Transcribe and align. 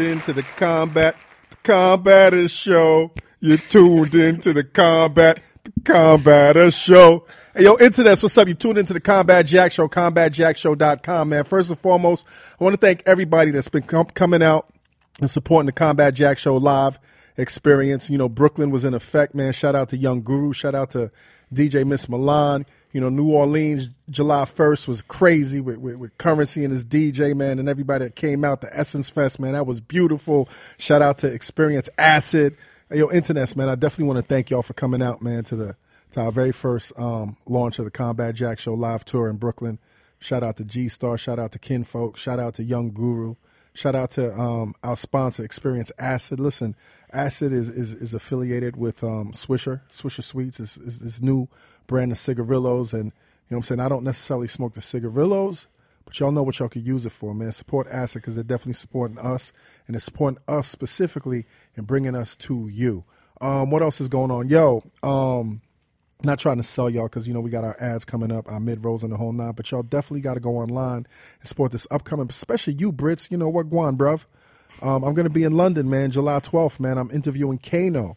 into 0.00 0.32
the 0.32 0.42
combat, 0.42 1.16
the 1.62 2.48
show. 2.48 3.12
You 3.40 3.56
tuned 3.56 4.14
into 4.14 4.52
the 4.52 4.64
combat, 4.64 5.42
the 5.84 6.70
show. 6.70 7.26
Hey, 7.54 7.64
yo, 7.64 7.76
internets, 7.76 8.22
what's 8.22 8.38
up? 8.38 8.48
You 8.48 8.54
tuned 8.54 8.78
into 8.78 8.92
the 8.92 9.00
Combat 9.00 9.44
Jack 9.44 9.72
Show, 9.72 9.88
combatjackshow.com, 9.88 11.28
man. 11.28 11.44
First 11.44 11.70
and 11.70 11.78
foremost, 11.78 12.24
I 12.60 12.64
want 12.64 12.74
to 12.74 12.80
thank 12.80 13.02
everybody 13.06 13.50
that's 13.50 13.68
been 13.68 13.82
com- 13.82 14.06
coming 14.06 14.42
out 14.42 14.72
and 15.20 15.28
supporting 15.28 15.66
the 15.66 15.72
Combat 15.72 16.14
Jack 16.14 16.38
Show 16.38 16.56
live 16.56 16.98
experience. 17.36 18.08
You 18.08 18.18
know, 18.18 18.28
Brooklyn 18.28 18.70
was 18.70 18.84
in 18.84 18.94
effect, 18.94 19.34
man. 19.34 19.52
Shout 19.52 19.74
out 19.74 19.88
to 19.88 19.96
Young 19.96 20.22
Guru. 20.22 20.52
Shout 20.52 20.74
out 20.74 20.90
to 20.90 21.10
DJ 21.52 21.84
Miss 21.84 22.08
Milan. 22.08 22.66
You 22.92 23.00
know, 23.00 23.08
New 23.08 23.30
Orleans, 23.30 23.88
July 24.08 24.44
1st 24.44 24.88
was 24.88 25.02
crazy 25.02 25.60
with, 25.60 25.78
with, 25.78 25.96
with, 25.96 26.18
Currency 26.18 26.64
and 26.64 26.72
his 26.72 26.84
DJ, 26.84 27.36
man, 27.36 27.60
and 27.60 27.68
everybody 27.68 28.04
that 28.04 28.16
came 28.16 28.44
out. 28.44 28.62
The 28.62 28.76
Essence 28.76 29.08
Fest, 29.08 29.38
man, 29.38 29.52
that 29.52 29.66
was 29.66 29.80
beautiful. 29.80 30.48
Shout 30.76 31.00
out 31.00 31.18
to 31.18 31.28
Experience 31.28 31.88
Acid. 31.98 32.56
Yo, 32.92 33.06
Internets, 33.06 33.54
man, 33.54 33.68
I 33.68 33.76
definitely 33.76 34.06
want 34.06 34.16
to 34.16 34.22
thank 34.22 34.50
y'all 34.50 34.62
for 34.62 34.74
coming 34.74 35.02
out, 35.02 35.22
man, 35.22 35.44
to 35.44 35.56
the 35.56 35.76
to 36.10 36.20
our 36.20 36.32
very 36.32 36.50
first 36.50 36.92
um, 36.98 37.36
launch 37.46 37.78
of 37.78 37.84
the 37.84 37.90
Combat 37.92 38.34
Jack 38.34 38.58
Show 38.58 38.74
live 38.74 39.04
tour 39.04 39.28
in 39.28 39.36
Brooklyn. 39.36 39.78
Shout 40.18 40.42
out 40.42 40.56
to 40.56 40.64
G 40.64 40.88
Star. 40.88 41.16
Shout 41.16 41.38
out 41.38 41.52
to 41.52 41.60
Kinfolk. 41.60 42.16
Shout 42.16 42.40
out 42.40 42.54
to 42.54 42.64
Young 42.64 42.90
Guru. 42.90 43.36
Shout 43.74 43.94
out 43.94 44.10
to 44.10 44.36
um, 44.38 44.74
our 44.82 44.96
sponsor, 44.96 45.44
Experience 45.44 45.92
Acid. 45.98 46.40
Listen, 46.40 46.74
Acid 47.12 47.52
is 47.52 47.68
is, 47.68 47.94
is 47.94 48.12
affiliated 48.12 48.76
with 48.76 49.04
um, 49.04 49.30
Swisher. 49.32 49.82
Swisher 49.92 50.24
Sweets 50.24 50.58
is, 50.58 50.76
is, 50.76 51.00
is 51.00 51.22
new 51.22 51.48
brand 51.90 52.12
of 52.12 52.18
cigarillos. 52.18 52.92
And, 52.92 53.06
you 53.06 53.10
know 53.10 53.12
what 53.48 53.56
I'm 53.56 53.62
saying? 53.64 53.80
I 53.80 53.88
don't 53.88 54.04
necessarily 54.04 54.46
smoke 54.46 54.74
the 54.74 54.80
cigarillos, 54.80 55.66
but 56.04 56.18
y'all 56.18 56.30
know 56.30 56.44
what 56.44 56.60
y'all 56.60 56.68
could 56.68 56.86
use 56.86 57.04
it 57.04 57.10
for, 57.10 57.34
man. 57.34 57.50
Support 57.50 57.88
Acid 57.90 58.22
because 58.22 58.36
they're 58.36 58.44
definitely 58.44 58.74
supporting 58.74 59.18
us, 59.18 59.52
and 59.86 59.94
they're 59.94 60.00
supporting 60.00 60.40
us 60.46 60.68
specifically 60.68 61.46
and 61.76 61.88
bringing 61.88 62.14
us 62.14 62.36
to 62.36 62.68
you. 62.68 63.04
Um, 63.40 63.70
what 63.70 63.82
else 63.82 64.00
is 64.00 64.06
going 64.06 64.30
on? 64.30 64.48
Yo, 64.48 64.84
um, 65.02 65.62
not 66.22 66.38
trying 66.38 66.58
to 66.58 66.62
sell 66.62 66.88
y'all 66.88 67.08
because, 67.08 67.26
you 67.26 67.34
know, 67.34 67.40
we 67.40 67.50
got 67.50 67.64
our 67.64 67.76
ads 67.80 68.04
coming 68.04 68.30
up, 68.30 68.48
our 68.48 68.60
mid 68.60 68.84
rolls 68.84 69.02
and 69.02 69.12
the 69.12 69.16
whole 69.16 69.32
nine, 69.32 69.52
but 69.52 69.68
y'all 69.70 69.82
definitely 69.82 70.20
got 70.20 70.34
to 70.34 70.40
go 70.40 70.58
online 70.58 71.06
and 71.40 71.48
support 71.48 71.72
this 71.72 71.88
upcoming, 71.90 72.28
especially 72.30 72.74
you, 72.74 72.92
Brits. 72.92 73.32
You 73.32 73.36
know 73.36 73.48
what, 73.48 73.68
Guan, 73.68 73.96
bruv? 73.96 74.26
Um, 74.80 75.02
I'm 75.02 75.16
to 75.16 75.28
be 75.28 75.42
in 75.42 75.56
London, 75.56 75.90
man, 75.90 76.12
July 76.12 76.38
12th, 76.38 76.78
man. 76.78 76.98
I'm 76.98 77.10
interviewing 77.10 77.58
Kano. 77.58 78.16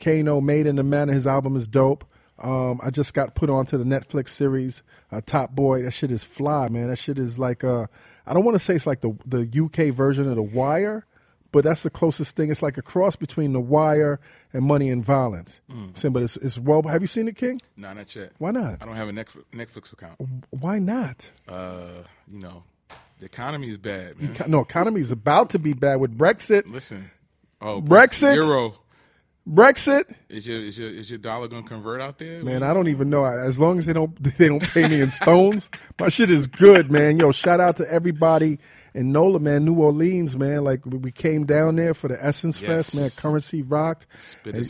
Kano, 0.00 0.40
Made 0.40 0.66
in 0.66 0.74
the 0.74 0.82
Manor. 0.82 1.12
His 1.12 1.28
album 1.28 1.54
is 1.54 1.68
dope. 1.68 2.04
Um, 2.42 2.80
I 2.82 2.90
just 2.90 3.14
got 3.14 3.34
put 3.34 3.50
onto 3.50 3.78
the 3.78 3.84
Netflix 3.84 4.30
series 4.30 4.82
uh, 5.12 5.20
Top 5.24 5.52
Boy. 5.52 5.82
That 5.82 5.92
shit 5.92 6.10
is 6.10 6.24
fly, 6.24 6.68
man. 6.68 6.88
That 6.88 6.96
shit 6.96 7.18
is 7.18 7.38
like 7.38 7.62
uh, 7.64 7.86
I 8.26 8.34
don't 8.34 8.44
want 8.44 8.56
to 8.56 8.58
say 8.58 8.74
it's 8.74 8.86
like 8.86 9.00
the 9.00 9.16
the 9.24 9.48
UK 9.64 9.94
version 9.94 10.28
of 10.28 10.36
The 10.36 10.42
Wire, 10.42 11.06
but 11.52 11.64
that's 11.64 11.82
the 11.82 11.90
closest 11.90 12.34
thing. 12.36 12.50
It's 12.50 12.62
like 12.62 12.78
a 12.78 12.82
cross 12.82 13.14
between 13.16 13.52
The 13.52 13.60
Wire 13.60 14.20
and 14.52 14.64
Money 14.64 14.90
and 14.90 15.04
Violence. 15.04 15.60
Mm. 15.70 15.96
Saying, 15.96 16.12
but 16.12 16.22
it's 16.22 16.36
it's 16.38 16.58
well. 16.58 16.82
Have 16.82 17.02
you 17.02 17.06
seen 17.06 17.28
it, 17.28 17.36
King? 17.36 17.60
No, 17.76 17.92
not 17.92 18.14
yet. 18.14 18.32
Why 18.38 18.50
not? 18.50 18.78
I 18.80 18.86
don't 18.86 18.96
have 18.96 19.08
a 19.08 19.12
Netflix 19.12 19.92
account. 19.92 20.20
Why 20.50 20.78
not? 20.78 21.30
Uh, 21.46 22.02
you 22.30 22.40
know, 22.40 22.64
the 23.18 23.26
economy 23.26 23.68
is 23.68 23.78
bad. 23.78 24.20
Man. 24.20 24.36
No, 24.48 24.60
economy 24.60 25.00
is 25.00 25.12
about 25.12 25.50
to 25.50 25.58
be 25.58 25.74
bad 25.74 26.00
with 26.00 26.16
Brexit. 26.16 26.64
Listen, 26.66 27.10
oh 27.60 27.80
Brexit, 27.80 28.34
euro. 28.34 28.74
Brexit. 29.48 30.04
Is 30.28 30.46
your 30.46 30.60
is 30.62 30.78
your 30.78 30.88
is 30.88 31.10
your 31.10 31.18
dollar 31.18 31.48
gonna 31.48 31.66
convert 31.66 32.00
out 32.00 32.18
there? 32.18 32.42
Man, 32.44 32.62
I 32.62 32.72
don't 32.72 32.88
even 32.88 33.10
know. 33.10 33.24
As 33.24 33.58
long 33.58 33.78
as 33.78 33.86
they 33.86 33.92
don't 33.92 34.14
they 34.38 34.48
don't 34.48 34.62
pay 34.62 34.88
me 34.88 35.00
in 35.00 35.10
stones, 35.10 35.68
my 35.98 36.08
shit 36.08 36.30
is 36.30 36.46
good, 36.46 36.90
man. 36.90 37.18
Yo, 37.18 37.32
shout 37.32 37.60
out 37.60 37.76
to 37.76 37.90
everybody 37.92 38.58
in 38.94 39.12
NOLA, 39.12 39.40
man, 39.40 39.64
New 39.64 39.74
Orleans, 39.74 40.36
man. 40.36 40.64
Like 40.64 40.84
we 40.84 41.10
came 41.10 41.44
down 41.44 41.76
there 41.76 41.94
for 41.94 42.08
the 42.08 42.24
Essence 42.24 42.60
yes. 42.60 42.90
Fest, 42.90 42.96
man. 42.96 43.10
Currency 43.16 43.62
rocked. 43.62 44.06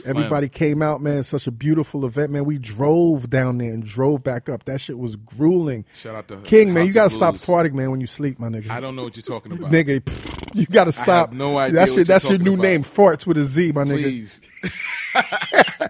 Everybody 0.07 0.49
came 0.49 0.83
out, 0.83 1.01
man. 1.01 1.23
Such 1.23 1.47
a 1.47 1.51
beautiful 1.51 2.05
event, 2.05 2.31
man. 2.31 2.45
We 2.45 2.59
drove 2.59 3.31
down 3.31 3.59
there 3.59 3.73
and 3.73 3.85
drove 3.85 4.23
back 4.23 4.49
up. 4.49 4.65
That 4.65 4.81
shit 4.81 4.99
was 4.99 5.17
grueling. 5.17 5.85
Shout 5.95 6.15
out 6.15 6.29
to 6.29 6.37
King, 6.39 6.73
man. 6.73 6.87
You 6.87 6.93
gotta 6.93 7.11
stop 7.11 7.35
farting, 7.37 7.73
man, 7.73 7.91
when 7.91 8.01
you 8.01 8.07
sleep, 8.07 8.39
my 8.39 8.49
nigga. 8.49 8.71
I 8.71 8.81
don't 8.81 8.97
know 8.97 9.05
what 9.05 9.17
you're 9.17 9.23
talking 9.23 9.53
about, 9.53 9.71
nigga. 9.71 10.03
You 10.55 10.67
gotta 10.67 10.93
stop. 10.93 11.33
no 11.33 11.59
idea. 11.59 11.75
That's 11.75 11.97
your 11.97 12.05
that's 12.05 12.29
your 12.29 12.39
new 12.39 12.55
about. 12.55 12.63
name, 12.63 12.83
farts 12.85 13.27
with 13.27 13.39
a 13.39 13.45
Z, 13.45 13.73
my 13.73 13.85
nigga. 13.85 14.03
Please. 14.03 14.43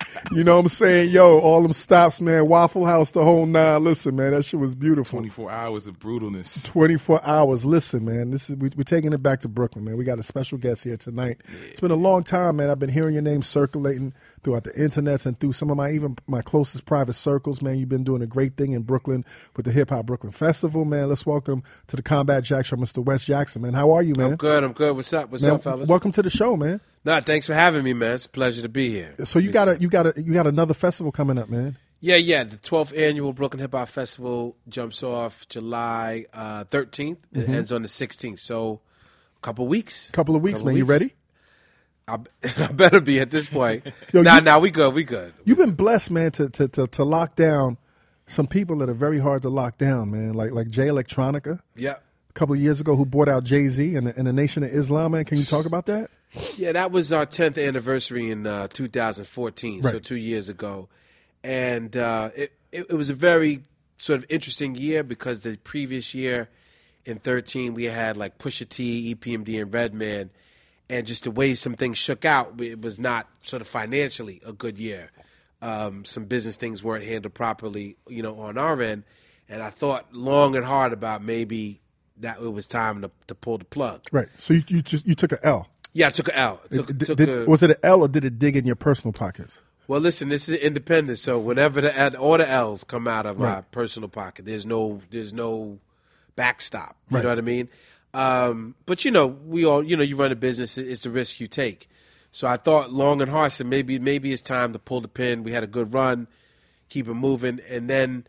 you 0.30 0.44
know 0.44 0.56
what 0.56 0.62
I'm 0.62 0.68
saying? 0.68 1.10
Yo, 1.10 1.38
all 1.40 1.62
them 1.62 1.72
stops, 1.72 2.20
man. 2.20 2.46
Waffle 2.48 2.86
House, 2.86 3.10
the 3.10 3.24
whole 3.24 3.46
nine. 3.46 3.82
Listen, 3.82 4.16
man, 4.16 4.32
that 4.32 4.44
shit 4.44 4.60
was 4.60 4.74
beautiful. 4.74 5.18
24 5.18 5.50
hours 5.50 5.86
of 5.86 5.98
brutalness. 5.98 6.64
24 6.64 7.20
hours. 7.24 7.64
Listen, 7.64 8.04
man, 8.04 8.30
this 8.30 8.48
is 8.48 8.56
we, 8.56 8.68
are 8.68 8.84
taking 8.84 9.12
it 9.12 9.22
back 9.22 9.40
to 9.40 9.48
Brooklyn, 9.48 9.84
man. 9.84 9.96
We 9.96 10.04
got 10.04 10.18
a 10.18 10.22
special 10.22 10.58
guest 10.58 10.84
here 10.84 10.96
tonight. 10.96 11.38
Yeah. 11.48 11.68
It's 11.70 11.80
been 11.80 11.90
a 11.90 11.96
long 11.96 12.22
time, 12.22 12.56
man. 12.56 12.70
I've 12.70 12.78
been 12.78 12.90
hearing 12.90 13.14
your 13.14 13.22
name 13.22 13.42
circulating 13.42 14.12
throughout 14.42 14.64
the 14.64 14.75
internet 14.80 15.25
and 15.26 15.38
through 15.38 15.53
some 15.53 15.70
of 15.70 15.76
my 15.76 15.91
even 15.91 16.16
my 16.26 16.42
closest 16.42 16.84
private 16.84 17.14
circles, 17.14 17.62
man. 17.62 17.78
You've 17.78 17.88
been 17.88 18.04
doing 18.04 18.22
a 18.22 18.26
great 18.26 18.56
thing 18.56 18.72
in 18.72 18.82
Brooklyn 18.82 19.25
with 19.56 19.66
the 19.66 19.72
Hip 19.72 19.91
Hop 19.91 20.06
Brooklyn 20.06 20.32
Festival, 20.32 20.84
man. 20.84 21.08
Let's 21.08 21.25
welcome 21.26 21.62
to 21.88 21.97
the 21.97 22.03
Combat 22.03 22.44
Jack 22.44 22.66
Show, 22.66 22.76
Mr. 22.76 23.04
Wes 23.04 23.25
Jackson, 23.25 23.62
man. 23.62 23.75
How 23.75 23.91
are 23.92 24.02
you, 24.02 24.14
man? 24.14 24.32
I'm 24.32 24.36
good. 24.36 24.64
I'm 24.64 24.72
good. 24.72 24.97
What's 24.97 25.12
up? 25.12 25.31
What's 25.31 25.44
man, 25.44 25.54
up, 25.54 25.62
fellas? 25.62 25.88
Welcome 25.88 26.12
to 26.12 26.22
the 26.22 26.31
show, 26.31 26.56
man. 26.56 26.81
No, 27.04 27.20
thanks 27.20 27.47
for 27.47 27.54
having 27.54 27.82
me, 27.82 27.92
man. 27.92 28.14
It's 28.14 28.26
a 28.26 28.28
pleasure 28.28 28.62
to 28.62 28.69
be 28.69 28.91
here. 28.91 29.14
So 29.25 29.38
you 29.38 29.50
got 29.50 29.69
a 29.69 29.78
you 29.81 29.88
got 29.88 30.06
a 30.06 30.14
you 30.16 30.32
got 30.32 30.47
another 30.47 30.75
festival 30.75 31.12
coming 31.12 31.38
up, 31.38 31.48
man. 31.48 31.76
Yeah, 32.00 32.16
yeah. 32.16 32.42
The 32.42 32.56
12th 32.56 32.98
annual 32.98 33.32
Brooklyn 33.32 33.60
Hip 33.60 33.72
Hop 33.72 33.88
Festival 33.88 34.56
jumps 34.69 35.04
off 35.04 35.48
July 35.48 36.26
uh, 36.34 36.64
13th. 36.64 37.10
It 37.32 37.38
mm-hmm. 37.38 37.54
ends 37.54 37.70
on 37.70 37.82
the 37.82 37.88
16th. 37.88 38.41
So, 38.41 38.81
a 39.36 39.41
couple 39.41 39.69
weeks. 39.69 40.10
Couple 40.10 40.34
of 40.34 40.42
weeks, 40.42 40.60
couple 40.60 40.72
man. 40.72 40.75
Weeks. 40.75 40.78
You 40.81 40.84
ready? 40.92 41.14
I, 42.12 42.18
I, 42.64 42.72
better 42.72 43.00
be 43.00 43.20
at 43.20 43.30
this 43.30 43.48
point. 43.48 43.86
Yo, 44.12 44.22
nah, 44.22 44.36
you, 44.36 44.40
nah, 44.42 44.58
we 44.58 44.70
good. 44.70 44.94
We 44.94 45.04
good. 45.04 45.32
You've 45.44 45.58
been 45.58 45.72
blessed, 45.72 46.10
man, 46.10 46.30
to, 46.32 46.48
to 46.50 46.68
to 46.68 46.86
to 46.86 47.04
lock 47.04 47.36
down 47.36 47.78
some 48.26 48.46
people 48.46 48.76
that 48.78 48.88
are 48.88 48.94
very 48.94 49.18
hard 49.18 49.42
to 49.42 49.48
lock 49.48 49.78
down, 49.78 50.10
man. 50.10 50.34
Like 50.34 50.52
like 50.52 50.68
Jay 50.68 50.88
Electronica. 50.88 51.60
Yeah. 51.74 51.96
A 52.28 52.32
couple 52.34 52.54
of 52.54 52.60
years 52.60 52.80
ago, 52.80 52.96
who 52.96 53.04
bought 53.04 53.28
out 53.28 53.44
Jay 53.44 53.68
Z 53.68 53.94
and, 53.94 54.08
and 54.08 54.26
the 54.26 54.32
Nation 54.32 54.62
of 54.62 54.70
Islam, 54.70 55.12
man. 55.12 55.26
Can 55.26 55.36
you 55.36 55.44
talk 55.44 55.66
about 55.66 55.84
that? 55.86 56.10
Yeah, 56.56 56.72
that 56.72 56.90
was 56.90 57.12
our 57.12 57.26
10th 57.26 57.62
anniversary 57.62 58.30
in 58.30 58.46
uh, 58.46 58.68
2014, 58.68 59.82
right. 59.82 59.90
so 59.90 59.98
two 59.98 60.16
years 60.16 60.48
ago. 60.48 60.88
And 61.44 61.94
uh, 61.94 62.30
it, 62.34 62.52
it, 62.70 62.86
it, 62.88 62.94
was 62.94 63.10
a 63.10 63.14
very 63.14 63.64
sort 63.98 64.18
of 64.18 64.26
interesting 64.30 64.74
year 64.74 65.02
because 65.02 65.42
the 65.42 65.58
previous 65.58 66.14
year 66.14 66.48
in 67.04 67.18
13, 67.18 67.74
we 67.74 67.84
had 67.84 68.16
like 68.16 68.38
Pusha 68.38 68.66
T, 68.66 69.14
EPMD, 69.14 69.60
and 69.60 69.74
Redman. 69.74 70.30
And 70.88 71.06
just 71.06 71.25
the 71.25 71.31
way 71.31 71.54
some 71.54 71.75
things 71.75 71.97
shook 71.97 72.25
out, 72.25 72.60
it 72.60 72.82
was 72.82 72.98
not 72.98 73.26
sort 73.41 73.62
of 73.62 73.69
financially 73.69 74.41
a 74.44 74.53
good 74.53 74.78
year. 74.78 75.10
Um, 75.62 76.04
some 76.04 76.25
business 76.25 76.56
things 76.56 76.82
weren't 76.82 77.04
handled 77.04 77.34
properly, 77.34 77.97
you 78.09 78.22
know, 78.22 78.41
on 78.41 78.59
our 78.59 78.81
end. 78.82 79.04
And 79.48 79.62
I 79.62 79.70
thought 79.70 80.12
long 80.12 80.56
and 80.56 80.65
hard 80.65 80.93
about 80.93 81.22
maybe 81.22 81.81
that 82.19 82.38
it 82.41 82.53
was 82.53 82.66
time 82.66 83.03
to, 83.03 83.10
to 83.28 83.34
pull 83.34 83.59
the 83.59 83.65
plug. 83.65 84.03
Right. 84.12 84.28
So 84.38 84.54
you, 84.54 84.62
you 84.69 84.82
just 84.82 85.06
you 85.06 85.15
took 85.15 85.32
an 85.32 85.38
L. 85.43 85.69
Yeah, 85.93 86.09
I 86.09 86.10
took 86.10 86.28
an 86.28 86.34
L. 86.34 86.60
Took, 86.70 86.87
did, 86.87 87.00
took 87.00 87.19
did, 87.19 87.28
a, 87.28 87.44
was 87.44 87.62
it 87.62 87.70
an 87.70 87.76
L 87.82 88.00
or 88.03 88.09
did 88.09 88.25
it 88.25 88.38
dig 88.38 88.56
in 88.56 88.66
your 88.66 88.76
personal 88.76 89.12
pockets? 89.12 89.60
Well, 89.88 90.00
listen, 90.00 90.28
this 90.28 90.49
is 90.49 90.56
independent, 90.59 91.19
so 91.19 91.38
whenever 91.38 91.81
the 91.81 92.19
all 92.19 92.38
the 92.38 92.49
L's 92.49 92.84
come 92.84 93.09
out 93.09 93.26
of 93.26 93.38
right. 93.38 93.56
my 93.56 93.60
personal 93.72 94.09
pocket, 94.09 94.47
there's 94.47 94.64
no 94.64 95.00
there's 95.10 95.34
no 95.34 95.81
backstop. 96.37 96.96
You 97.11 97.17
right. 97.17 97.23
know 97.25 97.28
what 97.31 97.38
I 97.38 97.43
mean? 97.43 97.69
Um, 98.14 98.75
but 98.87 99.05
you 99.05 99.11
know, 99.11 99.26
we 99.26 99.64
all 99.64 99.82
you 99.82 99.97
know, 99.97 100.03
you 100.03 100.17
run 100.17 100.32
a 100.32 100.37
business, 100.37 100.76
it's 100.76 101.03
the 101.03 101.11
risk 101.11 101.41
you 101.41 101.47
take. 101.47 101.88
So 102.31 102.47
I 102.49 102.56
thought 102.56 102.93
long 102.93 103.20
and 103.20 103.31
hard, 103.31 103.53
so 103.53 103.64
maybe 103.64 103.99
maybe 103.99 104.32
it's 104.32 104.43
time 104.43 104.73
to 104.73 104.79
pull 104.79 105.00
the 105.00 105.09
pin. 105.09 105.43
We 105.43 105.53
had 105.53 105.62
a 105.62 105.67
good 105.67 105.93
run, 105.93 106.29
keep 106.88 107.09
it 107.09 107.14
moving, 107.14 107.61
and 107.69 107.88
then 107.88 108.26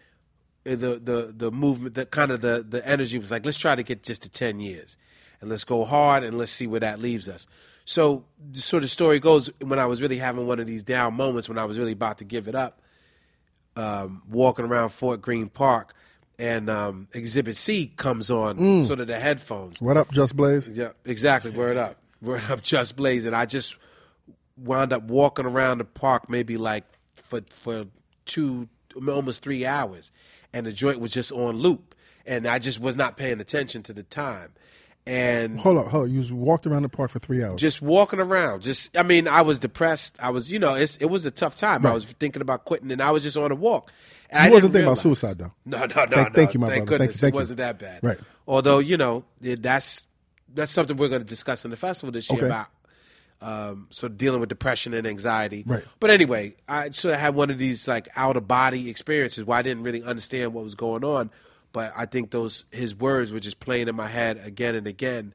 the 0.64 0.76
the 0.76 1.34
the 1.36 1.52
movement, 1.52 1.96
the 1.96 2.06
kind 2.06 2.32
of 2.32 2.42
the 2.42 2.66
the 2.68 2.86
energy 2.88 3.18
was 3.18 3.32
like, 3.32 3.46
let's 3.46 3.58
try 3.58 3.76
to 3.76 3.84
get 3.84 4.04
just 4.04 4.24
to 4.24 4.30
ten 4.30 4.60
years 4.60 4.98
and 5.44 5.50
let's 5.50 5.66
go 5.66 5.84
hard 5.84 6.24
and 6.24 6.38
let's 6.38 6.54
see 6.54 6.68
where 6.68 6.80
that 6.80 7.00
leaves 7.00 7.28
us. 7.28 7.48
So, 7.86 8.24
the 8.50 8.88
story 8.88 9.20
goes 9.20 9.52
when 9.60 9.78
I 9.78 9.86
was 9.86 10.02
really 10.02 10.18
having 10.18 10.48
one 10.48 10.62
of 10.62 10.68
these 10.68 10.84
down 10.84 11.16
moments 11.16 11.50
when 11.50 11.58
I 11.58 11.66
was 11.66 11.78
really 11.78 11.92
about 11.92 12.20
to 12.20 12.24
give 12.24 12.48
it 12.48 12.56
up, 12.56 12.82
um, 13.76 14.24
walking 14.30 14.64
around 14.64 14.90
Fort 14.90 15.22
Greene 15.22 15.50
Park, 15.50 15.94
and 16.40 16.70
um, 16.70 17.08
Exhibit 17.14 17.56
C 17.56 17.88
comes 17.88 18.32
on, 18.32 18.58
mm. 18.58 18.86
sort 18.86 19.00
of 19.00 19.08
the 19.08 19.20
headphones. 19.20 19.82
What 19.82 19.98
up, 19.98 20.12
Just 20.12 20.36
Blaze? 20.36 20.68
Yeah, 20.68 20.92
exactly. 21.06 21.52
Word 21.52 21.78
up, 21.78 21.98
word 22.22 22.44
up, 22.50 22.62
Just 22.62 22.96
Blaze. 22.96 23.26
And 23.26 23.36
I 23.36 23.46
just 23.46 23.78
wound 24.58 24.94
up 24.94 25.04
walking 25.04 25.46
around 25.46 25.80
the 25.80 25.86
park 25.86 26.30
maybe 26.30 26.58
like 26.58 26.86
for 27.16 27.42
for 27.50 27.86
two, 28.26 28.68
almost 28.96 29.42
three 29.42 29.66
hours, 29.66 30.12
and 30.52 30.66
the 30.66 30.72
joint 30.72 31.00
was 31.00 31.12
just 31.12 31.32
on 31.32 31.58
loop, 31.58 31.96
and 32.26 32.48
I 32.48 32.60
just 32.60 32.80
was 32.80 32.98
not 32.98 33.18
paying 33.18 33.40
attention 33.40 33.84
to 33.84 33.94
the 33.94 34.04
time 34.04 34.54
and 35.06 35.60
hold 35.60 35.78
on, 35.78 35.88
hold 35.88 36.04
on. 36.06 36.14
You 36.14 36.36
walked 36.36 36.66
around 36.66 36.84
the 36.84 36.90
park 36.90 37.12
for 37.12 37.20
three 37.20 37.44
hours. 37.44 37.60
Just 37.60 37.82
walking 37.82 38.20
around. 38.20 38.62
Just, 38.62 38.96
I 38.98 39.04
mean, 39.04 39.28
I 39.28 39.42
was 39.42 39.60
depressed. 39.60 40.18
I 40.22 40.30
was, 40.30 40.52
you 40.52 40.60
know, 40.60 40.76
it 40.76 41.10
was 41.10 41.26
a 41.26 41.32
tough 41.32 41.56
time. 41.56 41.82
Right. 41.82 41.92
I 41.92 41.94
was 41.94 42.06
thinking 42.06 42.42
about 42.42 42.66
quitting, 42.66 42.92
and 42.92 43.02
I 43.02 43.12
was 43.12 43.24
just 43.24 43.36
on 43.36 43.52
a 43.52 43.56
walk. 43.56 43.92
And 44.30 44.48
you 44.48 44.54
wasn't 44.54 44.74
thinking 44.74 44.88
about 44.88 45.00
suicide, 45.00 45.38
though. 45.38 45.52
No, 45.66 45.80
no, 45.80 45.86
no. 45.86 45.94
Thank, 45.96 46.10
no. 46.10 46.30
thank 46.34 46.54
you, 46.54 46.60
my 46.60 46.70
thank 46.70 46.86
brother. 46.86 47.06
Goodness, 47.06 47.20
thank 47.20 47.20
you, 47.20 47.20
thank 47.20 47.34
it 47.34 47.38
wasn't 47.38 47.58
that 47.58 47.80
bad. 47.80 48.00
Right. 48.04 48.18
Although, 48.48 48.80
you 48.80 48.98
know, 48.98 49.26
that's 49.42 50.08
that's 50.54 50.72
something 50.72 50.98
we're 50.98 51.10
going 51.10 51.22
to 51.22 51.28
discuss 51.28 51.66
in 51.66 51.72
the 51.72 51.78
festival 51.78 52.12
this 52.12 52.30
year 52.30 52.38
Okay. 52.38 52.46
about 52.46 52.68
um, 53.42 53.88
sort 53.90 54.12
of 54.12 54.18
dealing 54.18 54.40
with 54.40 54.50
depression 54.50 54.94
and 54.94 55.06
anxiety. 55.06 55.64
Right. 55.68 55.84
But 56.00 56.10
anyway, 56.10 56.56
I 56.68 56.90
sort 56.92 57.14
of 57.14 57.20
had 57.20 57.36
one 57.36 57.50
of 57.50 57.58
these 57.58 57.88
like 57.88 58.08
out 58.16 58.38
of 58.38 58.48
body 58.48 58.90
experiences 58.90 59.44
where 59.44 59.58
I 59.58 59.62
didn't 59.62 59.84
really 59.84 60.04
understand 60.04 60.54
what 60.54 60.64
was 60.64 60.76
going 60.76 61.04
on, 61.04 61.30
but 61.74 61.92
I 61.98 62.06
think 62.06 62.30
those 62.32 62.64
his 62.72 62.96
words 62.96 63.32
were 63.32 63.40
just 63.40 63.60
playing 63.60 63.90
in 63.90 63.96
my 63.96 64.08
head 64.08 64.40
again 64.46 64.76
and 64.76 64.88
again, 64.88 65.34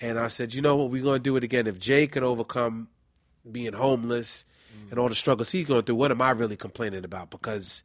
and 0.00 0.18
I 0.18 0.28
said, 0.28 0.54
you 0.54 0.62
know 0.62 0.76
what, 0.76 0.90
we're 0.90 1.02
going 1.02 1.18
to 1.18 1.22
do 1.22 1.36
it 1.36 1.42
again. 1.42 1.66
If 1.66 1.78
Jay 1.78 2.06
could 2.06 2.22
overcome 2.22 2.88
being 3.50 3.72
homeless 3.72 4.44
and 4.90 4.98
all 4.98 5.08
the 5.08 5.14
struggles 5.14 5.50
he's 5.50 5.66
going 5.66 5.82
through, 5.82 5.96
what 5.96 6.10
am 6.10 6.22
I 6.22 6.30
really 6.30 6.56
complaining 6.56 7.04
about? 7.04 7.30
Because 7.30 7.82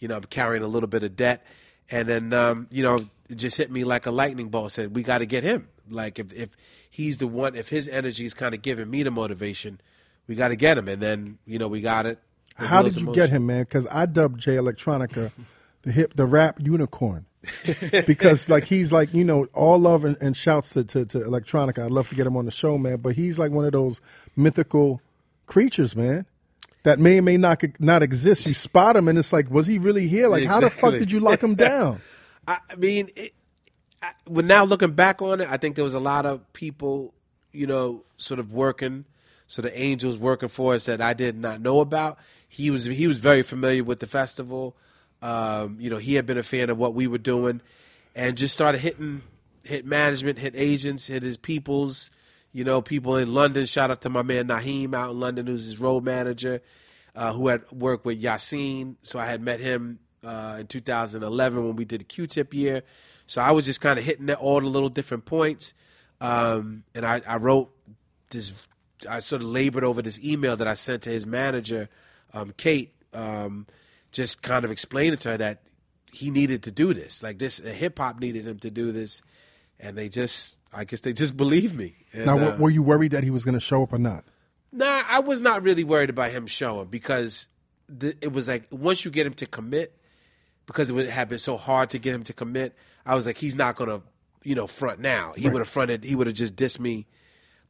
you 0.00 0.08
know 0.08 0.16
I'm 0.16 0.24
carrying 0.24 0.64
a 0.64 0.66
little 0.66 0.88
bit 0.88 1.04
of 1.04 1.16
debt, 1.16 1.46
and 1.90 2.08
then 2.08 2.32
um, 2.32 2.66
you 2.70 2.82
know 2.82 2.98
it 3.30 3.36
just 3.36 3.56
hit 3.56 3.70
me 3.70 3.84
like 3.84 4.06
a 4.06 4.10
lightning 4.10 4.48
bolt. 4.48 4.72
Said 4.72 4.94
we 4.94 5.02
got 5.04 5.18
to 5.18 5.26
get 5.26 5.44
him. 5.44 5.68
Like 5.88 6.18
if 6.18 6.32
if 6.34 6.56
he's 6.90 7.18
the 7.18 7.28
one, 7.28 7.54
if 7.54 7.68
his 7.68 7.86
energy 7.88 8.24
is 8.24 8.34
kind 8.34 8.54
of 8.54 8.60
giving 8.60 8.90
me 8.90 9.04
the 9.04 9.12
motivation, 9.12 9.80
we 10.26 10.34
got 10.34 10.48
to 10.48 10.56
get 10.56 10.76
him. 10.76 10.88
And 10.88 11.00
then 11.00 11.38
you 11.46 11.60
know 11.60 11.68
we 11.68 11.80
got 11.80 12.06
it. 12.06 12.18
How 12.56 12.82
did 12.82 13.00
you 13.00 13.12
get 13.12 13.30
him, 13.30 13.46
man? 13.46 13.62
Because 13.62 13.86
I 13.88 14.06
dubbed 14.06 14.40
Jay 14.40 14.56
Electronica 14.56 15.30
the 15.86 15.92
hip, 15.92 16.14
the 16.14 16.26
rap 16.26 16.58
unicorn, 16.60 17.26
because 18.06 18.48
like 18.48 18.64
he's 18.64 18.92
like 18.92 19.12
you 19.14 19.24
know 19.24 19.46
all 19.54 19.78
love 19.78 20.04
and, 20.04 20.16
and 20.20 20.36
shouts 20.36 20.70
to, 20.70 20.84
to 20.84 21.04
to 21.06 21.18
Electronica. 21.18 21.84
I'd 21.84 21.92
love 21.92 22.08
to 22.08 22.14
get 22.14 22.26
him 22.26 22.36
on 22.36 22.44
the 22.44 22.50
show, 22.50 22.78
man. 22.78 22.98
But 22.98 23.14
he's 23.14 23.38
like 23.38 23.50
one 23.50 23.64
of 23.64 23.72
those 23.72 24.00
mythical 24.36 25.00
creatures, 25.46 25.96
man. 25.96 26.26
That 26.82 27.00
may 27.00 27.18
or 27.18 27.22
may 27.22 27.36
not 27.36 27.62
not 27.80 28.02
exist. 28.02 28.46
You 28.46 28.54
spot 28.54 28.96
him, 28.96 29.08
and 29.08 29.18
it's 29.18 29.32
like, 29.32 29.50
was 29.50 29.66
he 29.66 29.78
really 29.78 30.06
here? 30.06 30.28
Like, 30.28 30.44
how 30.44 30.60
the 30.60 30.70
fuck 30.70 30.92
did 30.92 31.10
you 31.10 31.20
lock 31.20 31.42
him 31.42 31.54
down? 31.54 32.00
I 32.48 32.60
mean, 32.76 33.08
it, 33.16 33.34
I, 34.00 34.12
when 34.28 34.46
now 34.46 34.64
looking 34.64 34.92
back 34.92 35.20
on 35.20 35.40
it, 35.40 35.48
I 35.50 35.56
think 35.56 35.74
there 35.74 35.84
was 35.84 35.94
a 35.94 36.00
lot 36.00 36.26
of 36.26 36.52
people, 36.52 37.12
you 37.52 37.66
know, 37.66 38.04
sort 38.18 38.38
of 38.38 38.52
working, 38.52 39.04
so 39.48 39.62
the 39.62 39.76
angels 39.76 40.16
working 40.16 40.48
for 40.48 40.74
us 40.74 40.84
that 40.86 41.00
I 41.00 41.12
did 41.12 41.36
not 41.36 41.60
know 41.60 41.80
about. 41.80 42.18
He 42.48 42.70
was 42.70 42.84
he 42.84 43.08
was 43.08 43.18
very 43.18 43.42
familiar 43.42 43.82
with 43.82 43.98
the 44.00 44.06
festival. 44.06 44.76
Um, 45.22 45.76
you 45.80 45.90
know, 45.90 45.98
he 45.98 46.14
had 46.14 46.26
been 46.26 46.38
a 46.38 46.42
fan 46.42 46.70
of 46.70 46.78
what 46.78 46.94
we 46.94 47.06
were 47.06 47.18
doing, 47.18 47.60
and 48.14 48.36
just 48.36 48.54
started 48.54 48.80
hitting 48.80 49.22
hit 49.64 49.84
management, 49.84 50.38
hit 50.38 50.54
agents, 50.56 51.06
hit 51.06 51.22
his 51.22 51.36
peoples. 51.36 52.10
You 52.52 52.64
know, 52.64 52.80
people 52.80 53.16
in 53.16 53.34
London. 53.34 53.66
Shout 53.66 53.90
out 53.90 54.00
to 54.02 54.08
my 54.08 54.22
man 54.22 54.48
Naheem 54.48 54.94
out 54.94 55.10
in 55.10 55.20
London, 55.20 55.46
who's 55.46 55.64
his 55.64 55.78
road 55.78 56.04
manager, 56.04 56.62
uh, 57.14 57.32
who 57.32 57.48
had 57.48 57.70
worked 57.70 58.04
with 58.06 58.22
Yasiin. 58.22 58.96
So 59.02 59.18
I 59.18 59.26
had 59.26 59.42
met 59.42 59.60
him 59.60 59.98
uh, 60.24 60.56
in 60.60 60.66
2011 60.66 61.64
when 61.64 61.76
we 61.76 61.84
did 61.84 62.00
the 62.00 62.04
Q-Tip 62.04 62.54
year. 62.54 62.82
So 63.26 63.42
I 63.42 63.50
was 63.50 63.64
just 63.64 63.80
kind 63.80 63.98
of 63.98 64.04
hitting 64.04 64.30
at 64.30 64.38
all 64.38 64.60
the 64.60 64.66
little 64.66 64.88
different 64.88 65.24
points, 65.24 65.74
um, 66.20 66.84
and 66.94 67.04
I, 67.04 67.20
I 67.26 67.36
wrote 67.36 67.70
this. 68.30 68.54
I 69.08 69.18
sort 69.18 69.42
of 69.42 69.48
labored 69.48 69.84
over 69.84 70.00
this 70.00 70.22
email 70.24 70.56
that 70.56 70.66
I 70.66 70.74
sent 70.74 71.02
to 71.02 71.10
his 71.10 71.26
manager, 71.26 71.90
um, 72.32 72.54
Kate, 72.56 72.94
um, 73.12 73.66
just 74.16 74.40
kind 74.40 74.64
of 74.64 74.70
explaining 74.70 75.18
to 75.18 75.28
her 75.28 75.36
that 75.36 75.60
he 76.10 76.30
needed 76.30 76.62
to 76.62 76.70
do 76.70 76.94
this. 76.94 77.22
Like 77.22 77.38
this, 77.38 77.58
hip 77.58 77.98
hop 77.98 78.18
needed 78.18 78.46
him 78.48 78.58
to 78.60 78.70
do 78.70 78.90
this, 78.90 79.20
and 79.78 79.96
they 79.96 80.08
just, 80.08 80.58
I 80.72 80.84
guess 80.84 81.02
they 81.02 81.12
just 81.12 81.36
believed 81.44 81.76
me. 81.76 81.94
And, 82.14 82.24
Now, 82.24 82.38
uh, 82.38 82.56
were 82.56 82.70
you 82.70 82.82
worried 82.82 83.12
that 83.12 83.24
he 83.24 83.30
was 83.30 83.44
going 83.44 83.54
to 83.54 83.60
show 83.60 83.82
up 83.82 83.92
or 83.92 83.98
not? 83.98 84.24
Nah, 84.72 85.02
I 85.06 85.20
was 85.20 85.42
not 85.42 85.62
really 85.62 85.84
worried 85.84 86.08
about 86.08 86.30
him 86.30 86.46
showing 86.46 86.86
because 86.86 87.46
the, 87.90 88.16
it 88.22 88.32
was 88.32 88.48
like 88.48 88.66
once 88.70 89.04
you 89.04 89.10
get 89.10 89.26
him 89.26 89.34
to 89.34 89.46
commit, 89.46 89.94
because 90.64 90.88
it 90.88 90.94
would 90.94 91.08
have 91.08 91.28
been 91.28 91.38
so 91.38 91.58
hard 91.58 91.90
to 91.90 91.98
get 91.98 92.14
him 92.14 92.24
to 92.24 92.32
commit. 92.32 92.74
I 93.04 93.14
was 93.14 93.26
like, 93.26 93.36
he's 93.36 93.54
not 93.54 93.76
gonna, 93.76 94.00
you 94.42 94.54
know, 94.54 94.66
front 94.66 94.98
now. 94.98 95.34
He 95.36 95.48
would 95.48 95.60
have 95.60 95.68
fronted. 95.68 96.04
He 96.04 96.16
would 96.16 96.26
have 96.26 96.34
just 96.34 96.56
dissed 96.56 96.80
me 96.80 97.06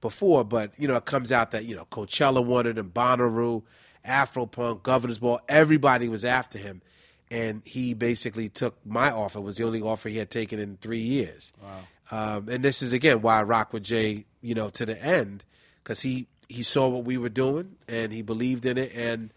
before. 0.00 0.44
But 0.44 0.78
you 0.78 0.86
know, 0.86 0.96
it 0.96 1.06
comes 1.06 1.32
out 1.32 1.50
that 1.50 1.64
you 1.64 1.74
know 1.74 1.86
Coachella 1.86 2.44
wanted 2.44 2.78
him, 2.78 2.90
Bonnaroo, 2.90 3.64
Afropunk, 4.06 4.82
Governor's 4.82 5.18
Ball, 5.18 5.40
everybody 5.48 6.08
was 6.08 6.24
after 6.24 6.58
him, 6.58 6.82
and 7.30 7.62
he 7.64 7.94
basically 7.94 8.48
took 8.48 8.76
my 8.86 9.10
offer. 9.10 9.38
It 9.38 9.42
was 9.42 9.56
the 9.56 9.64
only 9.64 9.82
offer 9.82 10.08
he 10.08 10.18
had 10.18 10.30
taken 10.30 10.58
in 10.58 10.76
three 10.76 11.00
years. 11.00 11.52
Wow. 11.62 11.80
Um, 12.10 12.48
and 12.48 12.64
this 12.64 12.82
is 12.82 12.92
again 12.92 13.20
why 13.20 13.40
I 13.40 13.42
rock 13.42 13.72
with 13.72 13.82
Jay, 13.82 14.26
you 14.40 14.54
know, 14.54 14.68
to 14.70 14.86
the 14.86 15.00
end 15.02 15.44
because 15.82 16.02
he 16.02 16.26
he 16.48 16.62
saw 16.62 16.88
what 16.88 17.04
we 17.04 17.16
were 17.16 17.28
doing 17.28 17.76
and 17.88 18.12
he 18.12 18.22
believed 18.22 18.64
in 18.64 18.78
it 18.78 18.92
and 18.94 19.32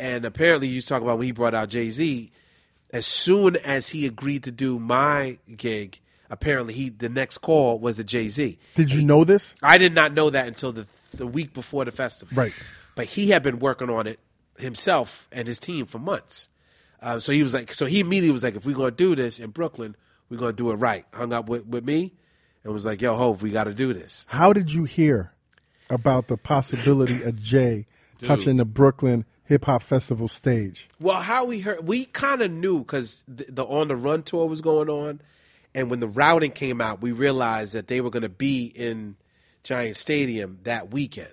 and 0.00 0.24
apparently 0.24 0.68
you 0.68 0.80
talk 0.80 1.02
about 1.02 1.18
when 1.18 1.26
he 1.26 1.32
brought 1.32 1.54
out 1.54 1.68
Jay 1.68 1.90
Z. 1.90 2.30
As 2.90 3.06
soon 3.06 3.56
as 3.56 3.90
he 3.90 4.06
agreed 4.06 4.44
to 4.44 4.50
do 4.50 4.78
my 4.78 5.38
gig, 5.54 6.00
apparently 6.30 6.72
he 6.72 6.88
the 6.88 7.10
next 7.10 7.38
call 7.38 7.78
was 7.78 7.98
the 7.98 8.04
Jay 8.04 8.28
Z. 8.28 8.58
Did 8.74 8.92
you 8.92 9.02
know 9.02 9.24
this? 9.24 9.54
I 9.62 9.76
did 9.76 9.94
not 9.94 10.14
know 10.14 10.30
that 10.30 10.46
until 10.46 10.72
the 10.72 10.86
the 11.14 11.26
week 11.26 11.52
before 11.52 11.84
the 11.84 11.92
festival. 11.92 12.34
Right. 12.34 12.54
But 12.98 13.06
he 13.06 13.30
had 13.30 13.42
been 13.42 13.60
working 13.60 13.88
on 13.88 14.06
it 14.06 14.18
himself 14.58 15.28
and 15.32 15.48
his 15.48 15.58
team 15.58 15.86
for 15.86 15.98
months. 15.98 16.50
Uh, 17.00 17.20
so 17.20 17.30
he 17.30 17.42
was 17.42 17.54
like, 17.54 17.72
so 17.72 17.86
he 17.86 18.00
immediately 18.00 18.32
was 18.32 18.42
like, 18.42 18.56
if 18.56 18.66
we're 18.66 18.76
gonna 18.76 18.90
do 18.90 19.14
this 19.14 19.38
in 19.38 19.50
Brooklyn, 19.50 19.96
we're 20.28 20.36
gonna 20.36 20.52
do 20.52 20.70
it 20.72 20.74
right. 20.74 21.04
Hung 21.14 21.32
up 21.32 21.48
with, 21.48 21.64
with 21.64 21.84
me 21.84 22.12
and 22.64 22.72
was 22.74 22.84
like, 22.84 23.00
yo, 23.00 23.16
Hove, 23.16 23.40
we 23.40 23.50
got 23.50 23.64
to 23.64 23.72
do 23.72 23.92
this. 23.92 24.26
How 24.28 24.52
did 24.52 24.72
you 24.72 24.84
hear 24.84 25.32
about 25.88 26.28
the 26.28 26.36
possibility 26.36 27.22
of 27.22 27.40
Jay 27.40 27.86
touching 28.18 28.56
the 28.56 28.64
Brooklyn 28.64 29.24
Hip 29.44 29.64
Hop 29.64 29.82
Festival 29.82 30.28
stage? 30.28 30.88
Well, 31.00 31.22
how 31.22 31.44
we 31.44 31.60
heard, 31.60 31.86
we 31.86 32.04
kind 32.06 32.42
of 32.42 32.50
knew 32.50 32.80
because 32.80 33.24
the, 33.26 33.44
the 33.48 33.64
On 33.64 33.88
the 33.88 33.96
Run 33.96 34.22
tour 34.22 34.46
was 34.46 34.60
going 34.60 34.90
on, 34.90 35.20
and 35.74 35.90
when 35.90 36.00
the 36.00 36.08
routing 36.08 36.50
came 36.50 36.80
out, 36.80 37.00
we 37.00 37.12
realized 37.12 37.72
that 37.72 37.86
they 37.86 38.00
were 38.00 38.10
going 38.10 38.22
to 38.22 38.28
be 38.28 38.66
in 38.66 39.16
Giant 39.62 39.96
Stadium 39.96 40.58
that 40.64 40.90
weekend. 40.90 41.32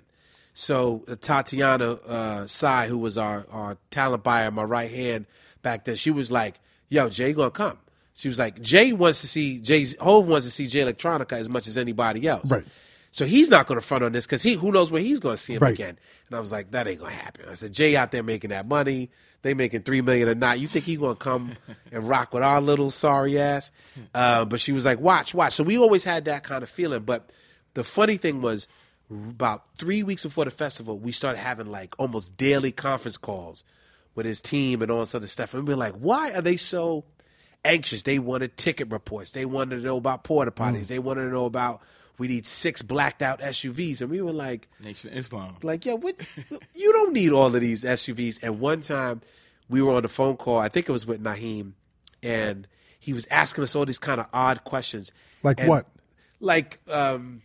So 0.58 1.04
uh, 1.06 1.16
Tatiana 1.20 1.92
uh, 1.92 2.46
Sai, 2.46 2.88
who 2.88 2.96
was 2.96 3.18
our, 3.18 3.44
our 3.52 3.76
talent 3.90 4.22
buyer, 4.22 4.50
my 4.50 4.62
right 4.62 4.90
hand 4.90 5.26
back 5.60 5.84
then, 5.84 5.96
she 5.96 6.10
was 6.10 6.32
like, 6.32 6.58
"Yo, 6.88 7.10
Jay 7.10 7.34
gonna 7.34 7.50
come." 7.50 7.76
She 8.14 8.28
was 8.30 8.38
like, 8.38 8.62
"Jay 8.62 8.94
wants 8.94 9.20
to 9.20 9.26
see 9.28 9.58
Jay 9.60 9.84
Hove 10.00 10.26
wants 10.28 10.46
to 10.46 10.50
see 10.50 10.66
Jay 10.66 10.80
Electronica 10.80 11.34
as 11.34 11.50
much 11.50 11.66
as 11.68 11.76
anybody 11.76 12.26
else." 12.26 12.50
Right. 12.50 12.64
So 13.12 13.26
he's 13.26 13.50
not 13.50 13.66
going 13.66 13.78
to 13.80 13.86
front 13.86 14.02
on 14.04 14.12
this 14.12 14.24
because 14.26 14.42
he 14.42 14.54
who 14.54 14.72
knows 14.72 14.90
where 14.90 15.02
he's 15.02 15.20
going 15.20 15.36
to 15.36 15.42
see 15.42 15.54
him 15.54 15.62
Right. 15.62 15.72
again. 15.74 15.98
And 16.28 16.36
I 16.36 16.40
was 16.40 16.52
like, 16.52 16.70
that 16.72 16.86
ain't 16.86 17.00
going 17.00 17.12
to 17.12 17.16
happen. 17.18 17.46
I 17.48 17.54
said, 17.54 17.72
Jay 17.72 17.96
out 17.96 18.10
there 18.12 18.22
making 18.22 18.50
that 18.50 18.66
money. 18.66 19.08
They 19.40 19.54
making 19.54 19.82
three 19.82 20.02
million 20.02 20.28
a 20.28 20.34
night. 20.34 20.58
You 20.60 20.66
think 20.66 20.84
he 20.84 20.96
going 20.96 21.16
to 21.16 21.22
come 21.22 21.52
and 21.92 22.06
rock 22.06 22.34
with 22.34 22.42
our 22.42 22.60
little 22.60 22.90
sorry 22.90 23.38
ass? 23.38 23.72
Uh, 24.14 24.44
but 24.44 24.60
she 24.60 24.72
was 24.72 24.84
like, 24.84 25.00
watch, 25.00 25.34
watch. 25.34 25.54
So 25.54 25.64
we 25.64 25.78
always 25.78 26.04
had 26.04 26.26
that 26.26 26.42
kind 26.44 26.62
of 26.62 26.68
feeling. 26.68 27.04
But 27.04 27.30
the 27.72 27.84
funny 27.84 28.16
thing 28.18 28.42
was, 28.42 28.68
about 29.10 29.64
three 29.78 30.02
weeks 30.02 30.24
before 30.24 30.44
the 30.44 30.50
festival, 30.50 30.98
we 30.98 31.12
started 31.12 31.38
having 31.38 31.66
like 31.70 31.94
almost 31.98 32.36
daily 32.36 32.72
conference 32.72 33.16
calls 33.16 33.64
with 34.14 34.26
his 34.26 34.40
team 34.40 34.82
and 34.82 34.90
all 34.90 35.00
this 35.00 35.14
other 35.14 35.26
stuff. 35.26 35.54
And 35.54 35.66
we 35.66 35.74
are 35.74 35.76
like, 35.76 35.94
why 35.94 36.32
are 36.32 36.40
they 36.42 36.56
so 36.56 37.04
anxious? 37.64 38.02
They 38.02 38.18
wanted 38.18 38.56
ticket 38.56 38.90
reports. 38.90 39.32
They 39.32 39.44
wanted 39.44 39.76
to 39.76 39.82
know 39.82 39.96
about 39.96 40.24
porta 40.24 40.50
potties. 40.50 40.88
They 40.88 40.98
wanted 40.98 41.24
to 41.24 41.30
know 41.30 41.44
about 41.44 41.82
we 42.18 42.28
need 42.28 42.46
six 42.46 42.80
blacked 42.82 43.20
out 43.22 43.40
SUVs. 43.40 44.00
And 44.00 44.10
we 44.10 44.22
were 44.22 44.32
like, 44.32 44.68
Nation 44.82 45.12
Islam. 45.12 45.56
like, 45.62 45.84
yeah, 45.84 45.92
what? 45.94 46.16
you 46.74 46.92
don't 46.92 47.12
need 47.12 47.30
all 47.32 47.54
of 47.54 47.60
these 47.60 47.84
SUVs. 47.84 48.38
And 48.42 48.58
one 48.58 48.80
time, 48.80 49.20
we 49.68 49.82
were 49.82 49.92
on 49.92 50.02
the 50.02 50.08
phone 50.08 50.36
call. 50.36 50.58
I 50.58 50.68
think 50.68 50.88
it 50.88 50.92
was 50.92 51.06
with 51.06 51.22
Naheem, 51.22 51.72
and 52.22 52.66
he 52.98 53.12
was 53.12 53.26
asking 53.26 53.64
us 53.64 53.74
all 53.76 53.84
these 53.84 53.98
kind 53.98 54.20
of 54.20 54.26
odd 54.32 54.64
questions. 54.64 55.12
Like 55.42 55.60
And- 55.60 55.68
what? 55.68 55.86
Like 56.40 56.78
um, 56.88 57.42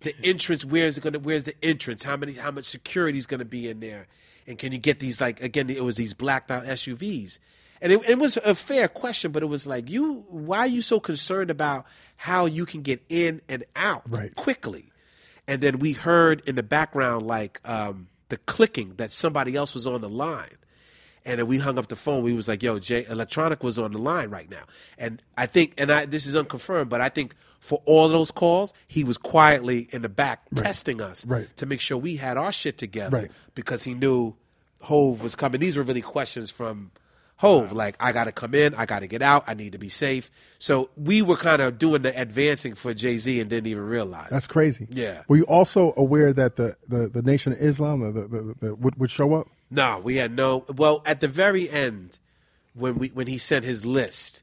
the 0.00 0.14
entrance. 0.22 0.64
Where's 0.64 0.98
it 0.98 1.00
gonna? 1.02 1.18
Where's 1.18 1.44
the 1.44 1.54
entrance? 1.64 2.02
How 2.02 2.16
many? 2.16 2.34
How 2.34 2.50
much 2.50 2.64
security 2.66 3.18
is 3.18 3.26
gonna 3.26 3.44
be 3.44 3.68
in 3.68 3.80
there? 3.80 4.06
And 4.46 4.58
can 4.58 4.72
you 4.72 4.78
get 4.78 5.00
these? 5.00 5.20
Like 5.20 5.42
again, 5.42 5.68
it 5.70 5.84
was 5.84 5.96
these 5.96 6.14
blacked 6.14 6.50
out 6.50 6.64
SUVs. 6.64 7.38
And 7.80 7.92
it, 7.92 8.08
it 8.10 8.18
was 8.18 8.36
a 8.38 8.56
fair 8.56 8.88
question, 8.88 9.30
but 9.30 9.44
it 9.44 9.46
was 9.46 9.64
like, 9.64 9.88
you, 9.88 10.24
why 10.28 10.58
are 10.58 10.66
you 10.66 10.82
so 10.82 10.98
concerned 10.98 11.48
about 11.48 11.86
how 12.16 12.46
you 12.46 12.66
can 12.66 12.82
get 12.82 13.00
in 13.08 13.40
and 13.48 13.64
out 13.76 14.02
Right. 14.08 14.34
quickly? 14.34 14.86
and 15.46 15.62
then 15.62 15.78
we 15.78 15.92
heard 15.92 16.42
in 16.46 16.56
the 16.56 16.62
background 16.62 17.26
like 17.26 17.58
um, 17.64 18.08
the 18.28 18.36
clicking 18.36 18.94
that 18.96 19.12
somebody 19.12 19.54
else 19.56 19.72
was 19.74 19.86
on 19.86 20.00
the 20.02 20.08
line 20.08 20.50
and 21.24 21.38
then 21.38 21.46
we 21.46 21.56
hung 21.58 21.78
up 21.78 21.86
the 21.88 21.96
phone 21.96 22.22
we 22.22 22.34
was 22.34 22.48
like 22.48 22.62
yo 22.62 22.78
jay 22.78 23.04
electronica 23.04 23.62
was 23.62 23.78
on 23.78 23.92
the 23.92 23.98
line 23.98 24.28
right 24.28 24.50
now 24.50 24.64
and 24.98 25.22
i 25.38 25.46
think 25.46 25.72
and 25.78 25.90
i 25.90 26.04
this 26.04 26.26
is 26.26 26.36
unconfirmed 26.36 26.90
but 26.90 27.00
i 27.00 27.08
think 27.08 27.34
for 27.60 27.82
all 27.86 28.08
those 28.08 28.30
calls 28.30 28.72
he 28.86 29.04
was 29.04 29.18
quietly 29.18 29.88
in 29.92 30.02
the 30.02 30.08
back 30.08 30.42
testing 30.54 31.00
us 31.00 31.26
Right. 31.26 31.48
to 31.56 31.66
make 31.66 31.80
sure 31.80 31.96
we 31.98 32.16
had 32.16 32.36
our 32.36 32.52
shit 32.52 32.78
together 32.78 33.16
Right. 33.18 33.30
because 33.54 33.82
he 33.84 33.94
knew 33.94 34.34
hove 34.82 35.22
was 35.22 35.34
coming 35.34 35.60
these 35.60 35.76
were 35.76 35.82
really 35.82 36.02
questions 36.02 36.50
from 36.50 36.90
Hove, 37.40 37.70
like 37.72 37.94
I 38.00 38.10
got 38.10 38.24
to 38.24 38.32
come 38.32 38.52
in, 38.52 38.74
I 38.74 38.84
got 38.84 38.98
to 38.98 39.06
get 39.06 39.22
out, 39.22 39.44
I 39.46 39.54
need 39.54 39.70
to 39.70 39.78
be 39.78 39.88
safe. 39.88 40.28
So 40.58 40.90
we 40.96 41.22
were 41.22 41.36
kind 41.36 41.62
of 41.62 41.78
doing 41.78 42.02
the 42.02 42.20
advancing 42.20 42.74
for 42.74 42.92
Jay 42.94 43.16
Z 43.16 43.38
and 43.38 43.48
didn't 43.48 43.68
even 43.68 43.84
realize. 43.84 44.28
That's 44.28 44.48
crazy. 44.48 44.88
Yeah. 44.90 45.22
Were 45.28 45.36
you 45.36 45.44
also 45.44 45.94
aware 45.96 46.32
that 46.32 46.56
the, 46.56 46.74
the, 46.88 47.06
the 47.08 47.22
Nation 47.22 47.52
of 47.52 47.60
Islam 47.60 48.00
the, 48.12 48.22
the, 48.22 48.54
the, 48.58 48.74
would, 48.74 48.98
would 48.98 49.12
show 49.12 49.34
up? 49.34 49.46
No, 49.70 50.00
we 50.02 50.16
had 50.16 50.32
no. 50.32 50.64
Well, 50.74 51.00
at 51.06 51.20
the 51.20 51.28
very 51.28 51.70
end, 51.70 52.18
when 52.74 52.96
we 52.98 53.10
when 53.10 53.28
he 53.28 53.38
sent 53.38 53.64
his 53.64 53.86
list, 53.86 54.42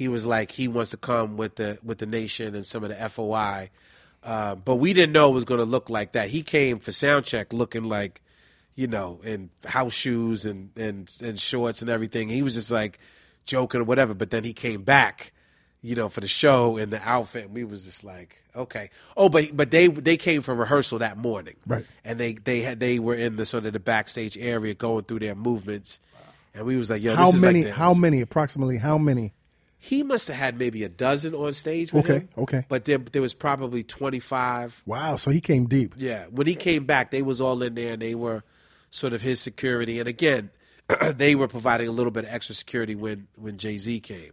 he 0.00 0.08
was 0.08 0.24
like 0.24 0.50
he 0.50 0.66
wants 0.66 0.92
to 0.92 0.96
come 0.96 1.36
with 1.36 1.56
the 1.56 1.78
with 1.84 1.98
the 1.98 2.06
nation 2.06 2.54
and 2.54 2.64
some 2.64 2.82
of 2.82 2.88
the 2.88 3.08
FOI. 3.10 3.68
Uh, 4.22 4.54
but 4.54 4.76
we 4.76 4.94
didn't 4.94 5.12
know 5.12 5.28
it 5.28 5.34
was 5.34 5.44
going 5.44 5.58
to 5.60 5.66
look 5.66 5.90
like 5.90 6.12
that. 6.12 6.30
He 6.30 6.42
came 6.42 6.78
for 6.78 6.90
sound 6.90 7.26
check 7.26 7.52
looking 7.52 7.84
like, 7.84 8.22
you 8.74 8.86
know, 8.86 9.20
in 9.22 9.50
house 9.66 9.92
shoes 9.92 10.46
and, 10.46 10.70
and, 10.74 11.14
and 11.22 11.38
shorts 11.38 11.82
and 11.82 11.90
everything. 11.90 12.30
He 12.30 12.40
was 12.40 12.54
just 12.54 12.70
like 12.70 12.98
joking 13.44 13.82
or 13.82 13.84
whatever. 13.84 14.14
But 14.14 14.30
then 14.30 14.42
he 14.42 14.54
came 14.54 14.84
back, 14.84 15.34
you 15.82 15.94
know, 15.94 16.08
for 16.08 16.22
the 16.22 16.28
show 16.28 16.78
in 16.78 16.88
the 16.88 17.06
outfit, 17.06 17.44
and 17.44 17.54
we 17.54 17.64
was 17.64 17.84
just 17.84 18.02
like, 18.02 18.42
okay. 18.56 18.88
Oh, 19.18 19.28
but 19.28 19.54
but 19.54 19.70
they 19.70 19.88
they 19.88 20.16
came 20.16 20.40
for 20.40 20.54
rehearsal 20.54 21.00
that 21.00 21.18
morning, 21.18 21.56
Right. 21.66 21.84
And 22.06 22.18
they 22.18 22.32
they 22.32 22.62
had 22.62 22.80
they 22.80 22.98
were 22.98 23.14
in 23.14 23.36
the 23.36 23.44
sort 23.44 23.66
of 23.66 23.74
the 23.74 23.80
backstage 23.80 24.38
area 24.38 24.72
going 24.72 25.04
through 25.04 25.18
their 25.18 25.34
movements, 25.34 26.00
and 26.54 26.64
we 26.64 26.78
was 26.78 26.88
like, 26.88 27.02
yo, 27.02 27.14
How 27.14 27.26
this 27.26 27.34
is 27.34 27.42
many? 27.42 27.64
Like 27.64 27.74
how 27.74 27.92
many? 27.92 28.22
Approximately 28.22 28.78
how 28.78 28.96
many? 28.96 29.34
He 29.82 30.02
must 30.02 30.28
have 30.28 30.36
had 30.36 30.58
maybe 30.58 30.84
a 30.84 30.88
dozen 30.90 31.34
on 31.34 31.54
stage. 31.54 31.90
With 31.92 32.04
Okay, 32.04 32.18
him, 32.20 32.28
okay. 32.38 32.64
But 32.68 32.84
there 32.84 32.98
there 32.98 33.22
was 33.22 33.32
probably 33.34 33.82
twenty 33.82 34.20
five 34.20 34.82
Wow. 34.86 35.16
So 35.16 35.30
he 35.30 35.40
came 35.40 35.66
deep. 35.66 35.94
yeah, 35.96 36.26
when 36.26 36.46
he 36.46 36.54
came 36.54 36.84
back, 36.84 37.10
they 37.10 37.22
was 37.22 37.40
all 37.40 37.62
in 37.62 37.74
there, 37.74 37.94
and 37.94 38.02
they 38.02 38.14
were 38.14 38.42
sort 38.90 39.12
of 39.14 39.22
his 39.22 39.40
security. 39.40 39.98
And 39.98 40.06
again, 40.08 40.50
they 41.16 41.34
were 41.34 41.48
providing 41.48 41.88
a 41.88 41.92
little 41.92 42.10
bit 42.10 42.24
of 42.24 42.30
extra 42.30 42.54
security 42.54 42.94
when 42.94 43.26
when 43.36 43.56
Jay 43.56 43.78
Z 43.78 44.00
came. 44.00 44.32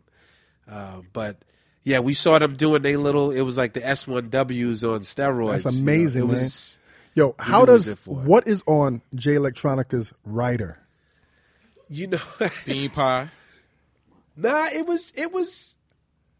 Uh, 0.69 1.01
but 1.13 1.37
yeah, 1.83 1.99
we 1.99 2.13
saw 2.13 2.37
them 2.39 2.55
doing 2.57 2.81
their 2.81 2.97
little. 2.97 3.31
It 3.31 3.41
was 3.41 3.57
like 3.57 3.71
the 3.71 3.87
S 3.87 4.05
one 4.05 4.29
Ws 4.29 4.83
on 4.83 4.99
steroids. 5.01 5.63
That's 5.63 5.75
you 5.77 5.83
know. 5.85 5.91
amazing, 5.93 6.23
It 6.23 6.25
man. 6.25 6.35
was 6.35 6.79
Yo, 7.15 7.35
how 7.39 7.63
does 7.65 7.95
what 8.05 8.45
is 8.47 8.63
on 8.67 9.01
Jay 9.15 9.35
Electronica's 9.35 10.13
rider? 10.25 10.77
you 11.89 12.07
know. 12.07 12.19
Bean 12.65 12.89
pie. 12.89 13.29
Nah, 14.37 14.67
it 14.67 14.85
was 14.85 15.11
it 15.15 15.33
was. 15.33 15.75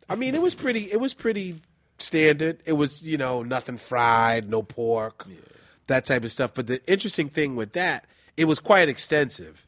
I 0.07 0.15
mean, 0.15 0.35
it 0.35 0.41
was 0.41 0.55
pretty. 0.55 0.91
It 0.91 1.01
was 1.01 1.13
pretty 1.13 1.61
standard. 1.97 2.61
It 2.65 2.73
was 2.73 3.03
you 3.03 3.17
know 3.17 3.41
nothing 3.43 3.77
fried, 3.77 4.49
no 4.49 4.61
pork, 4.61 5.25
that 5.87 6.05
type 6.05 6.23
of 6.23 6.31
stuff. 6.31 6.53
But 6.53 6.67
the 6.67 6.85
interesting 6.89 7.29
thing 7.29 7.55
with 7.55 7.73
that, 7.73 8.05
it 8.37 8.45
was 8.45 8.59
quite 8.59 8.87
extensive. 8.87 9.65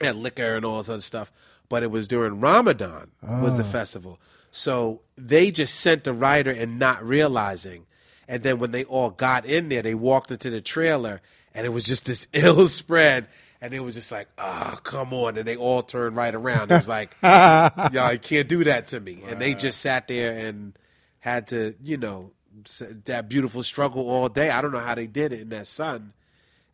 Had 0.00 0.16
liquor 0.16 0.54
and 0.54 0.64
all 0.64 0.78
this 0.78 0.90
other 0.90 1.00
stuff. 1.00 1.32
But 1.68 1.82
it 1.82 1.90
was 1.90 2.06
during 2.06 2.38
Ramadan 2.38 3.10
was 3.22 3.56
the 3.56 3.64
ah. 3.64 3.66
festival, 3.66 4.20
so 4.52 5.00
they 5.16 5.50
just 5.50 5.80
sent 5.80 6.04
the 6.04 6.12
rider 6.12 6.50
and 6.50 6.78
not 6.78 7.02
realizing. 7.04 7.86
And 8.28 8.42
then 8.42 8.58
when 8.58 8.72
they 8.72 8.84
all 8.84 9.10
got 9.10 9.46
in 9.46 9.68
there, 9.68 9.82
they 9.82 9.94
walked 9.94 10.30
into 10.30 10.50
the 10.50 10.60
trailer, 10.60 11.22
and 11.54 11.64
it 11.64 11.70
was 11.70 11.84
just 11.84 12.04
this 12.04 12.28
ill 12.32 12.68
spread. 12.68 13.28
And 13.60 13.72
it 13.72 13.80
was 13.80 13.94
just 13.94 14.12
like, 14.12 14.28
ah, 14.38 14.78
come 14.82 15.14
on. 15.14 15.38
And 15.38 15.46
they 15.46 15.56
all 15.56 15.82
turned 15.82 16.16
right 16.16 16.34
around. 16.34 16.70
It 16.70 16.76
was 16.76 16.88
like, 16.88 17.16
y'all 17.22 18.12
you 18.12 18.18
can't 18.18 18.48
do 18.48 18.64
that 18.64 18.88
to 18.88 19.00
me. 19.00 19.22
And 19.26 19.40
they 19.40 19.54
just 19.54 19.80
sat 19.80 20.08
there 20.08 20.36
and 20.46 20.76
had 21.20 21.48
to, 21.48 21.74
you 21.82 21.96
know, 21.96 22.32
that 23.06 23.28
beautiful 23.28 23.62
struggle 23.62 24.08
all 24.08 24.28
day. 24.28 24.50
I 24.50 24.60
don't 24.62 24.72
know 24.72 24.78
how 24.78 24.94
they 24.94 25.06
did 25.06 25.32
it 25.32 25.40
in 25.40 25.48
that 25.50 25.66
sun. 25.66 26.12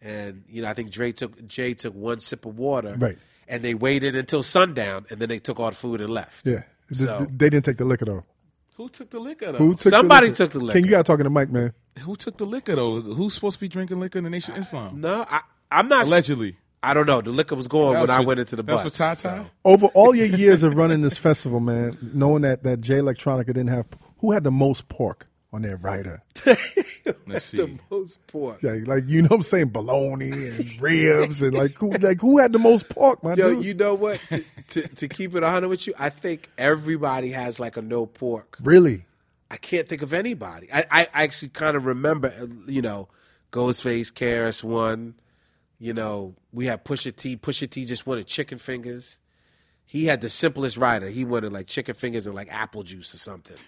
And 0.01 0.45
you 0.49 0.63
know, 0.63 0.69
I 0.69 0.75
think 0.75 0.91
Dre 0.91 1.13
took 1.13 1.47
Jay 1.47 1.75
took 1.75 1.95
one 1.95 2.19
sip 2.19 2.45
of 2.45 2.59
water, 2.59 2.95
Right. 2.99 3.19
And 3.49 3.63
they 3.63 3.75
waited 3.75 4.17
until 4.17 4.43
sundown, 4.43 5.05
and 5.11 5.21
then 5.21 5.29
they 5.29 5.39
took 5.39 5.61
all 5.61 5.69
the 5.71 5.77
food 5.77 6.01
and 6.01 6.11
left. 6.11 6.47
Yeah. 6.47 6.63
So 6.93 7.27
they 7.31 7.51
didn't 7.51 7.65
take 7.65 7.77
the 7.77 7.85
liquor 7.85 8.05
though. 8.05 8.25
Who 8.77 8.89
took 8.89 9.11
the 9.11 9.19
liquor 9.19 9.53
though? 9.53 9.59
Who 9.59 9.67
Who, 9.69 9.75
took 9.75 9.91
Somebody 9.91 10.29
the 10.29 10.31
liquor? 10.31 10.37
took 10.45 10.51
the 10.53 10.59
liquor. 10.61 10.79
King, 10.79 10.85
you 10.87 10.91
got 10.91 10.99
to 10.99 11.05
talk 11.05 11.21
in 11.21 11.25
the 11.25 11.31
mic, 11.31 11.51
man. 11.51 11.73
took 12.19 12.39
the 12.39 12.47
liquor 12.47 12.75
though? 12.75 13.01
Who's 13.01 13.35
supposed 13.35 13.55
to 13.55 13.61
be 13.61 13.69
drinking 13.69 14.01
liquor 14.01 14.19
in 14.19 14.25
the 14.25 14.31
Nation 14.31 14.55
of 14.55 14.61
Islam? 14.61 15.01
no, 15.01 15.27
I, 15.29 15.41
I'm 15.71 15.89
not. 15.89 16.07
Allegedly. 16.07 16.57
I 16.83 16.95
don't 16.95 17.07
know. 17.07 17.21
The 17.21 17.31
liquor 17.31 17.55
was 17.55 17.69
going 17.69 17.93
when 17.93 18.01
was 18.01 18.11
I 18.11 18.21
went 18.21 18.41
into 18.41 18.57
the 18.57 18.63
that 18.63 18.73
bus. 18.73 18.85
was 18.85 18.97
for 18.97 19.15
Ty? 19.15 19.47
Over 19.65 19.87
all 19.89 20.15
your 20.15 20.27
years 20.27 20.63
of 20.63 20.75
running 20.75 21.03
this 21.03 21.17
festival, 21.29 21.61
man, 21.61 21.97
knowing 22.15 22.43
that 22.43 22.65
that 22.65 22.81
Jay 22.81 22.97
Electronica 22.99 23.47
didn't 23.47 23.69
have 23.69 23.87
who 24.19 24.33
had 24.33 24.43
the 24.43 24.51
most 24.51 24.89
pork 24.89 25.27
on 25.53 25.63
their 25.63 25.77
rider? 25.77 26.23
Let's 27.27 27.45
see. 27.45 27.59
The 27.59 27.79
most 27.91 28.27
pork. 28.27 28.63
Yeah, 28.63 28.77
like 28.87 29.05
you 29.07 29.23
know 29.23 29.29
what 29.29 29.37
I'm 29.37 29.43
saying, 29.43 29.69
bologna 29.69 30.31
and 30.31 30.81
ribs 30.81 31.43
and 31.43 31.55
like 31.55 31.73
who 31.75 31.93
like 31.93 32.21
who 32.21 32.39
had 32.39 32.53
the 32.53 32.59
most 32.59 32.89
pork, 32.89 33.23
my 33.23 33.35
Yo, 33.35 33.55
dude? 33.55 33.65
you 33.65 33.75
know 33.75 33.95
what? 33.95 34.21
to, 34.31 34.45
to, 34.69 34.89
to 34.89 35.09
keep 35.09 35.35
it 35.35 35.43
100 35.43 35.69
with 35.69 35.87
you, 35.87 35.95
I 35.99 36.11
think 36.11 36.51
everybody 36.59 37.31
has 37.33 37.61
like 37.61 37.77
a 37.77 37.83
no 37.83 38.07
pork. 38.07 38.57
really? 38.61 39.07
I 39.51 39.57
can't 39.59 39.87
think 39.87 40.01
of 40.01 40.15
anybody. 40.15 40.69
I, 40.73 40.87
I 40.91 41.09
actually 41.25 41.51
kind 41.51 41.77
of 41.77 41.85
remember, 41.85 42.33
uh, 42.41 42.47
you 42.67 42.81
know, 42.81 43.09
Ghostface, 43.53 44.11
KRS 44.11 44.65
One. 44.65 45.15
You 45.83 45.93
know, 45.93 46.37
we 46.53 46.67
had 46.67 46.85
Pusha 46.85 47.15
T. 47.17 47.37
Pusha 47.37 47.69
T 47.69 47.85
just 47.87 48.07
wanted 48.07 48.29
chicken 48.29 48.59
fingers. 48.59 49.19
He 49.85 50.05
had 50.05 50.21
the 50.21 50.31
simplest 50.31 50.77
rider. 50.77 51.09
He 51.09 51.25
wanted 51.25 51.53
like 51.53 51.67
chicken 51.67 51.97
fingers 51.97 52.25
and 52.25 52.37
like 52.37 52.47
apple 52.53 52.85
juice 52.85 53.13
or 53.13 53.19
something. 53.19 53.57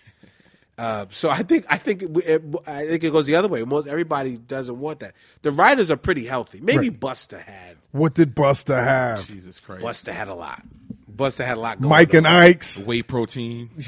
Uh, 0.76 1.06
so 1.08 1.30
I 1.30 1.44
think 1.44 1.66
I 1.70 1.76
think 1.76 2.02
it, 2.02 2.10
it, 2.16 2.42
I 2.66 2.84
think 2.88 3.04
it 3.04 3.12
goes 3.12 3.26
the 3.26 3.36
other 3.36 3.46
way. 3.46 3.62
Most 3.62 3.86
everybody 3.86 4.36
doesn't 4.36 4.76
want 4.76 4.98
that. 5.00 5.14
The 5.42 5.52
riders 5.52 5.88
are 5.88 5.96
pretty 5.96 6.26
healthy. 6.26 6.58
Maybe 6.60 6.88
Buster 6.88 7.38
had 7.38 7.76
What 7.92 8.14
did 8.14 8.34
Buster 8.34 8.82
have? 8.82 9.24
Jesus 9.24 9.60
Christ. 9.60 9.82
Buster 9.82 10.12
had 10.12 10.26
a 10.26 10.34
lot. 10.34 10.64
Buster 11.06 11.44
had 11.44 11.58
a 11.58 11.60
lot 11.60 11.80
going. 11.80 11.90
Mike 11.90 12.12
and 12.14 12.26
Ike's. 12.26 12.80
Whey 12.80 13.02
protein, 13.02 13.68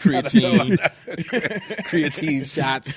creatine. 0.00 0.78
creatine 1.90 2.50
shots. 2.50 2.94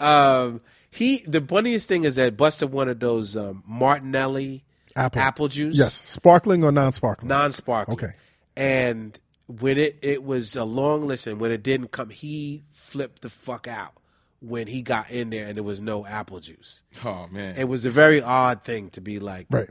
Um, 0.00 0.60
he 0.94 1.18
the 1.26 1.40
funniest 1.40 1.88
thing 1.88 2.04
is 2.04 2.16
that 2.16 2.36
Buster 2.36 2.66
of 2.66 3.00
those 3.00 3.36
um, 3.36 3.62
Martinelli 3.66 4.64
Apple. 4.96 5.48
juice, 5.48 5.76
Yes, 5.76 5.94
sparkling 5.94 6.62
or 6.62 6.70
non-sparkling? 6.72 7.28
non-sparkling. 7.28 7.96
Okay. 7.98 8.12
and 8.56 9.18
when 9.46 9.76
it 9.76 9.98
it 10.02 10.22
was 10.24 10.56
a 10.56 10.64
long 10.64 11.06
listen, 11.06 11.38
when 11.38 11.50
it 11.50 11.62
didn't 11.62 11.88
come, 11.92 12.10
he 12.10 12.64
flipped 12.72 13.22
the 13.22 13.28
fuck 13.28 13.66
out 13.68 13.92
when 14.40 14.66
he 14.66 14.82
got 14.82 15.10
in 15.10 15.30
there 15.30 15.46
and 15.46 15.56
there 15.56 15.62
was 15.64 15.80
no 15.80 16.06
apple 16.06 16.38
juice. 16.40 16.82
Oh 17.04 17.26
man. 17.30 17.56
It 17.56 17.64
was 17.68 17.84
a 17.84 17.90
very 17.90 18.22
odd 18.22 18.62
thing 18.64 18.90
to 18.90 19.00
be 19.00 19.18
like, 19.18 19.46
Right. 19.50 19.68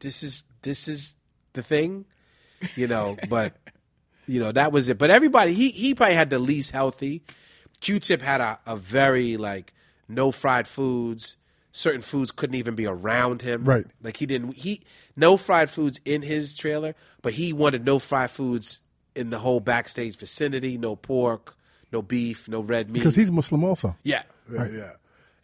this 0.00 0.22
is 0.22 0.44
this 0.62 0.88
is 0.88 1.14
the 1.52 1.62
thing, 1.62 2.04
you 2.76 2.86
know. 2.86 3.16
But 3.28 3.56
you 4.26 4.40
know 4.40 4.52
that 4.52 4.72
was 4.72 4.88
it. 4.88 4.96
But 4.98 5.10
everybody, 5.10 5.52
he 5.54 5.70
he 5.70 5.94
probably 5.94 6.14
had 6.14 6.30
the 6.30 6.38
least 6.38 6.70
healthy. 6.70 7.22
Q-Tip 7.80 8.22
had 8.22 8.40
a, 8.40 8.60
a 8.64 8.76
very 8.76 9.36
like 9.36 9.72
no 10.08 10.30
fried 10.32 10.66
foods. 10.68 11.36
Certain 11.74 12.02
foods 12.02 12.30
couldn't 12.30 12.56
even 12.56 12.74
be 12.74 12.86
around 12.86 13.40
him. 13.42 13.64
Right. 13.64 13.86
Like 14.02 14.16
he 14.18 14.26
didn't 14.26 14.56
he 14.56 14.82
no 15.16 15.36
fried 15.36 15.70
foods 15.70 16.00
in 16.04 16.20
his 16.22 16.54
trailer, 16.54 16.94
but 17.22 17.32
he 17.32 17.52
wanted 17.52 17.84
no 17.84 17.98
fried 17.98 18.30
foods 18.30 18.80
in 19.14 19.30
the 19.30 19.38
whole 19.38 19.60
backstage 19.60 20.16
vicinity. 20.16 20.76
No 20.76 20.96
pork, 20.96 21.56
no 21.90 22.02
beef, 22.02 22.46
no 22.48 22.60
red 22.60 22.90
meat. 22.90 23.00
Because 23.00 23.14
he's 23.16 23.32
Muslim 23.32 23.64
also. 23.64 23.96
Yeah, 24.02 24.22
yeah, 24.52 24.68
yeah. 24.68 24.92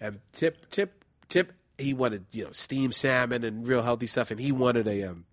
And 0.01 0.21
Tip, 0.33 0.69
Tip, 0.71 1.03
Tip, 1.29 1.53
he 1.79 1.95
wanted 1.95 2.27
you 2.33 2.45
know 2.45 2.53
steamed 2.53 2.95
salmon 2.95 3.43
and 3.43 3.67
real 3.67 3.83
healthy 3.83 4.07
stuff, 4.07 4.31
and 4.31 4.39
he 4.39 4.53
wanted 4.53 4.87
a 4.87 5.05
um 5.05 5.25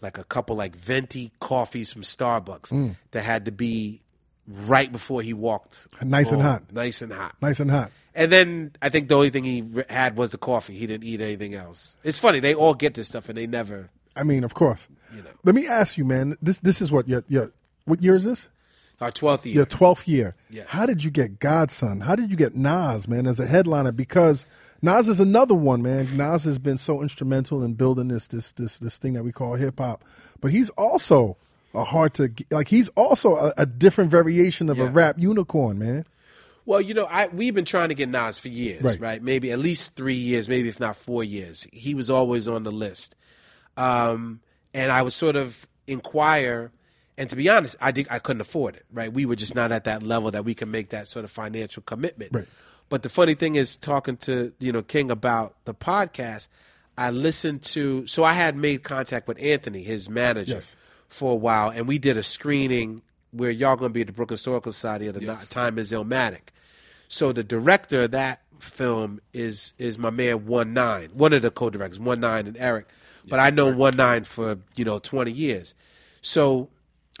like 0.00 0.18
a 0.18 0.24
couple 0.24 0.56
like 0.56 0.74
venti 0.74 1.32
coffees 1.38 1.92
from 1.92 2.02
Starbucks 2.02 2.70
Mm. 2.72 2.96
that 3.12 3.22
had 3.22 3.44
to 3.44 3.52
be 3.52 4.01
right 4.46 4.90
before 4.90 5.22
he 5.22 5.32
walked, 5.32 5.86
Nice 6.02 6.30
and 6.32 6.42
hot. 6.42 6.72
nice 6.72 7.02
and 7.02 7.12
hot. 7.12 7.34
Nice 7.40 7.60
and 7.60 7.70
hot. 7.70 7.90
And 8.14 8.30
then 8.30 8.72
I 8.82 8.88
think 8.90 9.08
the 9.08 9.14
only 9.14 9.30
thing 9.30 9.44
he 9.44 9.64
had 9.88 10.16
was 10.16 10.32
the 10.32 10.38
coffee. 10.38 10.74
He 10.74 10.86
didn't 10.86 11.04
eat 11.04 11.20
anything 11.20 11.54
else. 11.54 11.96
It's 12.04 12.18
funny 12.18 12.40
they 12.40 12.54
all 12.54 12.74
get 12.74 12.94
this 12.94 13.08
stuff 13.08 13.28
and 13.28 13.38
they 13.38 13.46
never. 13.46 13.88
I 14.14 14.22
mean, 14.24 14.44
of 14.44 14.52
course. 14.54 14.88
You 15.14 15.22
know. 15.22 15.30
Let 15.44 15.54
me 15.54 15.66
ask 15.66 15.96
you, 15.96 16.04
man. 16.04 16.36
This 16.42 16.58
this 16.58 16.82
is 16.82 16.92
what 16.92 17.08
your 17.08 17.24
your 17.28 17.52
what 17.86 18.02
year 18.02 18.14
is 18.14 18.24
this? 18.24 18.48
Our 19.00 19.10
twelfth 19.10 19.46
year. 19.46 19.54
Your 19.54 19.64
twelfth 19.66 20.06
year. 20.06 20.34
Yes. 20.50 20.66
How 20.68 20.84
did 20.86 21.02
you 21.04 21.10
get 21.10 21.38
Godson? 21.38 22.00
How 22.02 22.14
did 22.14 22.30
you 22.30 22.36
get 22.36 22.54
Nas, 22.54 23.08
man, 23.08 23.26
as 23.26 23.40
a 23.40 23.46
headliner? 23.46 23.92
Because 23.92 24.46
Nas 24.82 25.08
is 25.08 25.18
another 25.18 25.54
one, 25.54 25.80
man. 25.82 26.14
Nas 26.16 26.44
has 26.44 26.58
been 26.58 26.76
so 26.76 27.00
instrumental 27.00 27.62
in 27.62 27.72
building 27.74 28.08
this 28.08 28.26
this 28.26 28.52
this 28.52 28.78
this 28.78 28.98
thing 28.98 29.14
that 29.14 29.24
we 29.24 29.32
call 29.32 29.54
hip 29.54 29.78
hop. 29.78 30.04
But 30.40 30.50
he's 30.50 30.68
also 30.70 31.38
a 31.74 31.84
hard 31.84 32.14
to 32.14 32.30
like. 32.50 32.68
He's 32.68 32.88
also 32.90 33.36
a, 33.36 33.52
a 33.58 33.66
different 33.66 34.10
variation 34.10 34.68
of 34.68 34.78
a 34.78 34.86
rap 34.86 35.16
unicorn, 35.18 35.78
man. 35.78 36.04
Well, 36.64 36.80
you 36.80 36.94
know, 36.94 37.06
I 37.06 37.26
we've 37.28 37.54
been 37.54 37.64
trying 37.64 37.88
to 37.88 37.94
get 37.94 38.08
Nas 38.08 38.38
for 38.38 38.48
years, 38.48 38.82
Right. 38.82 39.00
right? 39.00 39.22
Maybe 39.22 39.50
at 39.50 39.58
least 39.58 39.96
three 39.96 40.14
years, 40.14 40.48
maybe 40.48 40.68
if 40.68 40.78
not 40.78 40.94
four 40.96 41.24
years. 41.24 41.66
He 41.72 41.94
was 41.94 42.08
always 42.10 42.46
on 42.46 42.62
the 42.62 42.70
list, 42.70 43.16
um, 43.76 44.40
and 44.74 44.92
I 44.92 45.02
would 45.02 45.12
sort 45.12 45.36
of 45.36 45.66
inquire. 45.86 46.70
And 47.18 47.28
to 47.30 47.36
be 47.36 47.48
honest, 47.50 47.76
I 47.80 47.90
did, 47.92 48.06
I 48.10 48.18
couldn't 48.20 48.40
afford 48.40 48.74
it, 48.76 48.86
right? 48.92 49.12
We 49.12 49.26
were 49.26 49.36
just 49.36 49.54
not 49.54 49.70
at 49.70 49.84
that 49.84 50.02
level 50.02 50.30
that 50.30 50.44
we 50.44 50.54
can 50.54 50.70
make 50.70 50.90
that 50.90 51.08
sort 51.08 51.24
of 51.24 51.30
financial 51.30 51.82
commitment. 51.82 52.32
Right. 52.32 52.46
But 52.88 53.02
the 53.02 53.08
funny 53.10 53.34
thing 53.34 53.54
is, 53.54 53.76
talking 53.76 54.16
to 54.18 54.52
you 54.58 54.72
know 54.72 54.82
King 54.82 55.10
about 55.10 55.56
the 55.64 55.74
podcast, 55.74 56.48
I 56.96 57.10
listened 57.10 57.62
to. 57.64 58.06
So 58.06 58.22
I 58.24 58.32
had 58.34 58.56
made 58.56 58.82
contact 58.82 59.26
with 59.28 59.40
Anthony, 59.42 59.82
his 59.82 60.08
manager, 60.08 60.54
Yes. 60.56 60.76
For 61.12 61.32
a 61.32 61.36
while, 61.36 61.68
and 61.68 61.86
we 61.86 61.98
did 61.98 62.16
a 62.16 62.22
screening 62.22 63.02
where 63.32 63.50
y'all 63.50 63.76
going 63.76 63.90
to 63.90 63.94
be 63.94 64.00
at 64.00 64.06
the 64.06 64.12
Brooklyn 64.12 64.34
Historical 64.36 64.72
Society 64.72 65.08
at 65.08 65.14
the 65.14 65.22
Yes. 65.22 65.48
time 65.48 65.78
is 65.78 65.92
Illmatic. 65.92 66.50
So 67.08 67.32
the 67.32 67.44
director 67.44 68.02
of 68.02 68.10
that 68.12 68.42
film 68.58 69.20
is 69.32 69.74
is 69.78 69.98
my 69.98 70.10
man 70.10 70.46
One 70.46 70.72
Nine, 70.72 71.10
one 71.12 71.32
of 71.32 71.42
the 71.42 71.50
co-directors, 71.50 72.00
One 72.00 72.20
Nine 72.20 72.46
and 72.46 72.56
Eric. 72.56 72.86
But 73.28 73.38
I 73.40 73.50
know 73.50 73.70
One 73.70 73.96
Nine 73.96 74.24
for 74.24 74.58
you 74.76 74.84
know 74.84 74.98
twenty 74.98 75.32
years. 75.32 75.74
So 76.22 76.68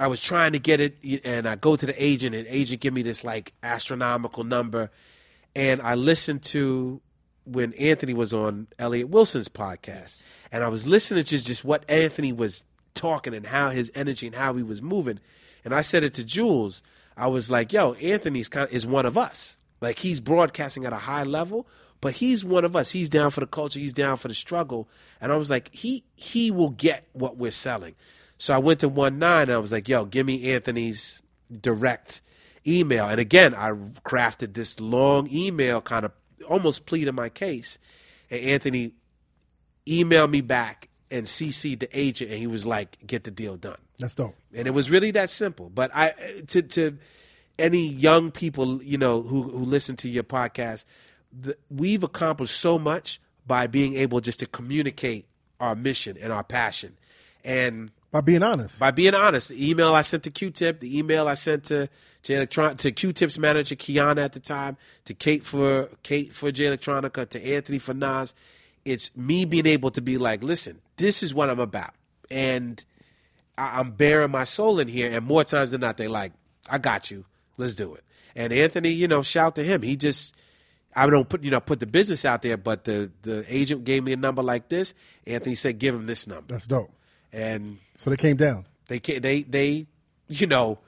I 0.00 0.06
was 0.06 0.20
trying 0.20 0.52
to 0.52 0.58
get 0.58 0.80
it, 0.80 0.96
and 1.24 1.46
I 1.46 1.56
go 1.56 1.76
to 1.76 1.84
the 1.84 2.02
agent, 2.02 2.34
and 2.34 2.46
agent 2.48 2.80
give 2.80 2.94
me 2.94 3.02
this 3.02 3.24
like 3.24 3.52
astronomical 3.62 4.42
number, 4.44 4.90
and 5.54 5.82
I 5.82 5.94
listened 5.96 6.42
to 6.44 7.00
when 7.44 7.72
Anthony 7.74 8.14
was 8.14 8.32
on 8.32 8.68
Elliot 8.78 9.08
Wilson's 9.10 9.48
podcast, 9.48 10.22
and 10.50 10.64
I 10.64 10.68
was 10.68 10.86
listening 10.86 11.24
to 11.24 11.38
just 11.38 11.64
what 11.64 11.84
Anthony 11.90 12.32
was 12.32 12.64
talking 12.94 13.34
and 13.34 13.46
how 13.46 13.70
his 13.70 13.90
energy 13.94 14.26
and 14.26 14.36
how 14.36 14.54
he 14.54 14.62
was 14.62 14.82
moving, 14.82 15.20
and 15.64 15.74
I 15.74 15.82
said 15.82 16.04
it 16.04 16.14
to 16.14 16.24
Jules. 16.24 16.82
I 17.16 17.28
was 17.28 17.50
like, 17.50 17.72
"Yo, 17.72 17.94
Anthony's 17.94 18.48
kind 18.48 18.68
of, 18.68 18.74
is 18.74 18.86
one 18.86 19.06
of 19.06 19.18
us. 19.18 19.58
Like 19.80 19.98
he's 19.98 20.20
broadcasting 20.20 20.84
at 20.84 20.92
a 20.92 20.96
high 20.96 21.24
level, 21.24 21.66
but 22.00 22.14
he's 22.14 22.44
one 22.44 22.64
of 22.64 22.74
us. 22.74 22.90
He's 22.90 23.08
down 23.08 23.30
for 23.30 23.40
the 23.40 23.46
culture. 23.46 23.78
He's 23.78 23.92
down 23.92 24.16
for 24.16 24.28
the 24.28 24.34
struggle." 24.34 24.88
And 25.20 25.32
I 25.32 25.36
was 25.36 25.50
like, 25.50 25.74
"He 25.74 26.04
he 26.14 26.50
will 26.50 26.70
get 26.70 27.06
what 27.12 27.36
we're 27.36 27.50
selling." 27.50 27.94
So 28.38 28.54
I 28.54 28.58
went 28.58 28.80
to 28.80 28.88
one 28.88 29.18
nine 29.18 29.42
and 29.42 29.52
I 29.52 29.58
was 29.58 29.72
like, 29.72 29.88
"Yo, 29.88 30.04
give 30.04 30.26
me 30.26 30.52
Anthony's 30.52 31.22
direct 31.60 32.20
email." 32.66 33.08
And 33.08 33.20
again, 33.20 33.54
I 33.54 33.70
crafted 34.04 34.54
this 34.54 34.80
long 34.80 35.28
email, 35.30 35.80
kind 35.80 36.04
of 36.04 36.12
almost 36.48 36.86
pleading 36.86 37.14
my 37.14 37.28
case. 37.28 37.78
And 38.30 38.40
Anthony 38.40 38.94
emailed 39.86 40.30
me 40.30 40.40
back 40.40 40.88
and 41.12 41.26
CC'd 41.26 41.80
the 41.80 41.88
agent, 41.98 42.30
and 42.30 42.38
he 42.40 42.46
was 42.46 42.64
like, 42.66 42.98
"Get 43.06 43.24
the 43.24 43.30
deal 43.30 43.56
done." 43.56 43.78
That's 43.98 44.14
dope. 44.16 44.34
and 44.54 44.66
it 44.66 44.72
was 44.72 44.90
really 44.90 45.10
that 45.12 45.30
simple. 45.30 45.70
But 45.70 45.90
I 45.94 46.12
to 46.48 46.62
to 46.62 46.98
any 47.58 47.86
young 47.86 48.30
people 48.30 48.82
you 48.82 48.98
know 48.98 49.22
who 49.22 49.42
who 49.44 49.64
listen 49.64 49.94
to 49.96 50.08
your 50.08 50.24
podcast, 50.24 50.84
the, 51.38 51.56
we've 51.70 52.02
accomplished 52.02 52.56
so 52.58 52.78
much 52.78 53.20
by 53.46 53.66
being 53.66 53.94
able 53.96 54.20
just 54.20 54.40
to 54.40 54.46
communicate 54.46 55.26
our 55.60 55.74
mission 55.76 56.16
and 56.20 56.32
our 56.32 56.42
passion, 56.44 56.96
and 57.44 57.90
By 58.10 58.20
being 58.20 58.42
honest. 58.42 58.78
by 58.78 58.90
being 58.90 59.14
honest. 59.14 59.50
The 59.50 59.70
email 59.70 59.94
I 59.94 60.02
sent 60.02 60.24
to 60.24 60.30
Q-Tip, 60.30 60.80
the 60.80 60.98
email 60.98 61.28
I 61.28 61.34
sent 61.34 61.64
to 61.64 61.88
J 62.22 62.36
Electron 62.36 62.76
to 62.78 62.90
Q-Tip's 62.92 63.38
manager 63.38 63.74
Kiana 63.76 64.24
at 64.24 64.32
the 64.32 64.40
time, 64.40 64.76
to 65.04 65.14
Kate 65.14 65.44
for 65.44 65.88
Kate 66.02 66.32
for 66.32 66.50
Jay 66.52 66.64
Electronica, 66.64 67.28
to 67.28 67.44
Anthony 67.44 67.78
for 67.78 67.94
Nas. 67.94 68.34
It's 68.84 69.14
me 69.16 69.44
being 69.44 69.66
able 69.66 69.90
to 69.90 70.00
be 70.00 70.18
like, 70.18 70.42
listen, 70.42 70.80
this 70.96 71.22
is 71.22 71.32
what 71.34 71.48
I'm 71.50 71.60
about, 71.60 71.94
and 72.30 72.84
I- 73.56 73.78
I'm 73.80 73.92
bearing 73.92 74.30
my 74.30 74.44
soul 74.44 74.80
in 74.80 74.88
here. 74.88 75.10
And 75.12 75.24
more 75.26 75.44
times 75.44 75.70
than 75.72 75.80
not, 75.82 75.96
they 75.96 76.08
like, 76.08 76.32
I 76.68 76.78
got 76.78 77.10
you. 77.10 77.24
Let's 77.58 77.74
do 77.74 77.94
it. 77.94 78.02
And 78.34 78.52
Anthony, 78.52 78.90
you 78.90 79.06
know, 79.08 79.22
shout 79.22 79.54
to 79.56 79.62
him. 79.62 79.82
He 79.82 79.94
just, 79.96 80.34
I 80.96 81.06
don't 81.08 81.28
put, 81.28 81.44
you 81.44 81.50
know, 81.50 81.60
put 81.60 81.80
the 81.80 81.86
business 81.86 82.24
out 82.24 82.42
there, 82.42 82.56
but 82.56 82.84
the 82.84 83.10
the 83.22 83.44
agent 83.48 83.84
gave 83.84 84.02
me 84.04 84.12
a 84.12 84.16
number 84.16 84.42
like 84.42 84.68
this. 84.68 84.94
Anthony 85.26 85.54
said, 85.54 85.78
give 85.78 85.94
him 85.94 86.06
this 86.06 86.26
number, 86.26 86.54
That's 86.54 86.66
dope. 86.66 86.90
and 87.32 87.78
So 87.98 88.10
they 88.10 88.16
came 88.16 88.36
down. 88.36 88.64
they 88.88 88.98
they 88.98 89.42
they 89.42 89.86
you 90.28 90.46
know 90.46 90.78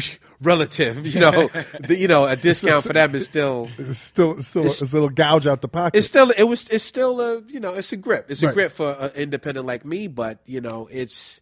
relative 0.40 1.06
you 1.06 1.20
know. 1.20 1.48
The, 1.80 1.96
you 1.96 2.08
know 2.08 2.26
a 2.26 2.36
discount 2.36 2.84
for 2.84 2.92
them 2.92 3.14
is 3.14 3.26
still 3.26 3.68
It's 3.78 3.98
still, 4.00 4.38
it's 4.38 4.48
still, 4.48 4.66
it's, 4.66 4.82
a 4.82 4.84
little 4.86 5.08
gouge 5.08 5.46
out 5.46 5.60
the 5.62 5.68
pocket. 5.68 5.96
it's 5.98 6.06
still 6.06 6.30
it 6.30 6.44
was 6.44 6.68
it's 6.68 6.84
still 6.84 7.20
a 7.20 7.42
you 7.42 7.60
know 7.60 7.74
it's 7.74 7.92
a 7.92 7.96
grip. 7.96 8.30
It's 8.30 8.42
a 8.42 8.46
Right. 8.46 8.54
grip 8.54 8.72
for 8.72 8.92
an 8.98 9.10
independent 9.14 9.66
like 9.66 9.84
me 9.84 10.06
but 10.06 10.38
you 10.46 10.60
know 10.60 10.88
it's 10.90 11.40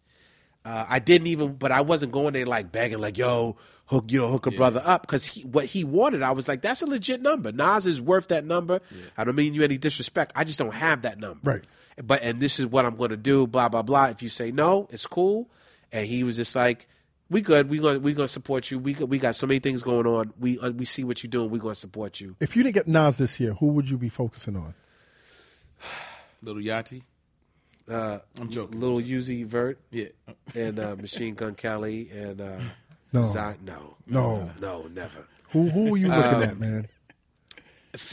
uh, 0.65 0.85
I 0.89 0.99
didn't 0.99 1.27
even 1.27 1.53
but 1.53 1.71
I 1.71 1.81
wasn't 1.81 2.11
going 2.11 2.33
there 2.33 2.45
like 2.45 2.71
begging 2.71 2.99
like 2.99 3.17
yo 3.17 3.55
hook 3.85 4.05
you 4.09 4.19
know 4.19 4.27
hook 4.27 4.47
a 4.47 4.51
brother 4.51 4.81
up 4.83 5.03
because 5.03 5.25
he, 5.25 5.43
what 5.43 5.65
he 5.65 5.83
wanted 5.85 6.21
I 6.21 6.31
was 6.31 6.47
like 6.47 6.61
that's 6.61 6.81
a 6.81 6.85
legit 6.87 7.21
number. 7.21 7.51
Nas 7.51 7.85
is 7.85 8.01
worth 8.01 8.27
that 8.29 8.45
number. 8.45 8.81
I 9.17 9.23
don't 9.23 9.35
mean 9.35 9.53
you 9.53 9.63
any 9.63 9.77
disrespect. 9.77 10.33
I 10.35 10.43
just 10.43 10.59
don't 10.59 10.73
have 10.73 11.03
that 11.03 11.19
number. 11.19 11.39
Right. 11.51 11.63
but 12.03 12.21
and 12.23 12.41
this 12.41 12.59
is 12.59 12.65
what 12.65 12.85
I'm 12.85 12.95
going 12.97 13.11
to 13.11 13.17
do 13.17 13.47
blah 13.47 13.69
blah 13.69 13.81
blah. 13.83 14.05
If 14.07 14.21
you 14.21 14.29
say 14.29 14.51
no 14.51 14.87
it's 14.91 15.05
cool. 15.05 15.49
And 15.89 16.05
he 16.05 16.25
was 16.25 16.35
just 16.35 16.53
like 16.53 16.87
we 17.29 17.41
good 17.41 17.69
we 17.69 17.79
gonna 17.79 17.99
we 17.99 18.13
going 18.13 18.27
to 18.27 18.31
support 18.33 18.71
you 18.71 18.79
we 18.79 18.93
got- 18.93 19.09
we 19.09 19.19
got 19.19 19.35
so 19.35 19.45
many 19.47 19.59
things 19.59 19.83
going 19.83 20.05
on 20.07 20.31
we 20.39 20.57
uh, 20.59 20.69
we 20.71 20.85
see 20.85 21.03
what 21.03 21.21
you're 21.23 21.29
doing 21.29 21.49
we 21.49 21.59
going 21.59 21.73
to 21.73 21.79
support 21.79 22.19
you 22.21 22.35
if 22.39 22.55
you 22.55 22.63
didn't 22.63 22.75
get 22.75 22.87
Nas 22.87 23.17
this 23.17 23.39
year, 23.39 23.53
who 23.55 23.67
would 23.67 23.89
you 23.89 23.97
be 23.97 24.09
focusing 24.09 24.55
on? 24.55 24.73
Little 26.41 26.61
Yachty. 26.61 27.01
uh, 27.89 28.19
I'm 28.39 28.49
joking. 28.49 28.79
little 28.79 28.99
Uzi 28.99 29.45
Vert 29.45 29.79
Yeah. 29.91 30.07
and 30.55 30.79
uh, 30.79 30.95
Machine 30.95 31.33
Gun 31.35 31.55
Kelly 31.55 32.09
and 32.13 32.39
uh, 32.41 32.59
No. 33.13 33.25
Zion- 33.27 33.59
no, 33.63 33.95
No. 34.05 34.49
no, 34.61 34.87
never. 34.87 35.25
Who 35.51 35.69
who 35.69 35.91
were 35.91 35.97
you 35.97 36.09
looking 36.09 36.43
at, 36.43 36.59
man? 36.59 36.87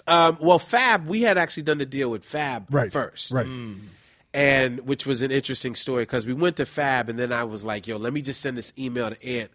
Um, 0.07 0.39
well, 0.41 0.59
Fab, 0.61 1.07
we 1.07 1.23
had 1.23 1.37
actually 1.37 1.65
done 1.65 1.79
the 1.79 1.85
deal 1.87 2.09
with 2.09 2.25
Fab 2.25 2.73
Right. 2.73 2.91
first, 2.93 3.33
Right. 3.33 3.45
And 4.35 4.81
which 4.81 5.07
was 5.07 5.23
an 5.23 5.31
interesting 5.31 5.75
story 5.77 6.03
because 6.03 6.27
we 6.27 6.35
went 6.35 6.57
to 6.57 6.67
Fab, 6.67 7.09
and 7.09 7.19
then 7.19 7.33
I 7.33 7.45
was 7.45 7.65
like, 7.65 7.87
"Yo, 7.87 7.97
let 7.97 8.13
me 8.13 8.21
just 8.21 8.41
send 8.41 8.59
this 8.59 8.73
email 8.77 9.09
to 9.11 9.25
Ant 9.27 9.51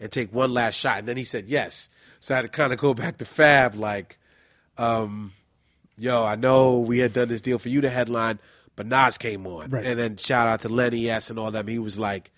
and 0.00 0.10
take 0.12 0.32
one 0.34 0.52
last 0.52 0.74
shot," 0.74 0.98
and 0.98 1.08
then 1.08 1.16
he 1.16 1.24
said 1.24 1.46
yes. 1.46 1.88
So 2.20 2.34
I 2.34 2.36
had 2.38 2.42
to 2.42 2.48
kind 2.48 2.72
of 2.72 2.78
go 2.78 2.92
back 3.02 3.16
to 3.18 3.24
Fab, 3.24 3.74
like, 3.76 4.18
um, 4.76 5.32
"Yo, 5.96 6.24
I 6.24 6.34
know 6.34 6.80
we 6.80 6.98
had 6.98 7.12
done 7.12 7.28
this 7.28 7.40
deal 7.40 7.58
for 7.58 7.68
you 7.68 7.80
to 7.82 7.88
headline, 7.90 8.38
but 8.76 8.86
Nas 8.86 9.16
came 9.18 9.46
on, 9.46 9.70
Right. 9.70 9.84
and 9.86 9.98
then 9.98 10.16
shout 10.16 10.48
out 10.48 10.60
to 10.62 10.68
Lenny 10.68 11.08
S 11.08 11.30
and 11.30 11.38
all 11.38 11.50
them. 11.52 11.68
He 11.68 11.78
was 11.78 11.98
like, 11.98 12.30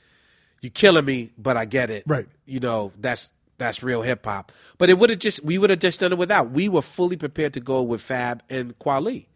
"You 0.61 0.69
killing 0.71 1.05
me, 1.07 1.33
but 1.39 1.57
I 1.57 1.65
get 1.65 1.89
it, 1.91 2.05
Right. 2.07 2.29
You 2.45 2.61
know, 2.61 2.93
that's." 3.01 3.31
That's 3.59 3.83
real 3.83 4.03
hip 4.03 4.23
hop, 4.27 4.53
but 4.77 4.91
it 4.91 4.99
would 4.99 5.09
have 5.09 5.19
just 5.19 5.43
we 5.43 5.57
would 5.57 5.71
have 5.71 5.79
just 5.79 6.01
done 6.01 6.13
it 6.13 6.19
without. 6.19 6.51
We 6.51 6.69
were 6.69 6.83
fully 6.83 7.17
prepared 7.17 7.55
to 7.55 7.61
go 7.61 7.81
with 7.81 8.03
Fab 8.03 8.43
and 8.51 8.79
Kweli 8.79 9.29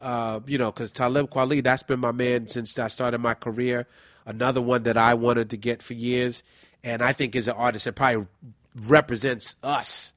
uh, 0.00 0.40
you 0.46 0.58
know, 0.58 0.70
because 0.70 0.92
Talib 0.92 1.30
Kweli, 1.30 1.62
that's 1.62 1.82
been 1.82 2.00
my 2.00 2.12
man 2.12 2.48
since 2.48 2.78
I 2.78 2.88
started 2.88 3.18
my 3.18 3.34
career. 3.34 3.86
Another 4.26 4.60
one 4.60 4.82
that 4.84 4.96
I 4.96 5.14
wanted 5.14 5.50
to 5.50 5.56
get 5.56 5.82
for 5.82 5.94
years, 5.94 6.42
and 6.84 7.02
I 7.02 7.12
think 7.12 7.34
is 7.34 7.48
an 7.48 7.56
artist 7.56 7.86
that 7.86 7.94
probably 7.94 8.26
represents 8.74 9.56
us 9.62 10.12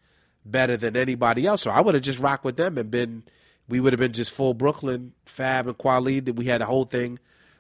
better 0.46 0.78
than 0.78 0.98
anybody 0.98 1.46
else. 1.46 1.62
So 1.62 1.72
I 1.72 1.82
would 1.82 1.96
have 1.96 2.04
just 2.04 2.20
rocked 2.20 2.44
with 2.44 2.58
them 2.58 2.78
and 2.78 2.91
been, 2.91 3.24
we 3.70 3.80
would 3.80 3.94
have 3.94 4.00
been 4.00 4.13
just 4.13 4.32
full 4.32 4.54
Brooklyn, 4.54 5.13
Fab 5.26 5.67
and 5.67 5.78
Kweli. 5.78 6.24
That 6.26 6.36
we 6.36 6.46
had 6.46 6.62
a 6.62 6.65
whole 6.65 6.84
thing, 6.84 7.20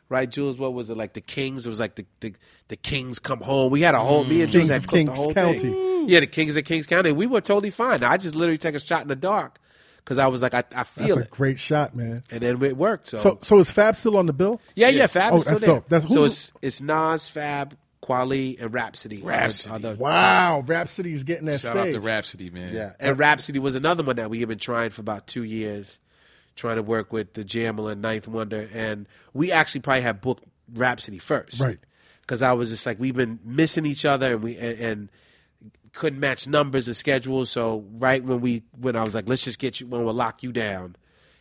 right, 0.09 0.29
Jules? 0.29 0.57
What 0.57 0.73
was 0.73 0.89
it 0.89 0.97
like? 0.97 1.13
The 1.13 1.21
Kings? 1.21 1.65
It 1.65 1.69
was 1.69 1.79
like 1.79 1.95
the 1.95 2.05
the, 2.19 2.35
the 2.67 2.75
Kings 2.75 3.17
come 3.19 3.39
home. 3.39 3.71
We 3.71 3.81
had 3.81 3.95
a 3.95 3.99
whole 3.99 4.25
me 4.25 4.41
and 4.41 4.51
Jules 4.51 4.67
Kings 4.67 4.73
had 4.73 4.87
cooked 4.87 5.05
the 5.05 5.13
whole 5.13 5.33
County. 5.33 5.59
thing. 5.59 6.09
Yeah, 6.09 6.19
the 6.19 6.27
Kings 6.27 6.55
of 6.57 6.65
Kings 6.65 6.85
County. 6.85 7.11
We 7.11 7.27
were 7.27 7.41
totally 7.41 7.69
fine. 7.69 8.03
I 8.03 8.17
just 8.17 8.35
literally 8.35 8.57
take 8.57 8.75
a 8.75 8.79
shot 8.79 9.03
in 9.03 9.07
the 9.07 9.15
dark 9.15 9.59
because 10.03 10.17
I 10.17 10.27
was 10.27 10.41
like, 10.41 10.53
I, 10.53 10.59
I 10.59 10.61
That's 10.71 10.89
feel 10.89 11.17
a 11.17 11.21
it 11.21 11.29
great 11.31 11.59
shot, 11.59 11.95
man. 11.95 12.23
and 12.31 12.41
then 12.41 12.61
it 12.63 12.77
worked. 12.77 13.07
So, 13.07 13.17
So 13.17 13.39
so 13.41 13.59
is 13.59 13.69
Fab 13.71 13.95
still 13.95 14.17
on 14.17 14.25
the 14.25 14.33
bill? 14.33 14.59
yeah, 14.75 14.89
yeah, 14.89 15.07
Fab 15.07 15.33
Oh, 15.33 15.37
is 15.37 15.43
still 15.43 15.53
that's 15.53 15.65
there. 15.65 15.75
dope. 15.75 15.89
That's- 15.89 16.13
so 16.13 16.23
it's 16.23 16.53
it's 16.61 16.81
Nas, 16.81 17.27
Fab, 17.29 17.75
Kweli, 18.03 18.59
and 18.61 18.73
Rapsody. 18.73 19.21
Rapsody. 19.21 19.75
Are 19.75 19.79
the- 19.79 19.89
are 19.89 19.93
the- 19.93 19.99
Wow, 19.99 20.63
Rapsody's 20.65 21.23
getting 21.23 21.45
that 21.45 21.59
Shout 21.61 21.77
out 21.77 21.83
stage. 21.83 21.93
to 21.93 21.99
Rapsody, 21.99 22.49
man. 22.49 22.73
yeah, 22.73 22.93
and 22.99 23.17
Rapsody 23.19 23.59
was 23.59 23.75
another 23.75 24.03
one 24.03 24.15
that 24.15 24.29
we 24.29 24.39
have 24.39 24.49
been 24.49 24.57
trying 24.57 24.89
for 24.89 25.01
about 25.01 25.27
two 25.27 25.43
years, 25.43 25.99
trying 26.55 26.77
to 26.77 26.83
work 26.83 27.13
with 27.13 27.33
the 27.33 27.43
Jamla 27.45 27.91
and 27.93 28.01
Ninth 28.01 28.27
Wonder, 28.27 28.67
and 28.73 29.07
we 29.33 29.51
actually 29.51 29.81
probably 29.81 30.01
had 30.01 30.19
booked 30.21 30.43
Rapsody 30.73 31.17
first, 31.19 31.59
Right. 31.61 31.77
Because 32.21 32.41
I 32.41 32.53
was 32.53 32.69
just 32.69 32.85
like, 32.85 32.97
we've 32.99 33.15
been 33.15 33.39
missing 33.43 33.85
each 33.85 34.05
other, 34.05 34.33
and 34.33 34.41
we 34.43 34.55
and, 34.57 34.79
and 34.79 35.09
couldn't 35.93 36.19
match 36.19 36.47
numbers 36.47 36.87
and 36.87 36.95
schedules. 36.95 37.49
So 37.49 37.85
right 37.97 38.23
when 38.23 38.41
we 38.41 38.63
when 38.79 38.95
I 38.95 39.03
was 39.03 39.15
like, 39.15 39.27
let's 39.27 39.43
just 39.43 39.59
get 39.59 39.79
you 39.79 39.87
when 39.87 40.03
we'll 40.03 40.13
lock 40.13 40.43
you 40.43 40.51
down, 40.51 40.95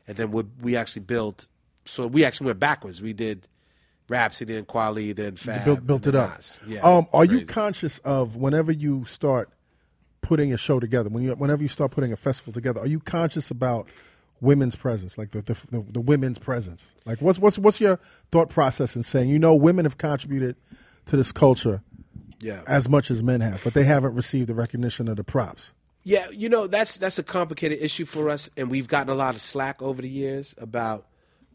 and 0.06 0.16
then 0.16 0.30
we 0.30 0.44
we 0.60 0.76
actually 0.76 1.02
built. 1.02 1.48
So 1.84 2.06
we 2.06 2.24
actually 2.24 2.46
went 2.46 2.58
backwards. 2.58 3.00
We 3.00 3.12
did 3.12 3.48
Rapsody 4.08 4.56
and 4.56 4.66
Kweli, 4.66 5.14
then 5.14 5.36
Fab, 5.36 5.64
built 5.64 5.86
built 5.86 6.06
it 6.06 6.14
up. 6.14 6.36
Nas. 6.36 6.60
Yeah. 6.66 6.80
Um, 6.80 7.06
are 7.12 7.24
you 7.24 7.46
conscious 7.46 7.98
of 7.98 8.36
whenever 8.36 8.72
you 8.72 9.04
start 9.06 9.50
putting 10.20 10.52
a 10.52 10.58
show 10.58 10.80
together, 10.80 11.08
when 11.08 11.22
you 11.22 11.32
whenever 11.32 11.62
you 11.62 11.68
start 11.68 11.92
putting 11.92 12.12
a 12.12 12.16
festival 12.16 12.52
together, 12.52 12.80
are 12.80 12.86
you 12.86 13.00
conscious 13.00 13.50
about 13.50 13.88
women's 14.40 14.74
presence, 14.74 15.16
like 15.16 15.30
the 15.30 15.42
the, 15.42 15.56
the, 15.70 15.84
the 15.90 16.00
women's 16.00 16.38
presence? 16.38 16.86
Like, 17.06 17.20
what's 17.20 17.38
what's 17.38 17.58
what's 17.58 17.80
your 17.80 17.98
thought 18.32 18.50
process 18.50 18.96
in 18.96 19.02
saying, 19.02 19.28
you 19.28 19.38
know, 19.38 19.54
women 19.54 19.84
have 19.84 19.98
contributed 19.98 20.56
to 21.06 21.16
this 21.16 21.32
culture 21.32 21.82
yeah. 22.40 22.62
as 22.66 22.88
much 22.88 23.10
as 23.10 23.22
men 23.22 23.40
have, 23.40 23.62
but 23.64 23.74
they 23.74 23.84
haven't 23.84 24.14
received 24.14 24.48
the 24.48 24.54
recognition 24.54 25.08
of 25.08 25.16
the 25.16 25.24
props. 25.24 25.72
Yeah, 26.02 26.30
you 26.30 26.48
know 26.48 26.66
that's 26.66 26.96
that's 26.98 27.18
a 27.18 27.22
complicated 27.22 27.82
issue 27.82 28.06
for 28.06 28.30
us, 28.30 28.48
and 28.56 28.70
we've 28.70 28.88
gotten 28.88 29.10
a 29.10 29.14
lot 29.14 29.34
of 29.34 29.40
slack 29.40 29.82
over 29.82 30.00
the 30.00 30.08
years 30.08 30.54
about 30.56 31.06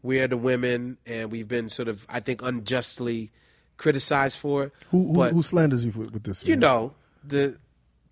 where 0.02 0.28
the 0.28 0.36
women, 0.36 0.98
and 1.04 1.32
we've 1.32 1.48
been 1.48 1.68
sort 1.68 1.88
of, 1.88 2.06
I 2.08 2.20
think, 2.20 2.42
unjustly 2.42 3.32
criticized 3.76 4.38
for 4.38 4.64
it. 4.64 4.72
Who 4.90 5.08
who, 5.08 5.12
but 5.14 5.32
who 5.32 5.42
slanders 5.42 5.84
you 5.84 5.90
with, 5.90 6.12
with 6.12 6.22
this? 6.22 6.44
you 6.44 6.50
man? 6.50 6.60
know 6.60 6.94
the 7.24 7.58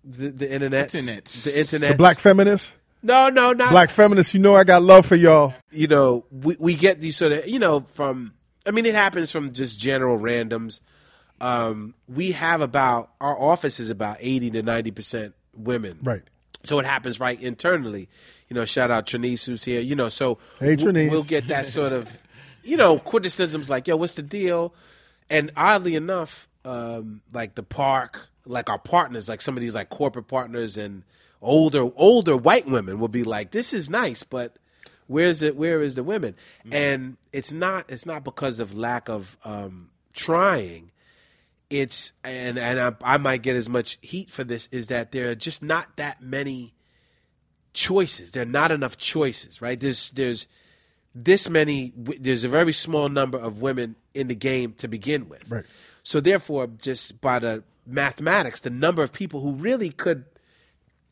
the 0.03 0.27
the 0.29 0.51
internet, 0.51 0.89
the 0.89 1.53
internet, 1.57 1.91
the 1.91 1.97
black 1.97 2.19
feminists, 2.19 2.73
No, 3.05 3.29
no, 3.29 3.53
not 3.53 3.69
black 3.69 3.91
feminists. 3.91 4.33
You 4.33 4.39
know, 4.39 4.55
I 4.55 4.63
got 4.63 4.81
love 4.81 5.05
for 5.05 5.15
y'all. 5.15 5.53
you 5.71 5.87
know, 5.87 6.25
we, 6.31 6.55
we 6.59 6.75
get 6.75 7.01
these 7.01 7.15
sort 7.15 7.33
of, 7.33 7.47
you 7.47 7.59
know, 7.59 7.81
from, 7.93 8.33
I 8.65 8.71
mean, 8.71 8.87
it 8.87 8.95
happens 8.95 9.31
from 9.31 9.51
just 9.51 9.79
general 9.79 10.17
randoms. 10.17 10.79
Um, 11.41 11.93
we 12.07 12.31
have 12.31 12.61
about, 12.61 13.11
our 13.19 13.37
office 13.39 13.79
is 13.79 13.89
about 13.89 14.17
80 14.19 14.51
to 14.51 14.63
90% 14.63 15.33
women. 15.55 15.99
Right. 16.01 16.21
So 16.63 16.79
it 16.79 16.85
happens 16.85 17.19
right 17.19 17.39
internally. 17.39 18.09
You 18.49 18.55
know, 18.55 18.65
shout 18.65 18.91
out 18.91 19.05
Trinice 19.05 19.45
who's 19.45 19.63
here. 19.63 19.81
You 19.81 19.95
know, 19.95 20.09
so 20.09 20.39
Hey, 20.59 20.75
w- 20.75 21.09
we'll 21.09 21.23
get 21.23 21.47
that 21.49 21.67
sort 21.67 21.93
of, 21.93 22.21
you 22.63 22.77
know, 22.77 22.99
criticisms 22.99 23.69
like, 23.69 23.87
yo, 23.87 23.95
what's 23.95 24.15
the 24.15 24.23
deal? 24.23 24.73
And 25.29 25.51
oddly 25.55 25.95
enough, 25.95 26.47
um, 26.63 27.21
like 27.33 27.55
the 27.55 27.63
park, 27.63 28.27
like 28.45 28.69
our 28.69 28.79
partners, 28.79 29.29
like 29.29 29.41
some 29.41 29.55
of 29.57 29.61
these 29.61 29.75
like 29.75 29.89
corporate 29.89 30.27
partners 30.27 30.77
and 30.77 31.03
older 31.41 31.89
older 31.95 32.35
white 32.37 32.67
women 32.67 32.99
will 32.99 33.07
be 33.07 33.23
like, 33.23 33.51
"This 33.51 33.73
is 33.73 33.89
nice, 33.89 34.23
but 34.23 34.55
where's 35.07 35.41
it? 35.41 35.55
Where 35.55 35.81
is 35.81 35.95
the 35.95 36.03
women?" 36.03 36.35
And 36.71 37.17
it's 37.33 37.51
not 37.53 37.89
it's 37.89 38.05
not 38.05 38.23
because 38.23 38.59
of 38.59 38.75
lack 38.75 39.09
of 39.09 39.37
um, 39.45 39.89
trying. 40.13 40.91
It's 41.69 42.13
and 42.23 42.59
and 42.59 42.79
I, 42.79 42.93
I 43.15 43.17
might 43.17 43.41
get 43.41 43.55
as 43.55 43.67
much 43.67 43.97
heat 44.01 44.29
for 44.29 44.43
this 44.43 44.67
is 44.71 44.87
that 44.87 45.11
there 45.11 45.29
are 45.31 45.35
just 45.35 45.63
not 45.63 45.97
that 45.97 46.21
many 46.21 46.73
choices. 47.73 48.31
There 48.31 48.43
are 48.43 48.45
not 48.45 48.71
enough 48.71 48.97
choices, 48.97 49.61
right? 49.61 49.79
There's 49.79 50.09
there's 50.11 50.47
this 51.13 51.49
many. 51.49 51.93
There's 51.95 52.43
a 52.43 52.49
very 52.49 52.73
small 52.73 53.09
number 53.09 53.37
of 53.37 53.61
women 53.61 53.95
in 54.13 54.27
the 54.27 54.35
game 54.35 54.73
to 54.77 54.87
begin 54.87 55.27
with. 55.29 55.49
Right. 55.49 55.65
So 56.03 56.19
therefore, 56.19 56.67
just 56.67 57.19
by 57.19 57.39
the 57.39 57.63
mathematics, 57.85 58.61
the 58.61 58.69
number 58.69 59.01
of 59.03 59.11
people 59.11 59.41
who 59.41 59.53
really 59.53 59.89
could 59.89 60.25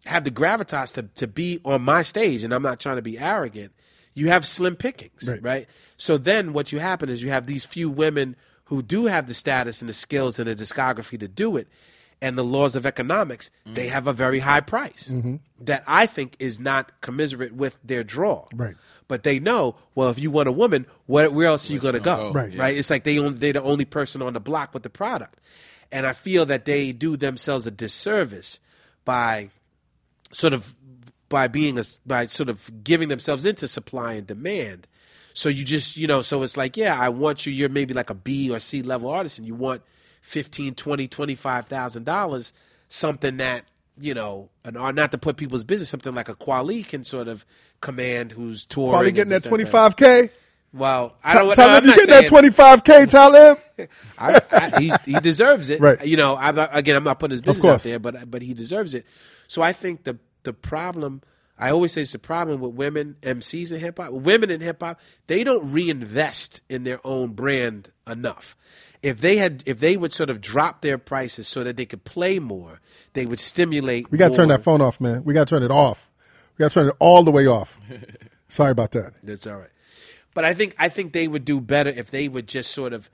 have 0.05 0.23
the 0.23 0.31
gravitas 0.31 0.93
to 0.95 1.03
to 1.15 1.27
be 1.27 1.61
on 1.65 1.81
my 1.81 2.03
stage, 2.03 2.43
and 2.43 2.53
I'm 2.53 2.61
not 2.63 2.79
trying 2.79 2.97
to 2.97 3.01
be 3.01 3.17
arrogant. 3.17 3.73
You 4.13 4.27
have 4.29 4.45
slim 4.45 4.75
pickings, 4.75 5.27
Right. 5.27 5.41
right? 5.41 5.67
So 5.97 6.17
then, 6.19 6.53
what 6.53 6.71
you 6.71 6.77
happen 6.79 7.09
is 7.09 7.23
you 7.23 7.31
have 7.31 7.47
these 7.47 7.65
few 7.65 7.89
women 7.89 8.35
who 8.73 8.81
do 8.81 9.05
have 9.05 9.27
the 9.27 9.33
status 9.35 9.81
and 9.81 9.89
the 9.89 9.93
skills 9.93 10.39
and 10.39 10.47
the 10.47 10.55
discography 10.55 11.19
to 11.19 11.27
do 11.27 11.57
it, 11.57 11.67
and 12.21 12.37
the 12.37 12.43
laws 12.43 12.73
of 12.75 12.85
economics. 12.85 13.51
They 13.65 13.87
have 13.89 14.07
a 14.07 14.13
very 14.13 14.39
high 14.39 14.61
price 14.61 15.09
Mm-hmm. 15.09 15.35
that 15.65 15.83
I 15.85 16.05
think 16.07 16.35
is 16.39 16.59
not 16.59 17.01
commiserate 17.01 17.53
with 17.53 17.77
their 17.83 18.03
draw. 18.03 18.47
Right. 18.53 18.75
But 19.07 19.23
they 19.23 19.39
know, 19.39 19.75
well, 19.93 20.09
if 20.09 20.17
you 20.17 20.31
want 20.31 20.47
a 20.47 20.51
woman, 20.51 20.85
where, 21.05 21.29
where 21.29 21.47
else 21.47 21.69
are 21.69 21.73
you 21.73 21.79
going 21.79 21.95
to 21.95 21.99
go? 21.99 22.31
go? 22.31 22.31
Right. 22.31 22.57
Right. 22.57 22.77
It's 22.77 22.89
like 22.89 23.03
they 23.03 23.19
own, 23.19 23.37
they're 23.39 23.53
the 23.53 23.61
only 23.61 23.85
person 23.85 24.21
on 24.21 24.33
the 24.33 24.39
block 24.39 24.73
with 24.73 24.83
the 24.83 24.89
product, 24.89 25.39
and 25.91 26.07
I 26.07 26.13
feel 26.13 26.45
that 26.47 26.65
they 26.65 26.93
do 26.93 27.15
themselves 27.17 27.67
a 27.67 27.71
disservice 27.71 28.59
by 29.05 29.49
sort 30.31 30.53
of 30.53 30.75
by 31.29 31.47
being 31.47 31.77
a 31.77 31.83
by 32.05 32.25
sort 32.27 32.49
of 32.49 32.83
giving 32.83 33.09
themselves 33.09 33.45
into 33.45 33.67
supply 33.67 34.13
and 34.13 34.25
demand. 34.25 34.87
So 35.33 35.49
you 35.49 35.65
just 35.65 35.97
you 35.97 36.07
know 36.07 36.21
so 36.21 36.43
it's 36.43 36.57
like 36.57 36.77
yeah 36.77 36.99
I 36.99 37.09
want 37.09 37.45
you 37.45 37.51
you're 37.51 37.69
maybe 37.69 37.93
like 37.93 38.09
a 38.09 38.15
B 38.15 38.51
or 38.51 38.59
C 38.59 38.81
level 38.81 39.09
artist 39.09 39.37
and 39.37 39.47
you 39.47 39.55
want 39.55 39.81
15 40.21 40.75
20 40.75 41.07
25,000 41.07 42.05
dollars 42.05 42.53
something 42.87 43.37
that 43.37 43.65
you 43.99 44.13
know 44.13 44.49
an 44.63 44.77
or 44.77 44.93
not 44.93 45.11
to 45.11 45.17
put 45.17 45.37
people's 45.37 45.63
business 45.63 45.89
something 45.89 46.13
like 46.13 46.29
a 46.29 46.35
Kweli 46.35 46.87
can 46.87 47.03
sort 47.03 47.27
of 47.27 47.45
command 47.81 48.31
who's 48.31 48.65
touring 48.65 48.91
Probably 48.91 49.07
and 49.09 49.15
getting 49.15 49.29
that 49.31 49.43
that, 49.43 49.49
twenty 49.49 49.65
five 49.65 49.95
k. 49.95 50.29
Well, 50.73 51.15
I 51.23 51.35
don't. 51.35 51.49
no, 51.49 51.53
Talib, 51.53 51.85
you 51.85 51.93
getting 51.93 52.09
that 52.09 52.27
twenty 52.27 52.49
five 52.49 52.83
k, 52.83 53.05
Talib? 53.05 53.59
I, 54.17 54.41
I, 54.51 54.79
he, 54.81 54.93
he 55.05 55.19
deserves 55.19 55.69
it. 55.69 55.79
Right. 55.79 56.03
You 56.03 56.17
know, 56.17 56.35
I'm 56.35 56.55
not, 56.55 56.75
again, 56.75 56.95
I'm 56.95 57.03
not 57.03 57.19
putting 57.19 57.33
his 57.33 57.41
business 57.41 57.65
out 57.65 57.81
there, 57.83 57.99
but 57.99 58.31
but 58.31 58.41
he 58.41 58.55
deserves 58.55 58.95
it. 58.95 59.05
So 59.47 59.61
I 59.61 59.71
think 59.73 60.03
the 60.03 60.17
the 60.41 60.53
problem, 60.53 61.21
I 61.57 61.69
always 61.69 61.91
say, 61.91 62.01
it's 62.01 62.13
the 62.13 62.19
problem 62.19 62.61
with 62.61 62.73
women 62.73 63.15
MCs 63.21 63.71
in 63.71 63.79
hip 63.79 63.99
hop. 63.99 64.11
Women 64.11 64.49
in 64.49 64.61
hip 64.61 64.81
hop, 64.81 64.99
they 65.27 65.43
don't 65.43 65.71
reinvest 65.71 66.61
in 66.69 66.83
their 66.83 66.99
own 67.05 67.33
brand 67.33 67.91
enough. 68.07 68.55
If 69.01 69.19
they 69.19 69.37
had, 69.37 69.63
if 69.65 69.79
they 69.79 69.97
would 69.97 70.13
sort 70.13 70.29
of 70.29 70.41
drop 70.41 70.81
their 70.81 70.97
prices 70.97 71.47
so 71.47 71.63
that 71.63 71.77
they 71.77 71.85
could 71.85 72.05
play 72.05 72.39
more, 72.39 72.79
they 73.13 73.25
would 73.25 73.39
stimulate. 73.39 74.09
We 74.11 74.17
got 74.17 74.29
to 74.29 74.35
turn 74.35 74.47
that 74.47 74.63
phone 74.63 74.81
off, 74.81 74.99
man. 74.99 75.23
We 75.23 75.33
got 75.33 75.47
to 75.47 75.55
turn 75.55 75.63
it 75.63 75.71
off. 75.71 76.09
We 76.57 76.63
got 76.63 76.71
to 76.71 76.79
turn 76.79 76.87
it 76.89 76.95
all 76.99 77.23
the 77.23 77.31
way 77.31 77.45
off. 77.45 77.77
Sorry 78.47 78.71
about 78.71 78.91
that. 78.91 79.13
That's 79.23 79.45
all 79.45 79.57
right. 79.57 79.69
But 80.33 80.45
I 80.45 80.53
think 80.53 80.75
I 80.79 80.89
think 80.89 81.13
they 81.13 81.27
would 81.27 81.45
do 81.45 81.61
better 81.61 81.89
if 81.89 82.09
they 82.11 82.27
would 82.27 82.47
just 82.47 82.71
sort 82.71 82.93
of 82.93 83.09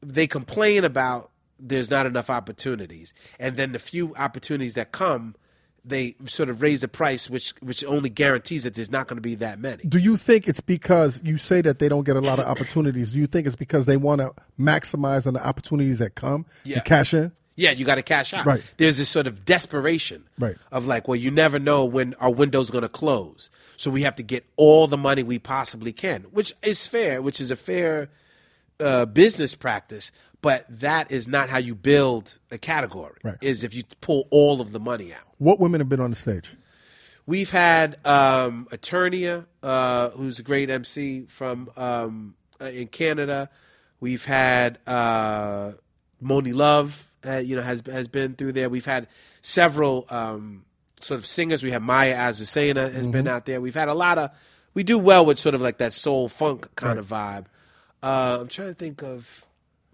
they 0.00 0.26
complain 0.26 0.84
about 0.84 1.30
there's 1.58 1.90
not 1.90 2.06
enough 2.06 2.28
opportunities, 2.28 3.14
and 3.38 3.56
then 3.56 3.72
the 3.72 3.78
few 3.78 4.14
opportunities 4.16 4.74
that 4.74 4.92
come, 4.92 5.36
they 5.84 6.14
sort 6.26 6.48
of 6.48 6.62
raise 6.62 6.80
the 6.82 6.88
price, 6.88 7.28
which 7.28 7.54
which 7.60 7.84
only 7.84 8.08
guarantees 8.08 8.62
that 8.62 8.74
there's 8.74 8.90
not 8.90 9.08
going 9.08 9.16
to 9.16 9.22
be 9.22 9.34
that 9.36 9.58
many. 9.58 9.82
Do 9.84 9.98
you 9.98 10.16
think 10.16 10.46
it's 10.48 10.60
because 10.60 11.20
you 11.24 11.38
say 11.38 11.60
that 11.62 11.78
they 11.80 11.88
don't 11.88 12.04
get 12.04 12.16
a 12.16 12.20
lot 12.20 12.38
of 12.38 12.46
opportunities? 12.46 13.12
Do 13.12 13.18
you 13.18 13.26
think 13.26 13.46
it's 13.46 13.56
because 13.56 13.86
they 13.86 13.96
want 13.96 14.20
to 14.20 14.32
maximize 14.60 15.26
on 15.26 15.34
the 15.34 15.44
opportunities 15.44 15.98
that 15.98 16.14
come 16.14 16.46
Yeah. 16.64 16.76
to 16.76 16.82
cash 16.82 17.12
in? 17.14 17.32
Yeah, 17.56 17.72
you 17.72 17.84
got 17.84 17.96
to 17.96 18.02
cash 18.02 18.32
out. 18.32 18.46
Right. 18.46 18.62
There's 18.78 18.96
this 18.96 19.10
sort 19.10 19.26
of 19.26 19.44
desperation 19.44 20.24
Right. 20.38 20.56
of 20.70 20.86
like, 20.86 21.06
well, 21.06 21.16
you 21.16 21.30
never 21.30 21.58
know 21.58 21.84
when 21.84 22.14
our 22.14 22.32
window's 22.32 22.70
going 22.70 22.82
to 22.82 22.88
close, 22.88 23.50
so 23.76 23.90
we 23.90 24.02
have 24.02 24.16
to 24.16 24.22
get 24.22 24.44
all 24.56 24.86
the 24.86 24.96
money 24.96 25.22
we 25.22 25.38
possibly 25.38 25.92
can, 25.92 26.22
which 26.30 26.54
is 26.62 26.86
fair, 26.86 27.20
which 27.20 27.40
is 27.40 27.50
a 27.50 27.56
fair 27.56 28.08
uh, 28.80 29.04
business 29.04 29.54
practice. 29.54 30.12
But 30.42 30.66
that 30.80 31.10
is 31.10 31.28
not 31.28 31.48
how 31.48 31.58
you 31.58 31.74
build 31.74 32.38
a 32.50 32.58
category. 32.58 33.14
Right. 33.22 33.38
Is 33.40 33.64
if 33.64 33.74
you 33.74 33.84
pull 34.00 34.26
all 34.30 34.60
of 34.60 34.72
the 34.72 34.80
money 34.80 35.12
out. 35.12 35.22
What 35.38 35.60
women 35.60 35.80
have 35.80 35.88
been 35.88 36.00
on 36.00 36.10
the 36.10 36.16
stage? 36.16 36.50
We've 37.24 37.50
had 37.50 38.04
um, 38.04 38.66
Eternia, 38.72 39.46
uh, 39.62 40.10
who's 40.10 40.40
a 40.40 40.42
great 40.42 40.68
MC 40.68 41.26
from 41.28 41.70
um, 41.76 42.34
uh, 42.60 42.64
in 42.66 42.88
Canada. 42.88 43.48
We've 44.00 44.24
had 44.24 44.80
uh, 44.84 45.72
Monie 46.20 46.52
Love, 46.52 47.14
uh, 47.24 47.36
you 47.36 47.54
know, 47.54 47.62
has 47.62 47.82
has 47.86 48.08
been 48.08 48.34
through 48.34 48.52
there. 48.52 48.68
We've 48.68 48.84
had 48.84 49.06
several 49.40 50.06
um, 50.10 50.64
sort 51.00 51.20
of 51.20 51.26
singers. 51.26 51.62
We 51.62 51.70
have 51.70 51.82
Maya 51.82 52.16
Azucena 52.16 52.92
has 52.92 53.06
been 53.06 53.28
out 53.28 53.46
there. 53.46 53.60
We've 53.60 53.74
had 53.74 53.88
a 53.88 53.94
lot 53.94 54.18
of. 54.18 54.30
We 54.74 54.82
do 54.82 54.98
well 54.98 55.24
with 55.24 55.38
sort 55.38 55.54
of 55.54 55.60
like 55.60 55.78
that 55.78 55.92
soul 55.92 56.28
funk 56.28 56.74
kind 56.74 56.98
of 56.98 57.06
vibe. 57.06 57.44
Uh, 58.02 58.38
I'm 58.40 58.48
trying 58.48 58.68
to 58.68 58.74
think 58.74 59.02
of 59.02 59.46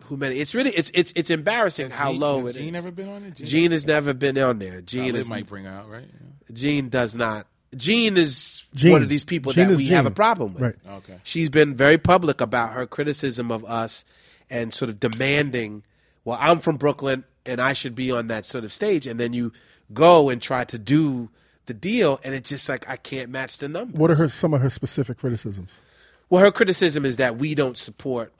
who 0.08 0.16
many. 0.16 0.38
It's 0.38 0.54
really 0.54 0.70
it's 0.70 0.90
it's 0.94 1.12
it's 1.14 1.30
embarrassing 1.30 1.90
how 1.90 2.12
Gene- 2.12 2.20
low 2.20 2.38
has 2.40 2.48
it 2.48 2.56
is. 2.56 2.56
Gene 2.58 2.76
ever 2.76 2.90
been 2.90 3.08
on 3.08 3.24
it? 3.24 3.34
Gene, 3.34 3.46
Gene 3.46 3.70
has 3.72 3.86
never 3.86 4.14
been 4.14 4.38
on 4.38 4.58
there. 4.58 4.80
Gene 4.80 5.06
Gene 5.06 5.16
is 5.16 5.28
might 5.28 5.46
bring 5.46 5.66
out 5.66 5.88
right. 5.88 6.04
Yeah. 6.04 6.54
Gene 6.54 6.88
does 6.88 7.16
not. 7.16 7.46
Gene 7.76 8.16
is 8.16 8.62
Gene. 8.74 8.92
one 8.92 9.02
of 9.02 9.08
these 9.08 9.24
people 9.24 9.52
Gene 9.52 9.68
that 9.68 9.72
is 9.74 9.78
we 9.78 9.86
have 9.88 10.06
a 10.06 10.10
problem 10.10 10.54
with. 10.54 10.62
Right. 10.62 10.74
Okay. 10.88 11.16
She's 11.22 11.50
been 11.50 11.74
very 11.74 11.98
public 11.98 12.40
about 12.40 12.72
her 12.72 12.86
criticism 12.86 13.50
of 13.50 13.64
us 13.64 14.04
and 14.48 14.72
sort 14.72 14.88
of 14.88 14.98
demanding, 14.98 15.82
well, 16.24 16.38
I'm 16.40 16.60
from 16.60 16.76
Brooklyn 16.78 17.24
and 17.44 17.60
I 17.60 17.74
should 17.74 17.94
be 17.94 18.10
on 18.10 18.28
that 18.28 18.46
sort 18.46 18.64
of 18.64 18.72
stage. 18.72 19.06
And 19.06 19.20
then 19.20 19.34
you 19.34 19.52
go 19.92 20.30
and 20.30 20.40
try 20.40 20.64
to 20.64 20.78
do 20.78 21.28
the 21.66 21.74
deal, 21.74 22.18
and 22.24 22.34
it's 22.34 22.48
just 22.48 22.66
like, 22.68 22.88
I 22.88 22.96
can't 22.96 23.30
match 23.30 23.58
the 23.58 23.68
number. 23.68 23.96
What 23.96 24.10
are 24.10 24.14
her 24.14 24.28
some 24.30 24.54
of 24.54 24.62
her 24.62 24.70
specific 24.70 25.18
criticisms? 25.18 25.70
Well, 26.30 26.42
her 26.42 26.50
criticism 26.50 27.04
is 27.04 27.18
that 27.18 27.36
we 27.36 27.54
don't 27.54 27.76
support 27.76 28.32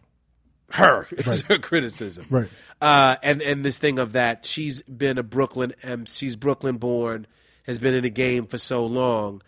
her. 0.70 1.06
Is 1.10 1.42
her 1.42 1.58
criticism, 1.58 2.26
Right. 2.30 2.48
Uh, 2.80 3.16
and 3.22 3.42
and 3.42 3.64
this 3.64 3.78
thing 3.78 3.98
of 3.98 4.12
that 4.12 4.46
she's 4.46 4.82
been 4.82 5.18
a 5.18 5.22
Brooklyn, 5.22 5.72
um, 5.82 6.04
she's 6.04 6.36
Brooklyn 6.36 6.76
born, 6.76 7.26
has 7.66 7.78
been 7.78 7.94
in 7.94 8.04
the 8.04 8.10
game 8.10 8.46
for 8.46 8.58
so 8.58 8.86
long, 8.86 9.42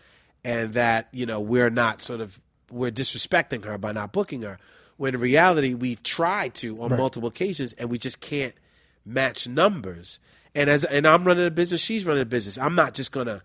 and 0.45 0.75
that 0.75 1.09
you 1.13 1.27
know 1.27 1.41
we're 1.41 1.71
not 1.71 2.03
sort 2.03 2.21
of 2.21 2.41
we're 2.71 2.91
disrespecting 2.91 3.65
her 3.65 3.79
by 3.79 3.93
not 3.93 4.13
booking 4.13 4.43
her. 4.43 4.59
When 4.97 5.15
in 5.15 5.21
reality, 5.21 5.75
we've 5.75 6.03
tried 6.03 6.55
to 6.57 6.83
on 6.83 6.91
multiple 6.97 7.29
occasions, 7.29 7.73
and 7.75 7.89
we 7.89 7.99
just 7.99 8.21
can't 8.21 8.55
match 9.07 9.47
numbers. 9.47 10.19
And 10.55 10.69
as 10.69 10.85
and 10.85 11.07
I'm 11.07 11.25
running 11.25 11.47
a 11.47 11.51
business, 11.51 11.81
she's 11.81 12.05
running 12.05 12.23
a 12.23 12.27
business. 12.27 12.59
I'm 12.59 12.75
not 12.75 12.95
just 12.95 13.13
gonna 13.13 13.43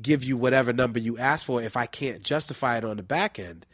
give 0.00 0.24
you 0.24 0.36
whatever 0.36 0.72
number 0.72 0.98
you 0.98 1.18
ask 1.18 1.44
for 1.44 1.62
if 1.62 1.76
I 1.76 1.86
can't 1.86 2.22
justify 2.22 2.78
it 2.78 2.84
on 2.84 2.98
the 2.98 3.02
back 3.02 3.38
end. 3.38 3.66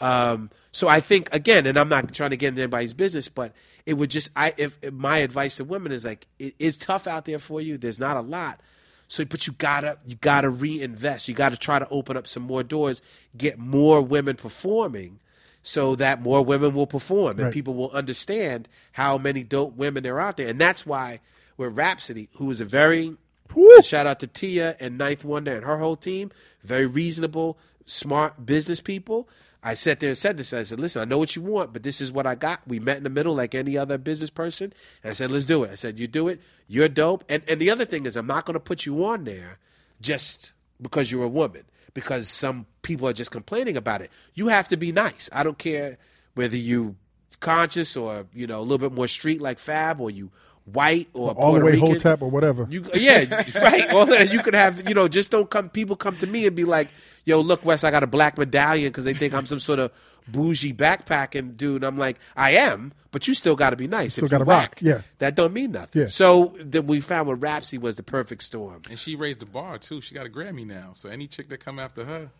Um, 0.00 0.50
so 0.72 0.88
I 0.88 1.00
think 1.00 1.28
again, 1.32 1.66
and 1.66 1.78
I'm 1.78 1.88
not 1.88 2.12
trying 2.12 2.30
to 2.30 2.36
get 2.36 2.48
into 2.48 2.62
anybody's 2.62 2.94
business, 2.94 3.28
but 3.28 3.52
it 3.86 3.94
would 3.94 4.10
just 4.10 4.30
I 4.34 4.52
if, 4.56 4.76
if 4.82 4.92
my 4.92 5.18
advice 5.18 5.56
to 5.56 5.64
women 5.64 5.92
is 5.92 6.04
like 6.04 6.26
it, 6.38 6.54
it's 6.58 6.76
tough 6.76 7.06
out 7.06 7.24
there 7.24 7.38
for 7.38 7.60
you. 7.60 7.78
There's 7.78 7.98
not 8.00 8.16
a 8.16 8.20
lot. 8.20 8.60
So, 9.06 9.24
but 9.24 9.46
you 9.46 9.52
gotta 9.52 9.98
you 10.06 10.16
gotta 10.16 10.48
reinvest. 10.48 11.28
You 11.28 11.34
gotta 11.34 11.56
try 11.56 11.78
to 11.78 11.88
open 11.90 12.16
up 12.16 12.26
some 12.26 12.42
more 12.42 12.62
doors, 12.62 13.02
get 13.36 13.58
more 13.58 14.02
women 14.02 14.34
performing, 14.36 15.20
so 15.62 15.94
that 15.96 16.20
more 16.22 16.44
women 16.44 16.74
will 16.74 16.86
perform 16.86 17.32
and 17.38 17.44
Right. 17.46 17.52
people 17.52 17.74
will 17.74 17.90
understand 17.90 18.68
how 18.92 19.16
many 19.18 19.44
dope 19.44 19.76
women 19.76 20.02
there 20.02 20.16
are 20.16 20.20
out 20.28 20.36
there. 20.38 20.48
And 20.48 20.60
that's 20.60 20.84
why 20.84 21.20
with 21.56 21.76
Rapsody, 21.76 22.28
who 22.34 22.50
is 22.50 22.60
a 22.60 22.64
very 22.64 23.16
Woo! 23.54 23.82
shout 23.82 24.06
out 24.06 24.18
to 24.20 24.26
Tia 24.26 24.74
and 24.80 24.98
Ninth 24.98 25.24
Wonder 25.24 25.54
and 25.54 25.64
her 25.64 25.78
whole 25.78 25.96
team, 25.96 26.32
very 26.64 26.86
reasonable, 26.86 27.58
smart 27.86 28.44
business 28.44 28.80
people. 28.80 29.28
I 29.66 29.72
sat 29.72 29.98
there 29.98 30.10
and 30.10 30.18
said 30.18 30.36
this. 30.36 30.52
I 30.52 30.62
said, 30.62 30.78
listen, 30.78 31.00
I 31.00 31.06
know 31.06 31.16
what 31.16 31.34
you 31.34 31.40
want, 31.40 31.72
but 31.72 31.82
this 31.82 32.02
is 32.02 32.12
what 32.12 32.26
I 32.26 32.34
got. 32.34 32.60
We 32.68 32.78
met 32.78 32.98
in 32.98 33.02
the 33.02 33.10
middle 33.10 33.34
like 33.34 33.54
any 33.54 33.78
other 33.78 33.96
business 33.96 34.28
person. 34.28 34.74
And 35.02 35.10
I 35.10 35.14
said, 35.14 35.30
let's 35.30 35.46
do 35.46 35.64
it. 35.64 35.70
I 35.70 35.74
said, 35.74 35.98
you 35.98 36.06
do 36.06 36.28
it. 36.28 36.42
You're 36.68 36.88
dope. 36.88 37.24
And 37.30 37.42
and 37.48 37.60
the 37.60 37.70
other 37.70 37.86
thing 37.86 38.04
is 38.04 38.14
I'm 38.16 38.26
not 38.26 38.44
going 38.44 38.54
to 38.54 38.60
put 38.60 38.84
you 38.84 39.04
on 39.06 39.24
there 39.24 39.58
just 40.02 40.52
because 40.82 41.10
you're 41.10 41.24
a 41.24 41.28
woman, 41.28 41.62
because 41.94 42.28
some 42.28 42.66
people 42.82 43.08
are 43.08 43.14
just 43.14 43.30
complaining 43.30 43.76
about 43.78 44.02
it. 44.02 44.10
You 44.34 44.48
have 44.48 44.68
to 44.68 44.76
be 44.76 44.92
nice. 44.92 45.30
I 45.32 45.42
don't 45.42 45.58
care 45.58 45.96
whether 46.34 46.56
you 46.56 46.96
conscious 47.40 47.96
or, 47.96 48.26
you 48.34 48.46
know, 48.46 48.60
a 48.60 48.62
little 48.62 48.78
bit 48.78 48.92
more 48.92 49.08
street 49.08 49.40
like 49.40 49.58
Fab 49.58 50.00
or 50.00 50.10
you 50.10 50.30
white 50.64 51.08
or 51.12 51.30
all 51.32 51.52
the 51.52 51.60
Puerto 51.60 51.64
way 51.64 51.72
Rican, 51.72 51.88
Hotep 51.88 52.22
or 52.22 52.30
whatever. 52.30 52.66
You 52.70 52.86
yeah, 52.94 53.42
right. 53.58 53.90
All 53.90 54.06
that 54.06 54.30
you 54.32 54.40
could 54.40 54.54
have, 54.54 54.88
you 54.88 54.94
know, 54.94 55.08
just 55.08 55.30
don't 55.30 55.48
come. 55.48 55.68
People 55.68 55.96
come 55.96 56.16
to 56.16 56.26
me 56.26 56.46
and 56.46 56.56
be 56.56 56.64
like, 56.64 56.88
"Yo, 57.24 57.40
look, 57.40 57.64
Wes, 57.64 57.84
I 57.84 57.90
got 57.90 58.02
a 58.02 58.06
black 58.06 58.38
medallion" 58.38 58.90
because 58.90 59.04
they 59.04 59.14
think 59.14 59.34
I'm 59.34 59.46
some 59.46 59.58
sort 59.58 59.78
of 59.78 59.92
bougie 60.28 60.72
backpacking 60.72 61.56
dude. 61.56 61.84
I'm 61.84 61.96
like, 61.96 62.18
I 62.36 62.52
am, 62.52 62.92
but 63.10 63.28
you 63.28 63.34
still 63.34 63.56
got 63.56 63.70
to 63.70 63.76
be 63.76 63.86
nice. 63.86 64.14
still 64.14 64.28
gotta 64.28 64.44
rock, 64.44 64.78
yeah. 64.80 65.02
that 65.18 65.34
don't 65.34 65.52
mean 65.52 65.72
nothing. 65.72 66.02
Yeah. 66.02 66.08
So 66.08 66.54
then 66.58 66.86
we 66.86 67.00
found 67.00 67.28
with 67.28 67.40
Rapsy 67.40 67.78
was 67.78 67.96
the 67.96 68.02
perfect 68.02 68.42
storm. 68.42 68.82
And 68.88 68.98
she 68.98 69.16
raised 69.16 69.40
the 69.40 69.46
bar 69.46 69.78
too. 69.78 70.00
She 70.00 70.14
got 70.14 70.26
a 70.26 70.30
Grammy 70.30 70.66
now. 70.66 70.90
So 70.94 71.08
any 71.08 71.26
chick 71.26 71.48
that 71.50 71.58
come 71.58 71.78
after 71.78 72.04
her, 72.04 72.30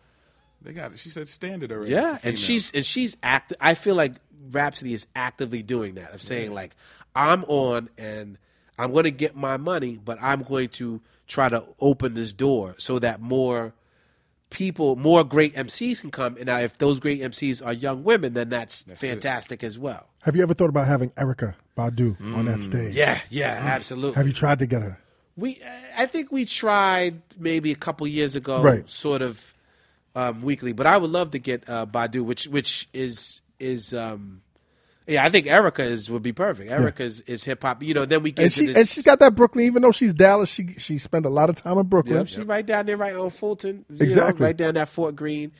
they 0.61 0.73
got 0.73 0.91
it. 0.91 0.99
She 0.99 1.09
said 1.09 1.27
standard 1.27 1.71
already. 1.71 1.91
Yeah, 1.91 2.17
and 2.23 2.37
she's 2.37 2.71
and 2.73 2.85
she's 2.85 3.17
act. 3.21 3.53
I 3.59 3.75
feel 3.75 3.95
like 3.95 4.13
Rapsody 4.49 4.93
is 4.93 5.05
actively 5.15 5.63
doing 5.63 5.95
that 5.95 6.13
of 6.13 6.21
saying 6.21 6.53
like, 6.53 6.75
I'm 7.15 7.43
on 7.45 7.89
and 7.97 8.37
I'm 8.77 8.91
going 8.91 9.05
to 9.05 9.11
get 9.11 9.35
my 9.35 9.57
money, 9.57 9.97
but 10.03 10.17
I'm 10.21 10.43
going 10.43 10.69
to 10.69 11.01
try 11.27 11.49
to 11.49 11.63
open 11.79 12.13
this 12.13 12.33
door 12.33 12.75
so 12.77 12.99
that 12.99 13.21
more 13.21 13.73
people, 14.49 14.95
more 14.95 15.23
great 15.23 15.55
MCs 15.55 16.01
can 16.01 16.11
come. 16.11 16.35
And 16.37 16.45
now, 16.47 16.59
if 16.59 16.77
those 16.77 16.99
great 16.99 17.21
MCs 17.21 17.65
are 17.65 17.73
young 17.73 18.03
women, 18.03 18.33
then 18.33 18.49
that's, 18.49 18.81
fantastic 18.95 19.63
as 19.63 19.79
well. 19.79 20.07
Have 20.23 20.35
you 20.35 20.43
ever 20.43 20.53
thought 20.53 20.69
about 20.69 20.87
having 20.87 21.09
Erykah 21.11 21.55
Badu 21.77 22.19
on 22.35 22.45
that 22.45 22.61
stage? 22.61 22.93
Mm. 22.93 22.97
Yeah, 22.97 23.19
yeah, 23.29 23.59
absolutely. 23.63 24.15
Have 24.15 24.27
you 24.27 24.33
tried 24.33 24.59
to 24.59 24.65
get 24.65 24.81
her? 24.81 24.99
We, 25.37 25.61
I 25.97 26.05
think 26.05 26.31
we 26.31 26.45
tried 26.45 27.21
maybe 27.37 27.71
a 27.71 27.75
couple 27.75 28.07
years 28.07 28.35
ago, 28.35 28.61
Right. 28.61 28.89
sort 28.89 29.21
of 29.21 29.53
um, 30.15 30.41
weekly. 30.41 30.71
But 30.73 30.87
I 30.87 30.97
would 30.97 31.11
love 31.11 31.31
to 31.31 31.39
get 31.39 31.69
uh, 31.69 31.85
Badu, 31.85 32.21
which 32.23 32.47
which 32.47 32.87
is 32.93 33.41
is 33.59 33.93
um, 33.93 34.41
yeah, 35.07 35.23
I 35.23 35.29
think 35.29 35.45
Erykah 35.47 35.79
is 35.91 36.09
would 36.09 36.23
be 36.23 36.33
perfect. 36.33 36.69
Erykah 36.71 36.99
is, 37.01 37.21
is 37.21 37.43
hip 37.43 37.61
hop. 37.63 37.83
You 37.83 37.93
know, 37.93 38.05
then 38.05 38.23
we 38.23 38.31
get 38.31 38.43
And 38.43 38.51
to 38.51 38.59
she 38.59 38.65
this. 38.67 38.77
and 38.77 38.87
she's 38.87 39.03
got 39.03 39.19
that 39.19 39.35
Brooklyn. 39.35 39.65
Even 39.65 39.81
though 39.81 39.91
she's 39.91 40.13
Dallas, 40.13 40.49
she 40.49 40.73
she 40.77 40.97
spent 40.97 41.25
a 41.25 41.29
lot 41.29 41.49
of 41.49 41.55
time 41.55 41.77
in 41.77 41.85
Brooklyn. 41.85 42.17
Yep, 42.17 42.27
she 42.27 42.41
right 42.41 42.65
down 42.65 42.85
there, 42.85 42.97
right 42.97 43.15
on 43.15 43.29
Fulton. 43.29 43.85
you 43.89 43.97
know, 43.97 44.03
Exactly. 44.03 44.43
right 44.45 44.57
down 44.57 44.73
that 44.75 44.89
Fort 44.89 45.15
Greene. 45.15 45.51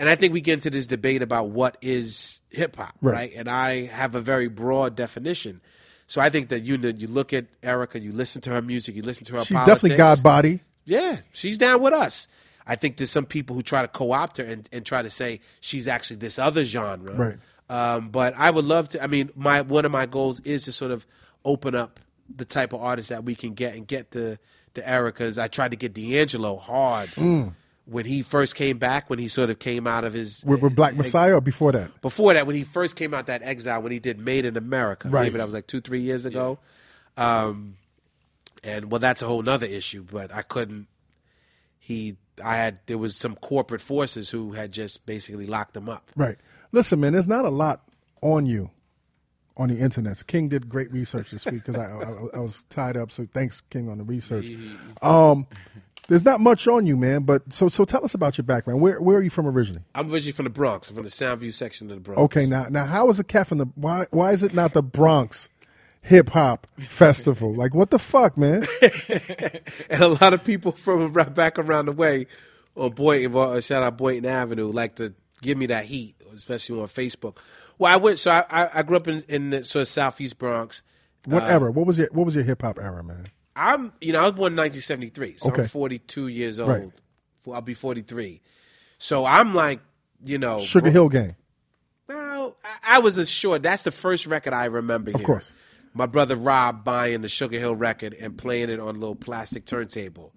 And 0.00 0.08
I 0.08 0.14
think 0.14 0.32
we 0.32 0.40
get 0.40 0.54
into 0.54 0.70
this 0.70 0.86
debate 0.86 1.22
about 1.22 1.48
what 1.50 1.76
is 1.82 2.40
hip 2.50 2.76
hop, 2.76 2.94
Right. 3.00 3.12
right. 3.12 3.32
And 3.34 3.48
I 3.50 3.86
have 3.86 4.14
a 4.14 4.20
very 4.20 4.48
broad 4.48 4.94
definition. 4.94 5.60
So 6.06 6.20
I 6.20 6.30
think 6.30 6.48
that 6.50 6.62
you 6.62 6.78
know, 6.78 6.88
you 6.88 7.06
look 7.08 7.32
at 7.32 7.46
Erykah, 7.62 8.00
you 8.00 8.12
listen 8.12 8.40
to 8.42 8.50
her 8.50 8.62
music, 8.62 8.94
you 8.94 9.02
listen 9.02 9.24
to 9.26 9.34
her. 9.34 9.40
She's 9.44 9.56
politics. 9.56 9.74
definitely 9.82 9.96
God 9.98 10.22
body. 10.22 10.60
Yeah, 10.84 11.18
she's 11.32 11.58
down 11.58 11.82
with 11.82 11.92
us. 11.92 12.28
I 12.66 12.76
think 12.76 12.96
there's 12.96 13.10
some 13.10 13.26
people 13.26 13.56
who 13.56 13.62
try 13.62 13.82
to 13.82 13.88
co-opt 13.88 14.36
her 14.36 14.44
and, 14.44 14.68
and 14.72 14.84
try 14.86 15.02
to 15.02 15.10
say 15.10 15.40
she's 15.60 15.88
actually 15.88 16.16
this 16.18 16.38
other 16.38 16.64
genre. 16.64 17.14
Right. 17.14 17.36
Um, 17.70 18.08
but 18.10 18.34
I 18.36 18.50
would 18.50 18.64
love 18.64 18.88
to. 18.90 19.02
I 19.02 19.06
mean, 19.06 19.30
my 19.34 19.60
one 19.62 19.84
of 19.84 19.92
my 19.92 20.06
goals 20.06 20.40
is 20.40 20.64
to 20.64 20.72
sort 20.72 20.90
of 20.90 21.06
open 21.44 21.74
up 21.74 22.00
the 22.34 22.44
type 22.44 22.72
of 22.72 22.80
artists 22.82 23.10
that 23.10 23.24
we 23.24 23.34
can 23.34 23.54
get 23.54 23.74
and 23.74 23.86
get 23.86 24.10
the 24.12 24.38
the 24.74 24.82
Erykahs. 24.82 25.40
I 25.42 25.48
tried 25.48 25.70
to 25.72 25.76
get 25.76 25.92
D'Angelo 25.94 26.56
hard 26.56 27.08
Mm. 27.10 27.54
when 27.86 28.04
he 28.06 28.22
first 28.22 28.54
came 28.54 28.78
back. 28.78 29.10
When 29.10 29.18
he 29.18 29.28
sort 29.28 29.50
of 29.50 29.58
came 29.58 29.86
out 29.86 30.04
of 30.04 30.12
his 30.14 30.44
With, 30.44 30.62
with 30.62 30.74
Black 30.76 30.94
Messiah 30.96 31.34
or 31.36 31.40
before 31.40 31.72
that? 31.72 32.00
before 32.00 32.34
that, 32.34 32.46
when 32.46 32.56
he 32.56 32.64
first 32.64 32.96
came 32.96 33.12
out 33.14 33.26
that 33.26 33.42
exile, 33.42 33.82
when 33.82 33.92
he 33.92 33.98
did 33.98 34.18
Made 34.18 34.44
in 34.46 34.56
America, 34.56 35.08
Right. 35.08 35.24
maybe 35.24 35.38
that 35.38 35.44
was 35.44 35.54
like 35.54 35.66
two, 35.66 35.80
three 35.80 36.00
years 36.00 36.24
ago. 36.26 36.58
Um, 37.16 37.76
and 38.64 38.90
well, 38.90 38.98
that's 38.98 39.22
a 39.22 39.26
whole 39.26 39.42
nother 39.42 39.66
issue. 39.66 40.04
But 40.10 40.32
I 40.34 40.42
couldn't. 40.42 40.86
He, 41.78 42.16
I 42.44 42.56
had 42.56 42.78
there 42.86 42.98
was 42.98 43.16
some 43.16 43.34
corporate 43.36 43.80
forces 43.80 44.28
who 44.30 44.52
had 44.52 44.72
just 44.72 45.06
basically 45.06 45.46
locked 45.46 45.76
him 45.76 45.88
up. 45.88 46.10
Right. 46.16 46.36
Listen, 46.72 47.00
man, 47.00 47.12
there's 47.12 47.28
not 47.28 47.44
a 47.44 47.50
lot 47.50 47.82
on 48.20 48.46
you 48.46 48.70
on 49.56 49.68
the 49.68 49.78
internet. 49.78 50.24
King 50.26 50.48
did 50.48 50.68
great 50.68 50.92
research 50.92 51.30
this 51.30 51.44
week 51.44 51.64
because 51.64 51.76
I, 51.76 51.86
I 51.86 52.38
I 52.38 52.40
was 52.40 52.64
tied 52.70 52.96
up. 52.96 53.10
So 53.10 53.26
thanks, 53.32 53.60
King, 53.70 53.88
on 53.88 53.98
the 53.98 54.04
research. 54.04 54.46
Um, 55.02 55.46
there's 56.08 56.24
not 56.24 56.40
much 56.40 56.66
on 56.66 56.86
you, 56.86 56.96
man. 56.96 57.22
But 57.22 57.52
so 57.52 57.68
so 57.68 57.84
tell 57.84 58.04
us 58.04 58.14
about 58.14 58.38
your 58.38 58.44
background. 58.44 58.80
Where 58.80 59.00
where 59.00 59.18
are 59.18 59.22
you 59.22 59.30
from 59.30 59.46
originally? 59.46 59.82
I'm 59.94 60.10
originally 60.12 60.32
from 60.32 60.44
the 60.44 60.50
Bronx, 60.50 60.90
from 60.90 61.04
the 61.04 61.10
Soundview 61.10 61.54
section 61.54 61.90
of 61.90 61.96
the 61.96 62.00
Bronx. 62.00 62.20
Okay, 62.22 62.46
now 62.46 62.66
now 62.70 62.86
how 62.86 63.08
is 63.10 63.18
a 63.20 63.24
cat 63.24 63.46
from 63.46 63.58
the 63.58 63.66
why 63.74 64.06
why 64.10 64.32
is 64.32 64.42
it 64.42 64.54
not 64.54 64.72
the 64.72 64.82
Bronx 64.82 65.48
hip 66.00 66.30
hop 66.30 66.66
festival? 66.78 67.54
Like 67.54 67.74
what 67.74 67.90
the 67.90 67.98
fuck, 67.98 68.36
man? 68.38 68.66
and 69.90 70.02
a 70.02 70.08
lot 70.08 70.32
of 70.32 70.44
people 70.44 70.72
from 70.72 71.12
right 71.12 71.32
back 71.32 71.58
around 71.58 71.86
the 71.86 71.92
way 71.92 72.26
on 72.76 72.92
Boynton, 72.92 73.36
uh, 73.36 73.60
shout 73.60 73.82
out 73.82 73.98
Boynton 73.98 74.24
Avenue, 74.24 74.70
like 74.70 74.96
to 74.96 75.12
give 75.42 75.58
me 75.58 75.66
that 75.66 75.84
heat, 75.84 76.14
especially 76.34 76.80
on 76.80 76.86
Facebook. 76.86 77.38
Well, 77.78 77.92
I 77.92 77.96
went, 77.96 78.18
so 78.18 78.30
I, 78.30 78.44
I, 78.50 78.70
I 78.74 78.82
grew 78.82 78.96
up 78.96 79.08
in, 79.08 79.24
in 79.28 79.50
the 79.50 79.64
sort 79.64 79.82
of 79.82 79.88
southeast 79.88 80.38
Bronx. 80.38 80.82
What 81.24 81.42
Uh, 81.42 81.46
era? 81.46 81.70
What 81.72 81.86
was 81.86 81.98
your 81.98 82.08
what 82.12 82.24
was 82.26 82.34
your 82.34 82.44
hip 82.44 82.62
hop 82.62 82.78
era, 82.78 83.02
man? 83.04 83.26
I'm, 83.56 83.92
you 84.00 84.12
know, 84.12 84.20
I 84.20 84.22
was 84.22 84.32
born 84.32 84.52
in 84.52 84.56
1973, 84.58 85.36
so 85.38 85.50
Okay. 85.50 85.62
I'm 85.62 85.68
42 85.68 86.28
years 86.28 86.58
old. 86.60 86.68
Right. 86.70 86.90
I'll 87.52 87.60
be 87.60 87.74
43. 87.74 88.40
So 88.98 89.24
I'm 89.24 89.52
like, 89.54 89.80
you 90.24 90.38
know, 90.38 90.60
Sugar 90.60 90.84
bro- 90.84 90.90
Hill 90.92 91.08
Gang. 91.08 91.36
No, 92.08 92.56
I, 92.64 92.96
I 92.96 92.98
was 93.00 93.18
assured. 93.18 93.62
That's 93.62 93.82
the 93.82 93.90
first 93.90 94.26
record 94.26 94.52
I 94.52 94.66
remember. 94.66 95.10
Of 95.12 95.22
course. 95.22 95.52
my 95.94 96.06
brother 96.06 96.36
Rob 96.36 96.84
buying 96.84 97.20
the 97.22 97.28
Sugar 97.28 97.58
Hill 97.58 97.74
record 97.74 98.14
and 98.14 98.36
playing 98.38 98.70
it 98.70 98.80
on 98.80 98.96
a 98.96 98.98
little 98.98 99.16
plastic 99.16 99.64
turntable. 99.66 100.32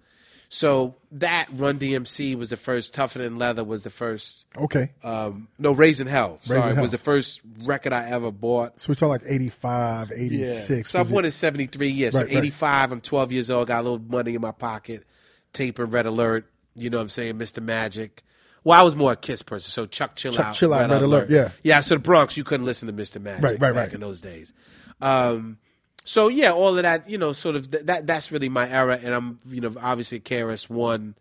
So 0.54 0.96
that 1.12 1.48
Run 1.50 1.78
DMC 1.78 2.34
was 2.34 2.50
the 2.50 2.58
first. 2.58 2.92
Tougher 2.92 3.20
Than 3.20 3.38
Leather 3.38 3.64
was 3.64 3.84
the 3.84 3.88
first. 3.90 4.44
Okay. 4.54 4.90
Um, 5.02 5.48
no, 5.58 5.72
Raising 5.72 6.06
Hell. 6.06 6.40
Sorry, 6.42 6.60
Raising 6.60 6.78
was 6.82 6.90
the 6.90 6.98
first 6.98 7.40
record 7.62 7.94
I 7.94 8.10
ever 8.10 8.30
bought. 8.30 8.78
So 8.78 8.88
we 8.90 8.94
talk 8.94 9.08
like 9.08 9.22
85, 9.26 10.12
86. 10.12 10.90
So 10.90 10.98
I 10.98 11.02
was 11.02 11.10
it- 11.10 11.24
in 11.24 11.30
'73. 11.30 11.88
Yes, 11.88 12.12
Right, 12.14 12.20
so 12.20 12.26
right. 12.26 12.36
'85. 12.36 12.92
I'm 12.92 13.00
12 13.00 13.32
years 13.32 13.50
old. 13.50 13.68
Got 13.68 13.80
a 13.80 13.82
little 13.82 13.98
money 14.06 14.34
in 14.34 14.42
my 14.42 14.50
pocket. 14.52 15.06
Taper, 15.54 15.86
Red 15.86 16.04
Alert. 16.04 16.44
You 16.76 16.90
know 16.90 16.98
what 16.98 17.04
I'm 17.04 17.08
saying, 17.08 17.38
Mr. 17.38 17.62
Magic. 17.62 18.22
Well, 18.62 18.78
I 18.78 18.82
was 18.82 18.94
more 18.94 19.12
a 19.12 19.16
Kiss 19.16 19.40
person. 19.40 19.70
So 19.70 19.86
Chuck, 19.86 20.16
chill 20.16 20.32
Chuck 20.32 20.46
out. 20.48 20.54
Chill 20.54 20.74
Out, 20.74 20.90
Red 20.90 21.00
Alert, 21.00 21.30
yeah. 21.30 21.52
yeah. 21.62 21.80
So 21.80 21.94
the 21.94 22.00
Bronx, 22.00 22.36
you 22.36 22.44
couldn't 22.44 22.66
listen 22.66 22.88
to 22.88 22.92
Mr. 22.92 23.22
Magic 23.22 23.42
Right, 23.42 23.52
right, 23.58 23.72
back 23.74 23.86
right. 23.86 23.92
in 23.94 24.00
those 24.00 24.20
days. 24.20 24.52
Um, 25.00 25.56
so 26.04 26.28
yeah, 26.28 26.52
all 26.52 26.76
of 26.76 26.82
that. 26.82 27.08
You 27.08 27.18
know, 27.18 27.32
sort 27.32 27.56
of 27.56 27.70
th- 27.70 27.84
that. 27.86 28.06
That's 28.06 28.32
really 28.32 28.48
my 28.48 28.68
era, 28.68 28.98
and 29.02 29.14
I'm 29.14 29.38
you 29.46 29.60
know 29.60 29.74
obviously 29.80 30.20
KRS 30.20 30.68
One, 30.68 31.14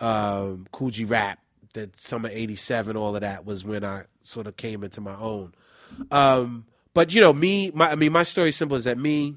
um, 0.00 0.66
Kool 0.72 0.90
G 0.90 1.04
Rap. 1.04 1.38
That 1.74 1.98
summer 1.98 2.30
'87, 2.32 2.96
all 2.96 3.14
of 3.14 3.20
that 3.20 3.44
was 3.44 3.62
when 3.62 3.84
I 3.84 4.04
sort 4.22 4.46
of 4.46 4.56
came 4.56 4.82
into 4.82 5.00
my 5.00 5.14
own. 5.14 5.52
Um, 6.10 6.64
but 6.94 7.14
you 7.14 7.20
know, 7.20 7.32
me, 7.32 7.70
my, 7.72 7.92
I 7.92 7.94
mean, 7.94 8.12
my 8.12 8.22
story 8.22 8.48
is 8.48 8.56
simple 8.56 8.76
is 8.76 8.84
that 8.84 8.98
me 8.98 9.36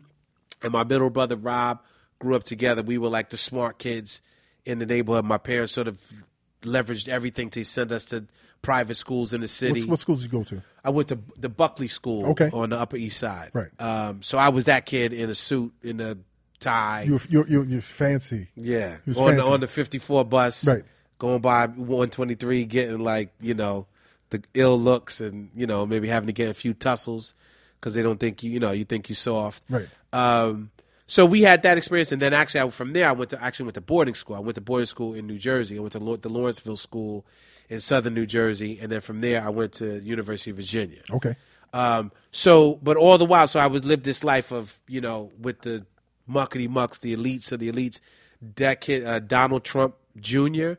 and 0.64 0.72
my 0.72 0.84
middle 0.84 1.10
brother 1.10 1.36
Rob 1.36 1.82
grew 2.20 2.36
up 2.36 2.44
together. 2.44 2.82
We 2.82 2.98
were 2.98 3.10
like 3.10 3.30
the 3.30 3.38
smart 3.38 3.80
kids 3.80 4.22
in 4.66 4.80
the 4.80 4.86
neighborhood. 4.86 5.26
My 5.26 5.38
parents 5.38 5.74
sort 5.74 5.88
of 5.88 6.02
leveraged 6.62 7.08
everything 7.08 7.50
to 7.52 7.64
send 7.64 7.92
us 7.92 8.06
to 8.06 8.26
private 8.62 8.96
schools 8.96 9.34
in 9.34 9.42
the 9.42 9.48
city. 9.48 9.82
What, 9.82 9.90
what 9.92 10.00
schools 10.00 10.22
did 10.22 10.32
you 10.32 10.40
go 10.40 10.44
to? 10.46 10.62
I 10.84 10.90
went 10.92 11.08
to 11.10 11.20
the 11.38 11.50
Buckley 11.50 11.88
School 11.88 12.28
Okay. 12.28 12.50
on 12.52 12.70
the 12.72 12.80
Upper 12.80 12.98
East 12.98 13.18
Side. 13.20 13.52
Right. 13.54 13.70
Um, 13.80 14.22
so 14.22 14.38
I 14.38 14.50
was 14.50 14.66
that 14.66 14.86
kid 14.86 15.14
in 15.14 15.30
a 15.30 15.36
suit, 15.36 15.74
in 15.82 16.00
a 16.00 16.18
tie. 16.60 17.04
You 17.04 17.20
you 17.30 17.46
you 17.48 17.64
you 17.64 17.82
fancy. 17.82 18.48
yeah. 18.56 18.98
On 19.18 19.36
the, 19.36 19.44
on 19.44 19.60
the 19.60 19.68
54 19.68 20.26
bus. 20.26 20.66
Right. 20.68 20.84
Going 21.20 21.42
by 21.42 21.68
123, 21.68 22.66
getting 22.66 23.00
like, 23.00 23.32
you 23.40 23.54
know, 23.54 23.86
the 24.32 24.42
ill 24.56 24.80
looks 24.80 25.22
and, 25.22 25.52
you 25.56 25.68
know, 25.68 25.86
maybe 25.86 26.08
having 26.08 26.28
to 26.28 26.34
get 26.34 26.50
a 26.50 26.54
few 26.56 26.74
tussles 26.74 27.36
because 27.80 27.94
they 27.94 28.02
don't 28.02 28.20
think 28.20 28.42
you, 28.42 28.50
you 28.52 28.60
know, 28.60 28.72
you 28.72 28.86
think 28.86 29.08
you 29.10 29.14
soft. 29.16 29.64
Right. 29.70 29.88
Um, 30.14 30.72
so 31.06 31.26
we 31.26 31.42
had 31.42 31.64
that 31.64 31.78
experience, 31.78 32.12
and 32.12 32.22
then 32.22 32.34
actually 32.34 32.62
I, 32.62 32.70
from 32.70 32.94
there 32.94 33.08
I 33.08 33.12
went 33.12 33.32
to 33.32 33.44
actually 33.44 33.66
went 33.66 33.76
to 33.76 33.82
boarding 33.82 34.16
school. 34.16 34.36
I 34.36 34.40
went 34.40 34.56
to 34.56 34.62
boarding 34.62 34.86
school 34.88 35.14
in 35.14 35.28
New 35.28 35.38
Jersey. 35.38 35.78
I 35.78 35.82
went 35.82 35.92
to 35.92 36.00
the 36.00 36.30
Lawrenceville 36.30 36.78
School 36.78 37.26
in 37.72 37.80
Southern 37.80 38.14
New 38.14 38.26
Jersey, 38.28 38.78
and 38.80 38.92
then 38.92 39.02
from 39.02 39.22
there 39.22 39.44
I 39.44 39.50
went 39.50 39.74
to 39.74 40.00
University 40.02 40.52
of 40.52 40.58
Virginia. 40.58 41.00
Okay. 41.10 41.36
Um, 41.74 42.12
so, 42.32 42.76
but 42.84 42.98
all 42.98 43.18
the 43.18 43.26
while, 43.26 43.48
so 43.48 43.60
I 43.60 43.68
was 43.68 43.84
lived 43.86 44.04
this 44.04 44.24
life 44.24 44.52
of 44.52 44.78
you 44.88 45.00
know 45.02 45.32
with 45.40 45.62
the 45.62 45.86
muckety 46.30 46.70
mucks, 46.70 47.00
the 47.00 47.16
elites 47.16 47.52
of 47.52 47.60
the 47.60 47.72
elites. 47.72 48.00
That 48.58 48.82
kid, 48.82 49.06
uh, 49.06 49.20
Donald 49.20 49.64
Trump 49.64 49.96
Jr. 50.20 50.74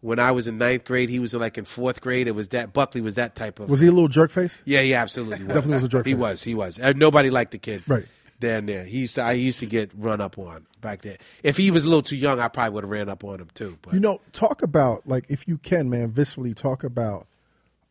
When 0.00 0.18
I 0.18 0.30
was 0.32 0.46
in 0.46 0.58
ninth 0.58 0.84
grade, 0.84 1.08
he 1.08 1.18
was 1.18 1.32
like 1.34 1.56
in 1.56 1.64
fourth 1.64 2.00
grade. 2.02 2.28
It 2.28 2.34
was 2.34 2.48
that 2.48 2.72
Buckley 2.72 3.00
was 3.00 3.14
that 3.14 3.34
type 3.34 3.58
of 3.58 3.70
Was 3.70 3.80
he 3.80 3.86
a 3.88 3.90
little 3.92 4.08
jerk 4.08 4.30
face? 4.30 4.60
yeah, 4.64 4.82
he 4.82 4.92
absolutely 4.94 5.38
was. 5.46 5.46
Definitely 5.54 5.74
was 5.74 5.82
a 5.84 5.88
jerk 5.88 6.06
He 6.06 6.12
face. 6.12 6.20
was. 6.20 6.42
He 6.44 6.54
was. 6.54 6.78
Nobody 6.78 7.30
liked 7.30 7.52
the 7.52 7.58
kid. 7.58 7.82
Right. 7.88 8.04
Down 8.38 8.66
there, 8.66 8.84
he 8.84 8.98
used 9.00 9.14
to. 9.14 9.22
I 9.24 9.32
used 9.32 9.60
to 9.60 9.66
get 9.66 9.90
run 9.94 10.20
up 10.20 10.36
on 10.38 10.66
back 10.82 11.00
there. 11.02 11.16
If 11.42 11.56
he 11.56 11.70
was 11.70 11.84
a 11.84 11.88
little 11.88 12.02
too 12.02 12.16
young, 12.16 12.38
I 12.38 12.48
probably 12.48 12.74
would 12.74 12.84
have 12.84 12.90
ran 12.90 13.08
up 13.08 13.24
on 13.24 13.40
him 13.40 13.48
too. 13.54 13.78
But 13.80 13.94
You 13.94 14.00
know, 14.00 14.20
talk 14.32 14.60
about 14.62 15.06
like 15.08 15.24
if 15.30 15.48
you 15.48 15.56
can, 15.58 15.88
man, 15.88 16.10
viscerally 16.12 16.54
talk 16.54 16.84
about 16.84 17.26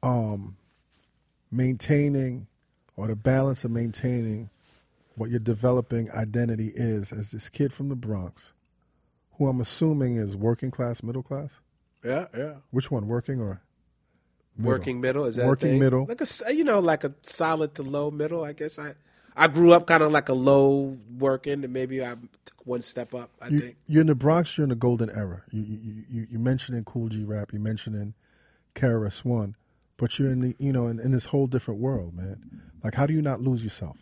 um 0.04 0.56
maintaining 1.52 2.48
or 2.96 3.08
the 3.08 3.16
balance 3.16 3.64
of 3.64 3.72
maintaining 3.72 4.50
what 5.16 5.30
your 5.30 5.40
developing 5.40 6.12
identity 6.12 6.72
is 6.76 7.12
as 7.12 7.32
this 7.32 7.50
kid 7.50 7.72
from 7.74 7.90
the 7.90 7.96
Bronx, 7.96 8.52
who 9.38 9.48
I'm 9.48 9.62
assuming 9.62 10.18
is 10.18 10.36
working 10.36 10.72
class, 10.72 11.02
middle 11.04 11.24
class. 11.24 11.56
yeah, 12.04 12.28
yeah. 12.38 12.54
Which 12.72 12.92
one, 12.92 13.08
working 13.08 13.40
or 13.40 13.62
middle? 14.58 14.72
Working 14.72 15.02
middle 15.02 15.26
is 15.26 15.36
that 15.36 15.46
Working 15.48 15.80
middle. 15.80 16.06
like 16.06 16.22
a 16.22 16.54
you 16.54 16.64
know 16.64 16.80
like 16.80 17.04
a 17.04 17.14
solid 17.24 17.76
to 17.76 17.84
low 17.84 18.12
middle. 18.12 18.44
I 18.44 18.54
guess 18.54 18.78
I 18.78 18.94
I 19.36 19.48
grew 19.48 19.74
up 19.74 19.88
kind 19.88 20.02
of 20.04 20.12
like 20.12 20.30
a 20.30 20.34
low 20.34 20.98
working, 21.18 21.64
and 21.64 21.74
maybe 21.74 22.04
I 22.04 22.16
took 22.46 22.66
one 22.66 22.82
step 22.82 23.14
up. 23.14 23.32
I 23.42 23.48
You, 23.50 23.60
think. 23.60 23.76
you're 23.88 24.02
in 24.02 24.08
the 24.08 24.16
Bronx. 24.16 24.58
You're 24.58 24.64
in 24.64 24.70
the 24.70 24.76
golden 24.76 25.10
era. 25.10 25.44
You 25.52 25.62
you 25.62 26.04
you, 26.10 26.28
you 26.32 26.40
mentioning 26.40 26.84
Kool 26.86 27.10
G 27.10 27.24
Rap. 27.24 27.52
You 27.54 27.60
mentioning 27.60 28.14
KRS 28.76 29.26
One, 29.26 29.56
but 29.98 30.18
you're 30.20 30.32
in 30.32 30.42
the 30.42 30.56
you 30.60 30.72
know 30.72 30.88
in, 30.88 31.00
in 31.00 31.12
this 31.12 31.26
whole 31.26 31.48
different 31.48 31.80
world, 31.80 32.14
man. 32.16 32.62
Like, 32.84 32.96
how 32.96 33.06
do 33.06 33.14
you 33.14 33.22
not 33.22 33.42
lose 33.42 33.64
yourself? 33.64 33.98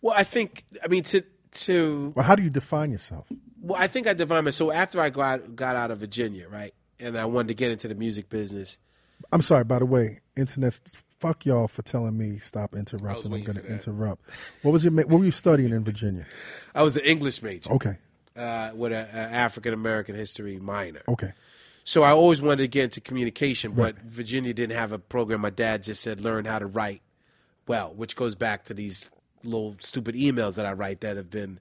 Well, 0.00 0.14
I 0.16 0.24
think. 0.24 0.64
I 0.84 0.88
mean, 0.88 1.02
to 1.04 1.22
to 1.52 2.12
Well, 2.16 2.24
how 2.24 2.34
do 2.34 2.42
you 2.42 2.50
define 2.50 2.90
yourself? 2.90 3.26
Well, 3.60 3.80
I 3.80 3.86
think 3.86 4.06
I 4.08 4.14
define 4.14 4.44
myself. 4.44 4.70
So 4.70 4.72
after 4.72 5.00
I 5.00 5.10
got 5.10 5.54
got 5.54 5.76
out 5.76 5.90
of 5.92 5.98
Virginia, 5.98 6.48
right, 6.48 6.74
and 6.98 7.16
I 7.16 7.26
wanted 7.26 7.48
to 7.48 7.54
get 7.54 7.70
into 7.70 7.86
the 7.88 7.94
music 7.94 8.28
business. 8.28 8.78
I'm 9.30 9.42
sorry, 9.42 9.62
by 9.62 9.78
the 9.78 9.86
way, 9.86 10.18
internet. 10.36 10.80
Fuck 11.22 11.46
y'all 11.46 11.68
for 11.68 11.82
telling 11.82 12.18
me 12.18 12.38
stop 12.40 12.74
interrupting. 12.74 13.32
I'm 13.32 13.44
going 13.44 13.58
to 13.58 13.66
interrupt. 13.66 14.22
What 14.62 14.72
was 14.72 14.82
your? 14.82 14.90
ma- 14.90 15.02
What 15.02 15.20
were 15.20 15.24
you 15.24 15.30
studying 15.30 15.70
in 15.70 15.84
Virginia? 15.84 16.26
I 16.74 16.82
was 16.82 16.96
an 16.96 17.02
English 17.04 17.42
major 17.42 17.70
Okay, 17.70 17.96
uh, 18.36 18.72
with 18.74 18.92
an 18.92 19.06
African 19.16 19.72
American 19.72 20.16
history 20.16 20.58
minor. 20.58 21.02
okay, 21.06 21.32
So 21.84 22.02
I 22.02 22.10
always 22.10 22.42
wanted 22.42 22.58
to 22.58 22.66
get 22.68 22.84
into 22.84 23.00
communication, 23.00 23.70
but 23.72 23.96
Virginia 24.00 24.52
didn't 24.52 24.76
have 24.76 24.90
a 24.90 24.98
program. 24.98 25.40
My 25.42 25.50
dad 25.50 25.84
just 25.84 26.02
said 26.02 26.20
learn 26.20 26.44
how 26.44 26.58
to 26.58 26.66
write 26.66 27.02
well, 27.68 27.92
which 27.94 28.16
goes 28.16 28.34
back 28.34 28.64
to 28.64 28.74
these 28.74 29.08
little 29.44 29.76
stupid 29.78 30.16
emails 30.16 30.56
that 30.56 30.66
I 30.66 30.72
write 30.72 31.02
that 31.02 31.16
have 31.16 31.30
been 31.30 31.60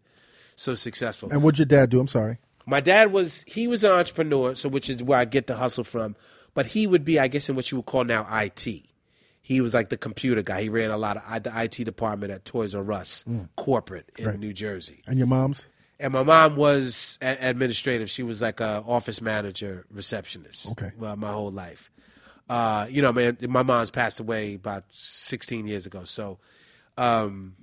so 0.56 0.74
successful. 0.74 1.30
and 1.32 1.44
what'd 1.44 1.60
your 1.60 1.68
dad 1.68 1.92
do? 1.92 2.00
I'm 2.00 2.08
sorry. 2.08 2.40
My 2.66 2.80
dad 2.80 3.12
was 3.12 3.44
he 3.48 3.68
was 3.68 3.84
an 3.84 3.92
entrepreneur, 3.92 4.56
so 4.56 4.70
which 4.70 4.90
is 4.90 5.04
where 5.04 5.20
I 5.20 5.26
get 5.26 5.46
the 5.46 5.58
hustle 5.58 5.84
from. 5.84 6.16
But 6.56 6.66
he 6.66 6.88
would 6.88 7.06
be, 7.06 7.20
I 7.20 7.28
guess, 7.28 7.48
in 7.48 7.56
what 7.56 7.72
you 7.72 7.78
would 7.78 7.86
call 7.86 8.04
now 8.04 8.28
IT. 8.32 8.68
He 9.42 9.60
was 9.62 9.74
like 9.74 9.90
the 9.90 9.98
computer 9.98 10.42
guy. 10.44 10.62
He 10.62 10.70
ran 10.70 10.92
a 10.92 10.98
lot 10.98 11.18
of 11.18 11.24
I- 11.28 11.40
the 11.40 11.52
IT 11.64 11.84
department 11.84 12.32
at 12.32 12.46
Toys 12.46 12.76
R 12.76 12.92
Us 12.92 13.26
corporate 13.56 14.10
in 14.18 14.26
Right. 14.28 14.40
New 14.40 14.54
Jersey. 14.54 15.02
And 15.08 15.18
your 15.18 15.28
mom's? 15.28 15.66
And 16.00 16.14
my 16.14 16.24
mom 16.24 16.56
was 16.56 17.18
a- 17.22 17.38
administrative. 17.50 18.10
She 18.10 18.24
was 18.24 18.42
like 18.42 18.60
a 18.60 18.84
office 18.88 19.22
manager, 19.22 19.86
receptionist. 19.92 20.68
Okay. 20.72 20.92
Well, 20.98 21.16
my 21.16 21.32
whole 21.32 21.52
life. 21.52 21.92
Uh, 22.50 22.86
you 22.90 23.02
know, 23.02 23.12
man, 23.14 23.38
my 23.50 23.64
mom's 23.64 23.90
passed 23.92 24.20
away 24.20 24.56
about 24.56 24.84
16 24.92 25.68
years 25.68 25.86
ago. 25.86 26.04
So, 26.04 26.38
um, 26.98 27.56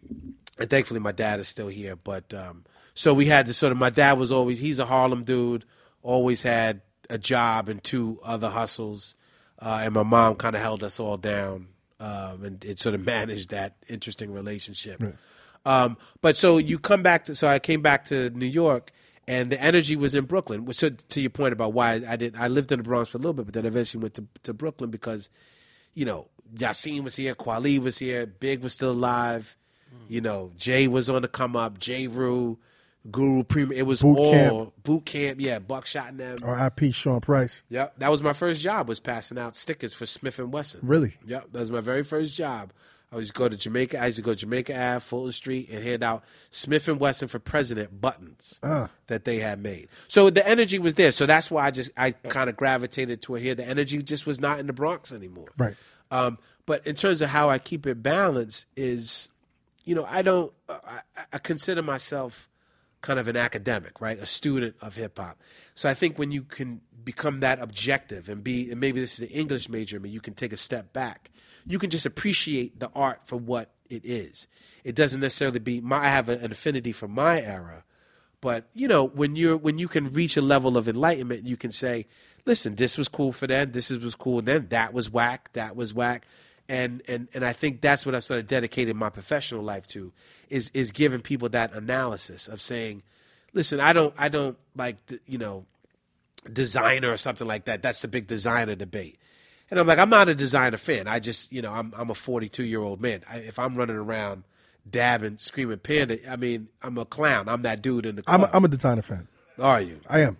and 0.58 0.70
thankfully 0.70 1.00
my 1.00 1.12
dad 1.12 1.40
is 1.40 1.48
still 1.48 1.68
here. 1.68 1.94
But 1.96 2.32
um, 2.34 2.64
so 2.94 3.12
we 3.14 3.26
had 3.26 3.46
to 3.46 3.54
sort 3.54 3.70
of. 3.72 3.78
My 3.78 3.90
dad 3.90 4.18
was 4.18 4.32
always 4.32 4.58
he's 4.58 4.78
a 4.78 4.86
Harlem 4.86 5.24
dude. 5.24 5.64
Always 6.02 6.42
had 6.42 6.80
a 7.10 7.18
job 7.18 7.68
and 7.68 7.82
two 7.82 8.18
other 8.22 8.50
hustles, 8.50 9.14
uh, 9.60 9.80
and 9.82 9.94
my 9.94 10.02
mom 10.02 10.36
kind 10.36 10.56
of 10.56 10.62
held 10.62 10.82
us 10.82 11.00
all 11.00 11.16
down 11.16 11.68
um, 12.00 12.44
and 12.44 12.64
it 12.64 12.78
sort 12.78 12.94
of 12.94 13.04
managed 13.06 13.50
that 13.50 13.76
interesting 13.88 14.32
relationship. 14.32 15.02
Um, 15.66 15.96
but 16.20 16.36
so 16.36 16.58
you 16.58 16.78
come 16.78 17.02
back 17.02 17.24
to 17.26 17.34
so 17.34 17.48
I 17.48 17.58
came 17.58 17.82
back 17.82 18.04
to 18.06 18.30
New 18.30 18.46
York. 18.46 18.92
And 19.30 19.52
the 19.52 19.60
energy 19.60 19.94
was 19.94 20.14
in 20.14 20.24
Brooklyn. 20.24 20.72
So 20.72 20.88
to 20.88 21.20
your 21.20 21.28
point 21.28 21.52
about 21.52 21.74
why 21.74 22.00
I 22.08 22.16
did, 22.16 22.34
I 22.34 22.48
lived 22.48 22.72
in 22.72 22.78
the 22.78 22.82
Bronx 22.82 23.10
for 23.10 23.18
a 23.18 23.20
little 23.20 23.34
bit, 23.34 23.44
but 23.44 23.52
then 23.52 23.66
eventually 23.66 24.00
went 24.00 24.14
to, 24.14 24.24
to 24.44 24.54
Brooklyn 24.54 24.88
because 24.88 25.28
you 25.98 26.04
know, 26.04 26.28
Yasiin 26.54 27.02
was 27.02 27.16
here, 27.16 27.34
Kweli 27.34 27.80
was 27.80 27.98
here, 27.98 28.24
Big 28.24 28.62
was 28.62 28.72
still 28.72 28.92
alive. 28.92 29.56
You 30.08 30.20
know, 30.20 30.52
Jay 30.56 30.86
was 30.86 31.10
on 31.10 31.22
the 31.22 31.28
come 31.28 31.56
up, 31.56 31.78
Jeru, 31.78 32.56
Guru 33.10 33.42
Premier. 33.44 33.78
It 33.78 33.82
was 33.86 34.02
Boot 34.02 34.18
all 34.18 34.32
camp. 34.32 34.72
boot 34.82 35.04
camp. 35.06 35.40
Yeah, 35.40 35.58
Buckshot 35.60 36.08
and 36.08 36.18
them. 36.20 36.38
Or 36.42 36.58
IP 36.58 36.92
Sean 36.94 37.20
Price? 37.20 37.62
Yep, 37.70 37.94
that 37.98 38.10
was 38.10 38.22
my 38.22 38.32
first 38.32 38.60
job. 38.60 38.88
Was 38.88 39.00
passing 39.00 39.38
out 39.38 39.56
stickers 39.56 39.94
for 39.94 40.04
Smif-N-Wessun. 40.04 40.80
Really? 40.82 41.14
Yep, 41.26 41.48
that 41.52 41.60
was 41.60 41.70
my 41.70 41.80
very 41.80 42.02
first 42.02 42.34
job. 42.36 42.72
I 43.10 43.16
used 43.16 43.32
to 43.32 43.38
go 43.38 43.48
to 43.48 43.56
Jamaica. 43.56 43.98
I 43.98 44.06
used 44.06 44.16
to 44.16 44.22
go 44.22 44.32
to 44.32 44.38
Jamaica 44.38 44.74
Ave, 44.78 45.00
Fulton 45.00 45.32
Street, 45.32 45.70
and 45.70 45.82
hand 45.82 46.02
out 46.04 46.22
Smif-N-Wessun 46.52 47.30
for 47.30 47.38
President 47.38 47.98
buttons 48.00 48.58
Ah. 48.62 48.90
that 49.06 49.24
they 49.24 49.38
had 49.38 49.62
made. 49.62 49.88
So 50.08 50.28
the 50.28 50.46
energy 50.46 50.78
was 50.78 50.96
there. 50.96 51.10
So 51.10 51.24
that's 51.24 51.50
why 51.50 51.64
I 51.64 51.70
just 51.70 51.90
I 51.96 52.10
kind 52.10 52.50
of 52.50 52.56
gravitated 52.56 53.22
to 53.22 53.36
it 53.36 53.40
here. 53.40 53.54
The 53.54 53.64
energy 53.66 54.02
just 54.02 54.26
was 54.26 54.40
not 54.40 54.58
in 54.58 54.66
the 54.66 54.74
Bronx 54.74 55.10
anymore. 55.12 55.48
Right. 55.56 55.74
Um, 56.10 56.36
but 56.66 56.86
in 56.86 56.96
terms 56.96 57.22
of 57.22 57.30
how 57.30 57.48
I 57.48 57.58
keep 57.58 57.86
it 57.86 58.02
balanced 58.02 58.66
is, 58.76 59.30
you 59.84 59.94
know, 59.94 60.04
I 60.06 60.20
don't. 60.20 60.52
I, 60.68 61.00
I 61.32 61.38
consider 61.38 61.80
myself 61.82 62.46
kind 63.00 63.18
of 63.18 63.28
an 63.28 63.36
academic, 63.36 64.00
right? 64.00 64.18
A 64.18 64.26
student 64.26 64.74
of 64.80 64.96
hip 64.96 65.18
hop. 65.18 65.40
So 65.74 65.88
I 65.88 65.94
think 65.94 66.18
when 66.18 66.32
you 66.32 66.42
can 66.42 66.80
become 67.04 67.40
that 67.40 67.60
objective 67.60 68.28
and 68.28 68.42
be, 68.42 68.70
and 68.70 68.80
maybe 68.80 69.00
this 69.00 69.14
is 69.14 69.20
an 69.20 69.34
English 69.34 69.68
major, 69.68 70.00
but 70.00 70.10
you 70.10 70.20
can 70.20 70.34
take 70.34 70.52
a 70.52 70.56
step 70.56 70.92
back. 70.92 71.30
You 71.66 71.78
can 71.78 71.90
just 71.90 72.06
appreciate 72.06 72.80
the 72.80 72.90
art 72.94 73.26
for 73.26 73.36
what 73.36 73.70
it 73.88 74.04
is. 74.04 74.48
It 74.84 74.94
doesn't 74.94 75.20
necessarily 75.20 75.58
be 75.58 75.80
my. 75.80 76.06
I 76.06 76.08
have 76.08 76.28
an 76.28 76.50
affinity 76.50 76.92
for 76.92 77.08
my 77.08 77.40
era, 77.40 77.84
but 78.40 78.68
you 78.74 78.88
know, 78.88 79.04
when 79.04 79.36
you're 79.36 79.56
when 79.56 79.78
you 79.78 79.88
can 79.88 80.12
reach 80.12 80.36
a 80.36 80.42
level 80.42 80.76
of 80.76 80.88
enlightenment, 80.88 81.46
you 81.46 81.56
can 81.56 81.70
say, 81.70 82.06
"Listen, 82.46 82.74
this 82.74 82.96
was 82.96 83.08
cool 83.08 83.32
for 83.32 83.46
then. 83.46 83.72
This 83.72 83.90
is- 83.90 83.98
was 83.98 84.14
cool 84.14 84.40
then. 84.42 84.68
That 84.68 84.92
was 84.92 85.10
whack. 85.10 85.50
That 85.52 85.76
was 85.76 85.92
whack." 85.92 86.26
And 86.68 87.02
and 87.08 87.28
and 87.32 87.44
I 87.44 87.52
think 87.52 87.80
that's 87.80 88.04
what 88.04 88.14
I've 88.14 88.24
sort 88.24 88.40
of 88.40 88.46
dedicated 88.46 88.94
my 88.94 89.08
professional 89.08 89.62
life 89.62 89.86
to 89.88 90.12
is 90.50 90.70
is 90.74 90.92
giving 90.92 91.20
people 91.20 91.48
that 91.50 91.72
analysis 91.72 92.46
of 92.46 92.60
saying, 92.60 93.02
"Listen, 93.54 93.80
I 93.80 93.92
don't 93.92 94.14
I 94.18 94.28
don't 94.28 94.58
like 94.76 94.96
you 95.26 95.38
know 95.38 95.64
Desiigner 96.44 97.12
or 97.12 97.16
something 97.16 97.46
like 97.46 97.64
that. 97.64 97.82
That's 97.82 98.02
the 98.02 98.08
big 98.08 98.26
Desiigner 98.26 98.76
debate." 98.76 99.18
And 99.70 99.78
I'm 99.78 99.86
like, 99.86 99.98
I'm 99.98 100.10
not 100.10 100.28
a 100.28 100.34
Desiigner 100.34 100.78
fan. 100.78 101.06
I 101.08 101.18
just, 101.18 101.52
you 101.52 101.62
know, 101.62 101.72
I'm 101.72 101.92
I'm 101.96 102.10
a 102.10 102.14
42 102.14 102.64
year 102.64 102.80
old 102.80 103.00
man. 103.00 103.22
I, 103.28 103.38
if 103.38 103.58
I'm 103.58 103.74
running 103.74 103.96
around 103.96 104.44
dabbing, 104.88 105.36
screaming 105.38 105.78
panda, 105.78 106.18
I 106.30 106.36
mean, 106.36 106.68
I'm 106.82 106.98
a 106.98 107.04
clown. 107.04 107.48
I'm 107.48 107.62
that 107.62 107.82
dude 107.82 108.06
in 108.06 108.16
the 108.16 108.24
I'm 108.26 108.42
a, 108.42 108.50
I'm 108.52 108.64
a 108.64 108.68
Desiigner 108.68 109.04
fan. 109.04 109.28
Are 109.58 109.80
you? 109.80 110.00
I 110.08 110.20
am. 110.20 110.36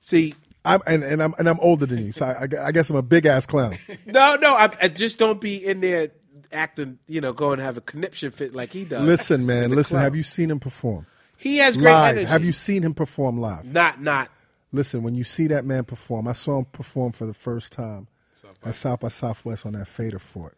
See, 0.00 0.34
I'm 0.74 0.80
and, 0.86 1.02
and 1.02 1.22
I'm 1.22 1.34
and 1.38 1.48
I'm 1.48 1.58
older 1.60 1.86
than 1.86 2.04
you, 2.06 2.12
so 2.12 2.26
I, 2.26 2.44
I- 2.44 2.66
I 2.66 2.72
guess 2.72 2.90
I'm 2.90 2.96
a 2.96 3.02
big 3.02 3.26
ass 3.26 3.46
clown. 3.46 3.76
no, 4.06 4.36
no, 4.36 4.54
I, 4.54 4.70
I 4.82 4.88
just 4.88 5.18
don't 5.18 5.40
be 5.40 5.56
in 5.64 5.80
there 5.80 6.10
acting, 6.52 6.98
you 7.06 7.20
know, 7.20 7.32
go 7.32 7.52
and 7.52 7.60
have 7.60 7.76
a 7.76 7.80
conniption 7.80 8.30
fit 8.30 8.54
like 8.54 8.72
he 8.72 8.84
does. 8.84 9.06
Listen, 9.06 9.44
man, 9.46 9.70
listen. 9.70 9.94
club. 9.96 10.04
Have 10.04 10.16
you 10.16 10.22
seen 10.22 10.50
him 10.50 10.60
perform 10.60 11.06
He 11.36 11.58
has 11.58 11.76
great 11.76 11.92
live? 11.92 12.16
energy. 12.16 12.26
Have 12.30 12.44
you 12.44 12.52
seen 12.52 12.82
him 12.82 12.94
perform 12.94 13.38
live? 13.40 13.64
Not, 13.64 14.00
not. 14.00 14.30
Listen, 14.72 15.02
when 15.02 15.14
you 15.14 15.24
see 15.24 15.46
that 15.48 15.64
man 15.64 15.84
perform, 15.84 16.28
I 16.28 16.32
saw 16.34 16.58
him 16.58 16.66
perform 16.66 17.12
for 17.12 17.26
the 17.26 17.34
first 17.34 17.72
time 17.72 18.06
at 18.64 18.74
South 18.74 19.00
by 19.00 19.08
Southwest 19.08 19.64
on 19.66 19.72
that 19.72 19.88
Fader 19.88 20.18
Fort, 20.18 20.56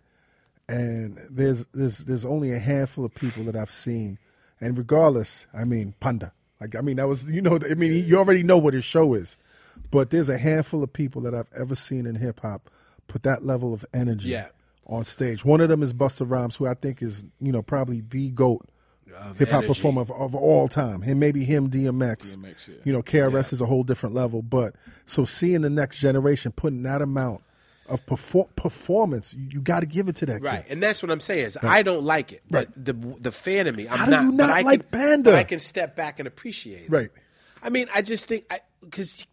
and 0.69 1.19
there's 1.31 1.65
there's 1.73 1.99
there's 1.99 2.25
only 2.25 2.53
a 2.53 2.59
handful 2.59 3.05
of 3.05 3.15
people 3.15 3.45
that 3.45 3.57
I've 3.57 3.71
seen, 3.71 4.19
and 4.61 4.77
regardless, 4.77 5.47
I 5.55 5.65
mean 5.65 5.95
Panda, 6.01 6.33
like 6.61 6.75
I 6.77 6.81
mean 6.81 6.97
that 6.97 7.09
was 7.09 7.31
you 7.31 7.41
know 7.43 7.59
I 7.69 7.75
mean 7.75 8.07
you 8.07 8.19
already 8.19 8.43
know 8.43 8.59
what 8.59 8.75
his 8.75 8.85
show 8.85 9.15
is, 9.15 9.37
but 9.91 10.11
there's 10.11 10.29
a 10.29 10.39
handful 10.39 10.83
of 10.83 10.93
people 10.93 11.23
that 11.23 11.35
I've 11.35 11.49
ever 11.59 11.75
seen 11.75 12.07
in 12.07 12.15
hip 12.17 12.41
hop 12.41 12.71
put 13.09 13.23
that 13.25 13.45
level 13.45 13.75
of 13.75 13.85
energy 13.95 14.29
Yeah. 14.31 14.49
on 14.87 15.05
stage. 15.05 15.45
One 15.45 15.61
of 15.61 15.69
them 15.69 15.83
is 15.83 15.93
Busta 15.93 16.29
Rhymes, 16.29 16.57
who 16.57 16.67
I 16.67 16.75
think 16.75 17.03
is 17.03 17.25
you 17.41 17.53
know 17.53 17.63
probably 17.63 18.01
the 18.09 18.31
goat 18.31 18.69
hip 19.39 19.49
hop 19.49 19.65
performer 19.65 20.03
of, 20.03 20.11
of 20.13 20.35
all 20.37 20.69
time. 20.69 21.03
And 21.03 21.19
maybe 21.19 21.45
him, 21.45 21.69
DMX. 21.69 22.37
DMX, 22.37 22.69
yeah. 22.69 22.75
You 22.85 22.93
know, 22.93 23.03
KRS 23.03 23.53
is 23.53 23.61
a 23.61 23.67
whole 23.67 23.83
different 23.83 24.15
level. 24.15 24.41
But 24.43 24.77
so 25.07 25.25
seeing 25.25 25.63
the 25.63 25.71
next 25.71 25.99
generation 25.99 26.53
putting 26.53 26.85
that 26.85 27.03
amount 27.03 27.43
of 27.89 28.07
perfor- 28.07 28.55
performance, 28.55 29.35
you, 29.35 29.49
you 29.55 29.61
got 29.61 29.81
to 29.81 29.87
give 29.87 30.09
it 30.09 30.15
to 30.15 30.27
that 30.27 30.41
Right, 30.43 30.63
kid. 30.65 30.73
and 30.75 30.81
that's 30.81 31.03
what 31.03 31.11
I'm 31.11 31.19
saying 31.19 31.47
is 31.47 31.59
I 31.61 31.83
don't 31.83 32.05
like 32.05 32.33
it, 32.33 32.43
but 32.49 32.69
the 32.77 32.93
the 32.93 33.33
fan 33.33 33.67
of 33.67 33.75
me, 33.75 33.89
I'm 33.89 33.99
How 33.99 34.05
do 34.05 34.11
not. 34.13 34.23
you 34.23 34.31
but 34.31 34.47
not 34.47 34.51
I 34.57 34.61
like 34.63 34.91
can, 34.93 35.01
Panda? 35.01 35.35
I 35.35 35.43
can 35.43 35.59
step 35.59 35.97
back 35.97 36.21
and 36.21 36.29
appreciate 36.29 36.83
it. 36.85 36.91
Right. 36.91 37.11
I 37.65 37.69
mean, 37.71 37.89
I 37.93 38.03
just 38.03 38.29
think 38.29 38.45
because 38.83 39.27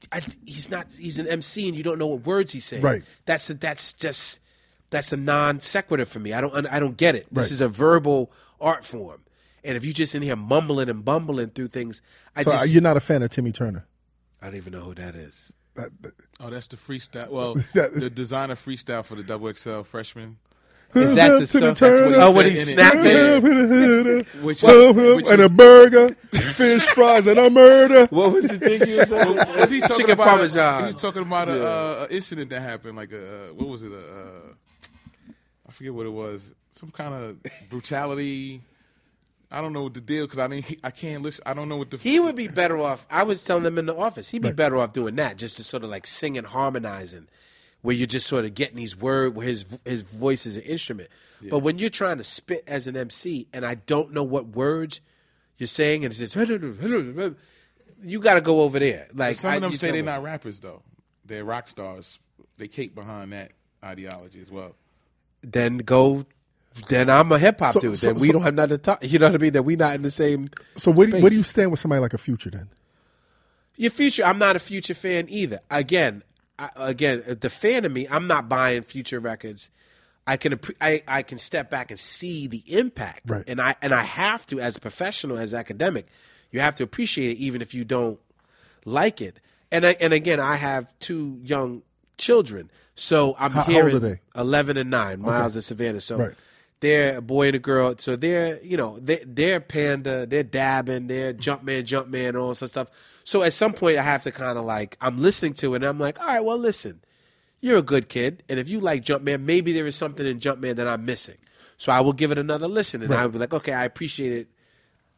he's 0.45 0.69
not 0.69 0.87
he's 0.97 1.19
an 1.19 1.27
MC 1.27 1.67
and 1.67 1.77
you 1.77 1.83
don't 1.83 1.97
know 1.99 2.07
what 2.07 2.25
words 2.25 2.51
he's 2.53 2.65
saying. 2.65 2.83
Right. 2.83 3.03
That's 3.25 3.49
a, 3.49 3.53
that's 3.53 3.93
just 3.93 4.39
that's 4.89 5.11
a 5.11 5.17
non 5.17 5.59
sequitur 5.59 6.05
for 6.05 6.19
me. 6.19 6.33
I 6.33 6.41
don't 6.41 6.65
I 6.67 6.79
don't 6.79 6.97
get 6.97 7.15
it. 7.15 7.27
This 7.31 7.45
Right. 7.45 7.51
is 7.51 7.61
a 7.61 7.67
verbal 7.67 8.31
art 8.59 8.83
form, 8.85 9.21
and 9.63 9.77
if 9.77 9.85
you 9.85 9.93
just 9.93 10.15
in 10.15 10.21
here 10.21 10.35
mumbling 10.35 10.89
and 10.89 11.03
bumbling 11.05 11.49
through 11.49 11.67
things, 11.69 12.01
I 12.35 12.43
So 12.43 12.51
uh, 12.51 12.53
just 12.59 12.69
you're 12.73 12.81
not 12.81 12.97
a 12.97 13.01
fan 13.01 13.21
of 13.23 13.29
Timmy 13.29 13.51
Turner. 13.51 13.85
I 14.41 14.47
don't 14.47 14.55
even 14.55 14.73
know 14.73 14.81
who 14.81 14.93
that 14.95 15.15
is. 15.15 15.51
That- 15.75 15.91
that- 16.01 16.13
Oh, 16.39 16.49
that's 16.51 16.67
the 16.67 16.77
freestyle. 16.77 17.29
Well, 17.29 17.53
That- 17.73 17.93
the 17.99 18.09
Desiigner 18.11 18.51
freestyle 18.51 19.03
for 19.03 19.15
the 19.15 19.23
double 19.23 19.51
XL 19.53 19.81
freshman. 19.81 20.37
Is 20.95 21.15
that 21.15 21.39
the 21.39 21.47
Timmy 21.47 21.65
song? 21.67 21.75
Turner. 21.75 22.17
Oh, 22.19 22.31
when 22.33 22.47
said 22.47 22.51
he's 22.57 22.71
in 22.73 22.79
it. 22.79 24.25
snapping. 24.25 24.43
Which 24.43 24.63
Whoop, 24.63 24.89
is, 24.89 24.95
whoop, 24.95 25.15
which 25.17 25.29
and 25.29 25.41
is 25.41 25.47
a 25.47 25.49
burger, 25.53 26.15
fish 26.53 26.83
fries, 26.87 27.27
and 27.27 27.37
a 27.39 27.49
murder. 27.49 28.05
What 28.11 28.33
was 28.33 28.47
the 28.47 28.57
thing 28.57 28.87
you 28.87 28.97
was 28.97 29.09
saying? 29.09 29.35
was 29.35 29.69
he 29.69 29.79
talking 29.81 29.95
Chicken 29.97 30.11
about 30.11 30.27
parmesan. 30.27 30.75
A, 30.75 30.81
he 30.81 30.85
was 30.87 30.95
talking 31.01 31.21
about 31.21 31.49
a, 31.49 31.67
uh, 31.67 32.07
a 32.09 32.13
incident 32.13 32.49
that 32.51 32.61
happened, 32.61 32.95
like 32.97 33.11
a 33.11 33.49
uh, 33.49 33.53
what 33.53 33.67
was 33.67 33.83
it? 33.83 33.91
A, 33.91 33.97
uh, 33.97 35.29
I 35.67 35.71
forget 35.71 35.93
what 35.93 36.05
it 36.05 36.11
was. 36.11 36.53
Some 36.71 36.91
kind 36.91 37.13
of 37.13 37.69
brutality. 37.69 38.61
I 39.51 39.61
don't 39.61 39.73
know 39.73 39.83
what 39.83 39.93
the 39.93 40.01
deal 40.01 40.25
because 40.25 40.39
I 40.39 40.47
mean 40.47 40.63
he, 40.63 40.77
I 40.83 40.91
can't 40.91 41.21
listen. 41.21 41.43
I 41.45 41.53
don't 41.53 41.69
know 41.69 41.77
what 41.77 41.89
the 41.91 41.97
He 41.97 42.19
would 42.19 42.35
be 42.35 42.47
better 42.47 42.77
off. 42.77 43.07
I 43.09 43.23
was 43.23 43.43
telling 43.43 43.65
him 43.65 43.77
in 43.77 43.85
the 43.85 43.95
office, 43.95 44.29
he'd 44.29 44.41
be 44.41 44.51
better 44.51 44.77
off 44.77 44.93
doing 44.93 45.15
that, 45.17 45.37
just 45.37 45.57
to 45.57 45.63
sort 45.63 45.83
of 45.83 45.89
like 45.89 46.05
sing 46.07 46.37
and 46.37 46.47
harmonizing 46.47 47.27
where 47.87 47.95
you're 47.95 48.05
just 48.05 48.27
sort 48.27 48.43
of 48.43 48.53
getting 48.53 48.75
these 48.75 48.97
words 48.97 49.33
where 49.33 49.47
his 49.47 49.63
his 49.85 50.01
voice 50.01 50.45
is 50.45 50.57
an 50.57 50.63
instrument. 50.63 51.07
But 51.49 51.59
when 51.59 51.79
you're 51.79 51.89
trying 51.89 52.17
to 52.17 52.23
spit 52.25 52.65
as 52.67 52.85
an 52.85 52.97
MC 52.97 53.47
and 53.53 53.65
I 53.65 53.75
don't 53.75 54.11
know 54.11 54.23
what 54.23 54.47
words 54.49 54.99
you're 55.57 55.67
saying 55.67 56.03
and 56.03 56.11
it's 56.11 56.19
just 56.19 56.35
you 58.03 58.19
got 58.19 58.33
to 58.33 58.41
go 58.41 58.59
over 58.63 58.77
there. 58.77 59.07
Like 59.13 59.37
Some 59.37 59.53
of 59.53 59.61
them 59.61 59.71
you 59.71 59.77
say 59.77 59.91
they're 59.91 59.99
somewhere. 60.01 60.15
not 60.15 60.23
rappers 60.23 60.59
though. 60.59 60.81
They're 61.23 61.45
rock 61.45 61.69
stars. 61.69 62.19
They 62.57 62.67
cape 62.67 62.93
behind 62.93 63.31
that 63.31 63.51
ideology 63.81 64.41
as 64.41 64.51
well. 64.51 64.75
Then 65.41 65.77
go. 65.77 66.25
Then 66.89 67.09
I'm 67.09 67.31
a 67.31 67.39
hip 67.39 67.59
hop 67.59 67.71
So- 67.71 67.79
dude. 67.79 67.99
so- 67.99 68.07
then 68.07 68.19
we 68.19 68.27
so- 68.27 68.33
don't 68.33 68.41
have 68.41 68.53
nothing 68.53 68.77
to 68.77 68.77
talk. 68.79 68.99
You 69.01 69.17
know 69.17 69.27
what 69.27 69.35
I 69.35 69.37
mean? 69.37 69.53
That 69.53 69.63
we 69.63 69.77
not 69.77 69.95
in 69.95 70.01
the 70.01 70.11
same. 70.11 70.49
So 70.75 70.91
where 70.91 71.07
do, 71.07 71.21
where 71.21 71.29
do 71.29 71.37
you 71.37 71.43
stand 71.43 71.71
with 71.71 71.79
somebody 71.79 72.01
like 72.01 72.13
a 72.13 72.17
Future 72.17 72.49
then? 72.49 72.67
Your 73.77 73.91
future, 73.91 74.25
I'm 74.25 74.39
not 74.39 74.57
a 74.57 74.59
future 74.59 74.93
fan 74.93 75.27
either. 75.29 75.61
Again, 75.71 76.23
I, 76.59 76.69
again, 76.75 77.23
uh, 77.29 77.35
the 77.39 77.49
fan 77.49 77.85
of 77.85 77.91
me, 77.91 78.07
I'm 78.09 78.27
not 78.27 78.49
buying 78.49 78.81
future 78.81 79.19
records. 79.19 79.69
I 80.25 80.35
can 80.37 80.59
I, 80.81 81.03
I 81.07 81.21
can 81.23 81.37
step 81.37 81.69
back 81.69 81.89
and 81.91 81.99
see 81.99 82.47
the 82.47 82.63
impact, 82.67 83.29
Right. 83.29 83.43
and 83.47 83.61
I 83.61 83.75
and 83.81 83.93
I 83.93 84.03
have 84.03 84.45
to 84.47 84.59
as 84.59 84.75
a 84.77 84.81
professional, 84.81 85.37
as 85.37 85.53
academic, 85.53 86.07
you 86.51 86.59
have 86.59 86.75
to 86.77 86.83
appreciate 86.83 87.31
it 87.31 87.37
even 87.37 87.61
if 87.61 87.73
you 87.73 87.85
don't 87.85 88.19
like 88.83 89.21
it. 89.21 89.39
And 89.71 89.85
I, 89.85 89.95
and 90.01 90.11
again, 90.13 90.39
I 90.39 90.55
have 90.57 90.93
two 90.99 91.39
young 91.43 91.81
children, 92.17 92.69
so 92.95 93.35
I'm 93.39 93.51
How- 93.51 93.63
how 93.63 93.71
hearing 93.71 93.99
they? 93.99 94.19
eleven 94.35 94.75
and 94.77 94.89
nine, 94.89 95.21
Miles 95.21 95.55
and 95.55 95.63
Savannah. 95.63 96.01
So 96.01 96.17
Right. 96.17 96.33
they're 96.81 97.17
a 97.17 97.21
boy 97.21 97.47
and 97.47 97.55
a 97.55 97.59
girl. 97.59 97.95
So 97.97 98.15
they're, 98.17 98.61
you 98.63 98.75
know, 98.75 98.99
they, 98.99 99.23
they're 99.25 99.59
panda, 99.61 100.25
they're 100.25 100.43
dabbing, 100.43 101.07
they're 101.07 101.31
jump 101.33 101.63
man, 101.63 101.85
jump 101.85 102.09
man, 102.09 102.35
all 102.35 102.53
this 102.53 102.69
stuff. 102.71 102.89
So 103.27 103.43
at 103.43 103.51
some 103.51 103.73
point, 103.73 103.97
I 103.97 104.03
have 104.03 104.23
to 104.23 104.31
kind 104.31 104.57
of 104.57 104.63
like, 104.63 104.95
I'm 105.01 105.17
listening 105.17 105.53
to 105.55 105.73
it 105.73 105.75
and 105.75 105.85
I'm 105.85 105.99
like, 105.99 106.17
all 106.17 106.27
right, 106.27 106.39
well, 106.39 106.57
listen, 106.57 107.01
you're 107.59 107.77
a 107.77 107.81
good 107.81 108.07
kid. 108.07 108.41
And 108.47 108.57
if 108.57 108.69
you 108.69 108.79
like 108.79 109.03
Jumpman, 109.03 109.41
maybe 109.41 109.73
there 109.73 109.85
is 109.85 109.97
something 109.97 110.25
in 110.25 110.39
Jumpman 110.39 110.77
that 110.77 110.87
I'm 110.87 111.03
missing. 111.03 111.35
So 111.75 111.91
I 111.91 111.99
will 111.99 112.13
give 112.13 112.31
it 112.31 112.37
another 112.37 112.69
listen 112.69 113.03
and 113.03 113.13
I'll 113.13 113.27
be 113.27 113.37
like, 113.37 113.53
okay, 113.53 113.73
I 113.73 113.83
appreciate 113.83 114.31
it 114.31 114.47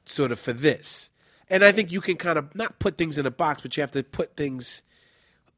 sort 0.06 0.32
of 0.32 0.40
for 0.40 0.54
this. 0.54 1.12
And 1.52 1.64
I 1.64 1.72
think 1.72 1.92
you 1.92 2.02
can 2.02 2.16
kind 2.16 2.40
of 2.40 2.56
not 2.56 2.80
put 2.80 2.98
things 2.98 3.20
in 3.20 3.28
a 3.28 3.32
box, 3.32 3.62
but 3.62 3.78
you 3.78 3.82
have 3.82 3.92
to 3.92 4.02
put 4.02 4.36
things 4.36 4.82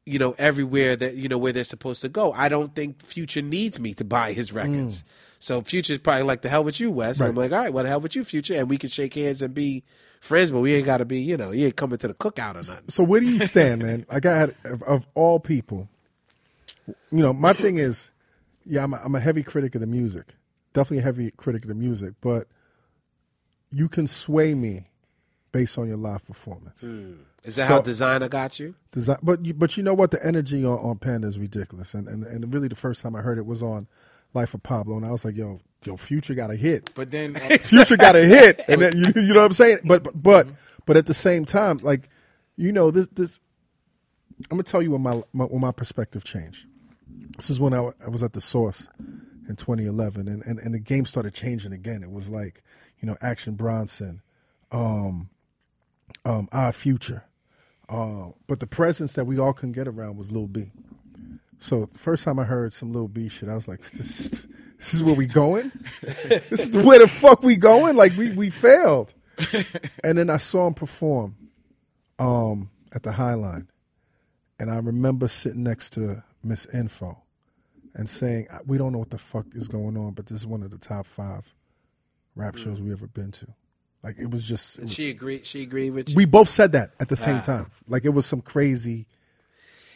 you 0.04 0.18
know, 0.18 0.34
everywhere 0.36 0.94
that 0.94 1.14
you 1.14 1.30
know 1.30 1.38
where 1.38 1.52
they're 1.54 1.64
supposed 1.64 2.02
to 2.02 2.10
go. 2.10 2.34
I 2.34 2.50
don't 2.50 2.74
think 2.74 3.02
Future 3.02 3.40
needs 3.40 3.80
me 3.80 3.94
to 3.94 4.04
buy 4.04 4.34
his 4.34 4.52
records. 4.52 5.04
So 5.38 5.62
Future's 5.62 5.98
probably 5.98 6.24
like 6.24 6.42
the 6.42 6.50
hell 6.50 6.64
with 6.64 6.80
you, 6.80 6.90
Wes. 6.90 7.18
And 7.20 7.30
I'm 7.30 7.34
Mm. 7.34 7.38
Like, 7.38 7.52
all 7.52 7.58
right, 7.58 7.72
well, 7.72 7.84
the 7.84 7.88
hell 7.88 8.00
with 8.00 8.14
you, 8.14 8.24
Future, 8.24 8.56
and 8.56 8.68
we 8.68 8.76
can 8.76 8.90
shake 8.90 9.14
hands 9.14 9.40
and 9.40 9.54
be 9.54 9.84
friends, 10.22 10.50
but 10.52 10.60
we 10.60 10.72
ain't 10.74 10.86
got 10.86 10.98
to 10.98 11.04
be, 11.04 11.18
you 11.20 11.36
know, 11.36 11.50
you 11.50 11.66
ain't 11.66 11.76
coming 11.76 11.98
to 11.98 12.08
the 12.08 12.14
cookout 12.14 12.52
or 12.52 12.58
nothing. 12.58 12.88
So 12.88 13.02
where 13.02 13.20
do 13.20 13.26
you 13.26 13.44
stand, 13.44 13.82
man? 13.82 14.06
Like 14.12 14.24
I 14.24 14.36
had 14.38 14.54
of, 14.64 14.82
of 14.84 15.04
all 15.14 15.40
people, 15.40 15.88
you 16.86 16.94
know, 17.22 17.32
my 17.32 17.52
thing 17.52 17.78
is, 17.78 18.10
yeah, 18.64 18.84
I'm 18.84 18.94
a, 18.94 19.00
I'm 19.04 19.14
a 19.14 19.20
heavy 19.20 19.42
critic 19.42 19.74
of 19.74 19.80
the 19.80 19.86
music, 19.86 20.34
definitely 20.72 20.98
a 20.98 21.02
heavy 21.02 21.30
critic 21.32 21.62
of 21.62 21.68
the 21.68 21.74
music, 21.74 22.14
but 22.20 22.46
you 23.72 23.88
can 23.88 24.06
sway 24.06 24.54
me 24.54 24.84
based 25.50 25.76
on 25.76 25.88
your 25.88 25.96
live 25.96 26.24
performance. 26.24 26.80
Hmm. 26.80 27.14
Is 27.44 27.56
that 27.56 27.66
So- 27.66 27.74
how 27.74 27.82
Desiigner 27.82 28.30
got 28.30 28.60
you? 28.60 28.74
Design, 28.92 29.18
but 29.22 29.44
you, 29.44 29.54
but 29.54 29.76
you 29.76 29.82
know 29.82 29.94
what? 29.94 30.12
The 30.12 30.24
energy 30.24 30.64
on, 30.64 30.78
on 30.78 30.98
Panda 30.98 31.26
is 31.26 31.38
ridiculous, 31.38 31.94
and, 31.94 32.06
and 32.06 32.22
and 32.24 32.54
really 32.54 32.68
the 32.68 32.76
first 32.76 33.02
time 33.02 33.16
I 33.16 33.20
heard 33.22 33.38
it 33.38 33.46
was 33.46 33.62
on 33.62 33.88
Life 34.34 34.54
of 34.54 34.62
Pablo, 34.62 34.96
and 34.96 35.04
I 35.04 35.10
was 35.10 35.24
like, 35.24 35.36
yo, 35.36 35.60
yo, 35.86 35.96
Future 35.96 36.34
got 36.34 36.50
a 36.50 36.56
hit. 36.56 36.90
But 36.94 37.10
then 37.10 37.36
uh, 37.36 37.58
Future 37.60 37.96
got 37.96 38.16
a 38.16 38.24
hit, 38.24 38.60
and 38.68 38.82
then, 38.82 38.96
you, 38.96 39.22
you 39.22 39.32
know 39.32 39.40
what 39.40 39.46
I'm 39.46 39.52
saying. 39.52 39.78
But 39.84 40.02
but 40.02 40.22
but, 40.22 40.46
but 40.86 40.96
at 40.96 41.06
the 41.06 41.14
same 41.14 41.44
time, 41.44 41.78
like 41.78 42.08
you 42.56 42.72
know 42.72 42.90
this 42.90 43.08
this, 43.08 43.40
I'm 44.50 44.56
gonna 44.56 44.62
tell 44.64 44.82
you 44.82 44.92
when 44.92 45.02
my, 45.02 45.22
my 45.32 45.44
when 45.44 45.60
my 45.60 45.72
perspective 45.72 46.24
changed. 46.24 46.66
This 47.36 47.50
is 47.50 47.58
when 47.58 47.72
I, 47.72 47.90
I 48.04 48.08
was 48.08 48.22
at 48.22 48.34
the 48.34 48.40
Source 48.40 48.88
in 49.48 49.56
2011, 49.56 50.28
and, 50.28 50.42
and 50.44 50.58
and 50.58 50.74
the 50.74 50.78
game 50.78 51.06
started 51.06 51.34
changing 51.34 51.72
again. 51.72 52.02
It 52.02 52.10
was 52.10 52.28
like 52.28 52.62
you 53.00 53.06
know 53.06 53.16
Action 53.20 53.54
Bronson, 53.54 54.22
um, 54.70 55.30
um, 56.24 56.48
Odd 56.52 56.74
Future, 56.74 57.24
uh, 57.88 58.28
but 58.46 58.60
the 58.60 58.66
presence 58.66 59.14
that 59.14 59.24
we 59.24 59.38
all 59.38 59.52
couldn't 59.52 59.72
get 59.72 59.88
around 59.88 60.16
was 60.16 60.30
Lil 60.30 60.46
B. 60.46 60.70
So 61.62 61.88
the 61.92 61.98
first 61.98 62.24
time 62.24 62.40
I 62.40 62.44
heard 62.44 62.72
some 62.72 62.92
Lil 62.92 63.06
B 63.06 63.28
shit, 63.28 63.48
I 63.48 63.54
was 63.54 63.68
like, 63.68 63.88
this, 63.92 64.44
this 64.82 64.94
is 64.94 65.02
where 65.02 65.14
we 65.14 65.26
going? 65.26 65.70
this 66.02 66.62
is 66.64 66.70
the 66.72 66.82
where 66.82 66.98
the 66.98 67.06
fuck 67.06 67.42
we 67.44 67.54
going? 67.56 67.94
Like 67.96 68.16
we 68.16 68.30
we 68.30 68.50
failed. 68.50 69.14
and 70.02 70.18
then 70.18 70.28
I 70.28 70.38
saw 70.38 70.66
him 70.66 70.74
perform 70.74 71.36
um, 72.18 72.68
at 72.92 73.02
the 73.04 73.10
Highline, 73.10 73.68
and 74.58 74.70
I 74.70 74.78
remember 74.78 75.28
sitting 75.28 75.62
next 75.62 75.90
to 75.90 76.22
Miss 76.42 76.66
Info 76.74 77.16
and 77.94 78.08
saying, 78.08 78.48
"We 78.66 78.76
don't 78.76 78.92
know 78.92 78.98
what 78.98 79.10
the 79.10 79.18
fuck 79.18 79.46
is 79.52 79.68
going 79.68 79.96
on, 79.96 80.14
but 80.14 80.26
this 80.26 80.40
is 80.40 80.46
one 80.46 80.62
of 80.64 80.70
the 80.72 80.78
top 80.78 81.06
five 81.06 81.44
rap 82.34 82.56
shows 82.56 82.80
we 82.80 82.90
ever 82.90 83.06
been 83.06 83.30
to." 83.32 83.46
Like 84.02 84.18
it 84.18 84.30
was 84.32 84.42
just. 84.42 84.78
it 84.78 84.82
was- 84.82 84.92
she 84.92 85.10
agreed. 85.10 85.46
She 85.46 85.62
agreed 85.62 85.90
with 85.90 86.08
you. 86.10 86.16
we 86.16 86.24
both 86.24 86.48
said 86.48 86.72
that 86.72 86.90
at 86.98 87.08
the 87.08 87.16
same 87.16 87.40
time. 87.40 87.70
Like 87.86 88.04
it 88.04 88.10
was 88.10 88.26
some 88.26 88.40
crazy. 88.42 89.06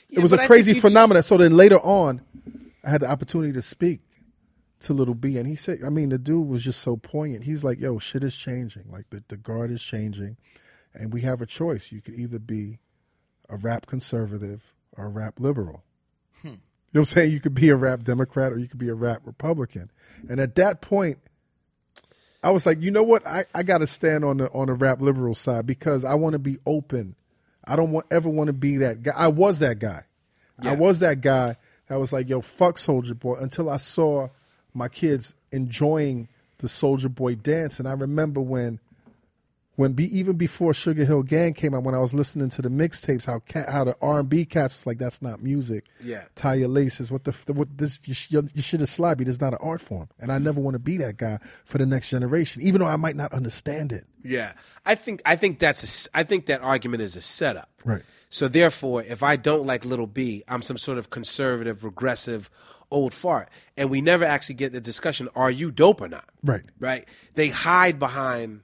Yeah, 0.08 0.20
it 0.20 0.22
was 0.22 0.32
a 0.32 0.40
I 0.40 0.46
crazy 0.46 0.74
phenomenon. 0.74 1.24
So 1.24 1.36
then 1.36 1.56
later 1.56 1.80
on, 1.80 2.20
I 2.84 2.90
had 2.90 3.00
the 3.00 3.10
opportunity 3.10 3.52
to 3.54 3.62
speak 3.62 4.00
to 4.80 4.92
Little 4.92 5.14
B, 5.14 5.38
and 5.38 5.46
he 5.46 5.56
said, 5.56 5.80
I 5.84 5.88
mean, 5.88 6.10
the 6.10 6.18
dude 6.18 6.48
was 6.48 6.62
just 6.62 6.80
so 6.80 6.96
poignant. 6.96 7.44
He's 7.44 7.64
like, 7.64 7.80
"Yo, 7.80 7.98
shit 7.98 8.22
is 8.22 8.36
changing. 8.36 8.84
Like 8.90 9.08
the 9.10 9.22
the 9.28 9.36
guard 9.36 9.70
is 9.70 9.82
changing, 9.82 10.36
and 10.94 11.12
we 11.12 11.22
have 11.22 11.40
a 11.40 11.46
choice. 11.46 11.92
You 11.92 12.02
could 12.02 12.14
either 12.14 12.38
be 12.38 12.78
a 13.48 13.56
rap 13.56 13.86
conservative 13.86 14.72
or 14.96 15.06
a 15.06 15.08
rap 15.08 15.40
liberal. 15.40 15.84
Hmm. 16.42 16.48
You 16.48 16.52
know 16.52 16.58
what 16.90 17.00
I'm 17.00 17.04
saying? 17.06 17.32
You 17.32 17.40
could 17.40 17.54
be 17.54 17.68
a 17.68 17.76
rap 17.76 18.02
Democrat 18.02 18.52
or 18.52 18.58
you 18.58 18.68
could 18.68 18.78
be 18.78 18.88
a 18.88 18.94
rap 18.94 19.22
Republican. 19.24 19.90
And 20.28 20.40
at 20.40 20.54
that 20.56 20.80
point, 20.80 21.18
I 22.42 22.50
was 22.50 22.66
like, 22.66 22.80
you 22.80 22.90
know 22.90 23.02
what? 23.02 23.26
I, 23.26 23.44
I 23.54 23.62
got 23.62 23.78
to 23.78 23.86
stand 23.86 24.24
on 24.24 24.38
the 24.38 24.50
on 24.50 24.66
the 24.66 24.74
rap 24.74 25.00
liberal 25.00 25.34
side 25.34 25.66
because 25.66 26.04
I 26.04 26.14
want 26.14 26.34
to 26.34 26.38
be 26.38 26.58
open. 26.66 27.16
I 27.64 27.76
don't 27.76 27.90
want 27.90 28.06
ever 28.10 28.28
want 28.28 28.48
to 28.48 28.52
be 28.52 28.78
that 28.78 29.02
guy. 29.02 29.14
I 29.16 29.28
was 29.28 29.58
that 29.60 29.78
guy. 29.78 30.04
I 30.62 30.74
was 30.74 31.00
that 31.00 31.20
guy 31.20 31.56
that 31.88 32.00
was 32.00 32.12
like, 32.12 32.28
yo, 32.28 32.40
fuck 32.40 32.78
Soldier 32.78 33.14
Boy 33.14 33.34
until 33.34 33.68
I 33.68 33.76
saw 33.76 34.28
my 34.76 34.88
kids 34.88 35.34
enjoying 35.52 36.28
the 36.58 36.68
Soldier 36.68 37.08
Boy 37.08 37.34
dance. 37.34 37.78
And 37.78 37.88
I 37.88 37.92
remember 37.92 38.40
when 38.40 38.78
when 39.76 39.92
be, 39.92 40.18
even 40.18 40.36
before 40.36 40.72
Sugar 40.72 41.04
Hill 41.04 41.22
Gang 41.22 41.52
came 41.52 41.74
out, 41.74 41.82
when 41.82 41.94
I 41.94 41.98
was 41.98 42.14
listening 42.14 42.48
to 42.48 42.62
the 42.62 42.70
mixtapes, 42.70 43.26
how 43.26 43.40
cat, 43.40 43.68
how 43.68 43.84
the 43.84 43.94
R 44.00 44.20
and 44.20 44.28
B 44.28 44.46
cats 44.46 44.78
was 44.78 44.86
like, 44.86 44.96
"That's 44.96 45.20
not 45.20 45.42
music." 45.42 45.84
Yeah. 46.02 46.22
tie 46.34 46.54
your 46.54 46.68
laces. 46.68 47.10
What 47.10 47.24
the 47.24 47.32
f- 47.32 47.48
what 47.50 47.76
this? 47.76 48.00
You, 48.06 48.14
sh- 48.14 48.30
you 48.30 48.62
shit 48.62 48.80
is 48.80 48.88
sloppy. 48.88 49.24
This 49.24 49.34
is 49.34 49.40
not 49.40 49.52
an 49.52 49.58
art 49.60 49.82
form, 49.82 50.08
and 50.18 50.32
I 50.32 50.38
never 50.38 50.60
want 50.60 50.76
to 50.76 50.78
be 50.78 50.96
that 50.96 51.18
guy 51.18 51.38
for 51.66 51.76
the 51.76 51.84
next 51.84 52.08
generation, 52.08 52.62
even 52.62 52.80
though 52.80 52.86
I 52.86 52.96
might 52.96 53.16
not 53.16 53.34
understand 53.34 53.92
it. 53.92 54.06
Yeah, 54.24 54.52
I 54.86 54.94
think 54.94 55.20
I 55.26 55.36
think 55.36 55.58
that's 55.58 56.08
a 56.08 56.16
I 56.16 56.22
think 56.22 56.46
that 56.46 56.62
argument 56.62 57.02
is 57.02 57.14
a 57.14 57.20
setup. 57.20 57.68
Right. 57.84 58.02
So 58.30 58.48
therefore, 58.48 59.02
if 59.02 59.22
I 59.22 59.36
don't 59.36 59.66
like 59.66 59.84
Little 59.84 60.06
B, 60.06 60.42
I'm 60.48 60.62
some 60.62 60.78
sort 60.78 60.96
of 60.96 61.10
conservative, 61.10 61.84
regressive, 61.84 62.50
old 62.96 63.14
fart, 63.14 63.48
and 63.76 63.90
we 63.90 64.00
never 64.00 64.24
actually 64.24 64.56
get 64.56 64.72
the 64.72 64.80
discussion: 64.80 65.28
Are 65.36 65.50
you 65.50 65.70
dope 65.70 66.00
or 66.00 66.08
not? 66.08 66.28
Right. 66.42 66.62
Right. 66.80 67.06
They 67.34 67.48
hide 67.48 67.98
behind 67.98 68.62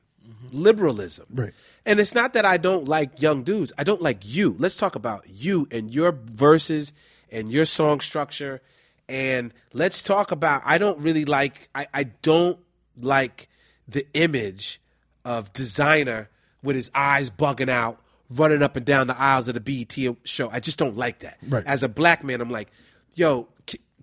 liberalism. 0.51 1.27
Right. 1.33 1.53
And 1.85 2.01
it's 2.01 2.15
not 2.15 2.35
that 2.35 2.45
I 2.45 2.57
don't 2.57 2.87
like 2.87 3.21
young 3.21 3.43
dudes. 3.43 3.73
I 3.77 3.85
don't 3.85 4.01
like 4.01 4.21
you. 4.25 4.55
Let's 4.59 4.77
talk 4.77 4.95
about 4.95 5.25
you 5.29 5.67
and 5.71 5.93
your 5.93 6.13
verses 6.13 6.93
and 7.31 7.51
your 7.51 7.65
song 7.65 8.01
structure. 8.01 8.63
And 9.09 9.53
let's 9.73 10.03
talk 10.03 10.31
about 10.31 10.63
I 10.65 10.79
don't 10.79 10.99
really 11.01 11.25
like 11.25 11.69
I, 11.75 11.87
I 11.93 12.05
don't 12.05 12.59
like 13.01 13.49
the 13.89 14.07
image 14.15 14.81
of 15.25 15.53
Desiigner 15.53 16.29
with 16.63 16.77
his 16.77 16.91
eyes 16.95 17.31
bugging 17.31 17.69
out, 17.69 18.01
running 18.31 18.63
up 18.63 18.77
and 18.77 18.87
down 18.87 19.09
the 19.09 19.21
aisles 19.21 19.49
of 19.49 19.55
the 19.55 19.61
BET 19.61 20.17
show. 20.25 20.49
I 20.51 20.61
just 20.61 20.79
don't 20.79 20.97
like 20.97 21.21
that. 21.21 21.39
Right. 21.47 21.67
As 21.67 21.83
a 21.83 21.89
black 21.89 22.23
man, 22.23 22.41
I'm 22.41 22.49
like, 22.49 22.71
yo, 23.15 23.49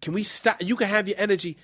can 0.02 0.14
we 0.14 0.24
stop? 0.24 0.58
You 0.62 0.76
can 0.76 0.88
have 0.88 1.08
your 1.08 1.18
energy. 1.20 1.58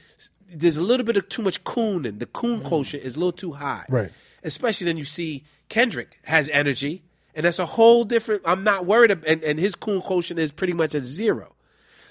There's 0.48 0.78
a 0.78 0.84
little 0.84 1.06
bit 1.06 1.18
of 1.18 1.28
too 1.30 1.42
much 1.42 1.64
coon, 1.64 2.06
and 2.06 2.20
the 2.20 2.26
coon 2.26 2.62
mm. 2.62 2.66
quotient 2.66 3.04
is 3.04 3.16
a 3.16 3.20
little 3.20 3.32
too 3.32 3.54
high. 3.54 3.86
Right. 3.90 4.12
Especially 4.44 4.86
then 4.86 4.98
you 4.98 5.04
see 5.04 5.44
Kendrick 5.70 6.20
has 6.24 6.50
energy, 6.50 7.04
and 7.34 7.46
that's 7.46 7.60
a 7.60 7.66
whole 7.66 8.04
different. 8.06 8.44
I'm 8.46 8.64
not 8.64 8.86
worried, 8.86 9.12
ab- 9.12 9.24
and, 9.26 9.44
and 9.44 9.60
his 9.60 9.76
coon 9.76 10.02
quotient 10.02 10.40
is 10.40 10.52
pretty 10.52 10.74
much 10.74 10.94
at 10.94 11.02
zero. 11.02 11.56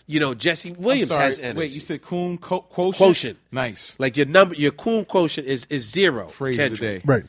You 0.07 0.21
know, 0.21 0.35
Jesse 0.35 0.73
Williams 0.73 1.11
sorry, 1.11 1.23
has 1.23 1.39
energy. 1.39 1.59
Wait, 1.59 1.71
you 1.71 1.81
said 1.81 2.03
coon 2.03 2.37
co- 2.39 2.61
quotient? 2.61 2.97
Quotient. 2.97 3.39
Nice. 3.51 3.99
like 3.99 4.17
your 4.17 4.27
number, 4.27 4.55
your 4.55 4.73
coon 4.73 5.05
quotient 5.05 5.47
is 5.47 5.67
is 5.71 5.89
zero. 5.89 6.29
Phrase 6.29 6.57
Kendrick. 6.59 6.73
of 6.73 6.81
the 6.81 6.87
day. 6.87 7.03
Right. 7.05 7.25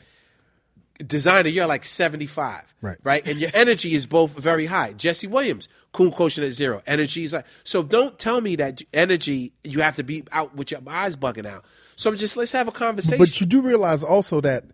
Desiigner, 0.98 1.52
you're 1.52 1.66
like 1.66 1.84
75. 1.84 2.74
Right. 2.80 2.96
Right. 3.02 3.26
And 3.26 3.38
your 3.38 3.50
energy 3.54 3.94
is 3.94 4.06
both 4.06 4.32
very 4.32 4.66
high. 4.66 4.92
Jesse 4.94 5.26
Williams, 5.26 5.68
cool 5.92 6.10
quotient 6.10 6.46
at 6.46 6.52
zero. 6.52 6.82
Energy 6.86 7.24
is 7.24 7.32
like, 7.32 7.46
so 7.64 7.82
don't 7.82 8.18
tell 8.18 8.40
me 8.40 8.56
that 8.56 8.82
energy, 8.92 9.52
you 9.64 9.80
have 9.82 9.96
to 9.96 10.02
be 10.02 10.24
out 10.32 10.54
with 10.54 10.70
your 10.70 10.80
eyes 10.86 11.16
bugging 11.16 11.46
out. 11.46 11.64
So 11.96 12.10
I'm 12.10 12.16
just, 12.16 12.36
let's 12.36 12.52
have 12.52 12.68
a 12.68 12.72
conversation. 12.72 13.18
But 13.18 13.40
you 13.40 13.46
do 13.46 13.60
realize 13.60 14.02
also 14.02 14.40
that, 14.40 14.64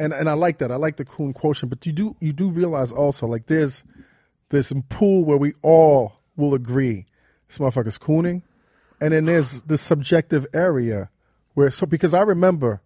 and 0.00 0.12
and 0.14 0.28
I 0.28 0.32
like 0.32 0.58
that. 0.58 0.72
I 0.72 0.76
like 0.76 0.96
the 0.96 1.04
coon 1.04 1.32
quotient. 1.32 1.70
But 1.70 1.84
you 1.86 1.92
do 1.92 2.16
you 2.20 2.32
do 2.32 2.50
realize 2.50 2.90
also 2.90 3.26
like 3.26 3.46
there's 3.46 3.84
there's 4.48 4.66
some 4.66 4.82
pool 4.82 5.24
where 5.24 5.36
we 5.36 5.52
all 5.62 6.14
will 6.36 6.54
agree 6.54 7.06
this 7.46 7.58
motherfucker's 7.58 7.98
cooning, 7.98 8.42
and 9.00 9.12
then 9.12 9.26
there's 9.26 9.62
the 9.62 9.76
subjective 9.78 10.46
area 10.52 11.10
where 11.54 11.70
so 11.70 11.86
because 11.86 12.14
I 12.14 12.22
remember 12.22 12.80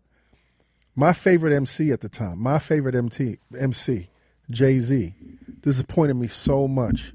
my 0.96 1.12
favorite 1.12 1.54
MC 1.54 1.90
at 1.90 2.00
the 2.00 2.08
time, 2.08 2.38
my 2.40 2.58
favorite 2.58 2.94
MT 2.94 3.38
MC, 3.58 4.08
Jay 4.50 4.80
Z, 4.80 5.14
disappointed 5.60 6.14
me 6.14 6.28
so 6.28 6.68
much 6.68 7.12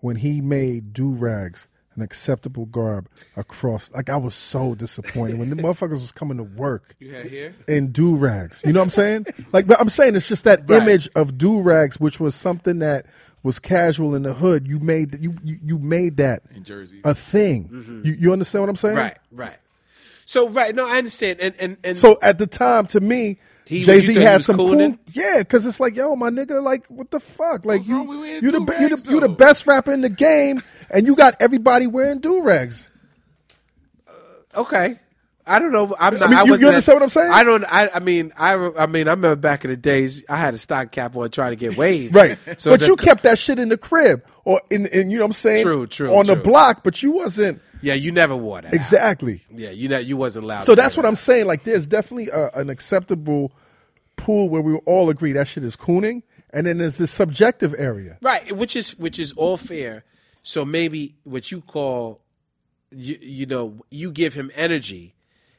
when 0.00 0.16
he 0.16 0.40
made 0.40 0.92
do 0.92 1.10
rags 1.10 1.68
an 1.94 2.02
acceptable 2.02 2.66
garb 2.66 3.08
across. 3.36 3.90
Like 3.92 4.10
I 4.10 4.18
was 4.18 4.34
so 4.34 4.74
disappointed 4.74 5.38
when 5.38 5.48
the 5.48 5.56
motherfuckers 5.62 5.92
was 5.92 6.12
coming 6.12 6.36
to 6.36 6.42
work 6.42 6.94
You 6.98 7.10
had 7.14 7.30
hair? 7.30 7.54
in 7.66 7.90
do 7.90 8.16
rags. 8.16 8.62
You 8.66 8.72
know 8.74 8.80
what 8.80 8.84
I'm 8.84 8.90
saying? 8.90 9.26
Like, 9.52 9.66
but 9.66 9.80
I'm 9.80 9.88
saying 9.88 10.14
it's 10.14 10.28
just 10.28 10.44
that 10.44 10.68
Right. 10.68 10.82
image 10.82 11.08
of 11.16 11.38
do 11.38 11.62
rags, 11.62 11.98
which 11.98 12.20
was 12.20 12.34
something 12.34 12.80
that 12.80 13.06
was 13.42 13.58
casual 13.58 14.14
in 14.14 14.24
the 14.24 14.34
hood. 14.34 14.66
You 14.68 14.78
made 14.78 15.18
you 15.22 15.34
you, 15.42 15.58
you 15.64 15.78
made 15.78 16.18
that 16.18 16.42
In 16.54 16.64
Jersey. 16.64 17.00
a 17.02 17.14
thing. 17.14 17.70
Mm-hmm. 17.72 18.04
You, 18.04 18.12
you 18.12 18.32
understand 18.32 18.62
what 18.64 18.68
I'm 18.68 18.76
saying? 18.76 18.96
Right, 18.96 19.16
right. 19.32 19.56
So 20.26 20.48
right, 20.50 20.74
no, 20.74 20.84
I 20.86 20.98
understand, 20.98 21.40
and 21.40 21.54
and 21.58 21.76
and 21.84 21.96
So 21.96 22.18
at 22.20 22.36
the 22.38 22.46
time, 22.48 22.86
to 22.88 23.00
me, 23.00 23.38
Jay 23.64 24.00
Z 24.00 24.12
had 24.16 24.42
some 24.44 24.56
cooning? 24.56 24.98
cool, 24.98 25.22
yeah, 25.22 25.38
because 25.38 25.64
it's 25.66 25.78
like, 25.80 25.94
yo, 25.96 26.14
my 26.16 26.30
nigga, 26.30 26.60
like, 26.62 26.84
what 26.88 27.10
the 27.12 27.20
fuck, 27.20 27.64
like 27.64 27.78
What's 27.78 27.88
you, 27.88 27.96
wrong 27.96 28.08
you 28.24 28.50
the 28.50 28.58
you 28.80 28.96
the 28.96 29.10
you 29.10 29.20
the 29.20 29.28
best 29.28 29.66
rapper 29.68 29.92
in 29.92 30.00
the 30.00 30.08
game, 30.08 30.60
and 30.90 31.06
you 31.06 31.14
got 31.16 31.36
everybody 31.40 31.86
wearing 31.86 32.18
do 32.18 32.42
rags. 32.42 32.88
Uh, 34.08 34.60
okay. 34.62 34.98
I 35.48 35.60
don't 35.60 35.70
know. 35.70 35.94
I'm 36.00 36.18
not. 36.18 36.28
mean, 36.28 36.38
I 36.38 36.40
you- 36.40 36.46
you 36.46 36.50
wasn't 36.50 36.68
understand 36.70 36.96
what 36.96 37.02
I'm 37.04 37.08
saying? 37.08 37.30
I 37.30 37.44
don't. 37.44 37.64
I. 37.64 37.88
I 37.94 38.00
mean, 38.00 38.32
I. 38.36 38.54
I 38.54 38.86
mean, 38.86 39.06
I 39.06 39.12
remember 39.12 39.36
back 39.36 39.64
in 39.64 39.70
the 39.70 39.76
days, 39.76 40.24
I 40.28 40.38
had 40.38 40.54
a 40.54 40.58
stock 40.58 40.90
cap 40.90 41.14
on 41.14 41.30
trying 41.30 41.52
to 41.52 41.56
get 41.56 41.76
waved. 41.78 42.16
Right. 42.16 42.36
So 42.58 42.72
but 42.72 42.80
the- 42.80 42.86
you 42.86 42.96
kept 42.96 43.22
that 43.22 43.38
shit 43.38 43.60
in 43.60 43.68
the 43.68 43.78
crib 43.78 44.24
or 44.44 44.60
in, 44.70 44.86
in 44.86 45.08
you 45.08 45.18
know 45.18 45.22
what 45.22 45.28
I'm 45.28 45.32
saying? 45.34 45.62
True, 45.62 45.86
true, 45.86 46.12
On 46.16 46.26
the 46.26 46.34
block, 46.34 46.82
but 46.82 47.00
you 47.00 47.12
wasn't 47.12 47.62
Yeah, 47.82 47.94
you 47.94 48.12
never 48.12 48.36
wore 48.36 48.60
that. 48.60 48.68
out. 48.68 48.74
exactly. 48.74 49.44
Yeah, 49.50 49.70
you 49.70 49.88
know, 49.88 49.98
you 49.98 50.16
wasn't 50.16 50.44
allowed. 50.44 50.64
So 50.64 50.74
that's 50.74 50.96
what 50.96 51.06
I'm 51.06 51.16
saying. 51.16 51.46
Like, 51.46 51.64
there's 51.64 51.86
definitely 51.86 52.28
a, 52.30 52.50
an 52.54 52.70
acceptable 52.70 53.52
pool 54.16 54.48
where 54.48 54.62
we 54.62 54.74
all 54.86 55.10
agree 55.10 55.32
that 55.32 55.48
shit 55.48 55.64
is 55.64 55.76
cooning, 55.76 56.22
and 56.50 56.66
then 56.66 56.78
there's 56.78 56.98
this 56.98 57.10
subjective 57.10 57.74
area. 57.76 58.18
Right, 58.22 58.50
which 58.56 58.76
is 58.76 58.98
which 58.98 59.18
is 59.18 59.32
all 59.32 59.56
fair. 59.56 60.04
So 60.42 60.64
maybe 60.64 61.16
what 61.24 61.50
you 61.50 61.60
call, 61.60 62.22
you, 62.92 63.18
you 63.20 63.46
know, 63.46 63.80
you 63.90 64.12
give 64.12 64.34
him 64.34 64.50
energy, 64.54 65.15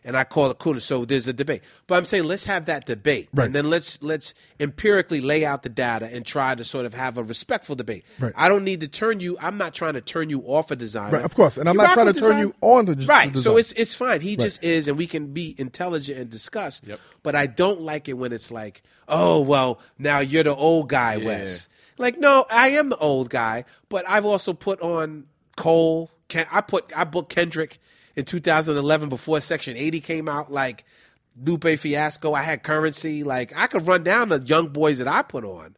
and 0.08 0.18
I 0.18 0.24
call 0.24 0.50
it 0.50 0.58
coolness. 0.58 0.86
So 0.86 1.06
there's 1.06 1.28
a 1.28 1.34
debate. 1.34 1.62
But 1.86 1.96
I'm 2.00 2.06
saying 2.06 2.24
let's 2.24 2.46
have 2.46 2.66
that 2.66 2.88
debate, 2.88 3.30
Right. 3.34 3.46
and 3.46 3.54
then 3.56 3.70
let's 3.70 4.02
let's 4.02 4.34
empirically 4.60 5.22
lay 5.22 5.46
out 5.46 5.62
the 5.62 5.70
data 5.70 6.08
and 6.12 6.26
try 6.26 6.56
to 6.56 6.64
sort 6.64 6.86
of 6.88 6.96
have 6.96 7.18
a 7.20 7.24
respectful 7.24 7.76
debate. 7.76 8.06
Right. 8.20 8.34
I 8.36 8.50
don't 8.50 8.64
need 8.64 8.82
to 8.82 8.88
turn 8.88 9.20
you. 9.20 9.38
I'm 9.40 9.58
not 9.58 9.76
trying 9.76 9.94
to 9.94 10.02
turn 10.02 10.30
you 10.32 10.42
off 10.42 10.72
a 10.72 10.76
Desiigner. 10.76 11.12
Right, 11.12 11.24
of 11.26 11.36
course. 11.36 11.58
And 11.58 11.70
I'm 11.70 11.76
You 11.76 11.82
not 11.84 11.94
trying 11.94 12.08
with 12.08 12.16
to 12.16 12.22
turn 12.22 12.40
you 12.40 12.56
on 12.62 12.86
to 12.88 12.96
j- 12.96 13.06
right. 13.06 13.32
to 13.34 13.42
So 13.42 13.58
it's 13.58 13.72
it's 13.74 13.94
fine. 13.94 14.22
He 14.22 14.36
just 14.38 14.64
is, 14.64 14.88
and 14.88 14.98
we 14.98 15.06
can 15.06 15.28
be 15.34 15.54
intelligent 15.60 16.18
and 16.18 16.30
discuss. 16.30 16.82
Yep. 16.86 17.00
But 17.22 17.36
I 17.36 17.46
don't 17.46 17.82
like 17.82 18.10
it 18.10 18.14
when 18.14 18.32
it's 18.34 18.50
like, 18.50 18.82
oh 19.08 19.42
well, 19.42 19.80
now 20.00 20.20
you're 20.20 20.44
the 20.44 20.56
old 20.56 20.90
guy, 20.90 21.16
Yeah. 21.16 21.26
Wes. 21.28 21.70
Like, 22.00 22.20
no, 22.20 22.46
I 22.52 22.70
am 22.70 22.90
the 22.90 22.98
old 22.98 23.30
guy, 23.30 23.66
but 23.90 24.06
I've 24.08 24.26
also 24.26 24.54
put 24.54 24.80
on 24.82 25.26
Cole. 25.56 26.12
Ken, 26.28 26.46
I 26.52 26.62
put 26.62 26.92
I 26.96 27.04
booked 27.06 27.34
Kendrick 27.34 27.80
in 28.18 28.26
2011 28.26 29.10
before 29.10 29.40
Section 29.40 29.78
80 29.78 30.02
came 30.02 30.28
out. 30.28 30.52
Like 30.52 30.84
Lupe 31.42 31.78
Fiasco, 31.78 32.34
I 32.34 32.42
had 32.42 32.64
Currency. 32.64 33.24
Like 33.24 33.54
I 33.56 33.68
could 33.68 33.88
run 33.88 34.04
down 34.04 34.30
the 34.30 34.42
young 34.42 34.70
boys 34.70 34.98
that 34.98 35.08
I 35.08 35.22
put 35.22 35.46
on. 35.46 35.78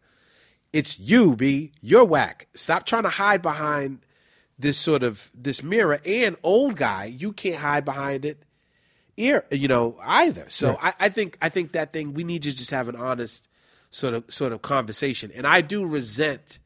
It's 0.71 0.97
you, 0.97 1.35
B. 1.35 1.73
You're 1.81 2.05
whack. 2.05 2.47
Stop 2.53 2.85
trying 2.85 3.03
to 3.03 3.09
hide 3.09 3.41
behind 3.41 4.05
this 4.57 4.77
sort 4.77 5.03
of 5.03 5.29
this 5.37 5.61
mirror. 5.61 5.99
And 6.05 6.37
old 6.41 6.77
guy, 6.77 7.05
you 7.05 7.33
can't 7.33 7.57
hide 7.57 7.85
behind 7.85 8.25
it. 8.25 8.41
Ear, 9.17 9.43
you 9.51 9.67
know, 9.67 9.97
either. 10.01 10.45
So 10.47 10.77
I, 10.81 10.93
I 10.97 11.09
think 11.09 11.37
I 11.41 11.49
think 11.49 11.73
that 11.73 11.91
thing 11.91 12.13
we 12.13 12.23
need 12.23 12.43
to 12.43 12.51
just 12.51 12.71
have 12.71 12.87
an 12.87 12.95
honest 12.95 13.49
sort 13.91 14.13
of 14.13 14.23
sort 14.29 14.53
of 14.53 14.61
conversation. 14.61 15.29
And 15.35 15.45
I 15.45 15.59
do 15.59 15.85
resent 15.85 16.59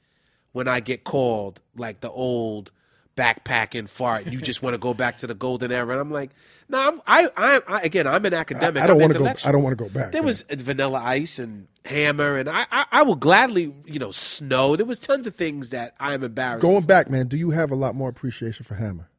when 0.51 0.67
I 0.67 0.81
get 0.81 1.03
called 1.03 1.61
like 1.75 2.01
the 2.01 2.11
old 2.11 2.71
backpacking 3.15 3.87
fart. 3.87 4.25
You 4.27 4.41
just 4.41 4.61
want 4.63 4.73
to 4.73 4.77
go 4.77 4.93
back 4.93 5.19
to 5.19 5.27
the 5.27 5.33
golden 5.33 5.71
era, 5.71 5.91
and 5.91 5.99
I'm 6.01 6.11
like, 6.11 6.31
no, 6.69 6.79
I'm, 6.79 7.01
I, 7.05 7.29
I, 7.37 7.61
I, 7.67 7.81
again, 7.81 8.07
I'm 8.07 8.25
an 8.25 8.33
academic. 8.33 8.81
I 8.81 8.87
don't 8.87 8.99
wanna 8.99 9.13
go- 9.13 9.25
I 9.45 9.51
don't 9.51 9.63
wanna 9.63 9.75
go 9.75 9.89
back, 9.89 10.11
There 10.11 10.21
man. 10.21 10.25
was 10.27 10.41
Vanilla 10.43 10.99
Ice 11.03 11.37
and 11.39 11.67
Hammer, 11.85 12.37
and 12.37 12.49
I, 12.49 12.65
I, 12.71 12.85
I 12.91 13.03
will 13.03 13.15
gladly, 13.15 13.73
you 13.85 13.99
know, 13.99 14.11
Snow. 14.11 14.75
There 14.75 14.85
was 14.85 14.99
tons 14.99 15.27
of 15.27 15.35
things 15.35 15.69
that 15.71 15.95
I'm 15.99 16.23
embarrassed. 16.23 16.61
Going 16.61 16.83
back, 16.85 17.09
man, 17.09 17.27
do 17.27 17.37
you 17.37 17.51
have 17.51 17.71
a 17.71 17.75
lot 17.75 17.95
more 17.95 18.09
appreciation 18.09 18.63
for 18.63 18.75
Hammer? 18.75 19.09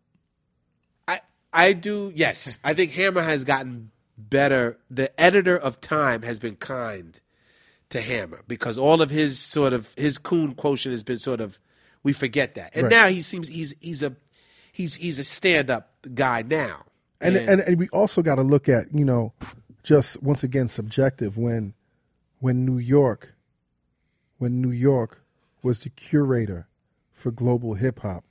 I 1.07 1.21
I 1.53 1.73
do 1.75 2.11
yes. 2.15 2.59
I 2.65 2.75
think 2.75 2.93
Hammer 2.93 3.23
has 3.23 3.45
gotten 3.45 3.91
better. 4.19 4.79
The 4.91 5.19
editor 5.21 5.57
of 5.57 5.81
Time 5.81 6.23
has 6.23 6.39
been 6.39 6.57
kind 6.57 7.21
to 7.91 8.01
Hammer 8.01 8.43
because 8.49 8.79
all 8.79 9.03
of 9.03 9.11
his 9.11 9.39
sort 9.39 9.73
of 9.73 9.93
his 9.97 10.19
coon 10.19 10.55
quotient 10.55 10.93
has 10.93 11.03
been 11.03 11.19
sort 11.19 11.41
of 11.41 11.61
we 12.05 12.13
forget 12.13 12.55
that. 12.55 12.71
And 12.77 12.85
Right. 12.85 12.91
now 12.91 13.07
he 13.09 13.23
seems 13.23 13.49
he's 13.49 13.75
he's 13.81 14.03
a 14.03 14.15
he's 14.71 14.95
he's 14.95 15.19
a 15.19 15.25
stand 15.25 15.71
up 15.71 15.91
guy 16.15 16.43
now. 16.43 16.85
And, 17.21 17.37
and 17.37 17.61
and 17.61 17.79
we 17.79 17.89
also 17.89 18.23
got 18.23 18.37
to 18.37 18.43
look 18.43 18.69
at 18.69 18.95
you 18.95 19.05
know, 19.05 19.33
just 19.83 20.23
once 20.23 20.45
again 20.45 20.69
subjective 20.69 21.37
when 21.37 21.75
when 22.39 22.65
New 22.67 22.79
York, 22.79 23.35
when 24.39 24.61
New 24.61 24.71
York 24.71 25.23
was 25.63 25.81
the 25.81 25.91
curator 25.91 26.69
for 27.13 27.31
global 27.31 27.75
hip 27.75 28.01
hop, 28.01 28.25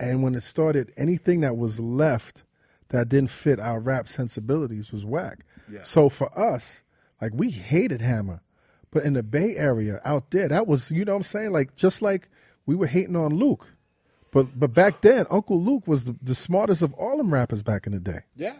and 0.00 0.22
when 0.22 0.34
it 0.34 0.42
started, 0.42 0.90
anything 0.96 1.40
that 1.40 1.56
was 1.56 1.78
left 1.78 2.42
that 2.88 3.08
didn't 3.10 3.30
fit 3.30 3.60
our 3.60 3.78
rap 3.80 4.08
sensibilities 4.08 4.92
was 4.92 5.04
whack. 5.04 5.44
So 5.84 6.08
for 6.08 6.36
us, 6.38 6.82
like 7.20 7.32
we 7.34 7.50
hated 7.50 8.00
Hammer, 8.00 8.40
but 8.90 9.02
in 9.04 9.12
the 9.14 9.22
Bay 9.22 9.56
Area 9.56 10.00
out 10.04 10.30
there, 10.30 10.48
that 10.48 10.66
was 10.66 10.90
you 10.90 11.04
know 11.04 11.12
what 11.12 11.16
I'm 11.18 11.22
saying 11.24 11.52
like 11.52 11.74
just 11.76 12.00
like 12.00 12.28
we 12.66 12.74
were 12.74 12.86
hating 12.86 13.16
on 13.16 13.34
Luke. 13.34 13.74
But 14.32 14.58
but 14.58 14.72
back 14.72 15.02
then, 15.02 15.26
Uncle 15.30 15.60
Luke 15.60 15.86
was 15.86 16.06
the, 16.06 16.16
the 16.22 16.34
smartest 16.34 16.82
of 16.82 16.92
all 16.94 17.18
them 17.18 17.32
rappers 17.32 17.62
back 17.62 17.86
in 17.86 17.92
the 17.92 18.00
day. 18.00 18.20
Yeah. 18.34 18.54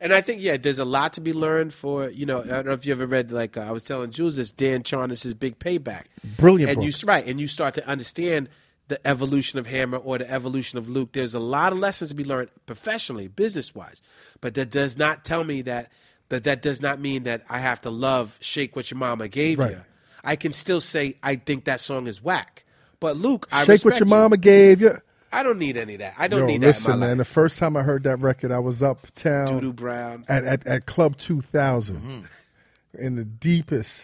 And 0.00 0.14
I 0.14 0.22
think 0.22 0.40
yeah, 0.40 0.56
there's 0.56 0.78
a 0.78 0.84
lot 0.84 1.12
to 1.14 1.20
be 1.20 1.32
learned 1.32 1.74
for 1.74 2.08
you 2.08 2.24
know. 2.24 2.40
I 2.42 2.46
don't 2.46 2.66
know 2.66 2.72
if 2.72 2.86
you 2.86 2.92
ever 2.92 3.06
read 3.06 3.30
like 3.30 3.56
uh, 3.56 3.62
I 3.62 3.70
was 3.70 3.84
telling 3.84 4.10
Jules 4.10 4.36
this 4.36 4.50
Dan 4.50 4.82
Charnas' 4.82 5.38
Big 5.38 5.58
Payback. 5.58 6.04
Brilliant 6.38 6.70
and 6.70 6.76
book. 6.80 6.86
you 6.86 7.06
right, 7.06 7.26
and 7.26 7.38
you 7.38 7.48
start 7.48 7.74
to 7.74 7.86
understand 7.86 8.48
the 8.88 9.06
evolution 9.06 9.58
of 9.58 9.66
Hammer 9.66 9.98
or 9.98 10.18
the 10.18 10.30
evolution 10.30 10.78
of 10.78 10.88
Luke. 10.88 11.12
There's 11.12 11.34
a 11.34 11.40
lot 11.40 11.72
of 11.72 11.78
lessons 11.78 12.10
to 12.10 12.16
be 12.16 12.24
learned 12.24 12.50
professionally, 12.66 13.28
business 13.28 13.74
wise, 13.74 14.00
but 14.40 14.54
that 14.54 14.70
does 14.70 14.96
not 14.96 15.24
tell 15.24 15.44
me 15.44 15.62
that 15.62 15.92
that 16.30 16.44
that 16.44 16.62
does 16.62 16.80
not 16.80 16.98
mean 16.98 17.24
that 17.24 17.44
I 17.50 17.58
have 17.58 17.82
to 17.82 17.90
love 17.90 18.38
"Shake 18.40 18.76
What 18.76 18.90
Your 18.90 18.98
Mama 18.98 19.28
Gave 19.28 19.58
Right. 19.58 19.72
You." 19.72 19.80
I 20.24 20.36
can 20.36 20.52
still 20.52 20.80
say 20.80 21.16
I 21.22 21.36
think 21.36 21.64
that 21.64 21.80
song 21.80 22.06
is 22.06 22.22
whack. 22.22 22.64
But 23.00 23.16
Luke, 23.16 23.48
I 23.50 23.64
Shake 23.64 23.84
what 23.84 23.98
your 23.98 24.06
you. 24.06 24.10
mama 24.14 24.36
gave 24.36 24.80
you. 24.80 24.92
I 25.32 25.42
don't 25.42 25.58
need 25.58 25.76
any 25.76 25.94
of 25.94 26.00
that. 26.00 26.14
I 26.18 26.28
don't 26.28 26.40
Yo, 26.40 26.46
need 26.46 26.60
listen, 26.60 26.90
that 26.90 26.94
in 26.94 27.00
my 27.00 27.06
man. 27.06 27.18
The 27.18 27.24
first 27.24 27.58
time 27.58 27.76
I 27.76 27.82
heard 27.82 28.02
that 28.04 28.16
record, 28.16 28.50
I 28.52 28.58
was 28.58 28.82
uptown 28.82 29.48
Doodoo 29.48 29.74
Brown. 29.74 30.24
at, 30.28 30.44
at, 30.44 30.66
at 30.66 30.86
Club 30.86 31.16
2000 31.16 31.96
Mm-hmm. 31.96 33.00
in 33.02 33.14
the 33.16 33.24
deepest 33.24 34.02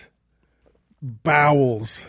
bowels 1.02 2.04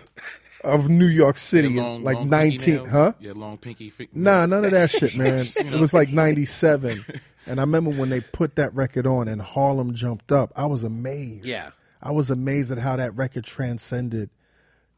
of 0.63 0.89
New 0.89 1.05
York 1.07 1.37
City, 1.37 1.69
Yeah, 1.69 1.81
long- 1.83 2.03
like 2.03 2.15
long 2.17 2.29
19, 2.29 2.85
huh? 2.85 3.13
Yeah, 3.19 3.33
long 3.35 3.57
pinky. 3.57 3.89
Fi- 3.89 4.09
Nah, 4.13 4.45
none 4.45 4.65
of 4.65 4.71
that 4.71 4.89
shit, 4.91 5.15
man. 5.15 5.45
It 5.45 5.79
was 5.79 5.93
like 5.93 6.09
97. 6.09 7.03
And 7.49 7.61
I 7.61 7.63
remember 7.63 7.91
when 7.91 8.09
they 8.09 8.19
put 8.19 8.57
that 8.57 8.75
record 8.75 9.07
on 9.07 9.29
and 9.29 9.41
Harlem 9.41 9.93
jumped 9.95 10.33
up, 10.33 10.51
I 10.57 10.65
was 10.65 10.83
amazed. 10.83 11.45
Yeah. 11.45 11.69
I 12.03 12.11
was 12.11 12.29
amazed 12.29 12.73
at 12.73 12.77
how 12.77 12.97
that 12.97 13.15
record 13.15 13.45
transcended, 13.45 14.29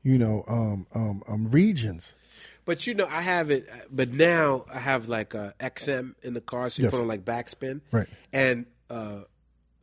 you 0.04 0.18
know, 0.18 0.44
um, 0.48 0.88
um, 0.94 1.24
um, 1.28 1.50
regions. 1.50 2.14
But 2.66 2.86
you 2.88 2.94
know, 2.94 3.08
I 3.10 3.22
have 3.22 3.50
it. 3.52 3.68
But 3.92 4.14
now 4.14 4.66
I 4.72 4.80
have 4.80 5.10
like 5.10 5.34
a 5.34 5.54
XM 5.60 6.16
in 6.22 6.34
the 6.34 6.42
car, 6.42 6.70
so 6.70 6.82
you 6.82 6.86
Yes. 6.86 6.94
put 6.94 7.02
on 7.02 7.08
like 7.08 7.26
backspin. 7.26 7.82
Right. 7.92 8.08
And 8.32 8.66
uh, 8.90 9.22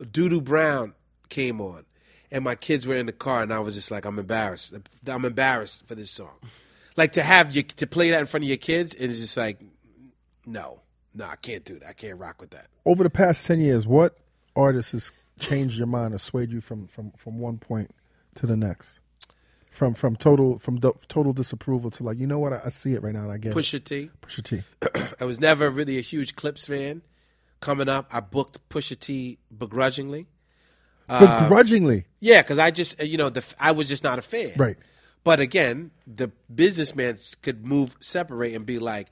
Doodoo 0.01 0.43
Brown 0.43 0.93
came 1.29 1.59
on, 1.59 1.85
and 2.31 2.43
my 2.43 2.55
kids 2.55 2.87
were 2.87 2.95
in 2.95 3.05
the 3.05 3.11
car, 3.11 3.43
and 3.43 3.53
I 3.53 3.59
was 3.59 3.75
just 3.75 3.91
like, 3.91 4.05
I'm 4.05 4.17
embarrassed. 4.19 4.73
I'm 5.05 5.25
embarrassed 5.25 5.85
for 5.85 5.95
this 5.95 6.11
song. 6.11 6.35
Like 6.95 7.11
to 7.13 7.21
have 7.23 7.55
you 7.55 7.63
to 7.63 7.85
play 7.87 8.09
that 8.11 8.19
in 8.21 8.25
front 8.25 8.43
of 8.43 8.47
your 8.47 8.57
kids, 8.57 8.93
and 8.95 9.09
it's 9.09 9.19
just 9.19 9.37
like, 9.37 9.59
no, 10.45 10.79
no, 11.13 11.25
I 11.25 11.35
can't 11.35 11.63
do 11.65 11.79
that. 11.79 11.89
I 11.89 11.93
can't 11.93 12.17
rock 12.17 12.39
with 12.41 12.51
that. 12.51 12.67
Over 12.85 13.03
the 13.03 13.09
past 13.09 13.45
10 13.45 13.59
years, 13.59 13.85
what 13.85 14.17
artist 14.55 14.93
has 14.93 15.11
changed 15.39 15.77
your 15.77 15.87
mind 15.87 16.13
or 16.13 16.19
swayed 16.19 16.51
you 16.51 16.61
from, 16.61 16.87
from, 16.87 17.11
from 17.11 17.37
one 17.39 17.57
point 17.57 17.91
to 18.35 18.47
the 18.47 18.55
next? 18.55 18.99
From 19.77 19.93
from 19.93 20.15
total 20.15 20.57
from 20.57 20.79
do, 20.79 20.97
total 21.07 21.33
disapproval 21.33 21.91
to 21.91 22.03
like 22.03 22.17
you 22.17 22.25
know 22.25 22.39
what 22.39 22.51
I, 22.51 22.61
I 22.65 22.69
see 22.69 22.93
it 22.93 23.03
right 23.03 23.13
now 23.13 23.21
and 23.21 23.31
I 23.31 23.37
get 23.37 23.51
it. 23.51 23.55
Pusha 23.55 23.83
T. 23.83 24.09
Pusha 24.23 24.41
T. 24.41 24.63
I 25.19 25.25
was 25.25 25.39
never 25.39 25.69
really 25.69 25.99
a 25.99 26.01
huge 26.01 26.35
Clipse 26.35 26.65
fan. 26.65 27.03
Coming 27.59 27.87
up, 27.87 28.07
I 28.11 28.21
booked 28.21 28.67
Pusha 28.69 28.99
T 28.99 29.37
begrudgingly. 29.55 30.25
Uh, 31.07 31.43
Begrudgingly, 31.43 32.05
Yeah, 32.19 32.41
because 32.41 32.57
I 32.57 32.71
just 32.71 33.03
you 33.03 33.19
know 33.19 33.29
the 33.29 33.45
I 33.59 33.71
was 33.73 33.87
just 33.87 34.03
not 34.03 34.17
a 34.17 34.23
fan. 34.23 34.53
Right. 34.57 34.77
But 35.23 35.39
again, 35.39 35.91
the 36.07 36.31
businessman 36.53 37.19
could 37.43 37.63
move 37.63 37.95
separate 37.99 38.55
and 38.55 38.65
be 38.65 38.79
like, 38.79 39.09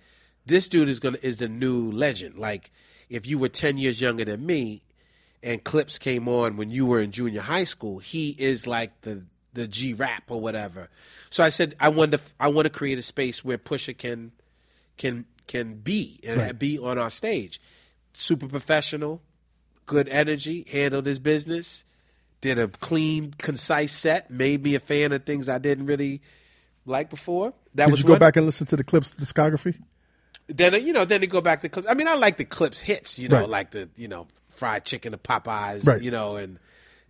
this 0.47 0.68
dude 0.68 0.89
is 0.89 0.99
gonna 0.99 1.20
is 1.22 1.38
the 1.38 1.47
new 1.47 1.91
legend. 1.91 2.39
Like 2.39 2.72
if 3.07 3.28
you 3.28 3.38
were 3.38 3.49
ten 3.49 3.78
years 3.78 4.01
younger 4.01 4.26
than 4.26 4.43
me, 4.43 4.82
and 5.43 5.63
Clipse 5.63 5.99
came 5.99 6.28
on 6.28 6.57
when 6.57 6.72
you 6.72 6.88
were 6.88 6.99
in 6.99 7.11
junior 7.11 7.41
high 7.41 7.66
school, 7.66 7.99
he 7.99 8.36
is 8.39 8.66
like 8.66 9.01
the 9.01 9.26
the 9.56 9.68
G 9.68 9.93
rap 9.93 10.24
or 10.30 10.39
whatever. 10.39 10.89
So 11.32 11.43
I 11.43 11.49
said 11.49 11.76
I 11.80 11.89
want 11.89 12.12
to 12.14 12.20
I 12.39 12.47
want 12.49 12.66
to 12.66 12.70
create 12.70 12.99
a 12.99 13.01
space 13.01 13.43
where 13.43 13.58
Pusha 13.58 13.97
can 13.97 14.32
can 14.97 15.26
can 15.47 15.76
be 15.76 16.20
and 16.24 16.38
Right. 16.39 16.58
be 16.60 16.78
on 16.80 16.97
our 16.99 17.10
stage. 17.10 17.60
Super 18.14 18.47
professional, 18.47 19.22
good 19.86 20.08
energy, 20.10 20.66
handled 20.72 21.06
his 21.06 21.20
business, 21.20 21.84
did 22.41 22.58
a 22.60 22.68
clean, 22.68 23.34
concise 23.38 23.91
set, 23.91 24.30
made 24.32 24.64
me 24.64 24.76
a 24.76 24.80
fan 24.80 25.12
of 25.12 25.26
things 25.26 25.49
I 25.49 25.58
didn't 25.58 25.86
really 25.88 26.22
like 26.86 27.10
before. 27.10 27.53
That 27.74 27.86
Did 27.86 27.91
was 27.91 27.99
you 28.01 28.06
go 28.06 28.14
one. 28.14 28.20
back 28.20 28.38
and 28.38 28.45
listen 28.45 28.68
to 28.68 28.78
the 28.78 28.84
Clipse 28.84 29.16
discography? 29.16 29.76
Then 30.47 30.76
uh, 30.76 30.78
you 30.78 30.93
know, 30.93 31.03
then 31.06 31.22
they 31.22 31.28
go 31.28 31.41
back 31.41 31.62
to 31.62 31.70
Clipse. 31.70 31.89
I 31.89 31.93
mean, 31.95 32.08
I 32.08 32.14
like 32.16 32.38
the 32.38 32.45
Clipse 32.45 32.80
hits. 32.80 33.18
You 33.20 33.28
know, 33.30 33.41
Right. 33.41 33.49
like 33.49 33.72
the 33.72 33.89
you 33.97 34.08
know 34.08 34.28
fried 34.49 34.86
chicken, 34.86 35.12
the 35.12 35.18
Popeyes. 35.18 35.86
Right. 35.86 36.01
You 36.01 36.12
know, 36.12 36.36
and 36.38 36.60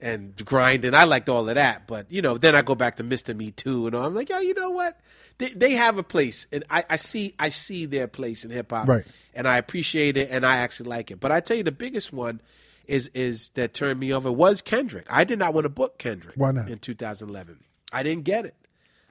and 0.01 0.35
grinding. 0.45 0.93
I 0.93 1.05
liked 1.05 1.29
all 1.29 1.47
of 1.47 1.55
that. 1.55 1.87
But 1.87 2.11
you 2.11 2.21
know, 2.21 2.37
then 2.37 2.55
I 2.55 2.61
go 2.61 2.75
back 2.75 2.97
to 2.97 3.03
Mister 3.03 3.33
Me 3.33 3.51
Too, 3.51 3.87
and 3.87 3.95
I'm 3.95 4.13
like, 4.13 4.29
yo, 4.29 4.39
you 4.39 4.53
know 4.53 4.69
what? 4.71 4.99
They 5.37 5.49
they 5.49 5.71
have 5.73 5.97
a 5.97 6.03
place, 6.03 6.47
and 6.51 6.63
I, 6.69 6.83
I 6.89 6.95
see 6.95 7.35
I 7.39 7.49
see 7.49 7.85
their 7.85 8.07
place 8.07 8.45
in 8.45 8.51
hip 8.51 8.71
hop, 8.71 8.87
Right. 8.87 9.05
And 9.33 9.47
I 9.47 9.57
appreciate 9.57 10.15
it, 10.15 10.29
and 10.31 10.45
I 10.45 10.57
actually 10.57 10.89
like 10.89 11.11
it. 11.11 11.19
But 11.19 11.31
I 11.31 11.39
tell 11.41 11.57
you, 11.57 11.63
the 11.63 11.71
biggest 11.71 12.13
one 12.13 12.41
is 12.87 13.09
is 13.13 13.49
that 13.55 13.73
turned 13.73 13.99
me 13.99 14.13
over 14.13 14.31
was 14.31 14.61
Kendrick. 14.61 15.07
I 15.09 15.23
did 15.23 15.39
not 15.39 15.53
want 15.53 15.65
to 15.65 15.69
book 15.69 15.97
Kendrick. 15.97 16.35
Why 16.37 16.51
not? 16.51 16.69
in 16.69 16.79
2011? 16.79 17.59
I 17.91 18.03
didn't 18.03 18.23
get 18.23 18.45
it. 18.45 18.55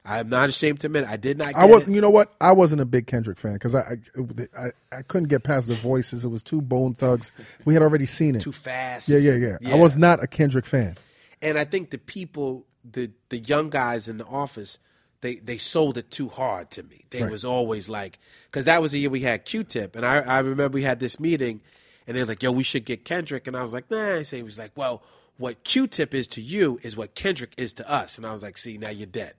I 0.07 0.19
am 0.19 0.29
not 0.29 0.51
ashamed 0.51 0.81
to 0.81 0.87
admit 0.89 1.05
it. 1.05 1.09
I 1.09 1.17
did 1.17 1.39
not. 1.39 1.49
Get 1.49 1.57
I 1.57 1.65
was, 1.65 1.89
you 1.89 2.01
know 2.01 2.11
what? 2.11 2.35
I 2.41 2.53
wasn't 2.53 2.83
a 2.83 2.85
big 2.85 3.07
Kendrick 3.07 3.39
fan 3.39 3.55
because 3.55 3.75
I, 3.75 3.97
I, 4.19 4.59
I, 4.59 4.71
I 4.99 5.03
couldn't 5.03 5.29
get 5.29 5.45
past 5.45 5.69
the 5.69 5.75
voices. 5.75 6.25
It 6.25 6.29
was 6.29 6.43
too 6.43 6.61
Bone 6.61 6.95
Thugs. 6.95 7.33
We 7.65 7.73
had 7.73 7.83
already 7.83 8.05
seen 8.07 8.35
it. 8.35 8.41
too 8.41 8.53
fast. 8.53 9.09
yeah, 9.09 9.17
yeah, 9.19 9.57
yeah, 9.61 9.73
I 9.75 9.77
was 9.77 9.97
not 9.97 10.23
a 10.23 10.27
Kendrick 10.27 10.67
fan. 10.67 10.97
and 11.41 11.57
I 11.59 11.65
think 11.65 11.89
the 11.91 11.97
people, 11.99 12.67
the 12.85 13.11
the 13.31 13.39
young 13.39 13.71
guys 13.71 14.07
in 14.09 14.19
the 14.19 14.27
office, 14.27 14.79
they 15.23 15.37
they 15.37 15.57
sold 15.57 15.97
it 15.97 16.11
too 16.11 16.29
hard 16.29 16.71
to 16.73 16.83
me. 16.83 17.07
They 17.09 17.23
Right. 17.23 17.31
was 17.33 17.45
always 17.45 17.89
like, 17.89 18.19
because 18.51 18.67
that 18.67 18.83
was 18.83 18.93
the 18.93 18.99
year 19.01 19.09
we 19.11 19.21
had 19.21 19.47
Q-Tip, 19.47 19.97
and 19.97 20.05
I 20.05 20.19
I 20.19 20.39
remember 20.41 20.75
we 20.75 20.83
had 20.83 21.01
this 21.01 21.19
meeting, 21.19 21.63
and 22.07 22.15
they're 22.15 22.27
like, 22.27 22.43
"Yo, 22.43 22.53
we 22.53 22.63
should 22.63 22.85
get 22.85 23.07
Kendrick," 23.07 23.47
and 23.47 23.57
I 23.57 23.63
was 23.63 23.73
like, 23.73 23.91
"Nah." 23.91 24.17
I 24.17 24.23
say 24.25 24.37
he 24.37 24.43
was 24.43 24.59
like, 24.59 24.73
"Well, 24.77 25.03
what 25.39 25.65
Q-Tip 25.65 26.13
is 26.13 26.27
to 26.29 26.43
you 26.43 26.79
is 26.83 26.95
what 26.95 27.15
Kendrick 27.15 27.55
is 27.57 27.73
to 27.75 27.91
us," 27.91 28.19
and 28.19 28.27
I 28.27 28.33
was 28.35 28.43
like, 28.43 28.59
"See, 28.59 28.77
now 28.77 28.91
you're 28.91 29.07
dead. 29.07 29.33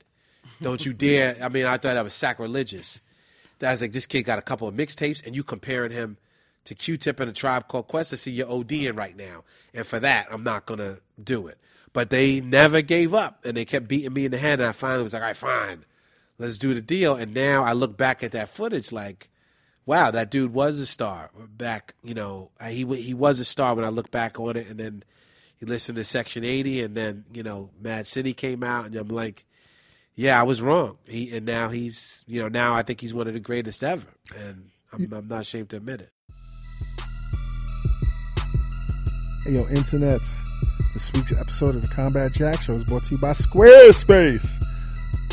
Don't 0.62 0.86
you 0.86 0.94
dare." 0.94 1.38
I 1.42 1.50
mean, 1.50 1.66
I 1.66 1.78
thought 1.78 1.94
that 1.96 2.04
was 2.04 2.14
sacrilegious. 2.14 3.02
That 3.60 3.72
was 3.72 3.82
like, 3.82 3.94
this 3.94 4.06
kid 4.06 4.24
got 4.24 4.40
a 4.40 4.42
couple 4.42 4.68
of 4.68 4.76
mixtapes, 4.76 5.26
and 5.26 5.36
you 5.36 5.44
comparing 5.44 5.92
him 5.92 6.18
to 6.66 6.76
Q-Tip 6.76 7.20
and 7.20 7.30
a 7.30 7.34
Tribe 7.34 7.68
Called 7.68 7.88
Quest 7.88 8.10
to 8.10 8.18
see 8.18 8.32
you're 8.32 8.48
ODing 8.48 8.98
right 8.98 9.16
now, 9.16 9.44
and 9.74 9.86
for 9.86 10.00
that, 10.00 10.28
I'm 10.32 10.44
not 10.44 10.66
gonna 10.66 10.98
do 11.22 11.48
it. 11.48 11.58
But 11.94 12.10
they 12.10 12.42
never 12.42 12.82
gave 12.82 13.14
up, 13.14 13.46
and 13.46 13.56
they 13.56 13.64
kept 13.66 13.88
beating 13.88 14.14
me 14.14 14.26
in 14.26 14.32
the 14.32 14.38
head. 14.38 14.60
And 14.60 14.68
I 14.68 14.72
finally 14.74 15.04
was 15.04 15.14
like, 15.14 15.22
"All 15.22 15.28
right, 15.28 15.38
fine, 15.38 15.86
let's 16.38 16.58
do 16.58 16.74
the 16.74 16.82
deal." 16.82 17.16
And 17.16 17.34
now 17.34 17.64
I 17.64 17.74
look 17.74 17.96
back 17.96 18.24
at 18.24 18.34
that 18.34 18.50
footage, 18.50 18.92
like, 18.92 19.30
wow, 19.86 20.12
that 20.12 20.32
dude 20.32 20.54
was 20.54 20.80
a 20.80 20.86
star. 20.86 21.30
Back, 21.56 21.94
you 22.04 22.14
know, 22.14 22.50
he 22.68 22.84
he 22.96 23.14
was 23.14 23.40
a 23.40 23.46
star 23.46 23.76
when 23.76 23.86
I 23.86 23.90
look 23.90 24.12
back 24.12 24.40
on 24.40 24.58
it. 24.58 24.68
And 24.68 24.80
then 24.80 25.04
you 25.60 25.68
listen 25.68 25.96
to 25.96 26.04
Section 26.04 26.44
80, 26.44 26.82
and 26.82 26.96
then 26.96 27.26
you 27.32 27.44
know, 27.44 27.70
Mad 27.80 28.08
City 28.08 28.34
came 28.34 28.64
out, 28.64 28.88
and 28.88 28.96
I'm 28.96 29.08
like, 29.08 29.46
yeah, 30.16 30.40
I 30.40 30.44
was 30.44 30.62
wrong. 30.62 30.98
He 31.06 31.36
and 31.36 31.46
now 31.46 31.70
he's, 31.70 32.24
you 32.26 32.42
know, 32.42 32.48
now 32.48 32.74
I 32.74 32.84
think 32.84 33.02
he's 33.02 33.14
one 33.14 33.28
of 33.28 33.34
the 33.34 33.40
greatest 33.40 33.84
ever, 33.84 34.06
and 34.38 34.70
I'm, 34.92 35.12
I'm 35.14 35.28
not 35.28 35.42
ashamed 35.42 35.70
to 35.70 35.78
admit 35.78 36.02
it. 36.02 36.12
Hey, 39.44 39.54
yo, 39.54 39.64
internets. 39.66 40.40
This 40.94 41.12
week's 41.14 41.34
episode 41.34 41.76
of 41.76 41.82
the 41.82 41.90
Combat 41.90 42.32
Jack 42.32 42.62
Show 42.62 42.74
is 42.74 42.86
brought 42.86 43.04
to 43.06 43.16
you 43.16 43.18
by 43.18 43.32
Squarespace. 43.32 44.64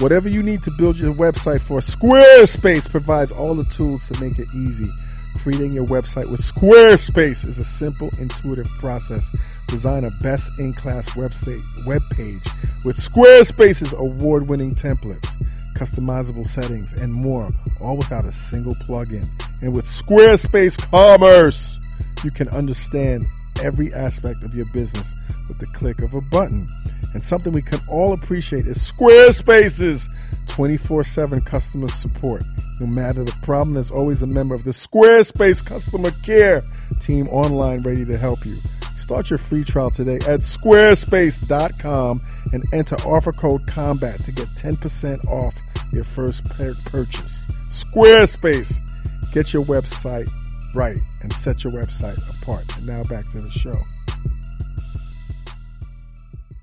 Whatever 0.01 0.28
you 0.28 0.43
need 0.43 0.64
to 0.64 0.72
build 0.72 0.99
your 0.99 1.14
website 1.14 1.61
for, 1.61 1.78
Squarespace 1.78 2.91
provides 2.91 3.30
all 3.30 3.55
the 3.55 3.64
tools 3.64 4.09
to 4.09 4.20
make 4.20 4.41
it 4.41 4.49
easy. 4.55 4.91
Creating 5.37 5.70
your 5.70 5.87
website 5.87 6.28
with 6.28 6.41
Squarespace 6.41 7.47
is 7.47 7.59
a 7.59 7.64
simple, 7.64 8.11
intuitive 8.18 8.68
process. 8.80 9.30
Design 9.73 10.05
a 10.05 10.11
best-in-class 10.11 11.12
website 11.12 11.62
web 11.87 12.03
page 12.11 12.45
with 12.85 12.95
Squarespace's 12.95 13.95
award-winning 13.95 14.75
templates, 14.75 15.27
customizable 15.75 16.47
settings, 16.47 16.93
and 16.93 17.11
more, 17.11 17.49
all 17.81 17.97
without 17.97 18.27
a 18.27 18.33
single 18.33 18.75
plugin. 18.75 19.27
And 19.62 19.75
with 19.75 19.87
Squarespace 19.87 20.79
Commerce, 20.91 21.81
you 22.23 22.31
can 22.31 22.51
understand 22.51 23.25
every 23.62 23.91
aspect 23.95 24.45
of 24.45 24.55
your 24.55 24.66
business 24.75 25.16
with 25.49 25.59
the 25.59 25.66
click 25.68 26.03
of 26.03 26.12
a 26.12 26.20
button. 26.20 26.68
And 27.14 27.23
something 27.23 27.55
we 27.55 27.62
can 27.62 27.81
all 27.89 28.12
appreciate 28.12 28.66
is 28.66 28.77
Squarespace's 28.77 30.07
24 30.49 31.03
7 31.03 31.41
customer 31.41 31.89
support. 31.89 32.45
No 32.79 32.87
matter 32.87 33.25
the 33.25 33.33
problem, 33.41 33.73
there's 33.73 33.91
always 33.91 34.20
a 34.20 34.27
member 34.27 34.55
of 34.55 34.64
the 34.64 34.73
Squarespace 34.73 35.64
customer 35.64 36.11
care 36.11 36.62
team 37.01 37.27
online 37.29 37.81
ready 37.81 38.05
to 38.05 38.18
help 38.18 38.45
you. 38.45 38.59
Start 39.13 39.29
your 39.29 39.39
free 39.39 39.63
trial 39.63 39.91
today 39.91 40.17
at 40.17 40.41
squarespace.com 40.41 42.23
and 42.55 42.65
enter 42.73 42.97
offer 43.05 43.31
code 43.31 43.67
COMBAT 43.67 44.25
to 44.25 44.33
get 44.33 44.49
10% 44.55 45.27
off 45.27 45.55
your 45.93 46.03
first 46.03 46.43
purchase. 46.47 47.47
Squarespace. 47.67 48.81
Get 49.31 49.53
your 49.53 49.67
website 49.67 50.31
right 50.75 50.97
and 51.21 51.31
set 51.31 51.63
your 51.63 51.75
website 51.75 52.17
apart. 52.41 52.75
And 52.79 52.87
now 52.87 53.03
back 53.03 53.29
to 53.33 53.43
the 53.43 53.51
show. 53.51 53.77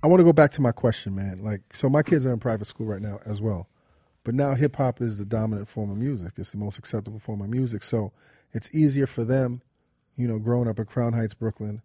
I 0.02 0.08
want 0.08 0.20
to 0.20 0.24
go 0.24 0.34
back 0.34 0.50
to 0.54 0.62
my 0.64 0.72
question, 0.72 1.14
man. 1.14 1.44
Like, 1.44 1.62
so 1.72 1.88
my 1.88 2.02
kids 2.02 2.26
are 2.26 2.34
in 2.34 2.40
private 2.40 2.66
school 2.66 2.88
right 2.88 3.02
now 3.02 3.20
as 3.28 3.40
well. 3.40 3.70
But 4.24 4.34
now 4.34 4.56
hip 4.56 4.76
hop 4.78 5.02
is 5.02 5.20
the 5.20 5.26
dominant 5.26 5.68
form 5.68 5.92
of 5.92 5.98
music. 5.98 6.32
It's 6.38 6.54
the 6.54 6.58
most 6.58 6.80
acceptable 6.80 7.20
form 7.20 7.42
of 7.42 7.50
music. 7.50 7.84
So 7.84 8.12
it's 8.54 8.74
easier 8.74 9.06
for 9.06 9.24
them, 9.24 9.62
you 10.16 10.28
know, 10.28 10.40
growing 10.40 10.68
up 10.68 10.80
in 10.80 10.86
Crown 10.86 11.14
Heights, 11.14 11.36
Brooklyn, 11.36 11.84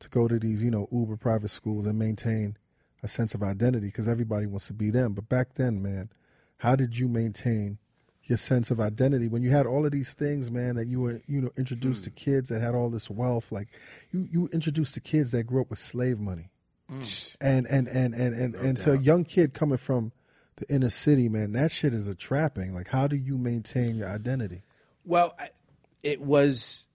to 0.00 0.08
go 0.08 0.28
to 0.28 0.38
these, 0.38 0.62
you 0.62 0.70
know, 0.70 0.88
uber 0.92 1.16
private 1.16 1.50
schools 1.50 1.86
and 1.86 1.98
maintain 1.98 2.56
a 3.02 3.08
sense 3.08 3.34
of 3.34 3.42
identity 3.42 3.86
because 3.86 4.08
everybody 4.08 4.46
wants 4.46 4.66
to 4.66 4.72
be 4.72 4.90
them. 4.90 5.12
But 5.12 5.28
back 5.28 5.54
then, 5.54 5.82
man, 5.82 6.10
how 6.58 6.76
did 6.76 6.98
you 6.98 7.08
maintain 7.08 7.78
your 8.24 8.38
sense 8.38 8.70
of 8.70 8.80
identity 8.80 9.28
when 9.28 9.42
you 9.42 9.50
had 9.50 9.66
all 9.66 9.86
of 9.86 9.92
these 9.92 10.12
things, 10.14 10.50
man, 10.50 10.74
that 10.76 10.86
you 10.86 11.00
were, 11.00 11.22
you 11.26 11.40
know, 11.40 11.50
introduced 11.56 12.04
to 12.04 12.10
hmm. 12.10 12.16
kids 12.16 12.48
that 12.48 12.60
had 12.60 12.74
all 12.74 12.90
this 12.90 13.08
wealth? 13.08 13.52
Like 13.52 13.68
you, 14.12 14.28
you 14.30 14.48
introduced 14.52 14.94
to 14.94 15.00
kids 15.00 15.30
that 15.32 15.44
grew 15.44 15.62
up 15.62 15.70
with 15.70 15.78
slave 15.78 16.18
money. 16.18 16.50
Hmm. 16.88 17.02
And 17.40 17.66
and 17.66 17.88
and 17.88 18.14
and 18.14 18.34
and, 18.34 18.54
and 18.54 18.78
to 18.80 18.92
a 18.92 18.98
young 18.98 19.24
kid 19.24 19.54
coming 19.54 19.78
from 19.78 20.12
the 20.56 20.72
inner 20.72 20.90
city, 20.90 21.28
man, 21.28 21.52
that 21.52 21.70
shit 21.70 21.92
is 21.92 22.08
a 22.08 22.14
trapping. 22.14 22.74
Like, 22.74 22.88
how 22.88 23.06
do 23.06 23.16
you 23.16 23.36
maintain 23.36 23.96
your 23.96 24.08
identity? 24.08 24.62
Well, 25.04 25.34
I- 25.38 25.48
it 26.06 26.20
was 26.20 26.85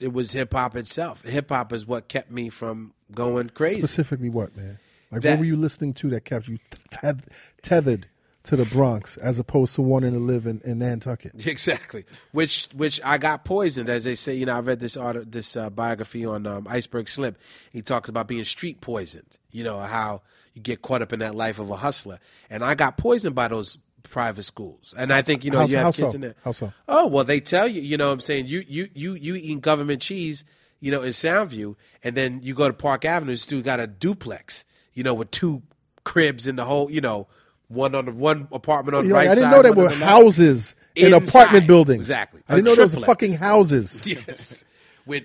it 0.00 0.12
was 0.12 0.32
hip 0.32 0.52
hop 0.52 0.76
itself. 0.76 1.24
Hip 1.24 1.48
hop 1.48 1.72
is 1.72 1.86
what 1.86 2.08
kept 2.08 2.30
me 2.30 2.48
from 2.48 2.92
going 3.12 3.48
crazy. 3.50 3.80
Specifically, 3.80 4.28
what, 4.28 4.56
man? 4.56 4.78
Like, 5.10 5.22
That- 5.22 5.30
what 5.32 5.38
were 5.40 5.44
you 5.46 5.56
listening 5.56 5.94
to 5.94 6.10
that 6.10 6.24
kept 6.24 6.48
you 6.48 6.58
teth- 6.90 7.28
tethered 7.62 8.06
to 8.44 8.56
the 8.56 8.64
Bronx 8.66 9.16
as 9.16 9.38
opposed 9.38 9.74
to 9.74 9.82
wanting 9.82 10.12
to 10.12 10.18
live 10.18 10.46
in, 10.46 10.60
in 10.64 10.78
Nantucket? 10.78 11.32
Exactly. 11.46 12.04
Which 12.32 12.68
which 12.74 13.00
I 13.04 13.18
got 13.18 13.44
poisoned, 13.44 13.88
as 13.88 14.04
they 14.04 14.14
say. 14.14 14.34
You 14.34 14.46
know, 14.46 14.56
I 14.56 14.60
read 14.60 14.80
this 14.80 14.96
art, 14.96 15.30
this 15.32 15.56
uh, 15.56 15.70
biography 15.70 16.24
on 16.26 16.46
um, 16.46 16.66
Iceberg 16.68 17.08
Slim. 17.08 17.36
He 17.72 17.82
talks 17.82 18.08
about 18.08 18.28
being 18.28 18.44
street 18.44 18.80
poisoned. 18.80 19.26
You 19.50 19.64
know 19.64 19.78
how 19.80 20.22
you 20.54 20.62
get 20.62 20.82
caught 20.82 21.02
up 21.02 21.12
in 21.12 21.20
that 21.20 21.34
life 21.34 21.58
of 21.58 21.70
a 21.70 21.76
hustler, 21.76 22.18
and 22.50 22.62
I 22.64 22.74
got 22.74 22.96
poisoned 22.98 23.34
by 23.34 23.48
those 23.48 23.78
private 24.08 24.44
schools. 24.44 24.94
And 24.96 25.12
I 25.12 25.22
think 25.22 25.44
you 25.44 25.50
know 25.50 25.60
How- 25.60 25.66
you 25.66 25.76
have 25.76 25.94
kids 25.94 26.10
so? 26.10 26.14
in 26.14 26.20
there. 26.20 26.34
How 26.44 26.52
so? 26.52 26.72
Oh 26.88 27.06
well, 27.06 27.24
they 27.24 27.40
tell 27.40 27.68
you. 27.68 27.80
You 27.80 27.96
know, 27.96 28.08
what 28.08 28.14
I'm 28.14 28.20
saying 28.20 28.46
you 28.46 28.64
you 28.66 28.88
you 28.94 29.14
you 29.14 29.34
eating 29.36 29.60
government 29.60 30.02
cheese. 30.02 30.44
You 30.78 30.90
know, 30.90 31.02
in 31.02 31.10
Soundview, 31.12 31.74
and 32.04 32.14
then 32.14 32.40
you 32.42 32.54
go 32.54 32.68
to 32.68 32.74
Park 32.74 33.04
Avenue. 33.06 33.32
This 33.32 33.46
dude 33.46 33.64
got 33.64 33.80
a 33.80 33.86
duplex. 33.86 34.64
You 34.92 35.02
know, 35.02 35.14
with 35.14 35.30
two 35.30 35.62
cribs 36.04 36.46
in 36.46 36.56
the 36.56 36.64
whole. 36.64 36.90
You 36.90 37.00
know. 37.00 37.28
One 37.68 37.96
on 37.96 38.04
the 38.04 38.12
one 38.12 38.46
apartment 38.52 38.94
on 38.94 39.08
the 39.08 39.12
like, 39.12 39.26
right 39.26 39.32
I 39.32 39.34
didn't 39.34 39.50
side, 39.50 39.56
know 39.56 39.62
they 39.62 39.70
were 39.72 39.88
the 39.88 39.96
houses 40.04 40.76
in 40.94 41.12
apartment 41.12 41.66
buildings. 41.66 42.02
Exactly. 42.02 42.40
I 42.48 42.54
didn't 42.54 42.66
know 42.66 42.74
those 42.76 42.94
were 42.94 43.02
fucking 43.02 43.34
houses. 43.34 44.00
Yes. 44.06 44.62
With 45.04 45.24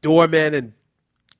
doormen 0.00 0.54
and 0.54 0.72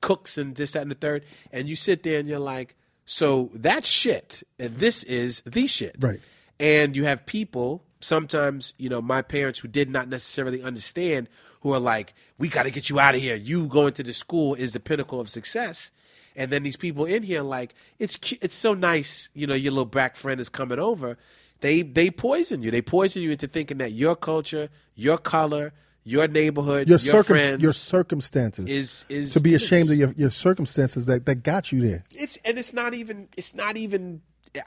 cooks 0.01 0.37
and 0.37 0.53
this, 0.53 0.73
that, 0.73 0.81
and 0.81 0.91
the 0.91 0.95
third. 0.95 1.23
And 1.53 1.69
you 1.69 1.77
sit 1.77 2.03
there 2.03 2.19
and 2.19 2.27
you're 2.27 2.39
like, 2.39 2.75
so 3.05 3.49
that's 3.53 3.87
shit. 3.87 4.43
And 4.59 4.75
this 4.75 5.03
is 5.03 5.41
the 5.45 5.67
shit. 5.67 5.95
Right. 5.99 6.19
And 6.61 6.95
you 6.95 7.03
have 7.05 7.25
people, 7.25 7.83
sometimes, 7.99 8.73
you 8.77 8.87
know, 8.87 9.01
my 9.01 9.21
parents 9.21 9.59
who 9.59 9.67
did 9.67 9.89
not 9.89 10.07
necessarily 10.07 10.61
understand, 10.61 11.27
who 11.61 11.73
are 11.73 11.79
like, 11.79 12.13
we 12.37 12.49
got 12.49 12.63
to 12.63 12.71
get 12.71 12.89
you 12.89 12.99
out 12.99 13.15
of 13.15 13.21
here. 13.21 13.35
You 13.35 13.67
going 13.67 13.93
to 13.93 14.03
the 14.03 14.13
school 14.13 14.53
is 14.53 14.71
the 14.71 14.79
pinnacle 14.79 15.19
of 15.19 15.29
success. 15.29 15.91
And 16.35 16.51
then 16.51 16.63
these 16.63 16.77
people 16.77 17.05
in 17.05 17.23
here, 17.23 17.41
like, 17.41 17.75
it's 17.99 18.15
cu- 18.15 18.37
it's 18.41 18.55
so 18.55 18.73
nice, 18.73 19.29
you 19.33 19.47
know, 19.47 19.53
your 19.53 19.71
little 19.71 19.85
black 19.85 20.15
friend 20.15 20.39
is 20.39 20.47
coming 20.47 20.79
over 20.79 21.17
they 21.61 21.83
they 21.83 22.11
poison 22.11 22.61
you. 22.61 22.69
They 22.69 22.81
poison 22.81 23.21
you 23.21 23.31
into 23.31 23.47
thinking 23.47 23.77
that 23.77 23.93
your 23.93 24.15
culture, 24.15 24.69
your 24.95 25.17
color, 25.17 25.73
your 26.03 26.27
neighborhood, 26.27 26.89
Your, 26.89 26.97
your 26.97 27.11
circum- 27.23 27.37
friends 27.37 27.63
your 27.63 27.73
circumstances 27.73 28.69
is 28.69 29.05
is 29.07 29.33
to 29.33 29.39
be 29.39 29.53
ashamed 29.53 29.91
of 29.91 29.97
your, 29.97 30.11
your 30.13 30.31
circumstances 30.31 31.05
that, 31.05 31.25
that 31.27 31.43
got 31.43 31.71
you 31.71 31.81
there. 31.81 32.03
It's 32.13 32.37
and 32.43 32.57
it's 32.57 32.73
not 32.73 32.93
even. 32.93 33.29
It's 33.37 33.55
not 33.55 33.77
even. 33.77 34.21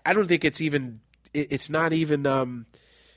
I 0.07 0.15
don't 0.15 0.27
think 0.27 0.45
it's 0.45 0.61
even. 0.61 1.01
It- 1.35 1.49
It's 1.53 1.69
not 1.69 1.93
even 1.93 2.27
um, 2.27 2.67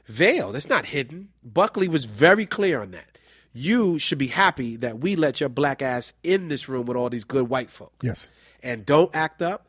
veiled. 0.07 0.55
It's 0.55 0.69
not 0.69 0.87
hidden. 0.87 1.29
Buckley 1.43 1.87
was 1.87 2.05
very 2.05 2.45
clear 2.45 2.81
on 2.81 2.91
that. 2.91 3.17
You 3.53 3.97
should 3.97 4.17
be 4.17 4.27
happy 4.27 4.75
that 4.77 4.99
we 4.99 5.15
let 5.15 5.39
your 5.39 5.49
black 5.49 5.81
ass 5.81 6.13
in 6.23 6.47
this 6.49 6.67
room 6.69 6.85
with 6.85 6.97
all 6.97 7.09
these 7.09 7.23
good 7.23 7.49
white 7.49 7.69
folk. 7.71 7.93
Yes. 8.03 8.27
And 8.61 8.85
don't 8.85 9.15
act 9.15 9.41
up. 9.41 9.67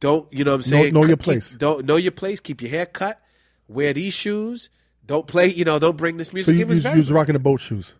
Don't 0.00 0.32
you 0.32 0.42
know 0.44 0.52
what 0.52 0.56
I'm 0.56 0.62
saying? 0.62 0.94
know 0.94 1.04
your 1.04 1.16
Keep- 1.16 1.24
place. 1.24 1.50
Don't 1.52 1.84
know 1.84 1.96
your 1.96 2.12
place. 2.12 2.40
Keep 2.40 2.62
your 2.62 2.70
hair 2.70 2.86
cut. 2.86 3.20
Wear 3.68 3.92
these 3.92 4.14
shoes. 4.14 4.70
Don't 5.04 5.26
play. 5.26 5.48
You 5.52 5.64
know. 5.64 5.78
Don't 5.78 5.96
bring 5.96 6.16
this 6.16 6.28
So 6.28 6.34
music. 6.34 6.54
you, 6.56 6.62
it 6.62 6.68
was 6.68 6.84
you, 6.84 6.90
you 6.92 6.96
was 6.96 7.12
rocking 7.12 7.34
the 7.34 7.38
boat 7.38 7.60
shoes. 7.60 7.92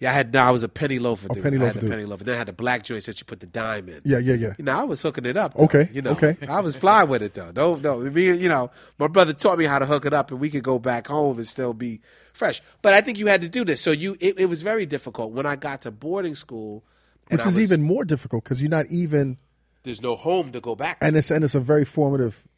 Yeah, 0.00 0.10
I 0.10 0.14
had. 0.14 0.32
No, 0.34 0.40
I 0.40 0.50
was 0.50 0.62
a 0.64 0.68
penny 0.68 0.98
loafer. 0.98 1.28
Dude. 1.28 1.42
penny 1.42 1.56
I 1.56 1.60
loafer 1.60 1.66
had 1.74 1.76
a 1.76 1.80
dude. 1.82 1.90
penny 1.90 2.04
loafer. 2.04 2.24
Then 2.24 2.34
I 2.34 2.38
had 2.38 2.48
the 2.48 2.52
black 2.52 2.82
joints 2.82 3.06
that 3.06 3.20
you 3.20 3.24
put 3.26 3.38
the 3.40 3.46
dime 3.46 3.88
in. 3.88 4.00
Yeah, 4.04 4.18
yeah, 4.18 4.34
yeah. 4.34 4.54
You 4.58 4.64
know, 4.64 4.76
I 4.78 4.82
was 4.84 5.00
hooking 5.02 5.26
it 5.26 5.36
up. 5.36 5.54
Though, 5.54 5.64
Okay, 5.66 5.88
You 5.92 6.02
know, 6.02 6.10
okay. 6.12 6.36
I 6.48 6.60
was 6.60 6.74
fly 6.74 7.04
with 7.04 7.22
it 7.22 7.34
though. 7.34 7.52
Don't 7.52 7.82
no. 7.82 7.98
Me, 8.00 8.32
you 8.36 8.48
know, 8.48 8.70
my 8.98 9.06
brother 9.06 9.32
taught 9.32 9.58
me 9.58 9.66
how 9.66 9.78
to 9.78 9.86
hook 9.86 10.06
it 10.06 10.12
up, 10.12 10.30
and 10.30 10.40
we 10.40 10.50
could 10.50 10.64
go 10.64 10.78
back 10.80 11.06
home 11.06 11.36
and 11.38 11.46
still 11.46 11.72
be 11.74 12.00
fresh. 12.32 12.60
But 12.82 12.94
I 12.94 13.00
think 13.02 13.18
you 13.18 13.26
had 13.28 13.42
to 13.42 13.48
do 13.48 13.64
this. 13.64 13.80
So 13.80 13.92
you, 13.92 14.16
it, 14.20 14.40
it 14.40 14.46
was 14.46 14.62
very 14.62 14.86
difficult 14.86 15.32
when 15.32 15.46
I 15.46 15.54
got 15.56 15.82
to 15.82 15.90
boarding 15.90 16.34
school, 16.34 16.82
Which 17.28 17.40
is 17.40 17.46
was- 17.46 17.60
even 17.60 17.82
more 17.82 18.04
difficult 18.04 18.42
because 18.44 18.60
you're 18.62 18.70
not 18.70 18.86
even, 18.86 19.36
there's 19.82 20.00
no 20.02 20.16
home 20.16 20.52
to 20.52 20.60
go 20.60 20.74
back. 20.74 21.00
to. 21.00 21.06
and 21.06 21.16
it's 21.16 21.30
and 21.30 21.44
it's 21.44 21.54
a 21.54 21.60
very 21.60 21.84
formative 21.84 22.48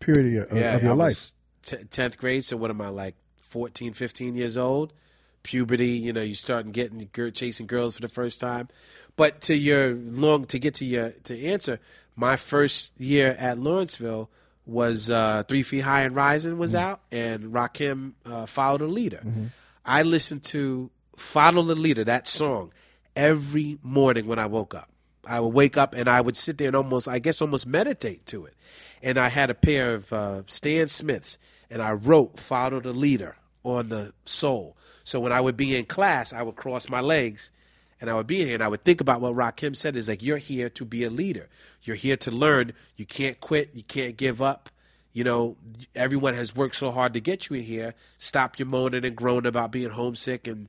period 0.00 0.26
of 0.26 0.32
your, 0.32 0.44
of 0.68 0.82
your 0.82 0.92
I 0.92 0.94
life. 0.94 1.08
was 1.08 1.34
t- 1.62 1.76
10th 1.76 2.18
grade, 2.18 2.44
so 2.44 2.56
what 2.56 2.70
am 2.70 2.80
I 2.80 2.88
like 2.88 3.14
14, 3.40 3.92
15 3.94 4.34
years 4.34 4.56
old? 4.56 4.92
Puberty, 5.44 5.90
you 5.90 6.12
know, 6.12 6.22
you 6.22 6.34
starting 6.34 6.72
getting 6.72 7.08
chasing 7.32 7.66
girls 7.68 7.94
for 7.94 8.02
the 8.02 8.08
first 8.08 8.40
time. 8.40 8.68
But 9.14 9.42
to 9.42 9.54
your 9.54 9.94
long 9.94 10.44
to 10.46 10.58
get 10.58 10.74
to 10.76 10.84
your 10.84 11.10
to 11.10 11.40
answer, 11.46 11.78
my 12.16 12.34
first 12.36 12.92
year 12.98 13.36
at 13.38 13.58
Lawrenceville 13.58 14.28
was 14.66 15.08
uh, 15.10 15.44
Three 15.46 15.62
Feet 15.62 15.80
High 15.80 16.02
and 16.02 16.16
Rising 16.16 16.58
was 16.58 16.74
out, 16.74 17.00
and 17.12 17.52
Rakim 17.52 18.14
uh, 18.24 18.46
Follow 18.46 18.78
the 18.78 18.86
Leader. 18.86 19.22
I 19.84 20.02
listened 20.02 20.42
to 20.44 20.90
Follow 21.16 21.62
the 21.62 21.74
Leader, 21.74 22.02
that 22.04 22.26
song, 22.26 22.72
every 23.14 23.78
morning 23.82 24.26
when 24.26 24.38
I 24.38 24.46
woke 24.46 24.74
up. 24.74 24.88
I 25.26 25.40
would 25.40 25.54
wake 25.54 25.76
up 25.76 25.94
and 25.94 26.08
I 26.08 26.20
would 26.20 26.36
sit 26.36 26.58
there 26.58 26.68
and 26.68 26.76
almost, 26.76 27.08
I 27.08 27.18
guess, 27.18 27.40
almost 27.40 27.66
meditate 27.66 28.26
to 28.26 28.44
it. 28.46 28.54
And 29.02 29.16
I 29.18 29.28
had 29.28 29.50
a 29.50 29.54
pair 29.54 29.94
of 29.94 30.12
uh, 30.12 30.42
Stan 30.46 30.88
Smiths, 30.88 31.38
and 31.70 31.80
I 31.82 31.92
wrote 31.92 32.40
"Follow 32.40 32.80
the 32.80 32.92
Leader" 32.92 33.36
on 33.64 33.88
the 33.88 34.12
soul. 34.24 34.76
So 35.02 35.20
when 35.20 35.32
I 35.32 35.40
would 35.40 35.56
be 35.56 35.76
in 35.76 35.86
class, 35.86 36.32
I 36.32 36.42
would 36.42 36.56
cross 36.56 36.88
my 36.88 37.00
legs, 37.00 37.50
and 38.00 38.08
I 38.08 38.14
would 38.14 38.26
be 38.26 38.40
in 38.40 38.46
here, 38.46 38.56
and 38.56 38.62
I 38.62 38.68
would 38.68 38.84
think 38.84 39.00
about 39.00 39.20
what 39.20 39.34
Rakim 39.34 39.74
said: 39.74 39.96
"Is 39.96 40.08
like 40.08 40.22
you're 40.22 40.38
here 40.38 40.70
to 40.70 40.84
be 40.84 41.04
a 41.04 41.10
leader. 41.10 41.48
You're 41.82 41.96
here 41.96 42.16
to 42.18 42.30
learn. 42.30 42.72
You 42.96 43.06
can't 43.06 43.40
quit. 43.40 43.70
You 43.74 43.82
can't 43.82 44.16
give 44.16 44.40
up." 44.40 44.70
You 45.12 45.22
know, 45.22 45.56
everyone 45.94 46.34
has 46.34 46.56
worked 46.56 46.76
so 46.76 46.90
hard 46.90 47.14
to 47.14 47.20
get 47.20 47.48
you 47.48 47.56
in 47.56 47.62
here. 47.62 47.94
Stop 48.18 48.58
your 48.58 48.66
moaning 48.66 49.04
and 49.04 49.14
groaning 49.14 49.46
about 49.46 49.70
being 49.70 49.90
homesick 49.90 50.48
and 50.48 50.68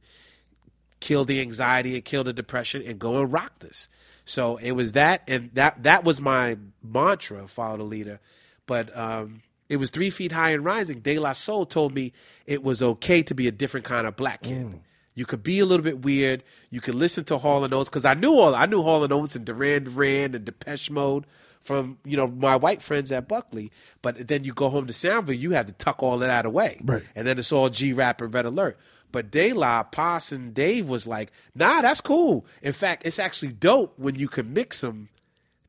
kill 0.99 1.25
the 1.25 1.41
anxiety 1.41 1.95
and 1.95 2.05
kill 2.05 2.23
the 2.23 2.33
depression 2.33 2.83
and 2.85 2.99
go 2.99 3.21
and 3.21 3.33
rock 3.33 3.59
this. 3.59 3.89
So 4.25 4.57
it 4.57 4.71
was 4.71 4.93
that, 4.93 5.23
and 5.27 5.49
that 5.53 5.83
that 5.83 6.03
was 6.03 6.21
my 6.21 6.57
mantra: 6.83 7.47
follow 7.47 7.77
the 7.77 7.83
leader. 7.83 8.19
But 8.67 8.95
um, 8.95 9.41
it 9.69 9.77
was 9.77 9.89
three 9.89 10.09
feet 10.09 10.31
high 10.31 10.51
and 10.51 10.63
rising. 10.63 10.99
De 10.99 11.17
La 11.19 11.31
Soul 11.33 11.65
told 11.65 11.93
me 11.93 12.13
it 12.45 12.63
was 12.63 12.81
okay 12.83 13.23
to 13.23 13.33
be 13.35 13.47
a 13.47 13.51
different 13.51 13.85
kind 13.85 14.05
of 14.07 14.15
black 14.15 14.43
kid. 14.43 14.65
Mm. 14.67 14.79
You 15.15 15.25
could 15.25 15.43
be 15.43 15.59
a 15.59 15.65
little 15.65 15.83
bit 15.83 16.03
weird. 16.03 16.43
You 16.69 16.81
could 16.81 16.95
listen 16.95 17.23
to 17.25 17.37
Hall 17.37 17.63
and 17.63 17.73
Oates 17.73 17.89
because 17.89 18.05
I 18.05 18.13
knew 18.15 18.33
all 18.33 18.53
I 18.53 18.65
knew 18.65 18.81
Hall 18.83 19.03
and 19.03 19.13
Oates 19.13 19.35
and 19.35 19.45
Duran 19.45 19.85
Duran 19.85 20.35
and 20.35 20.43
Depeche 20.45 20.89
Mode 20.91 21.25
from 21.61 21.97
you 22.03 22.17
know 22.17 22.27
my 22.27 22.55
white 22.57 22.81
friends 22.81 23.11
at 23.11 23.27
Buckley. 23.27 23.71
But 24.01 24.27
then 24.27 24.43
you 24.43 24.53
go 24.53 24.69
home 24.69 24.87
to 24.87 24.93
Soundview, 24.93 25.39
you 25.39 25.51
have 25.51 25.67
to 25.67 25.73
tuck 25.73 26.03
all 26.03 26.15
of 26.15 26.19
that 26.19 26.45
away, 26.45 26.79
Right. 26.83 27.03
and 27.15 27.25
then 27.25 27.39
it's 27.39 27.51
all 27.53 27.69
G 27.69 27.93
rap 27.93 28.19
and 28.21 28.33
Red 28.33 28.45
Alert. 28.45 28.77
But 29.11 29.31
De 29.31 29.53
La, 29.53 29.83
Pos, 29.83 30.33
and 30.33 30.53
Dave 30.53 30.89
was 30.89 31.07
like, 31.07 31.31
nah, 31.55 31.81
that's 31.81 32.01
cool. 32.01 32.45
In 32.61 32.73
fact, 32.73 33.05
it's 33.05 33.17
actually 33.17 33.53
dope 33.53 33.97
when 33.97 34.15
you 34.15 34.27
can 34.27 34.51
mix 34.53 34.81
them 34.81 35.07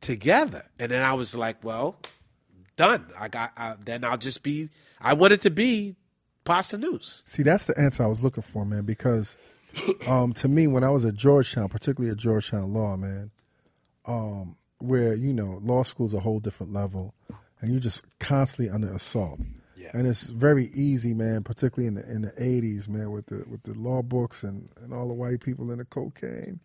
together. 0.01 0.65
And 0.81 0.91
then 0.91 1.03
I 1.03 1.13
was 1.15 1.35
like, 1.37 1.63
well, 1.63 1.97
done. 2.77 3.07
I 3.19 3.29
got. 3.29 3.53
I, 3.57 3.75
then 3.85 4.05
I'll 4.05 4.19
just 4.19 4.43
be. 4.43 4.71
I 5.01 5.15
wanted 5.15 5.41
to 5.43 5.51
be 5.51 5.97
Posdnuos. 6.45 7.23
See, 7.27 7.43
that's 7.43 7.67
the 7.67 7.79
answer 7.79 8.05
I 8.05 8.07
was 8.07 8.23
looking 8.23 8.43
for, 8.43 8.65
man. 8.65 8.85
Because 8.85 9.37
um, 10.07 10.33
to 10.35 10.49
me, 10.49 10.67
when 10.67 10.85
I 10.85 10.91
was 10.91 11.05
at 11.05 11.15
Georgetown, 11.15 11.69
particularly 11.69 12.13
at 12.13 12.19
Georgetown 12.19 12.73
Law, 12.73 12.97
man, 12.97 13.31
um, 14.07 14.57
where 14.79 15.15
you 15.15 15.33
know 15.33 15.61
law 15.63 15.83
school's 15.83 16.15
a 16.15 16.21
whole 16.21 16.39
different 16.39 16.73
level, 16.73 17.15
and 17.61 17.71
you're 17.71 17.81
just 17.81 18.03
constantly 18.19 18.73
under 18.73 18.93
assault. 18.93 19.41
Yeah. 19.77 19.91
And 19.93 20.07
it's 20.07 20.25
very 20.25 20.71
easy, 20.73 21.15
man, 21.15 21.45
particularly 21.45 21.87
in 21.89 21.95
the 21.95 22.11
in 22.11 22.23
the 22.23 22.33
'80s, 22.33 22.89
man, 22.89 23.11
with 23.11 23.27
the 23.27 23.45
with 23.49 23.63
the 23.65 23.75
law 23.75 24.03
books 24.03 24.43
and, 24.43 24.69
and 24.83 24.93
all 24.93 25.09
the 25.09 25.15
white 25.15 25.41
people 25.41 25.71
and 25.71 25.81
the 25.81 25.85
cocaine, 25.85 26.61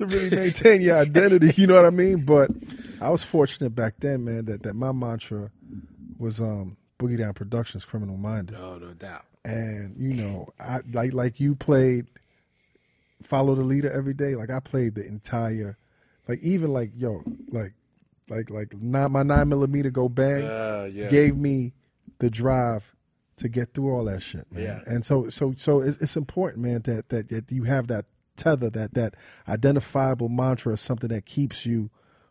to 0.00 0.06
really 0.06 0.30
maintain 0.30 0.80
your 0.80 0.96
identity. 0.98 1.52
You 1.60 1.66
know 1.66 1.74
what 1.76 1.84
I 1.86 1.90
mean? 1.90 2.24
But 2.24 2.50
I 3.00 3.10
was 3.10 3.22
fortunate 3.22 3.74
back 3.74 3.94
then, 4.00 4.24
man, 4.24 4.44
that, 4.46 4.62
that 4.64 4.74
my 4.74 4.92
mantra 4.92 5.50
was 6.18 6.40
um, 6.40 6.76
Boogie 6.98 7.18
Down 7.18 7.32
Productions, 7.34 7.84
Criminal 7.84 8.16
Minded 8.16 8.54
No, 8.58 8.78
no 8.78 8.92
doubt. 8.92 9.24
and 9.44 9.96
you 9.96 10.12
know, 10.14 10.48
I 10.58 10.80
like 10.92 11.12
like 11.14 11.40
you 11.40 11.54
played 11.54 12.06
follow 13.22 13.54
the 13.54 13.62
leader 13.62 13.90
every 13.90 14.14
day. 14.14 14.34
Like 14.34 14.50
I 14.50 14.60
played 14.60 14.94
the 14.94 15.06
entire, 15.06 15.76
like 16.28 16.38
even 16.40 16.72
like 16.72 16.90
yo, 16.96 17.22
like 17.48 17.74
like 18.28 18.50
like 18.50 18.74
nine, 18.80 19.12
my 19.12 19.22
nine 19.22 19.48
millimeter 19.48 19.90
go 19.90 20.08
bang 20.08 20.44
Uh, 20.44 20.88
yeah. 20.92 21.08
gave 21.08 21.36
me 21.36 21.72
the 22.18 22.30
drive 22.30 22.94
to 23.36 23.48
get 23.48 23.72
through 23.72 23.90
all 23.92 24.04
that 24.04 24.20
shit, 24.20 24.50
man. 24.52 24.62
Yeah. 24.62 24.80
And 24.86 25.04
so 25.04 25.30
so 25.30 25.54
so 25.56 25.80
it's, 25.80 25.96
it's 25.98 26.16
important, 26.16 26.62
man, 26.64 26.82
that, 26.82 27.08
that 27.08 27.28
that 27.30 27.50
you 27.50 27.64
have 27.64 27.86
that 27.88 28.04
tether, 28.40 28.70
that 28.70 28.94
that 28.94 29.14
identifiable 29.48 30.28
mantra, 30.28 30.72
is 30.74 30.80
something 30.80 31.08
that 31.10 31.24
keeps 31.26 31.64
you 31.66 31.90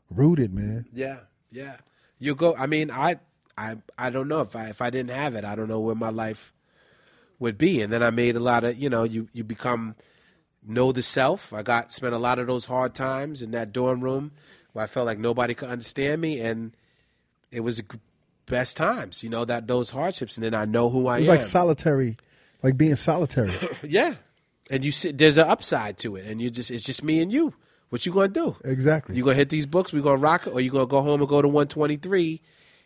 rooted, 0.09 0.53
man. 0.53 0.85
Yeah, 0.93 1.19
yeah. 1.51 1.77
You 2.19 2.35
go. 2.35 2.55
I 2.55 2.65
mean, 2.67 2.91
I, 2.91 3.19
I, 3.57 3.77
I 3.97 4.09
don't 4.09 4.27
know 4.27 4.41
if 4.41 4.55
I 4.55 4.67
if 4.69 4.81
I 4.81 4.89
didn't 4.89 5.11
have 5.11 5.35
it, 5.35 5.45
I 5.45 5.55
don't 5.55 5.67
know 5.69 5.79
where 5.79 5.95
my 5.95 6.09
life 6.09 6.53
would 7.39 7.57
be. 7.57 7.81
And 7.81 7.93
then 7.93 8.03
I 8.03 8.09
made 8.09 8.35
a 8.35 8.39
lot 8.41 8.63
of, 8.65 8.77
you 8.77 8.89
know, 8.89 9.03
you 9.03 9.29
you 9.31 9.43
become 9.45 9.95
know 10.65 10.91
the 10.91 11.01
self. 11.03 11.53
I 11.53 11.61
got 11.63 11.93
spent 11.93 12.13
a 12.13 12.17
lot 12.17 12.39
of 12.39 12.47
those 12.47 12.65
hard 12.65 12.93
times 12.93 13.41
in 13.41 13.51
that 13.51 13.71
dorm 13.71 14.01
room 14.03 14.31
where 14.73 14.83
I 14.83 14.87
felt 14.87 15.05
like 15.05 15.17
nobody 15.19 15.53
could 15.53 15.69
understand 15.69 16.19
me, 16.21 16.41
and 16.41 16.75
it 17.51 17.61
was 17.61 17.77
the 17.77 17.99
best 18.45 18.75
times. 18.75 19.23
You 19.23 19.29
know 19.29 19.45
that 19.45 19.67
those 19.67 19.91
hardships, 19.91 20.35
and 20.35 20.43
then 20.43 20.53
I 20.53 20.65
know 20.65 20.89
who 20.89 21.07
I 21.07 21.17
It 21.17 21.19
was 21.21 21.29
am. 21.29 21.33
like 21.35 21.41
solitary, 21.41 22.17
like 22.61 22.75
being 22.75 22.97
solitary. 22.97 23.53
yeah, 23.83 24.15
and 24.69 24.85
you 24.85 24.91
sit. 24.91 25.17
There's 25.17 25.37
an 25.37 25.47
upside 25.47 25.97
to 25.99 26.15
it, 26.15 26.25
and 26.25 26.41
you 26.41 26.49
just 26.49 26.71
it's 26.71 26.83
just 26.83 27.03
me 27.03 27.21
and 27.21 27.31
you. 27.31 27.53
What 27.89 28.05
you 28.05 28.11
gonna 28.11 28.27
do? 28.27 28.55
exactly. 28.63 29.15
You 29.15 29.23
gonna 29.23 29.35
hit 29.35 29.49
these 29.49 29.65
books? 29.65 29.91
We 29.91 30.01
gonna 30.01 30.17
rock 30.17 30.45
it, 30.47 30.51
or 30.53 30.61
you 30.61 30.69
gonna 30.69 30.85
go 30.85 31.01
home 31.01 31.21
and 31.21 31.29
go 31.29 31.41
to 31.41 31.47
123 31.47 32.41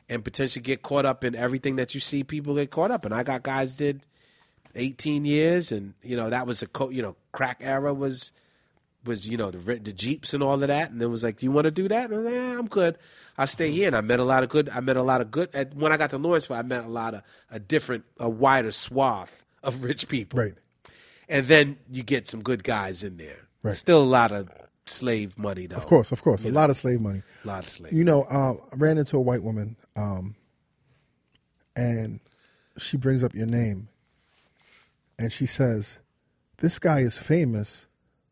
and 0.10 0.24
potentially 0.24 0.64
get 0.64 0.82
caught 0.82 1.06
up 1.06 1.24
in 1.24 1.36
everything 1.36 1.76
that 1.76 1.94
you 1.94 2.00
see 2.00 2.24
people 2.24 2.56
get 2.56 2.72
caught 2.72 2.92
up 2.92 3.06
in? 3.06 3.12
I 3.12 3.24
got 3.24 3.44
guys 3.44 3.74
did 3.74 4.02
18 4.76 5.26
years, 5.26 5.72
and 5.72 5.94
you 6.04 6.16
know 6.16 6.30
that 6.30 6.48
was 6.48 6.62
a 6.62 6.68
co- 6.68 6.90
you 6.90 7.02
know 7.02 7.16
crack 7.32 7.58
era 7.62 7.94
was 7.94 8.32
was 9.06 9.28
you 9.28 9.36
know 9.36 9.52
the 9.52 9.58
the 9.76 9.92
jeeps 9.92 10.34
and 10.34 10.42
all 10.42 10.54
of 10.62 10.68
that, 10.68 10.92
and 10.92 11.02
it 11.02 11.08
was 11.08 11.24
like, 11.24 11.38
do 11.38 11.46
you 11.46 11.52
want 11.52 11.66
to 11.66 11.72
do 11.72 11.88
that? 11.90 12.06
And 12.06 12.14
I 12.14 12.18
was 12.18 12.26
like, 12.26 12.34
yeah, 12.36 12.58
I'm 12.60 12.68
good. 12.68 12.98
I 13.38 13.46
stay 13.46 13.72
here, 13.72 13.88
and 13.88 13.96
I 13.96 14.02
met 14.02 14.20
a 14.20 14.24
lot 14.24 14.44
of 14.44 14.50
good. 14.50 14.70
I 14.70 14.80
met 14.80 14.96
a 14.96 15.04
lot 15.04 15.20
of 15.20 15.32
good. 15.32 15.54
At, 15.54 15.76
when 15.76 15.92
I 15.92 15.98
got 15.98 16.12
to 16.12 16.18
Lawrenceville, 16.18 16.56
I 16.58 16.62
met 16.62 16.86
a 16.86 16.90
lot 16.90 17.14
of 17.14 17.24
a 17.52 17.60
different, 17.60 18.06
a 18.20 18.30
wider 18.30 18.72
swath 18.72 19.44
of 19.64 19.84
rich 19.84 20.08
people, 20.08 20.40
Right. 20.40 20.54
And 21.34 21.48
then 21.48 21.78
you 21.92 22.04
get 22.04 22.28
some 22.28 22.42
good 22.44 22.64
guys 22.64 23.04
in 23.04 23.18
there. 23.18 23.40
Right. 23.64 23.74
Still 23.74 24.02
a 24.02 24.06
lot 24.06 24.32
of 24.32 24.50
slave 24.86 25.38
money, 25.38 25.66
though. 25.68 25.76
Of 25.78 25.86
course, 25.88 26.12
of 26.12 26.22
course, 26.22 26.46
a 26.46 26.50
lot 26.50 26.70
of 26.70 26.78
slave 26.78 27.02
money. 27.02 27.24
A 27.44 27.48
lot 27.48 27.64
of 27.64 27.70
slave. 27.70 27.92
You 27.92 28.04
know, 28.04 28.26
um, 28.30 28.60
I 28.72 28.76
ran 28.76 28.98
into 28.98 29.18
a 29.18 29.22
white 29.22 29.42
woman, 29.44 29.76
um, 29.96 30.36
and 31.76 32.20
she 32.78 32.98
brings 32.98 33.24
up 33.24 33.34
your 33.34 33.48
name, 33.48 33.88
and 35.18 35.32
she 35.32 35.46
says, 35.46 35.98
"This 36.58 36.80
guy 36.80 37.00
is 37.00 37.18
famous 37.18 37.86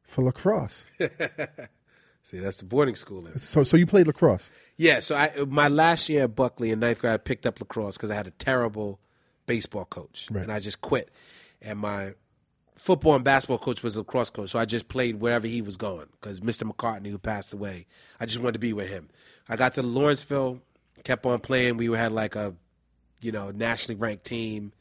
for 0.04 0.24
lacrosse." 0.24 0.86
See, 2.24 2.38
that's 2.38 2.58
the 2.58 2.66
boarding 2.66 2.96
school. 2.96 3.26
Is. 3.28 3.42
so, 3.44 3.64
so 3.64 3.76
you 3.78 3.88
played 3.88 4.06
lacrosse? 4.08 4.52
Yeah, 4.78 5.00
so 5.00 5.16
I 5.16 5.32
my 5.48 5.68
last 5.70 6.08
year 6.08 6.26
at 6.26 6.36
Buckley 6.36 6.72
in 6.72 6.80
ninth 6.80 7.00
grade, 7.00 7.14
I 7.14 7.18
picked 7.18 7.46
up 7.46 7.60
lacrosse 7.60 7.98
because 7.98 8.12
I 8.12 8.16
had 8.16 8.28
a 8.28 8.32
terrible 8.32 9.00
baseball 9.48 9.86
coach, 9.86 10.28
Right. 10.30 10.44
and 10.44 10.52
I 10.52 10.60
just 10.60 10.82
quit. 10.82 11.10
And 11.62 11.80
my 11.80 12.14
football 12.76 13.16
and 13.16 13.24
basketball 13.24 13.60
coach 13.60 13.84
was 13.84 13.96
a 13.96 14.00
lacrosse 14.00 14.30
coach, 14.30 14.50
so 14.50 14.60
I 14.60 14.66
just 14.66 14.88
played 14.88 15.20
wherever 15.20 15.48
he 15.48 15.62
was 15.62 15.78
going 15.78 16.08
because 16.20 16.40
Mr. 16.40 16.70
McCartney, 16.70 17.10
who 17.10 17.18
passed 17.18 17.54
away, 17.54 17.86
I 18.20 18.26
just 18.26 18.40
wanted 18.40 18.54
to 18.54 18.60
be 18.60 18.74
with 18.74 18.90
him. 18.90 19.10
I 19.50 19.56
got 19.56 19.74
to 19.76 19.82
Lawrenceville, 19.84 20.62
kept 21.04 21.26
on 21.26 21.40
playing. 21.40 21.78
We 21.78 21.88
had 21.88 22.12
like 22.12 22.36
a 22.36 22.56
you 23.22 23.32
know, 23.32 23.52
nationally 23.52 24.00
ranked 24.00 24.26
team. 24.26 24.74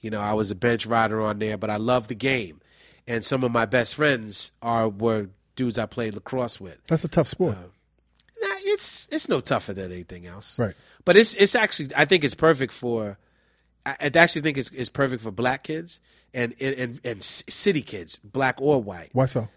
You 0.00 0.10
know, 0.10 0.20
I 0.20 0.32
was 0.34 0.50
a 0.50 0.54
bench 0.54 0.86
rider 0.86 1.20
on 1.22 1.38
there, 1.38 1.56
but 1.56 1.70
I 1.70 1.76
love 1.76 2.08
the 2.08 2.14
game. 2.14 2.60
And 3.06 3.24
some 3.24 3.44
of 3.44 3.52
my 3.52 3.66
best 3.66 3.94
friends 3.94 4.52
are 4.62 4.88
were 4.88 5.28
dudes 5.56 5.78
I 5.78 5.86
played 5.86 6.14
lacrosse 6.14 6.60
with. 6.60 6.78
That's 6.88 7.04
a 7.04 7.08
tough 7.08 7.28
sport. 7.28 7.56
Uh, 7.56 8.48
nah, 8.48 8.54
it's 8.60 9.06
it's 9.10 9.28
no 9.28 9.40
tougher 9.40 9.74
than 9.74 9.92
anything 9.92 10.26
else. 10.26 10.58
Right. 10.58 10.74
But 11.04 11.16
it's 11.16 11.34
it's 11.34 11.54
actually 11.54 11.90
I 11.96 12.06
think 12.06 12.24
it's 12.24 12.34
perfect 12.34 12.72
for 12.72 13.18
I 13.84 13.96
I 14.00 14.10
actually 14.14 14.42
think 14.42 14.58
it's, 14.58 14.70
it's 14.70 14.88
perfect 14.88 15.22
for 15.22 15.30
black 15.30 15.64
kids 15.64 16.00
and 16.34 16.54
and 16.60 16.74
and, 16.78 17.00
and 17.04 17.22
city 17.22 17.80
kids, 17.82 18.18
black 18.22 18.56
or 18.60 18.82
white, 18.82 19.10
Why 19.12 19.26
so? 19.26 19.48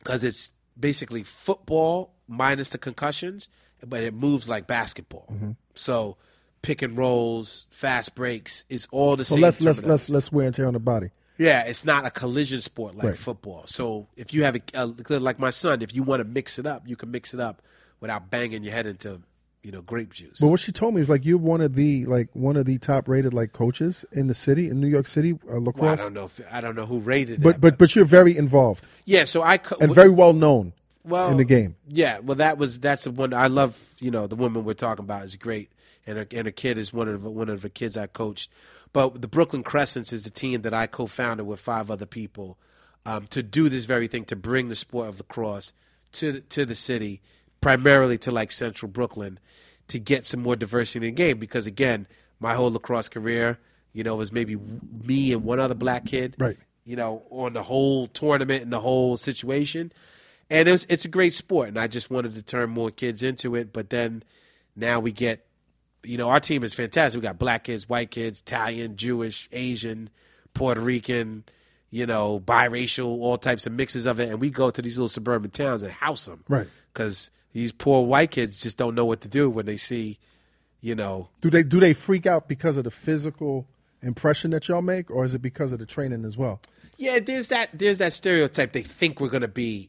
because 0.00 0.24
it's 0.24 0.50
basically 0.78 1.22
football 1.22 2.12
minus 2.26 2.70
the 2.70 2.78
concussions, 2.78 3.48
but 3.86 4.02
it 4.02 4.14
moves 4.14 4.48
like 4.48 4.66
basketball. 4.66 5.26
Mm-hmm. 5.32 5.50
So 5.74 6.16
pick 6.62 6.82
and 6.82 6.96
rolls, 6.96 7.66
fast 7.70 8.14
breaks, 8.14 8.64
is 8.68 8.88
all 8.90 9.16
the 9.16 9.24
So 9.24 9.34
same. 9.34 9.42
let's 9.42 9.60
let's 9.62 9.84
let's 9.84 10.10
let's 10.10 10.32
wear 10.32 10.46
and 10.46 10.54
tear 10.54 10.66
on 10.66 10.72
the 10.74 10.80
body. 10.80 11.10
Yeah, 11.36 11.62
it's 11.62 11.84
not 11.84 12.04
a 12.04 12.10
collision 12.10 12.60
sport 12.60 12.96
like 12.96 13.06
Right. 13.06 13.16
football. 13.16 13.62
So 13.66 14.08
if 14.16 14.34
you 14.34 14.42
have 14.42 14.56
a, 14.56 14.60
a 14.74 14.86
like 15.20 15.38
my 15.38 15.50
son, 15.50 15.82
if 15.82 15.94
you 15.94 16.02
want 16.02 16.18
to 16.20 16.24
mix 16.24 16.58
it 16.58 16.66
up, 16.66 16.82
you 16.88 16.96
can 16.96 17.10
mix 17.12 17.32
it 17.32 17.38
up 17.38 17.62
without 18.00 18.28
banging 18.30 18.64
your 18.64 18.72
head 18.74 18.86
into 18.86 19.20
you 19.68 19.72
know 19.72 19.82
grape 19.82 20.14
juice. 20.14 20.38
But 20.40 20.46
what 20.48 20.60
she 20.60 20.72
told 20.72 20.94
me 20.94 21.02
is 21.02 21.10
like 21.10 21.26
you're 21.26 21.36
one 21.36 21.60
of 21.60 21.74
the 21.74 22.06
like 22.06 22.30
one 22.32 22.56
of 22.56 22.64
the 22.64 22.78
top 22.78 23.06
rated 23.06 23.34
like 23.34 23.52
coaches 23.52 24.02
in 24.12 24.26
the 24.26 24.34
city 24.34 24.70
in 24.70 24.80
New 24.80 24.86
York 24.86 25.06
City 25.06 25.32
uh, 25.34 25.36
Well, 25.44 25.56
I 25.56 25.58
lacrosse. 25.58 25.98
don't 26.00 26.14
know 26.14 26.24
if 26.24 26.40
I 26.50 26.62
don't 26.62 26.74
know 26.74 26.86
who 26.86 27.00
rated 27.00 27.42
but 27.42 27.56
that, 27.56 27.60
but 27.60 27.76
but 27.76 27.94
you're 27.94 28.06
very 28.06 28.34
involved 28.34 28.82
yeah. 29.04 29.24
So 29.24 29.42
I 29.42 29.58
co- 29.58 29.76
and 29.78 29.94
very 29.94 30.08
well 30.08 30.32
known 30.32 30.72
well 31.04 31.30
in 31.30 31.36
the 31.36 31.44
game. 31.44 31.76
Yeah, 31.86 32.20
well, 32.20 32.36
that 32.36 32.56
was 32.56 32.80
that's 32.80 33.04
the 33.04 33.10
one 33.10 33.34
I 33.34 33.48
love. 33.48 33.94
You 34.00 34.10
know, 34.10 34.26
the 34.26 34.36
woman 34.36 34.64
we're 34.64 34.72
talking 34.72 35.04
about 35.04 35.24
is 35.24 35.36
great, 35.36 35.70
and 36.06 36.16
her 36.16 36.26
and 36.32 36.46
her 36.46 36.50
kid 36.52 36.78
is 36.78 36.90
one 36.90 37.08
of 37.08 37.22
the, 37.22 37.30
one 37.30 37.50
of 37.50 37.60
the 37.60 37.68
kids 37.70 37.96
I 37.98 38.06
coached. 38.06 38.50
But 38.94 39.20
the 39.20 39.28
Brooklyn 39.28 39.62
Crescents 39.62 40.14
is 40.14 40.24
a 40.24 40.30
team 40.30 40.62
that 40.62 40.72
I 40.72 40.86
co-founded 40.86 41.46
with 41.46 41.60
five 41.60 41.90
other 41.90 42.06
people 42.06 42.56
um, 43.04 43.26
to 43.28 43.42
do 43.42 43.68
this 43.68 43.84
very 43.84 44.06
thing 44.08 44.24
to 44.24 44.36
bring 44.36 44.70
the 44.70 44.76
sport 44.76 45.08
of 45.08 45.18
lacrosse 45.18 45.74
to 46.12 46.32
the- 46.32 46.40
to 46.40 46.64
the 46.64 46.74
city, 46.74 47.20
primarily 47.60 48.18
to 48.18 48.30
like 48.30 48.50
Central 48.50 48.90
Brooklyn, 48.90 49.38
to 49.88 49.98
get 49.98 50.26
some 50.26 50.40
more 50.40 50.56
diversity 50.56 51.06
in 51.06 51.14
the 51.14 51.16
game. 51.16 51.38
Because 51.38 51.66
again, 51.66 52.06
my 52.40 52.54
whole 52.54 52.70
lacrosse 52.70 53.08
career, 53.08 53.58
you 53.92 54.04
know, 54.04 54.16
was 54.16 54.32
maybe 54.32 54.56
me 55.04 55.32
and 55.32 55.44
one 55.44 55.60
other 55.60 55.74
black 55.74 56.06
kid, 56.06 56.36
Right. 56.38 56.56
You 56.84 56.96
know, 56.96 57.24
on 57.30 57.52
the 57.52 57.62
whole 57.62 58.06
tournament 58.06 58.62
and 58.62 58.72
the 58.72 58.80
whole 58.80 59.18
situation 59.18 59.92
and 60.50 60.68
it 60.68 60.72
was, 60.72 60.86
it's 60.88 61.04
a 61.04 61.08
great 61.08 61.34
sport, 61.34 61.68
and 61.68 61.78
I 61.78 61.86
just 61.86 62.10
wanted 62.10 62.34
to 62.34 62.42
turn 62.42 62.70
more 62.70 62.90
kids 62.90 63.22
into 63.22 63.54
it. 63.54 63.72
But 63.72 63.90
then 63.90 64.22
now 64.74 65.00
we 65.00 65.12
get, 65.12 65.46
you 66.02 66.16
know, 66.16 66.30
our 66.30 66.40
team 66.40 66.64
is 66.64 66.72
fantastic. 66.72 67.20
We 67.20 67.26
got 67.26 67.38
black 67.38 67.64
kids, 67.64 67.88
white 67.88 68.10
kids, 68.10 68.40
Italian, 68.40 68.96
Jewish, 68.96 69.48
Asian, 69.52 70.08
Puerto 70.54 70.80
Rican, 70.80 71.44
you 71.90 72.06
know, 72.06 72.40
biracial, 72.40 73.06
all 73.06 73.36
types 73.36 73.66
of 73.66 73.72
mixes 73.72 74.06
of 74.06 74.20
it, 74.20 74.30
and 74.30 74.40
we 74.40 74.50
go 74.50 74.70
to 74.70 74.80
these 74.80 74.96
little 74.96 75.08
suburban 75.08 75.50
towns 75.50 75.82
and 75.82 75.92
house 75.92 76.26
them, 76.26 76.44
Right. 76.48 76.66
Because 76.92 77.30
these 77.52 77.72
poor 77.72 78.04
white 78.06 78.30
kids 78.30 78.60
just 78.60 78.76
don't 78.76 78.94
know 78.94 79.04
what 79.04 79.20
to 79.22 79.28
do 79.28 79.48
when 79.50 79.66
they 79.66 79.76
see, 79.76 80.18
you 80.80 80.94
know, 80.94 81.28
Do 81.40 81.50
they 81.50 81.62
do 81.62 81.80
they 81.80 81.94
freak 81.94 82.26
out 82.26 82.48
because 82.48 82.76
of 82.76 82.84
the 82.84 82.90
physical 82.90 83.66
impression 84.02 84.50
that 84.52 84.68
y'all 84.68 84.82
make, 84.82 85.10
or 85.10 85.24
is 85.24 85.34
it 85.34 85.42
because 85.42 85.72
of 85.72 85.78
the 85.78 85.86
training 85.86 86.24
as 86.24 86.36
well? 86.38 86.60
Yeah, 86.98 87.18
there's 87.20 87.48
that 87.48 87.70
there's 87.72 87.98
that 87.98 88.12
stereotype. 88.12 88.72
They 88.72 88.82
think 88.82 89.20
we're 89.20 89.28
going 89.28 89.42
to 89.42 89.48
be 89.48 89.88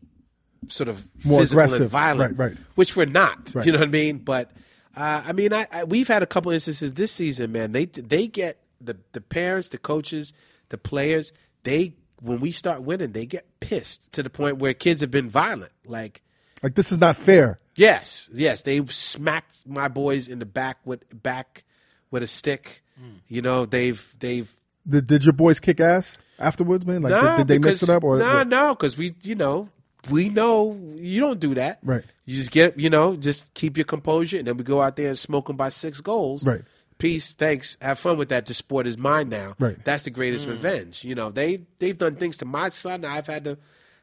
sort 0.67 0.89
of 0.89 1.07
More 1.25 1.39
physical 1.39 1.61
aggressive. 1.63 1.81
and 1.81 1.89
violent, 1.89 2.37
Right, 2.37 2.49
right. 2.51 2.57
Which 2.75 2.95
we're 2.95 3.05
not. 3.05 3.53
Right. 3.55 3.65
You 3.65 3.71
know 3.71 3.79
what 3.79 3.87
I 3.87 3.91
mean? 3.91 4.17
But 4.19 4.51
uh, 4.95 5.23
I 5.25 5.33
mean, 5.33 5.53
I, 5.53 5.67
I, 5.71 5.83
we've 5.85 6.07
had 6.07 6.23
a 6.23 6.27
couple 6.27 6.51
instances 6.51 6.93
this 6.93 7.11
season, 7.11 7.51
man. 7.51 7.71
They 7.71 7.85
they 7.85 8.27
get 8.27 8.59
the 8.81 8.97
the 9.13 9.21
parents, 9.21 9.69
the 9.69 9.77
coaches, 9.77 10.33
the 10.69 10.77
players. 10.77 11.33
They 11.63 11.95
when 12.21 12.39
we 12.39 12.51
start 12.51 12.81
winning, 12.81 13.11
they 13.13 13.25
get 13.25 13.45
pissed 13.59 14.11
to 14.13 14.23
the 14.23 14.29
point 14.29 14.57
where 14.57 14.73
kids 14.73 15.01
have 15.01 15.11
been 15.11 15.29
violent. 15.29 15.71
Like, 15.85 16.21
Like 16.61 16.75
this 16.75 16.91
is 16.91 16.99
not 16.99 17.15
fair. 17.15 17.59
yes, 17.75 18.29
yes, 18.33 18.61
they 18.63 18.85
smacked 18.87 19.67
my 19.67 19.87
boys 19.87 20.27
in 20.27 20.39
the 20.39 20.45
back 20.45 20.77
with 20.85 21.03
back 21.23 21.63
with 22.11 22.23
a 22.23 22.27
stick. 22.27 22.83
Hmm. 22.99 23.17
You 23.27 23.41
know, 23.41 23.65
they've 23.65 24.15
they've 24.19 24.51
Did, 24.87 25.07
did 25.07 25.25
your 25.25 25.33
boys 25.33 25.59
kick 25.59 25.79
ass 25.79 26.17
afterwards, 26.37 26.85
man? 26.85 27.01
Like 27.01 27.11
Nah, 27.11 27.37
did, 27.37 27.47
did 27.47 27.47
they 27.47 27.67
mix 27.67 27.83
it 27.83 27.89
up 27.89 28.03
or 28.03 28.17
nah, 28.17 28.43
no, 28.43 28.75
because 28.75 28.97
we, 28.97 29.15
you 29.23 29.35
know, 29.35 29.69
we 30.09 30.29
know 30.29 30.77
you 30.95 31.19
don't 31.19 31.39
do 31.39 31.55
that. 31.55 31.79
Right. 31.83 32.03
You 32.25 32.35
just 32.35 32.51
get, 32.51 32.79
you 32.79 32.89
know, 32.89 33.15
just 33.15 33.53
keep 33.53 33.77
your 33.77 33.85
composure, 33.85 34.37
and 34.37 34.47
then 34.47 34.57
we 34.57 34.63
go 34.63 34.81
out 34.81 34.95
there 34.95 35.09
and 35.09 35.19
smoke 35.19 35.47
them 35.47 35.57
by 35.57 35.69
six 35.69 36.01
goals. 36.01 36.45
Right. 36.45 36.61
Peace, 36.97 37.33
thanks, 37.33 37.77
have 37.81 37.97
fun 37.97 38.17
with 38.17 38.29
that. 38.29 38.45
The 38.45 38.53
sport 38.53 38.85
is 38.85 38.97
mine 38.97 39.29
now. 39.29 39.55
Right. 39.57 39.77
That's 39.85 40.03
the 40.03 40.09
greatest 40.09 40.45
hmm. 40.45 40.51
revenge. 40.51 41.03
You 41.03 41.15
know, 41.15 41.29
they 41.29 41.61
they've 41.79 41.97
done 41.97 42.15
things 42.15 42.37
to 42.37 42.45
my 42.45 42.69
son. 42.69 43.05
I've 43.05 43.27
had 43.27 43.45
to 43.45 43.57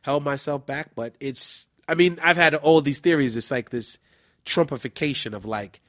hold 0.05 0.25
myself 0.25 0.67
back, 0.67 0.91
but 0.95 1.15
it's. 1.21 1.67
I 1.89 1.95
mean, 1.95 2.18
I've 2.22 2.37
had 2.37 2.55
all 2.55 2.80
these 2.80 3.01
theories. 3.01 3.37
It's 3.37 3.51
like 3.51 3.70
this 3.70 3.99
Trumpification 4.45 5.34
of 5.34 5.45
like 5.45 5.80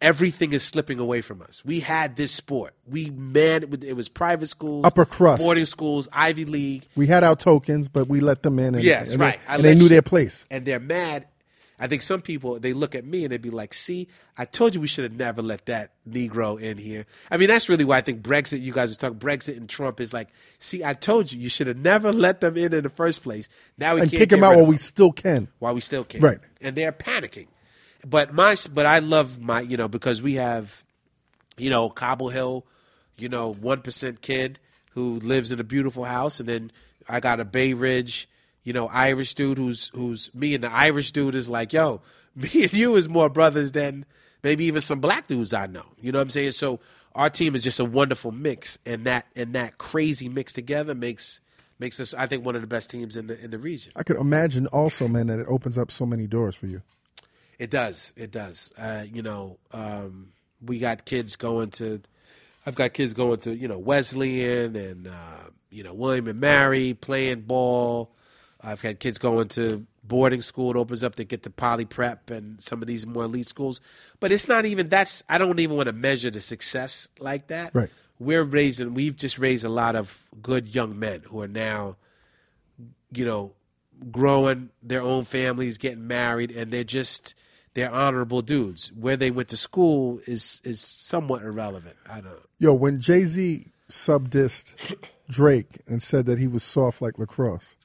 everything 0.00 0.52
is 0.52 0.62
slipping 0.62 0.98
away 0.98 1.20
from 1.20 1.42
us. 1.42 1.64
We 1.64 1.80
had 1.80 2.16
this 2.16 2.32
sport. 2.32 2.74
We 2.86 3.10
man, 3.10 3.64
it 3.82 3.96
was 3.96 4.08
private 4.08 4.48
schools, 4.48 4.86
Upper 4.86 5.04
crust. 5.04 5.42
boarding 5.42 5.66
schools, 5.66 6.08
Ivy 6.12 6.44
League, 6.44 6.86
we 6.96 7.06
had 7.06 7.24
our 7.24 7.36
tokens, 7.36 7.88
but 7.88 8.08
we 8.08 8.20
let 8.20 8.42
them 8.42 8.58
in. 8.58 8.74
And, 8.74 8.84
Yes, 8.84 9.12
and 9.12 9.20
right. 9.20 9.40
They, 9.46 9.54
and 9.54 9.64
they 9.64 9.74
knew 9.74 9.88
their 9.88 10.02
place. 10.02 10.44
and 10.50 10.64
they're 10.64 10.80
mad. 10.80 11.26
I 11.82 11.88
think 11.88 12.02
some 12.02 12.22
people 12.22 12.60
they 12.60 12.72
look 12.72 12.94
at 12.94 13.04
me 13.04 13.24
and 13.24 13.32
they'd 13.32 13.42
be 13.42 13.50
like, 13.50 13.74
"See, 13.74 14.06
I 14.38 14.44
told 14.44 14.74
you 14.74 14.80
we 14.80 14.86
should 14.86 15.02
have 15.02 15.14
never 15.14 15.42
let 15.42 15.66
that 15.66 15.90
Negro 16.08 16.60
in 16.60 16.78
here." 16.78 17.06
I 17.28 17.36
mean, 17.36 17.48
that's 17.48 17.68
really 17.68 17.84
why 17.84 17.98
I 17.98 18.02
think 18.02 18.22
Brexit. 18.22 18.62
You 18.62 18.72
guys 18.72 18.90
were 18.90 18.94
talking 18.94 19.18
Brexit 19.18 19.56
and 19.56 19.68
Trump 19.68 20.00
is 20.00 20.12
like, 20.12 20.28
"See, 20.60 20.84
I 20.84 20.94
told 20.94 21.32
you 21.32 21.40
you 21.40 21.48
should 21.48 21.66
have 21.66 21.76
never 21.76 22.12
let 22.12 22.40
them 22.40 22.56
in 22.56 22.72
in 22.72 22.84
the 22.84 22.88
first 22.90 23.22
place." 23.24 23.48
Now 23.76 23.96
we 23.96 24.02
And 24.02 24.10
can't 24.10 24.20
kick 24.20 24.30
them 24.30 24.44
out 24.44 24.54
while 24.56 24.66
we 24.66 24.76
still 24.76 25.10
can. 25.12 25.48
while 25.58 25.74
we 25.74 25.80
still 25.80 26.04
can. 26.04 26.20
Right. 26.20 26.38
And 26.60 26.76
they're 26.76 26.92
panicking. 26.92 27.48
But 28.06 28.32
my 28.32 28.56
but 28.72 28.86
I 28.86 29.00
love 29.00 29.40
my 29.40 29.60
you 29.60 29.76
know 29.76 29.88
because 29.88 30.22
we 30.22 30.34
have 30.34 30.84
you 31.58 31.68
know 31.68 31.90
Cobble 31.90 32.28
Hill, 32.28 32.64
you 33.18 33.28
know 33.28 33.52
1% 33.54 34.20
kid 34.20 34.58
who 34.90 35.16
lives 35.20 35.50
in 35.52 35.58
a 35.58 35.64
beautiful 35.64 36.04
house 36.04 36.38
and 36.38 36.48
then 36.48 36.70
I 37.08 37.18
got 37.20 37.40
a 37.40 37.44
Bay 37.44 37.72
Ridge, 37.74 38.28
you 38.64 38.72
know 38.72 38.88
Irish 38.88 39.34
dude 39.34 39.58
who's 39.58 39.90
who's 39.94 40.32
me 40.34 40.54
and 40.54 40.64
the 40.64 40.72
Irish 40.72 41.12
dude 41.12 41.34
is 41.34 41.48
like, 41.48 41.72
"Yo, 41.72 42.02
me 42.36 42.50
and 42.54 42.72
you 42.72 42.96
is 42.96 43.08
more 43.08 43.28
brothers 43.28 43.72
than 43.72 44.04
maybe 44.42 44.64
even 44.66 44.80
some 44.80 45.00
black 45.00 45.26
dudes 45.26 45.52
I 45.52 45.66
know." 45.66 45.86
You 46.00 46.12
know 46.12 46.18
what 46.18 46.24
I'm 46.24 46.30
saying? 46.30 46.52
So 46.52 46.80
our 47.14 47.30
team 47.30 47.54
is 47.54 47.62
just 47.62 47.80
a 47.80 47.84
wonderful 47.84 48.32
mix 48.32 48.78
and 48.86 49.04
that 49.04 49.26
and 49.36 49.54
that 49.54 49.78
crazy 49.78 50.28
mix 50.28 50.52
together 50.52 50.94
makes 50.94 51.40
makes 51.78 52.00
us 52.00 52.14
I 52.14 52.26
think 52.26 52.44
one 52.44 52.54
of 52.54 52.60
the 52.60 52.68
best 52.68 52.90
teams 52.90 53.16
in 53.16 53.26
the 53.26 53.42
in 53.42 53.50
the 53.50 53.58
region. 53.58 53.92
I 53.96 54.02
could 54.02 54.16
imagine 54.16 54.66
also, 54.68 55.08
man, 55.08 55.26
that 55.26 55.38
it 55.38 55.46
opens 55.48 55.76
up 55.76 55.90
so 55.90 56.06
many 56.06 56.26
doors 56.26 56.54
for 56.54 56.66
you. 56.66 56.82
It 57.58 57.70
does. 57.70 58.12
It 58.16 58.30
does. 58.30 58.72
Uh, 58.78 59.04
you 59.12 59.22
know, 59.22 59.58
um, 59.72 60.32
we 60.64 60.78
got 60.78 61.04
kids 61.04 61.36
going 61.36 61.70
to. 61.72 62.00
I've 62.64 62.76
got 62.76 62.92
kids 62.92 63.12
going 63.12 63.40
to 63.40 63.54
you 63.54 63.68
know 63.68 63.78
Wesleyan 63.78 64.76
and 64.76 65.06
uh, 65.08 65.50
you 65.70 65.82
know 65.82 65.94
William 65.94 66.28
and 66.28 66.40
Mary 66.40 66.94
playing 66.94 67.42
ball. 67.42 68.10
I've 68.62 68.80
had 68.80 69.00
kids 69.00 69.18
going 69.18 69.48
to 69.48 69.86
boarding 70.04 70.42
school. 70.42 70.70
It 70.70 70.76
opens 70.76 71.02
up 71.02 71.16
to 71.16 71.24
get 71.24 71.42
to 71.44 71.50
poly 71.50 71.84
prep 71.84 72.30
and 72.30 72.62
some 72.62 72.82
of 72.82 72.88
these 72.88 73.06
more 73.06 73.24
elite 73.24 73.46
schools. 73.46 73.80
But 74.20 74.32
it's 74.32 74.48
not 74.48 74.64
even 74.64 74.88
that's. 74.88 75.24
I 75.28 75.38
don't 75.38 75.58
even 75.58 75.76
want 75.76 75.88
to 75.88 75.92
measure 75.92 76.30
the 76.30 76.40
success 76.40 77.08
like 77.18 77.48
that. 77.48 77.74
Right. 77.74 77.90
We're 78.18 78.44
raising. 78.44 78.94
We've 78.94 79.16
just 79.16 79.38
raised 79.38 79.64
a 79.64 79.68
lot 79.68 79.96
of 79.96 80.28
good 80.40 80.74
young 80.74 80.98
men 80.98 81.22
who 81.26 81.40
are 81.40 81.48
now 81.48 81.96
you 83.14 83.24
know, 83.24 83.52
growing 84.10 84.70
their 84.82 85.02
own 85.02 85.24
families, 85.24 85.78
getting 85.78 86.06
married, 86.06 86.50
and 86.50 86.70
they're 86.70 86.84
just 86.84 87.34
they're 87.74 87.92
honorable 87.92 88.42
dudes. 88.42 88.92
Where 88.92 89.16
they 89.16 89.30
went 89.30 89.48
to 89.50 89.56
school 89.56 90.20
is 90.26 90.60
is 90.64 90.80
somewhat 90.80 91.42
irrelevant. 91.42 91.96
I 92.08 92.14
don't. 92.14 92.24
Know. 92.24 92.40
Yo, 92.58 92.74
when 92.74 93.00
Jay 93.00 93.24
Z 93.24 93.66
subdissed 93.88 94.74
Drake 95.28 95.80
and 95.86 96.02
said 96.02 96.26
that 96.26 96.38
he 96.38 96.46
was 96.46 96.62
soft 96.62 97.02
like 97.02 97.18
lacrosse, 97.18 97.76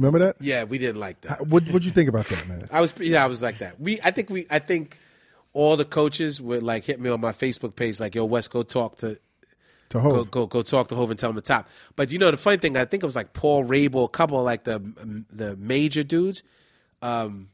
remember 0.00 0.18
that? 0.26 0.36
Yeah, 0.40 0.64
we 0.64 0.78
didn't 0.78 1.00
like 1.00 1.20
that. 1.22 1.46
What 1.46 1.64
What'd 1.64 1.84
you 1.84 1.92
think 1.92 2.08
about 2.08 2.26
that, 2.26 2.48
man? 2.48 2.68
I 2.72 2.80
was 2.80 2.92
yeah, 2.98 3.22
I 3.22 3.26
was 3.26 3.42
like 3.42 3.58
that. 3.58 3.80
We 3.80 4.00
I 4.02 4.10
think 4.10 4.30
we 4.30 4.46
I 4.50 4.58
think 4.58 4.98
all 5.52 5.76
the 5.76 5.84
coaches 5.84 6.40
would 6.40 6.62
like 6.62 6.84
hit 6.84 7.00
me 7.00 7.10
on 7.10 7.20
my 7.20 7.32
Facebook 7.32 7.74
page 7.76 8.00
like, 8.00 8.14
"Yo, 8.14 8.24
Wes, 8.24 8.48
go 8.48 8.62
talk 8.62 8.96
to 8.96 9.14
To 9.14 9.20
go, 9.90 10.00
Hove, 10.00 10.30
go 10.30 10.46
go 10.46 10.62
talk 10.62 10.88
to 10.88 10.94
Hove 10.96 11.10
and 11.10 11.18
tell 11.18 11.30
him 11.30 11.36
the 11.36 11.42
top. 11.42 11.68
But 11.96 12.10
you 12.12 12.18
know 12.18 12.30
the 12.30 12.36
funny 12.36 12.56
thing, 12.58 12.76
I 12.76 12.84
think 12.84 13.02
it 13.02 13.06
was 13.06 13.16
like 13.16 13.32
Paul 13.32 13.64
Rabil, 13.64 14.04
a 14.04 14.08
couple 14.08 14.38
of 14.38 14.44
like 14.44 14.64
the 14.64 14.78
the 15.30 15.56
major 15.56 16.02
dudes, 16.04 16.42
um, 17.02 17.48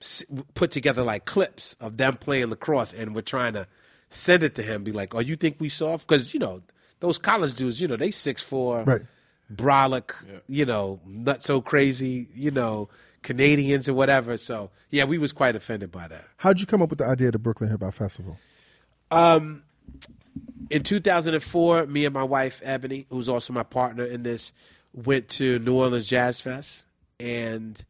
s- 0.00 0.24
put 0.54 0.70
together 0.70 1.02
like 1.02 1.24
clips 1.24 1.76
of 1.80 1.96
them 1.98 2.14
playing 2.14 2.48
lacrosse, 2.50 2.92
and 2.94 3.14
we're 3.14 3.20
trying 3.22 3.52
to 3.54 3.66
send 4.10 4.42
it 4.42 4.54
to 4.56 4.62
him. 4.62 4.82
Be 4.84 4.92
like, 4.92 5.14
"Oh, 5.14 5.20
you 5.20 5.36
think 5.36 5.56
we 5.58 5.68
soft?" 5.68 6.06
Because 6.08 6.32
you 6.34 6.40
know 6.40 6.62
those 7.00 7.18
college 7.18 7.54
dudes, 7.54 7.80
you 7.80 7.88
know 7.88 7.96
they 7.96 8.10
six 8.10 8.40
four, 8.42 8.82
Right. 8.84 9.02
Brolic, 9.56 10.12
you 10.46 10.64
know, 10.64 11.00
not 11.06 11.42
so 11.42 11.60
crazy, 11.60 12.28
you 12.34 12.50
know, 12.50 12.88
Canadians 13.22 13.88
or 13.88 13.94
whatever. 13.94 14.36
So 14.36 14.70
yeah, 14.90 15.04
we 15.04 15.18
was 15.18 15.32
quite 15.32 15.56
offended 15.56 15.90
by 15.90 16.08
that. 16.08 16.24
how'd 16.38 16.60
you 16.60 16.66
come 16.66 16.82
up 16.82 16.90
with 16.90 16.98
the 16.98 17.06
idea 17.06 17.28
of 17.28 17.32
the 17.32 17.38
Brooklyn 17.38 17.70
Hip 17.70 17.82
Hop 17.82 17.94
Festival? 17.94 18.38
Um, 19.10 19.62
in 20.70 20.82
2004, 20.82 21.86
me 21.86 22.04
and 22.04 22.14
my 22.14 22.22
wife 22.22 22.60
Ebony, 22.64 23.06
who's 23.10 23.28
also 23.28 23.52
my 23.52 23.62
partner 23.62 24.04
in 24.04 24.22
this, 24.22 24.52
went 24.94 25.28
to 25.28 25.58
New 25.58 25.74
Orleans 25.74 26.06
Jazz 26.06 26.40
Fest 26.40 26.84
and 27.20 27.84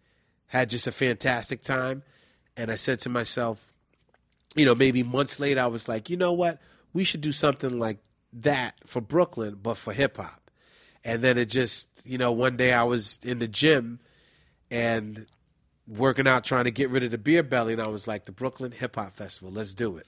had 0.48 0.70
just 0.70 0.86
a 0.86 0.92
fantastic 0.92 1.62
time. 1.62 2.02
And 2.56 2.70
I 2.70 2.74
said 2.74 3.00
to 3.00 3.08
myself, 3.08 3.72
you 4.54 4.64
know, 4.64 4.74
maybe 4.74 5.02
months 5.02 5.40
later, 5.40 5.60
I 5.60 5.66
was 5.66 5.88
like, 5.88 6.10
you 6.10 6.16
know 6.16 6.32
what? 6.32 6.60
We 6.92 7.04
should 7.04 7.22
do 7.22 7.32
something 7.32 7.78
like 7.78 7.98
that 8.34 8.74
for 8.86 9.00
Brooklyn, 9.00 9.58
but 9.62 9.76
for 9.76 9.92
hip 9.92 10.18
hop. 10.18 10.41
And 11.04 11.22
then 11.22 11.38
it 11.38 11.46
just, 11.46 11.88
you 12.04 12.18
know, 12.18 12.32
one 12.32 12.56
day 12.56 12.72
I 12.72 12.84
was 12.84 13.18
in 13.22 13.38
the 13.38 13.48
gym 13.48 13.98
and 14.70 15.26
working 15.88 16.28
out 16.28 16.44
trying 16.44 16.64
to 16.64 16.70
get 16.70 16.90
rid 16.90 17.02
of 17.02 17.10
the 17.10 17.18
beer 17.18 17.42
belly, 17.42 17.72
and 17.72 17.82
I 17.82 17.88
was 17.88 18.06
like, 18.06 18.24
the 18.24 18.32
Brooklyn 18.32 18.72
Hip 18.72 18.96
Hop 18.96 19.16
Festival, 19.16 19.52
let's 19.52 19.74
do 19.74 19.96
it. 19.96 20.06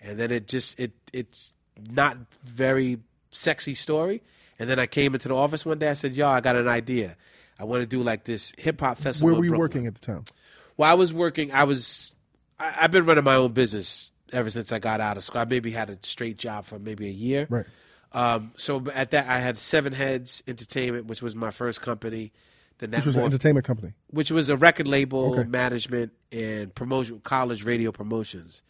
And 0.00 0.18
then 0.18 0.30
it 0.30 0.48
just 0.48 0.78
it 0.78 0.92
it's 1.12 1.52
not 1.90 2.16
very 2.44 2.98
sexy 3.30 3.74
story. 3.74 4.22
And 4.58 4.70
then 4.70 4.78
I 4.78 4.86
came 4.86 5.14
into 5.14 5.28
the 5.28 5.34
office 5.34 5.64
one 5.66 5.78
day. 5.78 5.88
I 5.88 5.94
said, 5.94 6.14
"Yo, 6.14 6.28
I 6.28 6.40
got 6.40 6.56
an 6.56 6.68
idea. 6.68 7.16
I 7.58 7.64
want 7.64 7.80
to 7.82 7.86
do 7.86 8.02
like 8.02 8.24
this 8.24 8.52
hip 8.58 8.80
hop 8.80 8.98
festival." 8.98 9.32
Where 9.32 9.38
were 9.38 9.44
you 9.44 9.58
working 9.58 9.86
at 9.86 9.94
the 9.94 10.00
time? 10.00 10.24
Well, 10.76 10.90
I 10.90 10.94
was 10.94 11.12
working. 11.12 11.52
I 11.52 11.64
was. 11.64 12.12
I, 12.58 12.74
I've 12.82 12.90
been 12.90 13.06
running 13.06 13.24
my 13.24 13.36
own 13.36 13.52
business 13.52 14.12
ever 14.32 14.50
since 14.50 14.72
I 14.72 14.78
got 14.78 15.00
out 15.00 15.16
of 15.16 15.24
school. 15.24 15.40
I 15.40 15.44
maybe 15.44 15.70
had 15.70 15.90
a 15.90 15.98
straight 16.02 16.36
job 16.36 16.66
for 16.66 16.78
maybe 16.78 17.06
a 17.06 17.12
year. 17.12 17.46
Right. 17.48 17.66
Um, 18.14 18.52
so 18.56 18.82
at 18.94 19.10
that, 19.10 19.26
I 19.28 19.38
had 19.40 19.58
Seven 19.58 19.92
Heads 19.92 20.42
Entertainment, 20.46 21.06
which 21.06 21.20
was 21.20 21.34
my 21.36 21.50
first 21.50 21.80
company. 21.82 22.32
Then 22.78 22.90
that 22.92 22.98
Which 22.98 23.06
was 23.06 23.16
an 23.16 23.24
entertainment 23.24 23.66
company. 23.66 23.92
which 24.10 24.30
was 24.30 24.48
a 24.48 24.56
record 24.56 24.88
label 24.88 25.32
Okay. 25.38 25.48
management 25.48 26.12
and 26.32 26.74
promotion, 26.74 27.20
college 27.20 27.64
radio 27.64 27.92
promotions. 27.92 28.62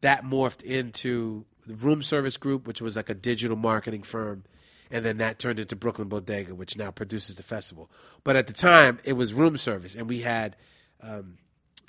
That 0.00 0.24
morphed 0.24 0.62
into 0.62 1.44
the 1.66 1.74
Room 1.74 2.02
Service 2.02 2.36
Group, 2.36 2.66
which 2.66 2.80
was 2.80 2.96
like 2.96 3.08
a 3.08 3.14
digital 3.14 3.56
marketing 3.56 4.02
firm, 4.02 4.44
and 4.90 5.04
then 5.04 5.18
that 5.18 5.38
turned 5.38 5.58
into 5.60 5.74
Brooklyn 5.76 6.08
Bodega, 6.08 6.54
which 6.54 6.76
now 6.76 6.90
produces 6.90 7.36
the 7.36 7.42
festival. 7.44 7.88
But 8.24 8.34
at 8.36 8.46
the 8.48 8.52
time, 8.52 8.98
it 9.04 9.12
was 9.14 9.32
Room 9.32 9.56
Service, 9.56 9.94
and 9.94 10.08
we 10.08 10.20
had 10.20 10.56
um, 11.00 11.38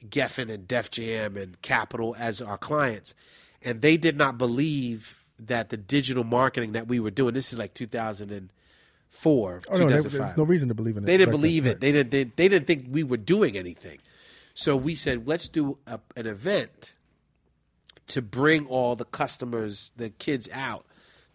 Geffen 0.07 0.51
and 0.51 0.67
Def 0.67 0.89
Jam 0.91 1.37
and 1.37 1.59
Capitol 1.61 2.15
as 2.19 2.41
our 2.41 2.57
clients, 2.57 3.13
and 3.63 3.81
they 3.81 3.97
did 3.97 4.15
not 4.17 4.37
believe 4.37 5.22
that 5.39 5.69
the 5.69 5.77
digital 5.77 6.23
marketing 6.23 6.73
that 6.73 6.87
we 6.87 6.99
were 6.99 7.11
doing. 7.11 7.33
This 7.33 7.51
is 7.53 7.59
like 7.59 7.73
2004, 7.73 9.61
Oh 9.69 9.77
no, 9.77 9.77
there- 9.77 9.87
2005. 9.97 10.11
there's 10.27 10.37
no 10.37 10.43
reason 10.43 10.67
to 10.69 10.73
believe 10.75 10.97
in 10.97 11.03
it. 11.03 11.07
They 11.07 11.17
didn't 11.17 11.31
believe 11.31 11.65
it. 11.65 11.79
They 11.79 11.91
didn't. 11.91 12.11
They, 12.11 12.23
they 12.25 12.47
didn't 12.47 12.67
think 12.67 12.87
we 12.89 13.03
were 13.03 13.17
doing 13.17 13.57
anything. 13.57 13.99
So 14.53 14.77
we 14.77 14.93
said, 14.95 15.27
let's 15.27 15.47
do 15.47 15.77
a, 15.87 15.99
an 16.15 16.27
event 16.27 16.93
to 18.07 18.21
bring 18.21 18.67
all 18.67 18.95
the 18.95 19.05
customers, 19.05 19.91
the 19.97 20.09
kids 20.11 20.47
out, 20.53 20.85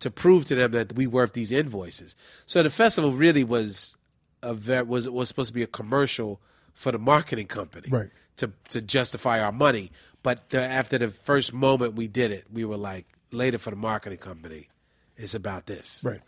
to 0.01 0.11
prove 0.11 0.45
to 0.47 0.55
them 0.55 0.71
that 0.73 0.95
we 0.95 1.07
worth 1.09 1.33
these 1.33 1.51
invoices. 1.51 2.15
So 2.47 2.63
the 2.63 2.71
festival 2.71 3.13
really 3.13 3.43
was 3.43 3.97
a 4.43 4.55
ver- 4.55 4.85
was 4.85 5.09
was 5.09 5.27
supposed 5.29 5.49
to 5.49 5.55
be 5.55 5.63
a 5.65 5.67
commercial 5.67 6.41
for 6.75 6.93
the 6.93 6.99
marketing 6.99 7.47
company, 7.49 7.89
Right. 7.91 8.11
To 8.37 8.53
to 8.69 8.81
justify 8.81 9.41
our 9.41 9.51
money. 9.51 9.91
But 10.23 10.51
the, 10.51 10.61
after 10.61 10.99
the 10.99 11.09
first 11.09 11.53
moment 11.53 11.95
we 11.95 12.07
did 12.07 12.31
it, 12.31 12.45
we 12.53 12.65
were 12.65 12.77
like, 12.77 13.07
later 13.31 13.59
for 13.59 13.71
the 13.71 13.77
marketing 13.77 14.19
company, 14.19 14.69
it's 15.17 15.35
about 15.35 15.67
this, 15.67 16.01
Right. 16.05 16.21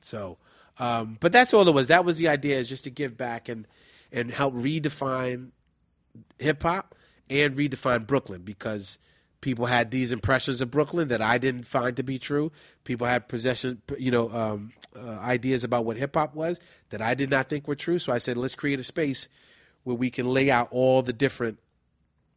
so, 0.00 0.38
um, 0.78 1.16
but 1.20 1.32
that's 1.32 1.54
all 1.54 1.66
it 1.68 1.72
was. 1.74 1.88
That 1.88 2.04
was 2.04 2.18
the 2.18 2.28
idea, 2.28 2.58
is 2.58 2.68
just 2.68 2.84
to 2.84 2.90
give 2.90 3.16
back 3.16 3.48
and 3.48 3.66
and 4.12 4.30
help 4.30 4.54
redefine 4.54 5.50
hip 6.38 6.62
hop 6.62 6.94
and 7.28 7.56
redefine 7.56 8.06
Brooklyn 8.06 8.42
because 8.42 8.98
people 9.40 9.66
had 9.66 9.90
these 9.90 10.12
impressions 10.12 10.60
of 10.60 10.70
Brooklyn 10.70 11.08
that 11.08 11.20
I 11.20 11.38
didn't 11.38 11.64
find 11.64 11.96
to 11.96 12.02
be 12.02 12.18
true. 12.18 12.52
People 12.84 13.06
had 13.06 13.28
possession, 13.28 13.82
you 13.98 14.10
know, 14.10 14.30
um, 14.32 14.72
uh, 14.96 15.18
ideas 15.20 15.64
about 15.64 15.84
what 15.84 15.96
hip 15.96 16.14
hop 16.14 16.34
was 16.34 16.60
that 16.90 17.02
I 17.02 17.14
did 17.14 17.28
not 17.30 17.48
think 17.48 17.66
were 17.66 17.74
true. 17.74 17.98
So 17.98 18.12
I 18.12 18.18
said, 18.18 18.36
let's 18.36 18.54
create 18.54 18.78
a 18.78 18.84
space 18.84 19.28
where 19.82 19.96
we 19.96 20.10
can 20.10 20.26
lay 20.28 20.50
out 20.50 20.68
all 20.70 21.02
the 21.02 21.12
different 21.12 21.58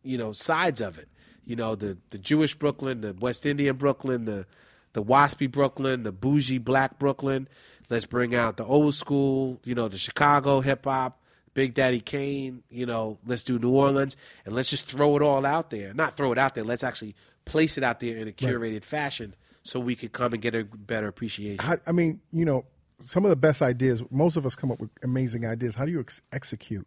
you 0.04 0.18
know 0.18 0.32
sides 0.32 0.82
of 0.82 0.98
it. 0.98 1.08
You 1.48 1.56
know 1.56 1.76
the 1.76 1.98
the 2.10 2.18
Jewish 2.18 2.56
Brooklyn, 2.56 3.02
the 3.02 3.14
West 3.14 3.46
Indian 3.46 3.76
Brooklyn, 3.76 4.26
the 4.26 4.46
the 4.94 5.04
waspy 5.04 5.50
Brooklyn, 5.50 6.04
the 6.04 6.12
bougie 6.12 6.58
black 6.58 7.00
Brooklyn. 7.00 7.48
Let's 7.90 8.06
bring 8.06 8.36
out 8.36 8.58
the 8.58 8.66
old 8.66 8.94
school, 8.96 9.60
you 9.64 9.74
know, 9.74 9.88
the 9.88 9.98
Chicago 9.98 10.60
hip 10.60 10.84
hop, 10.84 11.22
Big 11.54 11.74
Daddy 11.74 12.02
Kane. 12.02 12.64
You 12.70 12.86
know, 12.86 13.18
let's 13.26 13.44
do 13.44 13.58
New 13.58 13.72
Orleans, 13.72 14.18
and 14.46 14.54
let's 14.54 14.70
just 14.70 14.88
throw 14.88 15.16
it 15.16 15.22
all 15.22 15.46
out 15.46 15.70
there. 15.70 15.94
Not 15.94 16.14
throw 16.16 16.34
it 16.34 16.38
out 16.38 16.54
there. 16.54 16.66
Let's 16.66 16.84
actually 16.84 17.16
place 17.46 17.78
it 17.78 17.84
out 17.84 18.02
there 18.02 18.18
in 18.18 18.28
a 18.28 18.34
curated 18.34 18.84
fashion 18.84 19.34
so 19.64 19.80
we 19.80 19.96
could 19.96 20.12
come 20.12 20.34
and 20.34 20.42
get 20.42 20.54
a 20.54 20.66
better 20.66 21.08
appreciation. 21.08 21.66
How, 21.66 21.78
I 21.88 21.94
mean, 21.94 22.20
you 22.34 22.44
know, 22.44 22.66
some 23.04 23.24
of 23.24 23.30
the 23.30 23.38
best 23.38 23.62
ideas. 23.62 24.04
Most 24.12 24.36
of 24.36 24.46
us 24.46 24.54
come 24.54 24.70
up 24.70 24.82
with 24.82 24.90
amazing 25.02 25.46
ideas. 25.46 25.76
How 25.76 25.86
do 25.86 25.92
you 25.92 26.02
ex- 26.02 26.22
execute 26.34 26.86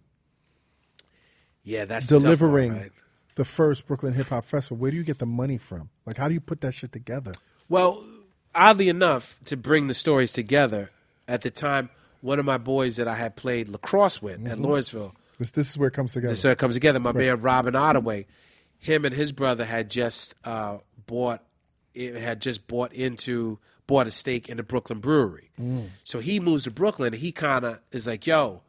yeah, 1.62 1.84
that's 1.84 2.06
the 2.06 2.16
tough 2.16 2.22
part, 2.22 2.38
delivering 2.38 2.72
right? 2.72 2.92
The 3.36 3.44
first 3.44 3.86
Brooklyn 3.86 4.12
Hip 4.14 4.28
Hop 4.28 4.44
Festival? 4.44 4.76
Where 4.78 4.90
do 4.90 4.96
you 4.96 5.02
get 5.04 5.18
the 5.18 5.26
money 5.26 5.58
from? 5.58 5.90
Like, 6.06 6.16
how 6.16 6.28
do 6.28 6.34
you 6.34 6.40
put 6.40 6.60
that 6.62 6.72
shit 6.72 6.92
together? 6.92 7.32
Well, 7.68 8.04
oddly 8.54 8.88
enough, 8.88 9.38
to 9.44 9.56
bring 9.56 9.86
the 9.86 9.94
stories 9.94 10.32
together, 10.32 10.90
at 11.28 11.42
the 11.42 11.50
time, 11.50 11.90
one 12.20 12.38
of 12.38 12.44
my 12.44 12.58
boys 12.58 12.96
that 12.96 13.06
I 13.08 13.14
had 13.14 13.36
played 13.36 13.68
lacrosse 13.68 14.20
with 14.20 14.46
at 14.48 14.58
Lawrenceville, 14.58 15.14
This 15.38 15.52
this 15.52 15.70
is 15.70 15.78
where 15.78 15.88
it 15.88 15.92
comes 15.94 16.12
together. 16.12 16.34
so 16.36 16.50
it 16.50 16.58
comes 16.58 16.74
together. 16.74 17.00
My 17.00 17.12
man 17.12 17.40
Robin 17.40 17.74
Ottaway, 17.76 18.26
him 18.78 19.04
and 19.04 19.14
his 19.14 19.32
brother 19.32 19.64
had 19.64 19.88
just 19.90 20.34
uh, 20.44 20.78
bought, 21.06 21.42
it 21.94 22.14
had 22.16 22.40
just 22.40 22.66
bought 22.66 22.92
into 22.92 23.58
bought 23.86 24.06
a 24.06 24.10
stake 24.10 24.48
in 24.48 24.56
the 24.58 24.62
Brooklyn 24.62 25.00
Brewery. 25.00 25.50
So 26.04 26.18
he 26.20 26.38
moves 26.40 26.64
to 26.64 26.70
Brooklyn. 26.70 27.12
and 27.14 27.20
He 27.22 27.32
kind 27.32 27.64
of 27.64 27.80
is 27.92 28.06
like, 28.06 28.26
"Yo, 28.26 28.62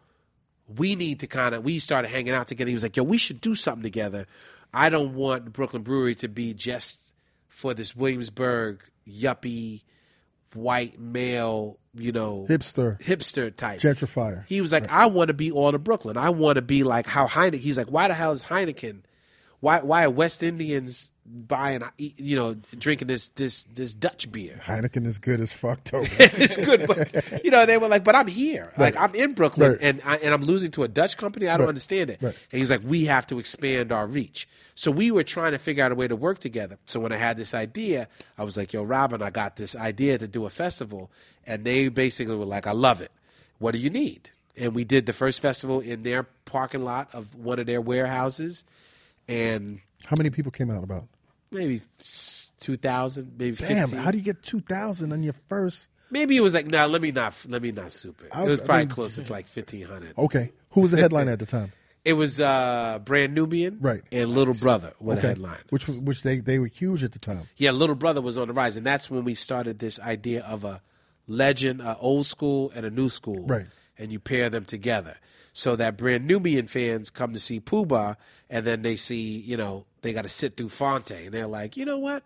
we 0.78 0.96
need 0.96 1.20
to 1.22 1.28
kind 1.28 1.56
of." 1.56 1.64
We 1.64 1.80
started 1.80 2.10
hanging 2.10 2.34
out 2.34 2.48
together. 2.48 2.70
He 2.70 2.74
was 2.74 2.84
like, 2.84 2.98
"Yo, 2.98 3.04
we 3.04 3.18
should 3.18 3.42
do 3.42 3.56
something 3.56 3.84
together." 3.84 4.26
I 4.74 4.90
don't 4.90 5.16
want 5.16 5.52
Brooklyn 5.54 5.84
Brewery 5.84 6.16
to 6.16 6.30
be 6.30 6.54
just 6.54 7.00
for 7.50 7.74
this 7.74 7.96
Williamsburg 7.96 8.82
yuppie 9.08 9.82
white 10.54 11.00
male, 11.00 11.78
you 11.94 12.12
know, 12.12 12.46
Hipster. 12.50 13.00
hipster 13.02 13.56
type 13.56 13.80
Gentrifier. 13.80 14.46
He 14.48 14.62
was 14.62 14.72
like, 14.72 14.90
I 14.90 15.06
want 15.06 15.30
to 15.30 15.34
be 15.34 15.52
all 15.52 15.74
of 15.74 15.84
Brooklyn. 15.84 16.18
I 16.18 16.30
want 16.30 16.56
to 16.56 16.62
be 16.62 16.84
like 16.84 17.06
how 17.06 17.28
Heineken. 17.28 17.60
He's 17.60 17.78
like, 17.78 17.88
why 17.88 18.08
the 18.08 18.14
hell 18.14 18.32
is 18.32 18.44
Heineken? 18.44 19.02
Why 19.60 19.82
why 19.82 20.06
are 20.06 20.10
West 20.10 20.42
Indians 20.42 21.11
buying 21.26 21.84
you 21.98 22.36
know 22.36 22.56
drinking 22.78 23.08
this 23.08 23.30
this 23.30 23.66
this 23.74 23.94
Dutch 23.94 24.32
beer? 24.32 24.60
Heineken 24.66 25.06
is 25.06 25.18
good 25.18 25.40
as 25.42 25.54
fuck, 25.54 25.84
though. 25.86 26.02
it's 26.20 26.58
good, 26.58 26.88
but 26.88 27.44
you 27.44 27.52
know 27.52 27.66
they 27.66 27.78
were 27.78 27.88
like, 27.88 28.04
but 28.04 28.16
I'm 28.16 28.28
here, 28.28 28.72
like 28.78 28.98
I'm 28.98 29.14
in 29.16 29.34
Brooklyn, 29.34 29.72
Right. 29.74 29.80
and 29.82 30.02
I, 30.06 30.18
and 30.18 30.34
I'm 30.34 30.44
losing 30.44 30.72
to 30.72 30.84
a 30.84 30.88
Dutch 30.88 31.18
company. 31.18 31.48
I 31.48 31.54
don't 31.58 31.62
Right. 31.66 31.70
understand 31.70 32.10
it. 32.10 32.20
Right. 32.22 32.36
And 32.52 32.60
he's 32.60 32.72
like, 32.72 32.82
we 32.84 33.06
have 33.06 33.28
to 33.28 33.40
expand 33.40 33.92
our 33.92 34.08
reach. 34.08 34.48
So 34.76 34.90
we 34.90 35.12
were 35.12 35.24
trying 35.24 35.52
to 35.52 35.60
figure 35.60 35.84
out 35.84 35.92
a 35.92 35.96
way 35.96 36.08
to 36.08 36.16
work 36.16 36.40
together. 36.40 36.78
So 36.86 37.00
when 37.00 37.12
I 37.12 37.18
had 37.18 37.38
this 37.38 37.54
idea, 37.54 38.08
I 38.38 38.44
was 38.44 38.58
like, 38.58 38.74
yo, 38.74 38.84
Robin, 38.84 39.22
I 39.22 39.30
got 39.30 39.58
this 39.58 39.76
idea 39.76 40.18
to 40.18 40.28
do 40.28 40.46
a 40.46 40.50
festival, 40.50 41.12
and 41.46 41.64
they 41.64 41.88
basically 41.90 42.36
were 42.36 42.46
like, 42.46 42.66
I 42.68 42.72
love 42.72 43.00
it. 43.02 43.12
What 43.60 43.72
do 43.74 43.78
you 43.80 43.90
need? 43.92 44.32
And 44.58 44.74
we 44.74 44.84
did 44.84 45.06
the 45.06 45.14
first 45.14 45.40
festival 45.40 45.80
in 45.82 46.04
their 46.04 46.24
parking 46.24 46.84
lot 46.84 47.14
of 47.14 47.36
one 47.36 47.60
of 47.60 47.68
their 47.68 47.80
warehouses, 47.80 48.64
and 49.28 49.82
How 50.06 50.16
many 50.18 50.30
people 50.30 50.52
came 50.52 50.70
out 50.72 50.84
about? 50.84 51.08
maybe 51.54 51.82
two 52.60 52.78
thousand, 52.78 53.34
maybe 53.38 53.56
Damn, 53.58 53.88
fifteen. 53.88 54.00
how 54.04 54.12
do 54.12 54.18
you 54.18 54.24
get 54.24 54.42
two 54.44 54.62
thousand 54.62 55.12
on 55.12 55.22
your 55.24 55.34
first? 55.50 55.88
Maybe 56.10 56.36
it 56.38 56.42
was 56.42 56.54
like, 56.54 56.68
no, 56.68 56.88
let 56.88 57.02
me 57.02 57.12
not, 57.12 57.34
let 57.48 57.62
me 57.62 57.72
not 57.72 57.92
super. 57.92 58.26
it. 58.26 58.32
I- 58.36 58.44
It 58.46 58.50
was 58.50 58.60
I 58.62 58.66
probably 58.66 58.86
mean- 58.86 58.90
closer 58.90 59.24
to 59.24 59.32
like 59.32 59.48
fifteen 59.48 59.86
hundred. 59.88 60.18
Okay, 60.18 60.52
who 60.72 60.82
was 60.82 60.92
the 60.92 60.98
headliner 60.98 61.32
at 61.34 61.40
the 61.40 61.46
time? 61.46 61.72
It 62.04 62.14
was 62.14 62.40
uh, 62.40 62.98
Brand 63.06 63.36
Nubian, 63.36 63.78
Right. 63.80 64.02
and 64.12 64.32
Little 64.32 64.56
Brother 64.56 64.94
were 65.00 65.14
the 65.16 65.20
Okay, 65.20 65.28
headline. 65.30 65.60
which 65.70 65.88
was 65.88 66.00
which 66.00 66.24
they 66.24 66.40
they 66.40 66.58
were 66.58 66.66
huge 66.68 67.04
at 67.04 67.12
the 67.12 67.20
time. 67.20 67.44
Yeah, 67.58 67.72
Little 67.72 67.96
Brother 67.96 68.22
was 68.22 68.38
on 68.38 68.48
the 68.48 68.54
rise, 68.54 68.76
and 68.78 68.86
that's 68.86 69.10
when 69.12 69.24
we 69.24 69.36
started 69.36 69.78
this 69.80 70.00
idea 70.00 70.42
of 70.44 70.64
a 70.66 70.82
legend, 71.28 71.82
a 71.82 71.98
old 71.98 72.26
school 72.26 72.72
and 72.74 72.86
a 72.86 72.90
new 72.90 73.10
school, 73.10 73.46
Right. 73.46 73.68
And 73.98 74.12
you 74.12 74.20
pair 74.20 74.50
them 74.50 74.66
together 74.66 75.18
so 75.54 75.76
that 75.76 75.96
Brand 75.96 76.26
Nubian 76.26 76.66
fans 76.66 77.10
come 77.12 77.34
to 77.34 77.40
see 77.40 77.60
Pooh 77.60 77.86
and 78.52 78.68
then 78.68 78.84
they 78.84 78.98
see, 78.98 79.40
you 79.40 79.56
know, 79.58 79.86
they 80.02 80.14
got 80.14 80.24
to 80.24 80.30
sit 80.30 80.58
through 80.58 80.70
Phonte, 80.70 81.12
and 81.12 81.34
they're 81.34 81.48
like, 81.48 81.78
you 81.78 81.86
know 81.86 81.98
what, 81.98 82.22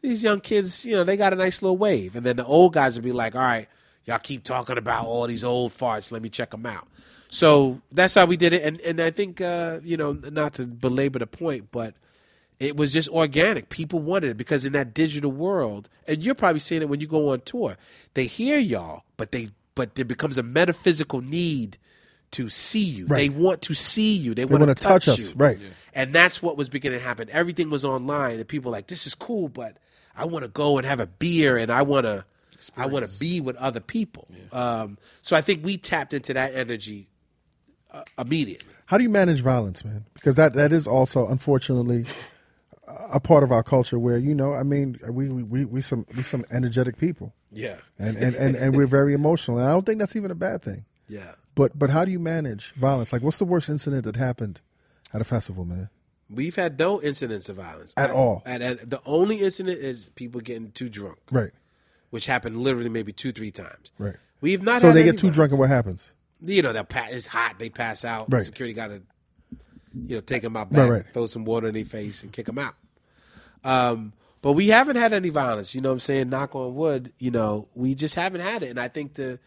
these 0.00 0.22
young 0.22 0.40
kids, 0.40 0.86
you 0.86 0.94
know, 0.94 1.04
they 1.04 1.16
got 1.16 1.32
a 1.32 1.36
nice 1.36 1.60
little 1.60 1.76
wave, 1.76 2.14
and 2.14 2.24
then 2.24 2.36
the 2.36 2.46
old 2.46 2.72
guys 2.72 2.96
would 2.96 3.04
be 3.04 3.12
like, 3.12 3.34
all 3.34 3.42
right, 3.42 3.68
y'all 4.04 4.20
keep 4.20 4.44
talking 4.44 4.78
about 4.78 5.04
all 5.06 5.26
these 5.26 5.44
old 5.44 5.72
farts, 5.72 6.12
let 6.12 6.22
me 6.22 6.28
check 6.28 6.52
them 6.52 6.64
out. 6.64 6.86
So 7.28 7.82
that's 7.90 8.14
how 8.14 8.26
we 8.26 8.36
did 8.36 8.52
it, 8.52 8.62
and 8.62 8.80
and 8.82 9.00
I 9.00 9.10
think 9.10 9.40
uh, 9.40 9.80
you 9.82 9.96
know, 9.96 10.12
not 10.12 10.54
to 10.54 10.66
belabor 10.66 11.18
the 11.18 11.26
point, 11.26 11.72
but 11.72 11.94
it 12.60 12.76
was 12.76 12.92
just 12.92 13.08
organic. 13.08 13.68
People 13.68 13.98
wanted 13.98 14.30
it 14.30 14.36
because 14.36 14.64
in 14.64 14.72
that 14.74 14.94
digital 14.94 15.32
world, 15.32 15.88
and 16.06 16.22
you're 16.22 16.36
probably 16.36 16.60
seeing 16.60 16.82
it 16.82 16.88
when 16.88 17.00
you 17.00 17.08
go 17.08 17.30
on 17.30 17.40
tour. 17.40 17.76
They 18.14 18.26
hear 18.26 18.58
y'all, 18.58 19.02
but 19.16 19.32
they 19.32 19.48
but 19.74 19.96
there 19.96 20.04
becomes 20.04 20.38
a 20.38 20.44
metaphysical 20.44 21.20
need 21.20 21.78
to 22.32 22.48
see 22.48 22.82
you. 22.84 23.06
They 23.06 23.28
want 23.28 23.62
to 23.62 23.74
see 23.74 24.16
you. 24.16 24.34
They, 24.34 24.42
They 24.42 24.46
want 24.46 24.60
wanna 24.60 24.74
touch, 24.74 25.06
touch 25.06 25.18
us, 25.18 25.30
you. 25.30 25.34
right. 25.36 25.58
And 25.94 26.12
that's 26.12 26.42
what 26.42 26.56
was 26.56 26.68
beginning 26.68 26.98
to 26.98 27.04
happen. 27.04 27.28
Everything 27.30 27.70
was 27.70 27.84
online, 27.84 28.38
and 28.38 28.48
people 28.48 28.70
were 28.70 28.76
like, 28.76 28.88
"This 28.88 29.06
is 29.06 29.14
cool," 29.14 29.48
but 29.48 29.76
I 30.16 30.24
want 30.24 30.44
to 30.44 30.48
go 30.50 30.76
and 30.78 30.86
have 30.86 30.98
a 31.00 31.06
beer 31.06 31.56
and 31.56 31.70
I 31.70 31.82
want 31.82 32.04
to 32.06 32.24
I 32.76 32.86
want 32.86 33.06
to 33.08 33.18
be 33.20 33.40
with 33.40 33.56
other 33.56 33.80
people. 33.80 34.26
Um, 34.50 34.96
so 35.22 35.36
I 35.36 35.40
think 35.42 35.64
we 35.64 35.76
tapped 35.76 36.14
into 36.14 36.32
that 36.34 36.54
energy 36.54 37.08
uh, 37.92 38.02
immediately. 38.18 38.66
How 38.86 38.96
do 38.96 39.02
you 39.04 39.10
manage 39.10 39.40
violence, 39.42 39.84
man? 39.84 40.04
Because 40.14 40.36
that, 40.36 40.54
that 40.54 40.72
is 40.72 40.86
also, 40.86 41.26
unfortunately, 41.28 42.06
a 43.12 43.20
part 43.20 43.42
of 43.44 43.50
our 43.52 43.62
culture 43.62 43.98
where 43.98 44.18
you 44.18 44.34
know, 44.34 44.52
I 44.54 44.62
mean, 44.62 44.98
we 45.08 45.28
we 45.28 45.42
we, 45.42 45.64
we 45.64 45.80
some 45.80 46.06
we 46.16 46.22
some 46.22 46.44
energetic 46.50 46.98
people, 46.98 47.32
Yeah. 47.52 47.76
and, 47.98 48.16
and, 48.16 48.34
and, 48.34 48.56
and 48.56 48.76
we're 48.76 48.86
very 48.86 49.14
emotional, 49.14 49.58
and 49.58 49.66
I 49.68 49.72
don't 49.72 49.84
think 49.86 49.98
that's 50.00 50.16
even 50.16 50.30
a 50.30 50.34
bad 50.34 50.62
thing. 50.62 50.84
Yeah. 51.08 51.32
But 51.54 51.78
but 51.78 51.90
how 51.90 52.04
do 52.04 52.10
you 52.10 52.18
manage 52.18 52.72
violence? 52.72 53.12
Like, 53.12 53.22
what's 53.22 53.38
the 53.38 53.44
worst 53.44 53.68
incident 53.68 54.04
that 54.04 54.16
happened 54.16 54.60
at 55.12 55.20
a 55.20 55.24
festival, 55.24 55.64
man? 55.64 55.88
We've 56.30 56.56
had 56.56 56.78
no 56.78 57.00
incidents 57.02 57.48
of 57.48 57.56
violence 57.56 57.92
At 57.96 58.10
all. 58.10 58.42
And, 58.46 58.62
and 58.62 58.78
the 58.80 59.00
only 59.04 59.40
incident 59.42 59.78
is 59.78 60.08
people 60.14 60.40
getting 60.40 60.72
too 60.72 60.88
drunk, 60.88 61.18
Right, 61.30 61.50
which 62.10 62.26
happened 62.26 62.56
literally 62.56 62.88
maybe 62.88 63.12
two, 63.12 63.30
three 63.30 63.50
times. 63.50 63.92
right. 63.98 64.16
We've 64.40 64.62
not. 64.62 64.80
So 64.80 64.92
they 64.92 65.04
get 65.04 65.12
too 65.12 65.28
violence. 65.28 65.36
drunk, 65.36 65.50
and 65.52 65.60
what 65.60 65.68
happens? 65.68 66.10
You 66.40 66.60
know, 66.62 66.72
they'll 66.72 66.84
pass. 66.84 67.10
It's 67.12 67.26
hot. 67.26 67.58
They 67.58 67.70
pass 67.70 68.04
out. 68.04 68.30
Right. 68.32 68.44
Security 68.44 68.74
got 68.74 68.88
to, 68.88 69.02
you 70.06 70.16
know, 70.16 70.20
take 70.20 70.42
them 70.42 70.56
out 70.56 70.70
back, 70.70 70.90
right. 70.90 71.04
throw 71.14 71.26
some 71.26 71.44
water 71.44 71.68
in 71.68 71.74
their 71.74 71.84
face, 71.84 72.22
and 72.22 72.32
kick 72.32 72.46
them 72.46 72.58
out. 72.58 72.74
Um, 73.62 74.12
but 74.42 74.52
we 74.52 74.68
haven't 74.68 74.96
had 74.96 75.12
any 75.14 75.30
violence. 75.30 75.74
You 75.74 75.80
know 75.80 75.88
what 75.90 75.94
I'm 75.94 76.00
saying? 76.00 76.28
Knock 76.28 76.54
on 76.54 76.74
wood. 76.74 77.12
You 77.18 77.30
know, 77.30 77.68
we 77.74 77.94
just 77.94 78.14
haven't 78.16 78.42
had 78.42 78.62
it. 78.62 78.70
And 78.70 78.80
I 78.80 78.88
think 78.88 79.14
the 79.14 79.38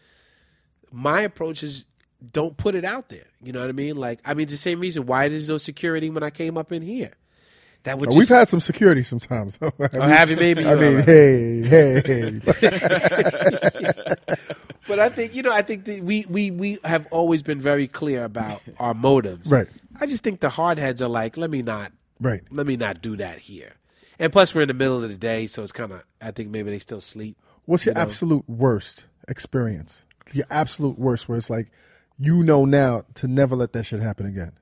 my 0.90 1.20
approach 1.20 1.62
is 1.62 1.84
don't 2.32 2.56
put 2.56 2.74
it 2.74 2.84
out 2.84 3.08
there. 3.08 3.26
You 3.42 3.52
know 3.52 3.60
what 3.60 3.68
I 3.68 3.72
mean? 3.72 3.96
Like, 3.96 4.20
I 4.24 4.34
mean, 4.34 4.44
it's 4.44 4.52
the 4.52 4.58
same 4.58 4.80
reason 4.80 5.06
why 5.06 5.28
there's 5.28 5.48
no 5.48 5.56
security 5.56 6.10
when 6.10 6.22
I 6.22 6.30
came 6.30 6.56
up 6.56 6.72
in 6.72 6.82
here. 6.82 7.12
That 7.84 7.98
would 7.98 8.10
We've 8.10 8.28
had 8.28 8.48
some 8.48 8.60
security 8.60 9.02
sometimes. 9.02 9.58
Oh, 9.80 10.00
have 10.00 10.30
you 10.30 10.36
maybe? 10.36 10.66
I 10.66 10.74
mean, 10.74 10.96
right. 10.96 11.04
hey, 11.04 12.00
hey, 12.02 12.40
But 14.88 14.98
I 14.98 15.10
think 15.10 15.34
you 15.36 15.42
know, 15.42 15.52
I 15.52 15.62
think 15.62 15.84
that 15.84 16.02
we 16.02 16.24
we 16.28 16.50
we 16.50 16.78
have 16.82 17.06
always 17.10 17.42
been 17.42 17.60
very 17.60 17.86
clear 17.86 18.24
about 18.24 18.62
our 18.80 18.94
motives. 18.94 19.50
Right. 19.50 19.68
I 20.00 20.06
just 20.06 20.24
think 20.24 20.40
the 20.40 20.48
hardheads 20.48 21.00
are 21.00 21.08
like, 21.08 21.36
let 21.36 21.50
me 21.50 21.62
not, 21.62 21.92
right. 22.20 22.40
let 22.50 22.66
me 22.66 22.76
not 22.76 23.02
do 23.02 23.16
that 23.16 23.38
here. 23.38 23.74
And 24.18 24.32
plus, 24.32 24.54
we're 24.54 24.62
in 24.62 24.68
the 24.68 24.74
middle 24.74 25.02
of 25.02 25.08
the 25.08 25.16
day, 25.16 25.46
so 25.46 25.62
it's 25.62 25.72
kind 25.72 25.92
of. 25.92 26.02
I 26.20 26.30
think 26.30 26.50
maybe 26.50 26.70
they 26.70 26.78
still 26.78 27.00
sleep. 27.00 27.36
What's 27.66 27.86
your 27.86 27.96
absolute 27.96 28.48
worst 28.48 29.04
experience? 29.28 30.04
Your 30.32 30.46
absolute 30.50 30.98
worst, 30.98 31.28
where 31.28 31.38
it's 31.38 31.50
like, 31.50 31.70
you 32.18 32.42
know 32.42 32.64
now 32.64 33.04
to 33.14 33.28
never 33.28 33.54
let 33.56 33.72
that 33.72 33.84
shit 33.84 34.00
happen 34.00 34.26
again. 34.26 34.52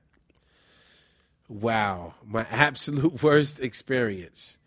Wow, 1.49 2.15
my 2.25 2.45
absolute 2.51 3.21
worst 3.23 3.59
experience. 3.59 4.57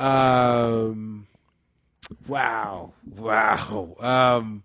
Um, 0.00 1.26
wow, 2.26 2.92
wow. 3.16 3.94
Um, 4.00 4.62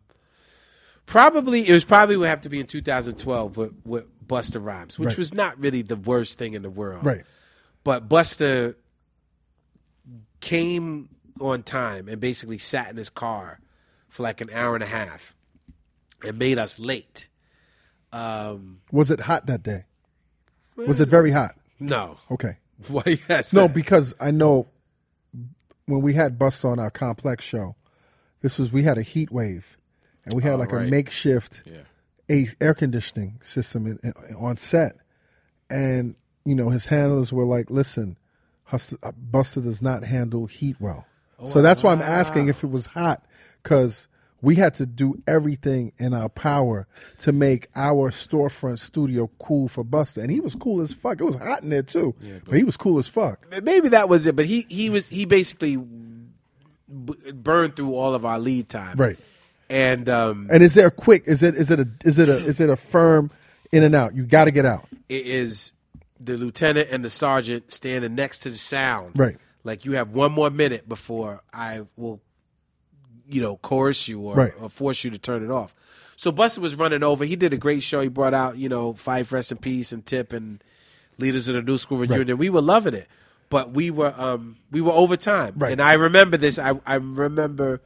probably 1.05 1.67
it 1.67 1.73
was 1.73 1.83
probably 1.85 2.17
would 2.17 2.27
have 2.29 2.41
to 2.41 2.49
be 2.49 2.59
in 2.59 2.67
2012 2.67 3.57
with 3.57 3.73
with 3.85 4.27
Busta 4.27 4.63
Rhymes, 4.63 4.97
which 4.97 5.07
Right. 5.07 5.17
was 5.17 5.33
not 5.33 5.59
really 5.59 5.81
the 5.81 5.95
worst 5.97 6.37
thing 6.37 6.53
in 6.53 6.61
the 6.61 6.69
world, 6.69 7.05
Right. 7.05 7.23
But 7.83 8.07
Busta 8.07 8.75
came 10.39 11.09
on 11.39 11.63
time 11.63 12.07
and 12.07 12.19
basically 12.21 12.57
sat 12.57 12.89
in 12.89 12.97
his 12.97 13.09
car 13.09 13.59
for 14.09 14.23
like 14.23 14.41
an 14.41 14.49
hour 14.53 14.75
and 14.75 14.83
a 14.83 14.87
half 14.87 15.35
and 16.23 16.37
made 16.37 16.57
us 16.57 16.79
late. 16.79 17.27
Um, 18.13 18.81
Was 18.91 19.09
it 19.11 19.21
hot 19.21 19.45
that 19.47 19.63
day? 19.63 19.85
Was 20.75 20.99
it 20.99 21.07
very 21.09 21.31
hot? 21.31 21.55
no, 21.79 22.17
Okay. 22.29 22.57
why? 22.87 23.03
Yes, 23.29 23.53
No, 23.53 23.67
because 23.67 24.13
I 24.19 24.31
know 24.31 24.67
when 25.85 26.01
we 26.01 26.13
had 26.13 26.37
Busta 26.39 26.65
on 26.65 26.79
our 26.79 26.89
complex 26.91 27.43
show, 27.45 27.75
this 28.41 28.57
was 28.57 28.71
we 28.71 28.83
had 28.83 28.97
a 28.97 29.01
heat 29.03 29.31
wave, 29.31 29.77
and 30.25 30.33
we 30.33 30.41
had 30.43 30.53
Oh, 30.53 30.57
like 30.57 30.71
a 30.71 30.79
makeshift 30.81 31.61
Yeah. 31.65 31.81
a 32.29 32.47
air 32.59 32.73
conditioning 32.73 33.39
system 33.43 33.85
in, 33.87 33.99
in, 34.03 34.13
on 34.35 34.57
set, 34.57 34.95
and 35.69 36.15
you 36.45 36.55
know 36.55 36.69
his 36.69 36.87
handlers 36.87 37.31
were 37.31 37.43
like, 37.45 37.69
"Listen, 37.69 38.17
uh, 38.71 38.77
Busta 38.77 39.61
does 39.63 39.81
not 39.81 40.03
handle 40.03 40.47
heat 40.47 40.77
well." 40.79 41.05
so 41.45 41.61
that's 41.61 41.81
why 41.83 41.91
I'm 41.91 42.01
asking 42.01 42.47
if 42.49 42.63
it 42.63 42.69
was 42.69 42.85
hot 42.87 43.25
because 43.63 44.07
we 44.41 44.55
had 44.55 44.73
to 44.75 44.85
do 44.85 45.21
everything 45.27 45.91
in 45.97 46.13
our 46.13 46.29
power 46.29 46.87
to 47.19 47.31
make 47.31 47.67
our 47.75 48.11
storefront 48.11 48.79
studio 48.79 49.29
cool 49.39 49.67
for 49.67 49.83
Busta, 49.83 50.17
and 50.21 50.31
he 50.31 50.39
was 50.39 50.55
cool 50.55 50.81
as 50.81 50.91
fuck. 50.93 51.21
It 51.21 51.23
was 51.25 51.35
hot 51.35 51.63
in 51.63 51.69
there 51.69 51.83
too, 51.83 52.15
but 52.45 52.55
he 52.55 52.63
was 52.63 52.77
cool 52.77 52.97
as 52.99 53.07
fuck. 53.07 53.45
maybe 53.63 53.89
that 53.89 54.09
was 54.09 54.25
it. 54.25 54.35
But 54.35 54.45
he 54.45 54.65
he 54.69 54.89
was 54.89 55.07
he 55.07 55.25
basically 55.25 55.77
b- 55.77 57.31
burned 57.33 57.75
through 57.75 57.95
all 57.95 58.13
of 58.15 58.25
our 58.25 58.39
lead 58.39 58.69
time, 58.69 58.97
Right. 58.97 59.17
And 59.69 60.09
um, 60.09 60.49
And 60.51 60.61
is 60.63 60.73
there 60.73 60.87
a 60.87 60.91
quick? 60.91 61.23
Is 61.27 61.43
it 61.43 61.55
is 61.55 61.71
it 61.71 61.79
a 61.79 61.87
is 62.03 62.19
it 62.19 62.27
a 62.27 62.37
is 62.37 62.59
it 62.59 62.69
a 62.69 62.75
firm 62.75 63.31
in 63.71 63.83
and 63.83 63.95
out? 63.95 64.13
You 64.15 64.25
got 64.25 64.45
to 64.45 64.51
get 64.51 64.65
out. 64.65 64.85
it 65.07 65.25
is 65.25 65.71
the 66.19 66.37
lieutenant 66.37 66.89
and 66.91 67.03
the 67.05 67.09
sergeant 67.09 67.71
standing 67.71 68.13
next 68.15 68.39
to 68.39 68.49
the 68.49 68.57
sound, 68.57 69.17
Right. 69.17 69.37
Like 69.63 69.85
you 69.85 69.93
have 69.93 70.09
one 70.09 70.31
more 70.33 70.49
minute 70.49 70.89
before 70.89 71.41
I 71.53 71.83
will, 71.95 72.19
you 73.33 73.41
know, 73.41 73.57
coerce 73.57 74.07
you 74.07 74.19
or, 74.21 74.35
Right. 74.35 74.53
or 74.59 74.69
force 74.69 75.03
you 75.03 75.11
to 75.11 75.17
turn 75.17 75.43
it 75.43 75.51
off. 75.51 75.73
So 76.15 76.31
Busta 76.31 76.59
was 76.59 76.75
running 76.75 77.03
over. 77.03 77.25
He 77.25 77.35
did 77.35 77.51
a 77.53 77.57
great 77.57 77.81
show. 77.83 77.99
He 78.01 78.07
brought 78.07 78.33
out, 78.33 78.57
you 78.57 78.69
know, 78.69 78.93
Phife 78.93 79.31
Rest 79.31 79.51
in 79.51 79.57
Peace 79.57 79.91
and 79.91 80.05
Tip 80.05 80.33
and 80.33 80.63
Leaders 81.17 81.47
of 81.47 81.55
the 81.55 81.61
New 81.63 81.77
School 81.77 81.97
Reunion. 81.97 82.37
We 82.37 82.49
were 82.49 82.61
loving 82.61 82.93
it, 82.93 83.07
but 83.49 83.71
we 83.71 83.89
were 83.91 84.13
um 84.17 84.57
we 84.71 84.81
were 84.81 84.91
over 84.91 85.17
time. 85.17 85.53
Right. 85.57 85.71
And 85.71 85.81
I 85.81 85.93
remember 85.93 86.37
this. 86.37 86.59
I 86.59 86.79
I 86.85 86.95
remember. 86.95 87.81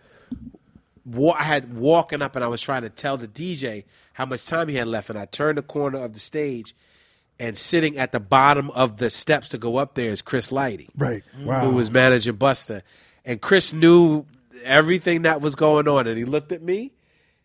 wa- 1.06 1.36
I 1.38 1.44
had 1.44 1.76
walking 1.76 2.22
up 2.22 2.36
and 2.36 2.44
I 2.44 2.48
was 2.48 2.62
trying 2.62 2.82
to 2.84 2.90
tell 2.90 3.18
the 3.18 3.28
DJ 3.28 3.86
how 4.14 4.26
much 4.26 4.46
time 4.46 4.68
he 4.70 4.76
had 4.76 4.88
left, 4.88 5.10
and 5.10 5.20
I 5.20 5.26
turned 5.26 5.58
the 5.58 5.62
corner 5.62 6.00
of 6.00 6.14
the 6.14 6.20
stage, 6.20 6.74
and 7.40 7.58
sitting 7.58 7.98
at 7.98 8.12
the 8.14 8.20
bottom 8.20 8.72
of 8.72 8.98
the 8.98 9.10
steps 9.10 9.50
to 9.50 9.58
go 9.58 9.78
up 9.78 9.96
there 9.96 10.10
is 10.10 10.22
Chris 10.22 10.52
Lighty, 10.52 10.88
Right. 10.98 11.22
Wow. 11.42 11.66
who 11.66 11.76
was 11.76 11.92
managing 11.92 12.38
Busta, 12.38 12.82
and 13.26 13.42
Chris 13.42 13.74
knew 13.74 14.26
everything 14.64 15.24
that 15.24 15.42
was 15.42 15.56
going 15.56 15.88
on, 15.88 16.08
and 16.08 16.18
he 16.18 16.26
looked 16.26 16.52
at 16.52 16.62
me, 16.62 16.94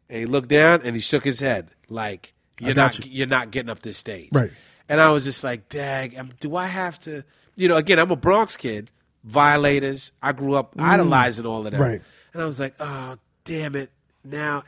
and 0.09 0.19
he 0.19 0.27
looked 0.27 0.49
down, 0.49 0.83
and 0.85 0.95
he 0.95 1.01
shook 1.01 1.25
his 1.25 1.41
head 1.41 1.71
like 1.89 2.35
you're 2.61 2.75
not 2.75 2.99
you. 3.05 3.11
you. 3.11 3.25
are 3.25 3.29
not 3.29 3.51
getting 3.51 3.71
up 3.71 3.81
this 3.81 3.99
stage, 3.99 4.31
Right. 4.33 4.53
And 4.89 5.01
I 5.01 5.11
was 5.11 5.23
just 5.23 5.45
like, 5.45 5.69
dag, 5.69 6.19
do 6.41 6.57
I 6.57 6.67
have 6.67 6.99
to? 7.01 7.25
You 7.55 7.69
know, 7.69 7.77
again, 7.77 8.01
I'm 8.01 8.11
a 8.11 8.17
Bronx 8.17 8.57
kid, 8.57 8.91
violators. 9.23 10.11
I 10.21 10.33
grew 10.33 10.57
up 10.57 10.75
idolizing 10.79 11.47
all 11.47 11.67
of 11.67 11.73
Mm. 11.73 11.79
Right. 11.79 12.03
and 12.33 12.43
I 12.43 12.47
was 12.47 12.59
like, 12.59 12.75
oh, 12.81 13.17
damn 13.45 13.77
it. 13.77 13.91
Now 14.25 14.65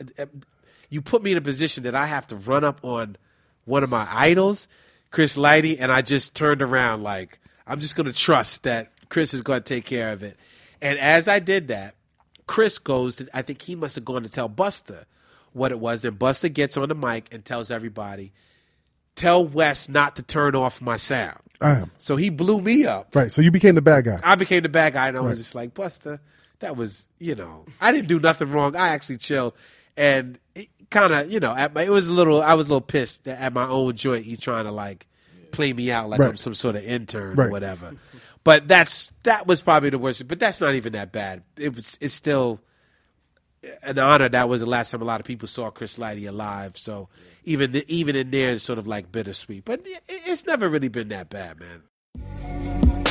you 0.90 1.02
put 1.02 1.22
me 1.22 1.32
in 1.32 1.38
a 1.38 1.42
position 1.42 1.84
that 1.84 1.94
I 1.94 2.06
have 2.06 2.26
to 2.28 2.36
run 2.36 2.64
up 2.64 2.84
on 2.84 3.16
one 3.64 3.82
of 3.82 3.90
my 3.90 4.06
idols, 4.10 4.68
Chris 5.10 5.36
Lighty, 5.36 5.76
and 5.80 5.90
I 5.90 6.02
just 6.02 6.34
turned 6.34 6.62
around 6.62 7.02
like, 7.02 7.38
I'm 7.66 7.80
just 7.80 7.96
going 7.96 8.06
to 8.06 8.12
trust 8.12 8.62
that 8.64 8.92
Chris 9.08 9.34
is 9.34 9.42
going 9.42 9.62
to 9.62 9.74
take 9.74 9.84
care 9.84 10.10
of 10.10 10.22
it. 10.22 10.36
And 10.80 10.98
as 10.98 11.28
I 11.28 11.38
did 11.38 11.68
that, 11.68 11.94
Chris 12.52 12.76
goes 12.78 13.16
to, 13.16 13.26
I 13.32 13.40
think 13.40 13.62
he 13.62 13.74
must 13.74 13.94
have 13.94 14.04
gone 14.04 14.22
to 14.24 14.28
tell 14.28 14.46
Busta 14.46 15.04
what 15.54 15.72
it 15.72 15.80
was. 15.80 16.02
Then 16.02 16.16
Busta 16.16 16.52
gets 16.52 16.76
on 16.76 16.86
the 16.90 16.94
mic 16.94 17.32
and 17.32 17.42
tells 17.42 17.70
everybody, 17.70 18.30
tell 19.16 19.46
Wes 19.46 19.88
not 19.88 20.16
to 20.16 20.22
turn 20.22 20.54
off 20.54 20.82
my 20.82 20.98
sound. 20.98 21.38
I 21.62 21.78
am. 21.78 21.90
So 21.96 22.16
he 22.16 22.28
blew 22.28 22.60
me 22.60 22.84
up. 22.84 23.16
Right. 23.16 23.32
So 23.32 23.40
you 23.40 23.50
became 23.50 23.74
the 23.74 23.80
bad 23.80 24.04
guy. 24.04 24.20
I 24.22 24.34
became 24.34 24.62
the 24.64 24.68
bad 24.68 24.92
guy, 24.92 25.08
and 25.08 25.16
I 25.16 25.20
was 25.20 25.38
just 25.38 25.54
like, 25.54 25.72
Busta, 25.72 26.18
that 26.58 26.76
was, 26.76 27.06
you 27.18 27.34
know, 27.34 27.64
I 27.80 27.90
didn't 27.90 28.08
do 28.08 28.20
nothing 28.20 28.50
wrong. 28.50 28.76
I 28.76 28.88
actually 28.88 29.16
chilled, 29.18 29.54
and 29.96 30.38
it 30.54 30.68
kind 30.90 31.12
of, 31.14 31.32
you 31.32 31.40
know, 31.40 31.54
at 31.54 31.72
my, 31.72 31.84
it 31.84 31.90
was 31.90 32.08
a 32.08 32.12
little, 32.12 32.42
I 32.42 32.52
was 32.54 32.66
a 32.66 32.70
little 32.70 32.80
pissed 32.82 33.24
that 33.24 33.40
at 33.40 33.54
my 33.54 33.66
own 33.66 33.96
joint. 33.96 34.24
He 34.26 34.36
trying 34.36 34.64
to 34.66 34.72
like 34.72 35.06
play 35.52 35.72
me 35.72 35.90
out 35.90 36.08
like 36.10 36.20
Right. 36.20 36.28
I'm 36.30 36.36
some 36.36 36.54
sort 36.54 36.76
of 36.76 36.84
intern 36.84 37.36
Right. 37.36 37.46
or 37.46 37.50
whatever. 37.50 37.94
But 38.44 38.66
that's 38.68 39.12
that 39.22 39.46
was 39.46 39.62
probably 39.62 39.90
the 39.90 39.98
worst. 39.98 40.26
But 40.26 40.40
that's 40.40 40.60
not 40.60 40.74
even 40.74 40.92
that 40.94 41.12
bad. 41.12 41.42
It 41.58 41.74
was. 41.74 41.96
It's 42.00 42.14
still 42.14 42.60
an 43.82 43.98
honor. 43.98 44.28
That 44.28 44.48
was 44.48 44.60
the 44.60 44.66
last 44.66 44.90
time 44.90 45.02
a 45.02 45.04
lot 45.04 45.20
of 45.20 45.26
people 45.26 45.48
saw 45.48 45.70
Chris 45.70 45.96
Lighty 45.96 46.28
alive. 46.28 46.76
So 46.76 47.08
even 47.44 47.72
the, 47.72 47.84
even 47.92 48.16
in 48.16 48.30
there, 48.30 48.54
it's 48.54 48.64
sort 48.64 48.78
of 48.78 48.86
like 48.86 49.12
bittersweet. 49.12 49.64
But 49.64 49.86
it, 49.86 50.00
it's 50.08 50.46
never 50.46 50.68
really 50.68 50.88
been 50.88 51.08
that 51.08 51.30
bad, 51.30 51.60
man. 51.60 53.01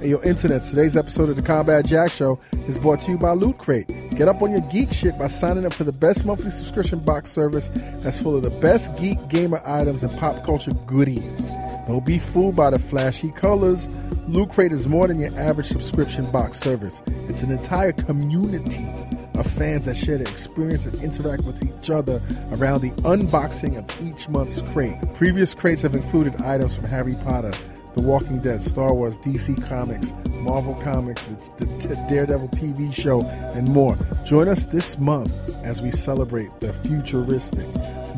Hey, 0.00 0.08
yo, 0.08 0.22
internet. 0.22 0.62
Today's 0.62 0.96
episode 0.96 1.28
of 1.28 1.36
the 1.36 1.42
Combat 1.42 1.84
Jack 1.84 2.10
Show 2.10 2.40
is 2.66 2.78
brought 2.78 3.00
to 3.00 3.10
you 3.10 3.18
by 3.18 3.32
Loot 3.32 3.58
Crate. 3.58 3.86
Get 4.16 4.28
up 4.28 4.40
on 4.40 4.50
your 4.50 4.62
geek 4.62 4.90
shit 4.94 5.18
by 5.18 5.26
signing 5.26 5.66
up 5.66 5.74
for 5.74 5.84
the 5.84 5.92
best 5.92 6.24
monthly 6.24 6.48
subscription 6.50 7.00
box 7.00 7.30
service 7.30 7.70
that's 7.98 8.18
full 8.18 8.34
of 8.34 8.42
the 8.42 8.48
best 8.62 8.96
geek 8.96 9.18
gamer 9.28 9.60
items 9.66 10.02
and 10.02 10.18
pop 10.18 10.42
culture 10.42 10.72
goodies. 10.86 11.48
Don't 11.86 12.06
be 12.06 12.18
fooled 12.18 12.56
by 12.56 12.70
the 12.70 12.78
flashy 12.78 13.30
colors. 13.32 13.90
Loot 14.26 14.48
Crate 14.48 14.72
is 14.72 14.88
more 14.88 15.06
than 15.06 15.20
your 15.20 15.38
average 15.38 15.66
subscription 15.66 16.24
box 16.30 16.58
service. 16.58 17.02
It's 17.28 17.42
an 17.42 17.50
entire 17.50 17.92
community 17.92 18.88
of 19.34 19.46
fans 19.46 19.84
that 19.84 19.98
share 19.98 20.16
their 20.16 20.32
experience 20.32 20.86
and 20.86 20.94
interact 21.02 21.44
with 21.44 21.62
each 21.62 21.90
other 21.90 22.22
around 22.52 22.80
the 22.80 22.90
unboxing 23.02 23.76
of 23.76 24.02
each 24.02 24.30
month's 24.30 24.62
crate. 24.72 24.96
Previous 25.16 25.52
crates 25.52 25.82
have 25.82 25.94
included 25.94 26.40
items 26.40 26.74
from 26.74 26.84
Harry 26.86 27.16
Potter, 27.22 27.52
The 27.94 28.00
Walking 28.00 28.40
Dead, 28.40 28.62
Star 28.62 28.94
Wars, 28.94 29.18
DC 29.18 29.66
Comics, 29.68 30.12
Marvel 30.42 30.74
Comics, 30.82 31.22
the, 31.58 31.64
the 31.64 32.06
Daredevil 32.08 32.48
TV 32.48 32.92
show, 32.94 33.22
and 33.54 33.68
more. 33.68 33.96
Join 34.24 34.48
us 34.48 34.66
this 34.66 34.98
month 34.98 35.32
as 35.64 35.82
we 35.82 35.90
celebrate 35.90 36.50
the 36.60 36.72
futuristic. 36.72 37.66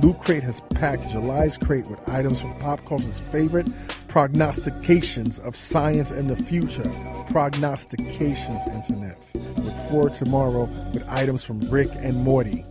Loot 0.03 0.19
Crate 0.19 0.43
has 0.43 0.61
packed 0.75 1.09
July's 1.11 1.57
crate 1.57 1.87
with 1.87 2.07
items 2.09 2.41
from 2.41 2.55
pop 2.59 2.85
culture's 2.85 3.21
favorite 3.21 3.67
prognostications 4.09 5.39
of 5.39 5.57
science 5.57 6.11
and 6.11 6.29
the 6.29 6.37
future. 6.37 6.91
Prognostications, 7.31 8.67
internet. 8.67 9.31
Look 9.59 9.77
forward 9.89 10.15
tomorrow 10.15 10.65
with 10.93 11.09
items 11.09 11.45
from 11.45 11.61
Rick 11.71 11.89
and 11.97 12.23
Morty. 12.23 12.67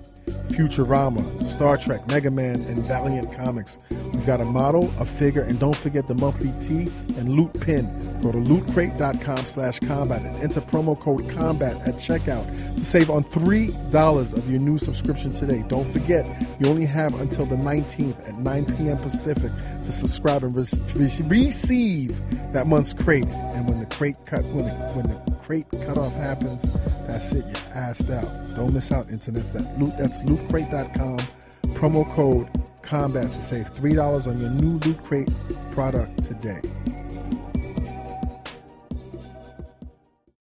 Futurama, 0.49 1.44
Star 1.44 1.78
Trek, 1.78 2.08
Mega 2.08 2.30
Man, 2.30 2.56
and 2.62 2.84
Valiant 2.84 3.34
Comics. 3.34 3.80
We've 3.90 4.26
got 4.26 4.41
a 4.41 4.45
model, 4.45 4.91
a 4.99 5.06
figure, 5.06 5.41
and 5.41 5.60
don't 5.60 5.76
forget 5.76 6.08
the 6.08 6.16
monthly 6.16 6.52
tee 6.60 6.91
and 7.18 7.30
loot 7.30 7.60
pin. 7.62 7.86
Go 8.22 8.32
to 8.32 8.38
lootcrate.com 8.38 9.45
slash 9.45 9.80
combat 9.80 10.22
and 10.22 10.36
enter 10.38 10.62
promo 10.62 10.99
code 10.99 11.28
combat 11.30 11.76
at 11.88 11.95
checkout 11.95 12.45
to 12.76 12.86
save 12.86 13.10
on 13.10 13.24
$3 13.26 14.34
of 14.34 14.49
your 14.49 14.60
new 14.60 14.78
subscription 14.78 15.34
today. 15.34 15.64
Don't 15.68 15.88
forget, 15.88 16.26
you 16.60 16.70
only 16.70 16.86
have 16.86 17.20
until 17.20 17.45
the 17.45 17.56
19th 17.56 18.28
at 18.28 18.38
9 18.38 18.66
p.m. 18.78 18.98
Pacific 18.98 19.52
to 19.86 19.91
subscribe 19.91 20.44
and 20.44 20.56
re- 20.56 20.66
receive 21.28 22.20
that 22.53 22.68
month's 22.68 22.94
crate. 22.94 23.26
And 23.26 23.68
when 23.68 23.80
the 23.80 23.86
crate 23.88 24.18
cut, 24.26 24.44
when 24.45 24.66
the, 24.66 24.72
when 24.94 25.08
the 25.08 25.40
crate 25.52 25.86
cutoff 25.86 26.14
happens, 26.14 26.64
that's 27.06 27.34
it. 27.34 27.45
You're 27.45 27.76
assed 27.76 28.10
out. 28.10 28.56
Don't 28.56 28.73
miss 28.73 28.90
out, 28.90 29.10
internet. 29.10 29.44
That 29.52 29.78
loot. 29.78 29.94
That's 29.98 30.22
lootcrate.com. 30.22 31.18
Promo 31.76 32.10
code 32.14 32.48
combat 32.82 33.30
to 33.30 33.41
save 33.41 33.68
three 33.68 33.94
dollars 33.94 34.28
on 34.28 34.40
your 34.40 34.49
new 34.49 34.80
loot 34.80 35.03
crate 35.03 35.30
product 35.73 36.23
today. 36.23 36.61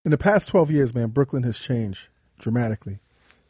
In 0.04 0.12
the 0.12 0.18
past 0.18 0.48
12 0.48 0.70
years, 0.70 0.94
man, 0.94 1.08
Brooklyn 1.08 1.42
has 1.42 1.58
changed 1.58 2.06
dramatically. 2.38 3.00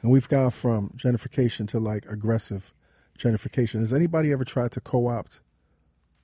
And 0.00 0.10
we've 0.10 0.28
gone 0.28 0.50
from 0.50 0.94
gentrification 0.96 1.68
to 1.68 1.78
like 1.78 2.06
aggressive 2.06 2.72
gentrification. 3.18 3.80
Has 3.80 3.92
anybody 3.92 4.32
ever 4.32 4.46
tried 4.46 4.72
to 4.72 4.80
co 4.80 5.08
opt 5.08 5.40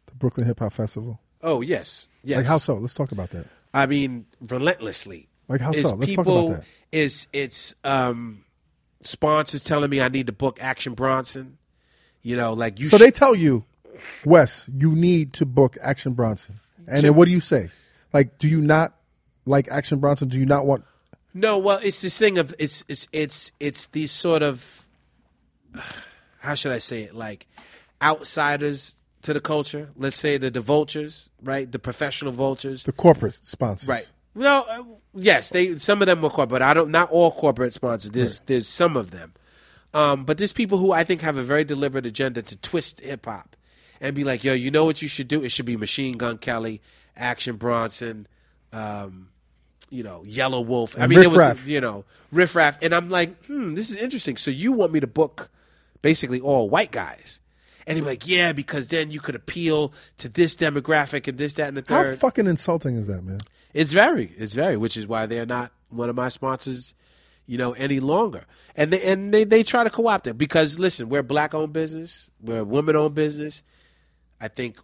the 0.06 0.14
Brooklyn 0.14 0.46
Hip 0.46 0.60
Hop 0.60 0.72
Festival? 0.72 1.20
Oh 1.42 1.60
yes, 1.60 2.08
yes. 2.24 2.38
Like 2.38 2.46
how 2.46 2.56
so? 2.56 2.76
Let's 2.76 2.94
talk 2.94 3.12
about 3.12 3.28
that. 3.30 3.46
I 3.76 3.84
mean, 3.84 4.24
relentlessly. 4.40 5.28
Like 5.48 5.60
how 5.60 5.72
Is 5.72 5.82
so? 5.82 5.94
Let's 5.94 6.14
talk 6.14 6.24
people, 6.24 6.46
about 6.46 6.56
that. 6.60 6.66
Is 6.92 7.28
it's 7.34 7.74
um, 7.84 8.44
sponsors 9.02 9.62
telling 9.62 9.90
me 9.90 10.00
I 10.00 10.08
need 10.08 10.28
to 10.28 10.32
book 10.32 10.58
Action 10.62 10.94
Bronson? 10.94 11.58
You 12.22 12.36
know, 12.36 12.54
like 12.54 12.80
you. 12.80 12.86
So 12.86 12.96
sh- 12.96 13.00
they 13.00 13.10
tell 13.10 13.34
you, 13.34 13.64
Wes, 14.24 14.66
you 14.74 14.96
need 14.96 15.34
to 15.34 15.44
book 15.44 15.76
Action 15.82 16.14
Bronson. 16.14 16.58
And 16.88 17.02
then 17.02 17.14
what 17.14 17.26
do 17.26 17.32
you 17.32 17.40
say? 17.40 17.68
Like, 18.14 18.38
do 18.38 18.48
you 18.48 18.62
not 18.62 18.94
like 19.44 19.68
Action 19.68 19.98
Bronson? 19.98 20.28
Do 20.28 20.38
you 20.38 20.46
not 20.46 20.64
want 20.64 20.84
No, 21.34 21.58
well, 21.58 21.78
it's 21.82 22.00
this 22.00 22.18
thing 22.18 22.38
of 22.38 22.54
it's 22.58 22.82
it's 22.88 23.06
it's 23.12 23.52
it's 23.60 23.86
these 23.86 24.10
sort 24.10 24.42
of 24.42 24.88
how 26.38 26.54
should 26.54 26.72
I 26.72 26.78
say 26.78 27.02
it? 27.02 27.14
Like 27.14 27.46
outsiders 28.00 28.96
to 29.26 29.32
the 29.34 29.40
culture. 29.40 29.90
Let's 29.96 30.16
say 30.16 30.38
the 30.38 30.50
the 30.50 30.60
vultures, 30.60 31.28
right? 31.42 31.70
The 31.70 31.78
professional 31.78 32.32
vultures, 32.32 32.84
the 32.84 32.92
corporate 32.92 33.38
sponsors? 33.42 33.88
right? 33.88 34.08
No, 34.34 34.64
uh, 34.68 34.82
yes, 35.14 35.50
they 35.50 35.76
some 35.78 36.02
of 36.02 36.06
them 36.06 36.20
were 36.22 36.30
corporate, 36.30 36.48
but 36.50 36.62
I 36.62 36.74
don't. 36.74 36.90
Not 36.90 37.10
all 37.10 37.30
corporate 37.30 37.72
sponsors. 37.72 38.10
There's 38.10 38.38
there's 38.40 38.68
some 38.68 38.96
of 38.96 39.10
them, 39.10 39.32
um, 39.94 40.24
but 40.24 40.38
there's 40.38 40.52
people 40.52 40.78
who 40.78 40.92
I 40.92 41.04
think 41.04 41.20
have 41.22 41.36
a 41.36 41.42
very 41.42 41.64
deliberate 41.64 42.06
agenda 42.06 42.42
to 42.42 42.56
twist 42.56 43.00
hip 43.00 43.26
hop 43.26 43.56
and 44.00 44.14
be 44.14 44.24
like, 44.24 44.44
yo, 44.44 44.52
you 44.52 44.70
know 44.70 44.84
what 44.84 45.00
you 45.02 45.08
should 45.08 45.28
do? 45.28 45.42
It 45.42 45.50
should 45.50 45.66
be 45.66 45.76
Machine 45.76 46.16
Gun 46.18 46.36
Kelly, 46.38 46.82
Action 47.16 47.56
Bronson, 47.56 48.26
um, 48.72 49.28
you 49.88 50.02
know, 50.02 50.22
Yelawolf. 50.26 50.98
I 50.98 51.04
And 51.04 51.10
mean, 51.10 51.22
it 51.22 51.28
was 51.28 51.38
Raff. 51.38 51.66
you 51.66 51.80
know 51.80 52.04
Riff 52.30 52.54
Raff, 52.54 52.76
and 52.82 52.94
I'm 52.94 53.08
like, 53.08 53.44
hmm, 53.46 53.74
this 53.74 53.90
is 53.90 53.96
interesting. 53.96 54.36
So 54.36 54.50
you 54.50 54.72
want 54.72 54.92
me 54.92 55.00
to 55.00 55.06
book 55.06 55.48
basically 56.02 56.40
all 56.40 56.68
white 56.68 56.90
guys? 56.92 57.40
And 57.86 57.96
he'd 57.96 58.02
be 58.02 58.06
like, 58.06 58.26
yeah, 58.26 58.52
because 58.52 58.88
then 58.88 59.10
you 59.10 59.20
could 59.20 59.36
appeal 59.36 59.92
to 60.16 60.28
this 60.28 60.56
demographic 60.56 61.28
and 61.28 61.38
this, 61.38 61.54
that, 61.54 61.68
and 61.68 61.76
the 61.76 61.82
third. 61.82 62.06
How 62.06 62.14
fucking 62.16 62.46
insulting 62.46 62.96
is 62.96 63.06
that, 63.06 63.22
man? 63.22 63.40
It's 63.72 63.92
very, 63.92 64.32
it's 64.36 64.54
very, 64.54 64.76
which 64.76 64.96
is 64.96 65.06
why 65.06 65.26
they're 65.26 65.46
not 65.46 65.70
one 65.90 66.08
of 66.08 66.16
my 66.16 66.28
sponsors, 66.28 66.94
you 67.46 67.58
know, 67.58 67.72
any 67.72 68.00
longer. 68.00 68.44
And 68.74 68.92
they 68.92 69.02
and 69.02 69.32
they, 69.32 69.44
they 69.44 69.62
try 69.62 69.84
to 69.84 69.90
co-opt 69.90 70.26
it 70.26 70.38
because 70.38 70.78
listen, 70.78 71.08
we're 71.08 71.22
black 71.22 71.54
owned 71.54 71.72
business, 71.72 72.30
we're 72.40 72.64
women 72.64 72.96
owned 72.96 73.14
business. 73.14 73.62
I 74.40 74.48
think 74.48 74.78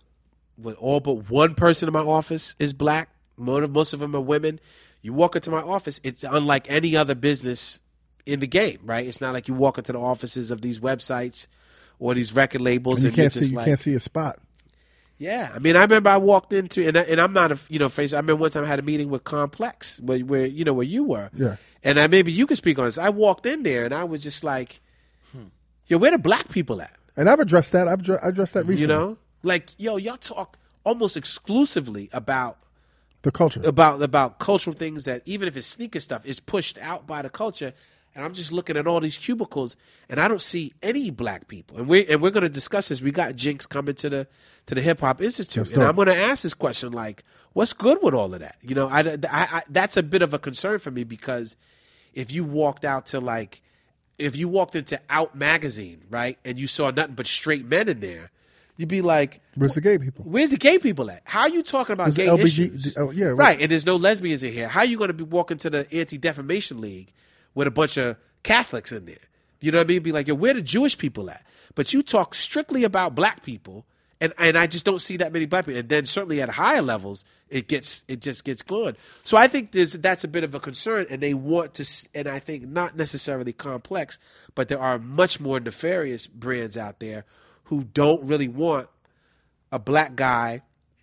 with 0.56 0.76
all 0.76 1.00
but 1.00 1.30
one 1.30 1.54
person 1.54 1.88
in 1.88 1.92
my 1.92 2.00
office 2.00 2.54
is 2.58 2.72
black. 2.72 3.08
Most 3.36 3.92
of 3.92 4.00
them 4.00 4.14
are 4.14 4.20
women. 4.20 4.60
You 5.00 5.12
walk 5.12 5.34
into 5.34 5.50
my 5.50 5.62
office, 5.62 6.00
it's 6.04 6.22
unlike 6.22 6.70
any 6.70 6.96
other 6.96 7.14
business 7.14 7.80
in 8.24 8.38
the 8.40 8.46
game, 8.46 8.78
right? 8.84 9.06
It's 9.06 9.20
not 9.20 9.34
like 9.34 9.48
you 9.48 9.54
walk 9.54 9.78
into 9.78 9.92
the 9.92 9.98
offices 9.98 10.50
of 10.50 10.60
these 10.60 10.78
websites 10.78 11.48
or 12.02 12.14
these 12.14 12.34
record 12.34 12.60
labels 12.60 12.96
And 12.96 13.04
you 13.04 13.08
and 13.08 13.16
can't 13.16 13.32
see 13.32 13.50
you 13.50 13.56
like, 13.56 13.66
can't 13.66 13.78
see 13.78 13.94
a 13.94 14.00
spot. 14.00 14.38
yeah, 15.18 15.52
I 15.54 15.60
mean, 15.60 15.76
I 15.76 15.82
remember 15.82 16.10
I 16.10 16.16
walked 16.16 16.52
into, 16.52 16.84
and, 16.86 16.96
I, 16.98 17.02
and 17.02 17.20
I'm 17.20 17.32
not 17.32 17.52
a, 17.52 17.58
you 17.68 17.78
know, 17.78 17.88
face. 17.88 18.12
I 18.12 18.16
remember 18.16 18.40
one 18.40 18.50
time 18.50 18.64
I 18.64 18.66
had 18.66 18.80
a 18.80 18.82
meeting 18.82 19.08
with 19.08 19.22
Complex, 19.22 20.00
where, 20.00 20.18
where 20.20 20.44
you 20.46 20.64
know 20.64 20.72
where 20.72 20.86
you 20.86 21.04
were. 21.04 21.30
Yeah. 21.34 21.56
And 21.84 22.00
I 22.00 22.08
maybe 22.08 22.32
you 22.32 22.46
could 22.46 22.56
speak 22.56 22.78
on 22.78 22.86
this. 22.86 22.98
I 22.98 23.10
walked 23.10 23.46
in 23.46 23.62
there, 23.62 23.84
and 23.84 23.94
I 23.94 24.02
was 24.04 24.20
just 24.20 24.42
like, 24.42 24.80
"Yo, 25.86 25.98
where 25.98 26.10
the 26.10 26.18
black 26.18 26.48
people 26.48 26.82
at?" 26.82 26.92
And 27.16 27.30
I've 27.30 27.40
addressed 27.40 27.70
that. 27.72 27.86
I've 27.86 28.02
addre- 28.02 28.26
addressed 28.26 28.54
that 28.54 28.66
recently. 28.66 28.94
You 28.94 29.00
know, 29.00 29.18
like, 29.44 29.70
yo, 29.78 29.96
y'all 29.96 30.16
talk 30.16 30.58
almost 30.84 31.16
exclusively 31.16 32.08
about 32.12 32.58
the 33.22 33.30
culture. 33.30 33.60
about 33.64 34.02
about 34.02 34.40
cultural 34.40 34.74
things 34.74 35.04
that 35.04 35.22
even 35.24 35.46
if 35.46 35.56
it's 35.56 35.66
sneaker 35.68 36.00
stuff 36.00 36.26
is 36.26 36.40
pushed 36.40 36.78
out 36.78 37.06
by 37.06 37.22
the 37.22 37.30
culture 37.30 37.72
and 38.14 38.24
I'm 38.24 38.34
just 38.34 38.52
looking 38.52 38.76
at 38.76 38.86
all 38.86 39.00
these 39.00 39.18
cubicles 39.18 39.76
and 40.08 40.20
I 40.20 40.28
don't 40.28 40.42
see 40.42 40.72
any 40.82 41.10
black 41.10 41.48
people 41.48 41.78
and 41.78 41.88
we 41.88 42.06
and 42.06 42.20
we're 42.20 42.30
going 42.30 42.42
to 42.42 42.48
discuss 42.48 42.88
this 42.88 43.00
we 43.00 43.10
got 43.10 43.36
Jinx 43.36 43.66
coming 43.66 43.94
to 43.96 44.08
the 44.08 44.26
to 44.66 44.74
the 44.74 44.82
hip 44.82 45.00
hop 45.00 45.20
institute 45.20 45.72
and. 45.72 45.82
I'm 45.82 45.96
going 45.96 46.08
to 46.08 46.16
ask 46.16 46.42
this 46.42 46.54
question 46.54 46.92
like 46.92 47.24
what's 47.52 47.72
good 47.72 47.98
with 48.02 48.14
all 48.14 48.32
of 48.32 48.40
that 48.40 48.56
you 48.62 48.74
know 48.74 48.88
I, 48.88 49.00
I, 49.00 49.16
I 49.30 49.62
that's 49.68 49.96
a 49.96 50.02
bit 50.02 50.22
of 50.22 50.34
a 50.34 50.38
concern 50.38 50.78
for 50.78 50.90
me 50.90 51.04
because 51.04 51.56
if 52.14 52.32
you 52.32 52.44
walked 52.44 52.84
out 52.84 53.06
to 53.06 53.20
like 53.20 53.62
if 54.18 54.36
you 54.36 54.48
walked 54.48 54.76
into 54.76 55.00
Out 55.08 55.34
magazine 55.34 56.02
right 56.10 56.38
and 56.44 56.58
you 56.58 56.66
saw 56.66 56.90
nothing 56.90 57.14
but 57.14 57.26
straight 57.26 57.64
men 57.64 57.88
in 57.88 58.00
there 58.00 58.30
you'd 58.76 58.88
be 58.88 59.02
like 59.02 59.40
Where's 59.54 59.74
the 59.74 59.80
gay 59.80 59.98
people? 59.98 60.24
Where's 60.26 60.50
the 60.50 60.56
gay 60.56 60.78
people 60.78 61.10
at? 61.10 61.22
How 61.24 61.42
are 61.42 61.48
you 61.48 61.62
talking 61.62 61.92
about 61.92 62.12
There's 62.12 62.16
gay 62.16 62.26
LBG 62.26 62.76
issues? 62.76 62.96
oh, 62.96 63.10
yeah, 63.10 63.26
right. 63.26 63.38
right. 63.38 63.60
And 63.60 63.70
there's 63.70 63.84
no 63.84 63.96
lesbians 63.96 64.42
in 64.42 64.52
here. 64.52 64.66
How 64.66 64.80
are 64.80 64.86
you 64.86 64.96
going 64.96 65.08
to 65.08 65.14
be 65.14 65.24
walking 65.24 65.58
to 65.58 65.70
the 65.70 65.86
Anti 65.92 66.16
Defamation 66.16 66.80
League 66.80 67.12
with 67.54 67.66
a 67.66 67.70
bunch 67.70 67.96
of 67.96 68.16
Catholics 68.42 68.92
in 68.92 69.06
there? 69.06 69.16
You 69.60 69.70
know 69.70 69.78
what 69.78 69.86
I 69.86 69.88
mean? 69.88 70.02
Be 70.02 70.12
like, 70.12 70.28
yo, 70.28 70.34
where 70.34 70.54
the 70.54 70.62
Jewish 70.62 70.98
people 70.98 71.30
at? 71.30 71.44
But 71.74 71.92
you 71.92 72.02
talk 72.02 72.34
strictly 72.34 72.84
about 72.84 73.14
black 73.14 73.42
people, 73.44 73.86
and 74.20 74.32
and 74.38 74.58
I 74.58 74.66
just 74.66 74.84
don't 74.84 75.00
see 75.00 75.16
that 75.18 75.32
many 75.32 75.46
black 75.46 75.66
people. 75.66 75.78
And 75.78 75.88
then 75.88 76.06
certainly 76.06 76.42
at 76.42 76.48
higher 76.48 76.82
levels, 76.82 77.24
it 77.48 77.68
gets 77.68 78.04
it 78.08 78.20
just 78.20 78.44
gets 78.44 78.62
glued. 78.62 78.96
So 79.24 79.36
I 79.36 79.46
think 79.46 79.72
there's 79.72 79.92
that's 79.92 80.24
a 80.24 80.28
bit 80.28 80.44
of 80.44 80.54
a 80.54 80.60
concern, 80.60 81.06
and 81.08 81.22
they 81.22 81.34
want 81.34 81.74
to, 81.74 82.08
and 82.14 82.28
I 82.28 82.40
think 82.40 82.66
not 82.66 82.96
necessarily 82.96 83.52
complex, 83.52 84.18
but 84.54 84.68
there 84.68 84.80
are 84.80 84.98
much 84.98 85.40
more 85.40 85.60
nefarious 85.60 86.26
brands 86.26 86.76
out 86.76 86.98
there 86.98 87.24
who 87.64 87.84
don't 87.84 88.22
really 88.24 88.48
want 88.48 88.88
a 89.70 89.78
black 89.78 90.16
guy 90.16 90.62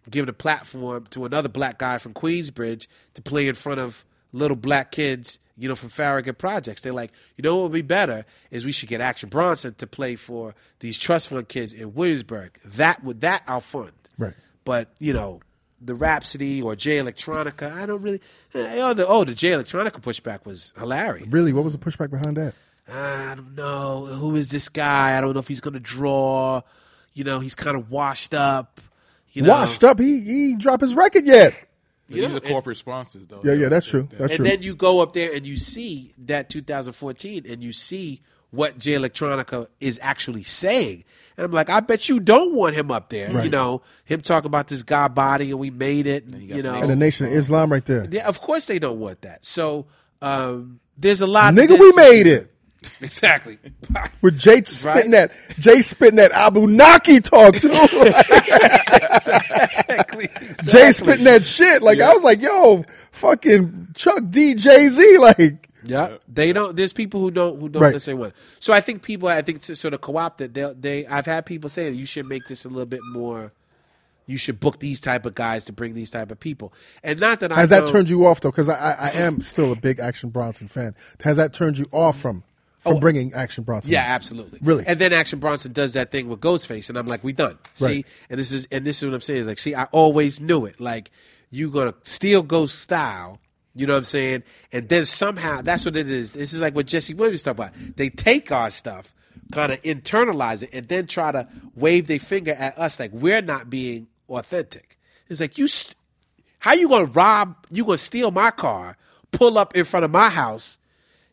giving 0.09 0.30
a 0.30 0.34
platform 0.34 1.05
to 1.11 1.26
another 1.26 1.49
black 1.49 1.80
guy 1.80 1.97
from 1.97 2.13
Queensbridge 2.13 2.88
to 3.13 3.21
play 3.21 3.47
in 3.47 3.55
front 3.55 3.80
of 3.80 4.05
little 4.31 4.57
black 4.57 4.91
kids, 4.91 5.39
you 5.60 5.68
know, 5.69 5.76
from 5.76 5.90
Farragut 5.90 6.38
projects. 6.38 6.81
They're 6.81 6.94
like, 6.94 7.11
you 7.36 7.41
know 7.44 7.57
what 7.57 7.64
would 7.64 7.72
be 7.73 7.81
better 7.81 8.26
is 8.52 8.65
we 8.65 8.72
should 8.72 8.90
get 8.90 9.02
Action 9.02 9.30
Bronson 9.30 9.73
to 9.76 9.88
play 9.88 10.15
for 10.15 10.56
these 10.80 10.98
trust 10.98 11.27
fund 11.27 11.48
kids 11.48 11.73
in 11.73 11.94
Williamsburg. 11.94 12.57
That 12.65 13.03
would 13.03 13.22
that 13.22 13.44
I'll 13.48 13.60
fund. 13.60 13.91
Right. 14.18 14.34
But 14.65 14.90
you 14.99 15.14
know, 15.14 15.41
the 15.81 15.95
Rapsody 15.95 16.61
or 16.61 16.76
Jay 16.76 16.98
Electronica, 16.98 17.72
I 17.72 17.86
don't 17.86 18.02
really. 18.02 18.22
eh, 18.53 18.80
Oh, 18.81 18.94
the 18.94 19.07
oh 19.07 19.23
the 19.23 19.34
Jay 19.36 19.49
Electronica 19.52 20.02
pushback 20.02 20.45
was 20.45 20.73
hilarious. 20.77 21.27
Really, 21.27 21.53
what 21.53 21.64
was 21.64 21.73
the 21.77 21.80
pushback 21.80 22.10
behind 22.10 22.38
that? 22.38 22.53
I 22.91 23.36
don't 23.36 23.56
know 23.56 24.06
who 24.07 24.36
is 24.36 24.49
this 24.49 24.68
guy. 24.68 25.18
I 25.18 25.22
don't 25.22 25.34
know 25.34 25.40
if 25.40 25.48
he's 25.48 25.61
going 25.61 25.76
to 25.76 25.80
draw. 25.80 26.61
You 27.14 27.23
know, 27.23 27.40
he's 27.40 27.53
kind 27.56 27.77
of 27.77 27.91
washed 27.91 28.34
up. 28.34 28.81
You 29.31 29.44
know, 29.44 29.49
Washed 29.49 29.84
up. 29.84 29.99
He 29.99 30.22
he 30.22 30.56
dropped 30.56 30.81
his 30.81 30.95
record 30.95 31.26
yet. 31.27 31.53
These 32.10 32.31
know, 32.31 32.38
are 32.38 32.40
corporate 32.41 32.77
sponsors, 32.77 33.27
though. 33.27 33.41
Yeah, 33.44 33.53
yeah, 33.53 33.69
that's 33.69 33.88
true. 33.88 34.07
That's 34.11 34.22
and 34.22 34.38
true. 34.38 34.45
then 34.45 34.61
you 34.61 34.76
go 34.76 34.99
up 34.99 35.14
there 35.14 35.34
and 35.34 35.45
you 35.45 35.57
see 35.57 36.11
that 36.26 36.49
2014 36.49 37.45
and 37.48 37.64
you 37.64 37.72
see 37.72 38.22
what 38.52 38.77
Jay 38.80 38.94
Electronica 38.94 39.68
is 39.80 39.99
actually 40.02 40.44
saying. 40.44 41.03
And 41.38 41.45
I'm 41.45 41.52
like, 41.52 41.69
I 41.69 41.80
bet 41.80 42.10
you 42.10 42.19
don't 42.19 42.56
want 42.56 42.76
him 42.76 42.91
up 42.91 43.10
there. 43.10 43.44
You 43.44 43.49
know, 43.49 43.84
him 44.06 44.22
talking 44.22 44.48
about 44.48 44.68
this 44.68 44.84
guy 44.84 45.07
body 45.07 45.52
and 45.52 45.60
we 45.60 45.69
made 45.69 46.07
it. 46.07 46.26
And, 46.26 46.41
you 46.41 46.56
you 46.57 46.64
know, 46.64 46.73
and 46.73 46.90
the 46.90 46.95
Nation 46.95 47.27
of 47.27 47.31
Islam 47.31 47.72
right 47.72 47.86
there. 47.86 48.07
yeah, 48.10 48.27
of 48.27 48.41
course 48.41 48.65
they 48.65 48.80
don't 48.80 48.99
want 48.99 49.22
that. 49.22 49.45
So 49.45 49.86
um, 50.22 50.80
there's 50.98 51.22
a 51.22 51.27
lot. 51.27 51.53
Of 51.53 51.60
Nigga, 51.60 51.73
of 51.76 51.80
we 51.80 51.86
this- 51.88 51.95
made 51.95 52.27
it. 52.27 52.53
exactly. 53.01 53.57
With 54.22 54.38
Jay 54.39 54.61
spitting 54.64 55.11
that 55.11 55.31
Jay 55.60 55.81
spitting 55.81 56.15
that 56.18 56.31
Abu 56.31 56.68
Naki 56.68 57.19
talk 57.22 57.56
too. 57.56 57.69
exactly. 59.14 60.27
Jay 60.64 60.91
spitting 60.91 61.26
that 61.26 61.45
shit. 61.45 61.81
Like 61.81 61.99
I 61.99 62.14
was 62.14 62.23
like, 62.23 62.41
yo, 62.41 62.84
fucking 63.11 63.89
Chuck 63.95 64.23
D, 64.30 64.53
Jay 64.56 64.88
Z, 64.88 65.18
like 65.18 65.68
Yeah, 65.84 66.18
they 66.27 66.53
don't. 66.53 66.76
There's 66.76 66.93
people 66.93 67.19
who 67.22 67.31
don't 67.31 67.60
who 67.60 67.69
don't 67.69 67.81
Right. 67.81 67.93
necessarily 67.93 68.22
want. 68.22 68.34
So 68.60 68.73
I 68.73 68.81
think 68.81 69.01
people, 69.03 69.27
I 69.30 69.41
think 69.41 69.61
to 69.61 69.76
sort 69.76 69.93
of 69.93 70.01
co-opt 70.01 70.41
it. 70.41 70.53
They, 70.53 70.73
they, 70.80 71.07
I've 71.07 71.26
had 71.26 71.45
people 71.45 71.69
say 71.69 71.89
you 71.91 72.06
should 72.06 72.27
make 72.27 72.47
this 72.47 72.65
a 72.65 72.69
little 72.69 72.85
bit 72.85 73.01
more. 73.11 73.51
You 74.26 74.38
should 74.38 74.60
book 74.60 74.80
these 74.80 75.01
type 75.01 75.26
of 75.26 75.34
guys 75.34 75.64
to 75.64 75.73
bring 75.73 75.95
these 75.95 76.11
type 76.11 76.30
of 76.31 76.39
people, 76.39 76.72
and 77.01 77.19
not 77.19 77.39
that 77.39 77.51
I 77.51 77.56
has 77.61 77.72
that 77.72 77.88
turned 77.88 78.11
you 78.11 78.27
off 78.27 78.41
though? 78.41 78.51
Because 78.51 78.69
I, 78.69 78.76
I, 78.76 79.07
I 79.07 79.11
am 79.14 79.41
still 79.41 79.72
a 79.72 79.76
big 79.76 79.99
Action 79.99 80.30
Bronson 80.30 80.68
fan. 80.68 80.93
Has 81.23 81.38
that 81.38 81.51
turned 81.51 81.80
you 81.80 81.88
off 81.91 82.19
from 82.19 82.43
from 82.80 82.97
oh. 82.97 82.99
bringing 82.99 83.34
Action 83.34 83.64
Bronson? 83.64 83.91
Oh. 83.91 83.93
Yeah, 83.93 84.03
absolutely. 84.03 84.60
Really? 84.61 84.85
And 84.88 84.99
then 84.99 85.14
Action 85.14 85.39
Bronson 85.39 85.73
does 85.73 85.93
that 85.93 86.11
thing 86.11 86.27
with 86.27 86.39
Ghostface, 86.39 86.89
and 86.89 86.97
I'm 86.97 87.07
like, 87.07 87.23
we 87.23 87.34
done. 87.34 87.57
See, 87.76 87.85
Right. 87.85 88.06
and 88.30 88.39
this 88.39 88.51
is 88.51 88.68
and 88.72 88.85
this 88.85 89.01
is 89.01 89.07
what 89.07 89.15
I'm 89.15 89.22
saying 89.22 89.41
is 89.41 89.47
like, 89.47 89.60
see, 89.60 89.76
I 89.76 89.84
always 89.85 90.41
knew 90.41 90.65
it. 90.65 90.80
Like, 90.80 91.11
you 91.51 91.69
gonna 91.69 91.93
steal 92.03 92.43
Ghost 92.43 92.80
style. 92.80 93.39
You 93.76 93.85
know 93.85 93.93
what 93.93 93.99
I'm 93.99 94.06
saying? 94.06 94.43
And 94.72 94.89
then 94.89 95.06
somehow 95.06 95.61
that's 95.61 95.85
what 95.85 95.95
it 95.95 96.10
is. 96.10 96.34
This 96.34 96.53
is 96.53 96.61
like 96.61 96.76
what 96.76 96.88
Jesse 96.88 97.14
Williams 97.14 97.43
talked 97.43 97.60
about. 97.60 97.73
They 97.95 98.10
take 98.10 98.51
our 98.51 98.72
stuff, 98.72 99.14
kind 99.51 99.72
of 99.72 99.81
internalize 99.84 100.64
it, 100.64 100.69
and 100.73 100.88
then 100.88 101.07
try 101.07 101.31
to 101.31 101.47
wave 101.76 102.07
their 102.07 102.19
finger 102.19 102.51
at 102.53 102.77
us 102.77 102.99
like 102.99 103.11
we're 103.14 103.41
not 103.41 103.69
being 103.69 104.07
authentic. 104.27 104.97
It's 105.30 105.39
like 105.39 105.57
you, 105.57 105.68
st- 105.68 105.95
how 106.60 106.73
you 106.73 106.89
gonna 106.89 107.06
rob? 107.06 107.56
You 107.69 107.85
gonna 107.85 107.97
steal 107.97 108.31
my 108.31 108.51
car, 108.51 108.97
pull 109.31 109.57
up 109.57 109.76
in 109.76 109.85
front 109.85 110.03
of 110.03 110.11
my 110.11 110.30
house, 110.30 110.77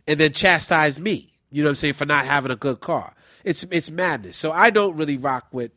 and 0.06 0.20
then 0.20 0.32
chastise 0.32 1.00
me. 1.00 1.32
You 1.50 1.62
know 1.62 1.68
what 1.68 1.72
I'm 1.72 1.76
saying 1.76 1.94
for 1.94 2.06
not 2.06 2.26
having 2.26 2.50
a 2.50 2.56
good 2.56 2.80
car. 2.80 3.14
It's 3.44 3.64
it's 3.70 3.90
madness. 3.90 4.36
So 4.36 4.52
I 4.52 4.70
don't 4.70 4.96
really 4.96 5.16
rock 5.16 5.46
with, 5.52 5.70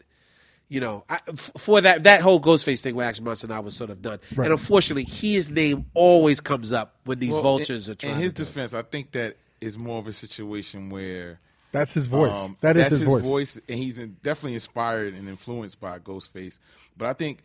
you 0.67 0.79
know, 0.79 1.03
I, 1.09 1.19
f- 1.27 1.51
for 1.57 1.79
that 1.81 2.03
that 2.05 2.21
whole 2.21 2.41
Ghostface 2.41 2.81
thing 2.81 2.95
with 2.95 3.05
Action 3.05 3.23
Bronson. 3.23 3.51
I 3.51 3.59
was 3.59 3.75
sort 3.75 3.89
of 3.91 4.01
done. 4.01 4.19
And 4.35 4.47
unfortunately, 4.47 5.03
his 5.03 5.51
name 5.51 5.85
always 5.93 6.41
comes 6.41 6.71
up 6.71 6.95
when 7.05 7.19
these 7.19 7.33
Well, 7.33 7.43
vultures 7.43 7.87
in, 7.87 7.91
are 7.91 7.95
trying. 7.95 8.13
In 8.15 8.19
his 8.21 8.33
to 8.33 8.37
do 8.37 8.43
it. 8.43 8.45
defense, 8.47 8.73
I 8.73 8.81
think 8.81 9.11
that 9.11 9.37
is 9.61 9.77
more 9.77 9.99
of 9.99 10.07
a 10.07 10.13
situation 10.13 10.89
where 10.89 11.39
That's 11.71 11.93
his 11.93 12.07
voice. 12.07 12.35
Um, 12.35 12.57
that 12.61 12.75
is 12.77 12.89
that's 12.89 12.99
his, 13.01 13.21
voice. 13.23 13.59
and 13.69 13.77
he's 13.77 13.99
in, 13.99 14.17
definitely 14.23 14.55
inspired 14.55 15.13
and 15.13 15.29
influenced 15.29 15.79
by 15.79 15.99
Ghostface. 15.99 16.59
But 16.97 17.09
I 17.09 17.13
think 17.13 17.43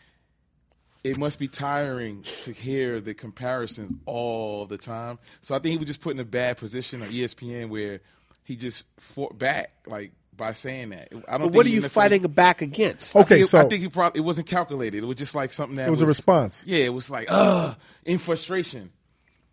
it 1.04 1.18
must 1.18 1.38
be 1.38 1.46
tiring 1.46 2.24
to 2.44 2.52
hear 2.52 2.98
the 3.00 3.12
comparisons 3.14 3.92
all 4.06 4.64
the 4.66 4.78
time. 4.78 5.18
So 5.42 5.54
I 5.54 5.58
think 5.58 5.72
he 5.72 5.76
was 5.76 5.86
just 5.86 6.00
put 6.00 6.14
in 6.14 6.20
a 6.20 6.24
bad 6.24 6.56
position 6.56 7.02
on 7.02 7.10
ESPN 7.10 7.68
where 7.68 8.00
he 8.42 8.56
just 8.56 8.86
fought 8.98 9.38
back, 9.38 9.72
like 9.86 10.12
by 10.36 10.52
saying 10.52 10.88
that. 10.90 11.08
I 11.12 11.14
don't. 11.14 11.24
But 11.24 11.38
think 11.38 11.54
what 11.54 11.66
are 11.66 11.68
you 11.68 11.82
fighting 11.82 12.22
back 12.22 12.62
against? 12.62 13.14
I 13.14 13.20
Okay, 13.20 13.36
think, 13.36 13.48
so 13.48 13.58
I 13.58 13.64
think 13.68 13.82
he 13.82 13.88
probably 13.88 14.20
it 14.20 14.24
wasn't 14.24 14.46
calculated. 14.48 15.04
It 15.04 15.06
was 15.06 15.16
just 15.16 15.34
like 15.34 15.52
something 15.52 15.76
that 15.76 15.86
It 15.88 15.90
was 15.90 16.00
a 16.00 16.06
response. 16.06 16.64
Yeah, 16.66 16.84
it 16.84 16.94
was 16.94 17.10
like 17.10 17.26
uh 17.30 17.74
in 18.04 18.18
frustration. 18.18 18.90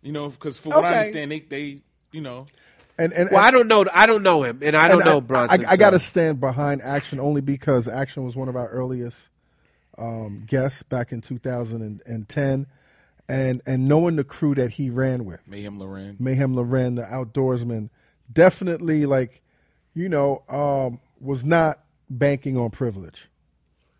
You 0.00 0.10
know, 0.12 0.30
because 0.30 0.58
for 0.58 0.70
what 0.70 0.84
I 0.84 0.98
understand, 0.98 1.30
they 1.30 1.40
they 1.40 1.82
you 2.10 2.22
know 2.22 2.46
and 2.98 3.12
and, 3.12 3.30
Well, 3.30 3.38
and- 3.38 3.46
I 3.46 3.50
don't 3.50 3.68
know. 3.68 3.84
I 3.92 4.06
don't 4.06 4.22
know 4.22 4.42
him, 4.42 4.60
and 4.62 4.76
I 4.76 4.88
don't 4.88 5.02
and 5.02 5.04
know 5.10 5.20
Bronson. 5.20 5.64
I, 5.66 5.72
I 5.72 5.76
got 5.76 5.90
to 5.90 6.00
stand 6.00 6.40
behind 6.40 6.82
Action 6.82 7.20
only 7.20 7.40
because 7.40 7.88
Action 7.88 8.24
was 8.24 8.36
one 8.36 8.48
of 8.48 8.56
our 8.56 8.68
earliest 8.68 9.28
um, 9.98 10.44
guests 10.46 10.82
back 10.82 11.12
in 11.12 11.20
2010, 11.20 12.66
and 13.28 13.62
and 13.66 13.88
knowing 13.88 14.16
the 14.16 14.24
crew 14.24 14.54
that 14.54 14.72
he 14.72 14.90
ran 14.90 15.24
with, 15.24 15.40
Meyhem 15.48 15.78
Lauren. 15.78 16.16
Meyhem 16.20 16.54
Lauren, 16.54 16.96
the 16.96 17.02
outdoorsman, 17.02 17.88
definitely 18.32 19.06
like, 19.06 19.42
you 19.94 20.08
know, 20.08 20.42
um, 20.48 21.00
was 21.20 21.44
not 21.44 21.80
banking 22.10 22.56
on 22.56 22.70
privilege. 22.70 23.28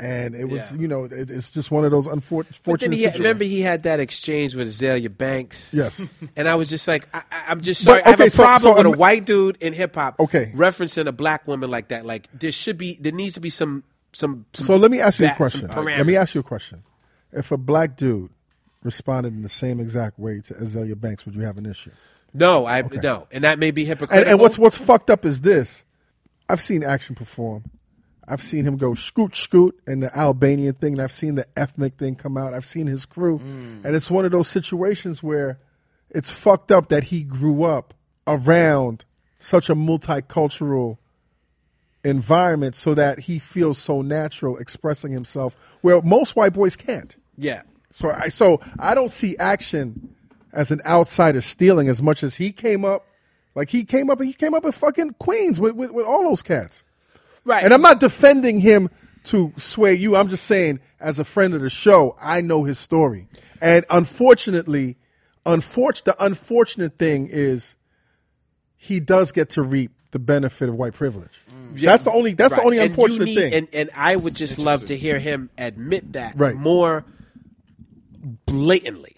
And 0.01 0.35
it 0.35 0.47
was, 0.47 0.73
Yeah. 0.73 0.81
you 0.81 0.89
know, 0.89 1.05
it, 1.05 1.31
it's 1.31 1.53
just 1.53 1.71
one 1.71 1.85
of 1.85 1.93
those 1.93 2.09
unfortunate 2.09 2.81
then 2.81 2.91
he 2.91 3.05
had, 3.05 3.17
remember 3.19 3.45
he 3.45 3.61
had 3.61 3.85
that 3.85 4.01
exchange 4.01 4.53
with 4.57 4.67
Azealia 4.67 5.17
Banks. 5.17 5.73
Yes. 5.73 6.05
and 6.37 6.49
I 6.49 6.57
was 6.57 6.69
just 6.69 6.89
like, 6.89 7.07
I, 7.15 7.23
I'm 7.47 7.61
just 7.61 7.85
sorry. 7.85 8.01
But, 8.01 8.07
I 8.09 8.11
have 8.11 8.21
a 8.21 8.31
so- 8.31 8.43
problem 8.43 8.61
so 8.63 8.75
with 8.79 8.87
a 8.87 8.89
I'm- 8.91 8.99
white 8.99 9.25
dude 9.27 9.59
in 9.61 9.73
hip 9.73 9.95
hop. 9.95 10.19
Okay. 10.19 10.51
referencing 10.57 11.07
a 11.07 11.13
black 11.13 11.47
woman 11.47 11.71
like 11.71 11.89
that. 11.89 12.05
Like 12.05 12.27
there 12.37 12.51
should 12.51 12.79
be, 12.79 12.99
there 13.01 13.13
needs 13.13 13.35
to 13.35 13.41
be 13.41 13.51
some, 13.51 13.85
some. 14.13 14.47
some 14.53 14.67
So 14.67 14.77
let 14.77 14.91
me 14.91 15.01
ask 15.01 15.21
you 15.21 15.27
a 15.27 15.35
question. 15.35 15.69
Let 15.69 16.07
me 16.07 16.17
ask 16.17 16.35
you 16.35 16.41
a 16.41 16.45
question. 16.45 16.83
If 17.33 17.51
a 17.51 17.57
black 17.57 17.97
dude 17.97 18.31
responded 18.83 19.33
in 19.33 19.43
the 19.43 19.49
same 19.49 19.81
exact 19.81 20.19
way 20.19 20.41
to 20.41 20.55
Azealia 20.55 21.01
Banks, 21.01 21.25
would 21.25 21.35
you 21.35 21.43
have 21.43 21.57
an 21.59 21.67
issue? 21.67 21.91
No, 22.35 22.67
I 22.67 22.83
no, 22.83 23.27
and 23.31 23.45
that 23.45 23.59
may 23.59 23.71
be 23.71 23.85
hypocritical. 23.85 24.19
And, 24.23 24.29
and 24.31 24.41
what's 24.41 24.59
what's 24.59 24.77
fucked 24.79 25.11
up 25.11 25.25
is 25.25 25.43
this. 25.43 25.85
I've 26.49 26.61
seen 26.61 26.83
Action 26.83 27.15
perform. 27.15 27.65
I've 28.27 28.43
seen 28.43 28.65
him 28.65 28.77
go 28.77 28.95
scoot 28.95 29.35
scoot 29.37 29.79
and 29.87 30.03
the 30.03 30.17
Albanian 30.17 30.75
thing, 30.75 30.95
and 30.95 31.03
I've 31.03 31.13
seen 31.13 31.35
the 31.35 31.47
ethnic 31.57 31.95
thing 31.97 32.15
come 32.15 32.37
out. 32.37 32.55
I've 32.55 32.65
seen 32.67 32.87
his 32.87 33.05
crew, 33.05 33.39
Mm. 33.39 33.85
and 33.85 33.95
it's 33.97 34.11
one 34.11 34.25
of 34.25 34.33
those 34.33 34.49
situations 34.49 35.23
where 35.23 35.59
it's 36.11 36.31
fucked 36.31 36.71
up 36.71 36.89
that 36.89 37.05
he 37.05 37.23
grew 37.25 37.65
up 37.65 37.95
around 38.27 39.05
such 39.41 39.69
a 39.69 39.75
multicultural 39.75 40.99
environment, 42.05 42.75
so 42.75 42.95
that 42.95 43.21
he 43.21 43.39
feels 43.39 43.79
so 43.79 44.03
natural 44.03 44.57
expressing 44.59 45.13
himself, 45.13 45.57
where 45.83 46.01
most 46.03 46.37
white 46.37 46.53
boys 46.53 46.77
can't. 46.77 47.17
yeah. 47.37 47.63
So 47.95 48.11
I 48.11 48.29
so 48.29 48.61
I 48.79 48.95
don't 48.95 49.11
see 49.11 49.37
action 49.37 50.15
as 50.53 50.71
an 50.71 50.81
outsider 50.87 51.43
stealing 51.43 51.89
as 51.89 52.03
much 52.03 52.23
as 52.23 52.37
he 52.37 52.51
came 52.51 52.85
up. 52.85 53.07
Like 53.55 53.69
he 53.69 53.85
came 53.85 54.09
up, 54.09 54.21
he 54.23 54.33
came 54.33 54.55
up 54.55 54.65
in 54.65 54.73
fucking 54.73 55.17
Queens 55.19 55.61
with, 55.61 55.75
with, 55.75 55.91
with 55.91 56.07
all 56.07 56.23
those 56.23 56.43
cats. 56.43 56.85
Right. 57.45 57.63
And 57.63 57.75
I'm 57.75 57.83
not 57.83 58.01
defending 58.01 58.61
him 58.61 58.89
to 59.25 59.53
sway 59.59 59.95
you. 59.95 60.17
I'm 60.17 60.29
just 60.29 60.47
saying, 60.47 60.81
as 61.01 61.19
a 61.19 61.25
friend 61.25 61.53
of 61.55 61.61
the 61.61 61.69
show, 61.69 62.17
I 62.21 62.41
know 62.41 62.65
his 62.65 62.79
story. 62.79 63.29
And 63.61 63.85
unfortunately, 63.91 64.97
unfortunate 65.45 66.17
the 66.17 66.25
unfortunate 66.25 66.99
thing 66.99 67.29
is 67.31 67.77
he 68.77 69.01
does 69.01 69.33
get 69.33 69.51
to 69.51 69.63
reap 69.63 69.93
the 70.13 70.19
benefit 70.19 70.69
of 70.69 70.77
white 70.77 70.95
privilege. 70.95 71.41
That's 71.75 72.05
the 72.05 72.13
only 72.13 72.35
that's 72.35 72.55
the 72.55 72.63
only 72.63 72.79
And 72.79 72.91
unfortunate 72.91 73.25
need- 73.27 73.35
thing. 73.35 73.53
And, 73.55 73.69
and 73.73 73.91
I 73.97 74.15
would 74.17 74.35
just 74.35 74.59
love 74.59 74.85
to 74.87 74.97
hear 74.97 75.19
him 75.19 75.51
admit 75.59 76.13
that 76.13 76.35
Right. 76.39 76.55
more 76.55 77.05
blatantly, 78.47 79.17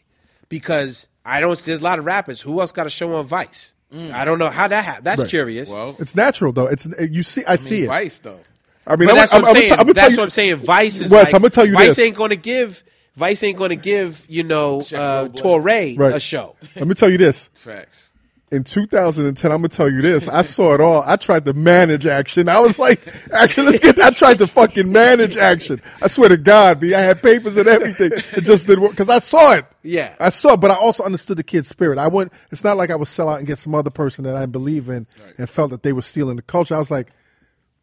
because 0.49 1.07
I 1.25 1.41
don't. 1.41 1.59
There's 1.65 1.81
a 1.81 1.85
lot 1.85 1.99
of 1.99 2.05
rappers. 2.05 2.41
Who 2.41 2.61
else 2.61 2.73
got 2.73 2.87
a 2.87 2.91
show 2.91 3.13
on 3.15 3.27
Vice? 3.27 3.73
I 4.13 4.25
don't 4.25 4.41
know 4.41 4.51
how 4.51 4.67
that 4.67 4.85
happened. 4.85 5.07
That's 5.07 5.21
Right. 5.21 5.31
curious. 5.31 5.71
Well, 5.71 5.95
it's 6.01 6.17
natural 6.17 6.53
though. 6.53 6.67
It's 6.67 6.89
you 6.99 7.23
see 7.23 7.45
I, 7.47 7.55
see 7.57 7.83
it. 7.85 7.87
Vice 7.87 8.19
though. 8.19 8.41
I 8.87 8.97
mean, 8.97 9.07
but 9.07 9.13
I'm, 9.13 9.17
that's 9.19 9.33
I'm, 9.33 9.43
what 9.43 9.49
I'm, 9.51 9.55
saying. 9.57 9.73
I'm 9.73 9.79
gonna 9.79 9.95
tell 9.95 10.03
that's 10.03 10.13
you- 10.13 10.19
what 10.19 10.25
I'm 10.25 10.31
saying. 10.31 10.57
Vice 10.57 11.01
is 11.01 11.11
Wes, 11.13 11.27
like, 11.29 11.35
I'm 11.35 11.41
gonna 11.43 11.51
tell 11.51 11.65
you 11.67 11.75
Vice 11.75 11.89
this. 11.91 11.99
ain't 12.01 12.17
going 12.17 12.31
to 12.31 12.37
give 12.37 12.83
Vice 13.15 13.43
ain't 13.45 13.57
going 13.57 13.71
to 13.71 13.77
give 13.77 14.25
you 14.29 14.43
know 14.43 14.81
uh, 14.93 15.23
Robles. 15.29 15.41
Torre 15.41 15.63
Right. 15.63 15.99
a 16.17 16.19
show. 16.21 16.57
Let 16.75 16.89
me 16.89 16.95
tell 16.95 17.09
you 17.09 17.19
this. 17.19 17.51
Facts. 17.55 18.11
In 18.55 18.63
2010, 18.63 19.51
I'm 19.51 19.59
gonna 19.59 19.69
tell 19.69 19.91
you 19.91 20.01
this. 20.01 20.29
I 20.29 20.43
saw 20.43 20.75
it 20.75 20.81
all. 20.81 21.03
I 21.05 21.17
tried 21.17 21.45
to 21.47 21.53
manage 21.53 22.07
action. 22.07 22.49
I 22.49 22.61
was 22.61 22.79
like, 22.79 23.01
action, 23.33 23.65
let's 23.65 23.81
get. 23.81 23.97
That 23.97 24.07
I 24.07 24.11
tried 24.11 24.39
to 24.39 24.47
fucking 24.47 24.93
manage 24.93 25.37
action. 25.37 25.83
I 26.01 26.07
swear 26.07 26.29
to 26.29 26.37
God, 26.37 26.81
me, 26.81 26.95
I 26.95 27.01
had 27.01 27.21
papers 27.21 27.57
and 27.57 27.67
everything. 27.67 28.13
It 28.15 28.45
just 28.45 28.69
didn't 28.69 28.83
work 28.83 28.93
because 28.93 29.09
I 29.09 29.19
saw 29.19 29.55
it. 29.55 29.67
Yeah. 29.83 30.15
I 30.21 30.29
saw, 30.29 30.53
it, 30.53 30.61
but 30.61 30.71
I 30.71 30.77
also 30.77 31.03
understood 31.03 31.37
the 31.37 31.43
kid's 31.43 31.67
spirit. 31.67 31.99
I 31.99 32.07
went. 32.07 32.33
It's 32.53 32.63
not 32.63 32.77
like 32.77 32.91
I 32.91 32.97
would 32.97 33.09
sell 33.09 33.29
out 33.29 33.39
and 33.39 33.47
get 33.47 33.59
some 33.59 33.75
other 33.75 33.91
person 33.91 34.23
that 34.23 34.37
I 34.37 34.47
believe 34.47 34.89
in 34.89 35.09
and 35.37 35.51
felt 35.51 35.73
that 35.73 35.83
they 35.83 35.93
were 35.93 36.03
stealing 36.03 36.37
the 36.37 36.43
culture. 36.43 36.77
I 36.77 36.79
was 36.79 36.93
like, 36.93 37.13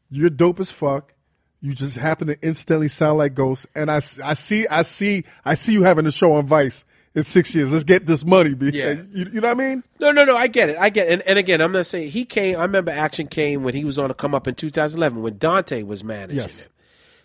you're 0.10 0.30
dope 0.30 0.61
as 0.61 0.72
fuck. 0.72 1.14
You 1.60 1.73
just 1.73 1.98
happen 1.98 2.27
to 2.27 2.41
instantly 2.41 2.88
sound 2.88 3.18
like 3.18 3.35
Ghost, 3.35 3.68
and 3.76 3.91
I, 3.91 3.98
I 3.98 4.34
see, 4.34 4.68
I 4.68 4.81
see, 4.81 5.26
I 5.45 5.53
see 5.53 5.73
you 5.73 5.84
having 5.84 6.07
a 6.07 6.11
show 6.11 6.34
on 6.34 6.48
Vice 6.48 6.85
in 7.15 7.23
six 7.23 7.53
years. 7.53 7.71
Let's 7.71 7.83
get 7.83 8.05
this 8.05 8.25
money. 8.25 8.55
Yeah. 8.59 8.93
You, 9.13 9.25
you 9.33 9.41
know 9.41 9.47
what 9.49 9.57
I 9.61 9.69
mean? 9.69 9.83
No, 9.99 10.11
no, 10.11 10.23
no. 10.25 10.38
I 10.38 10.47
get 10.47 10.69
it. 10.69 10.77
I 10.79 10.89
get 10.89 11.07
it. 11.07 11.13
And, 11.13 11.21
and 11.23 11.38
again, 11.39 11.61
I'm 11.61 11.71
not 11.71 11.85
saying 11.85 12.11
he 12.11 12.23
came. 12.25 12.57
I 12.57 12.61
remember 12.63 12.91
Action 12.91 13.27
came 13.27 13.63
when 13.63 13.73
he 13.75 13.83
was 13.83 13.99
on 13.99 14.09
a 14.09 14.13
come 14.13 14.33
up 14.33 14.47
in 14.47 14.55
2011 14.55 15.21
when 15.21 15.38
Dante 15.38 15.83
was 15.83 16.03
managing 16.03 16.38
Yes. 16.38 16.65
him. 16.65 16.71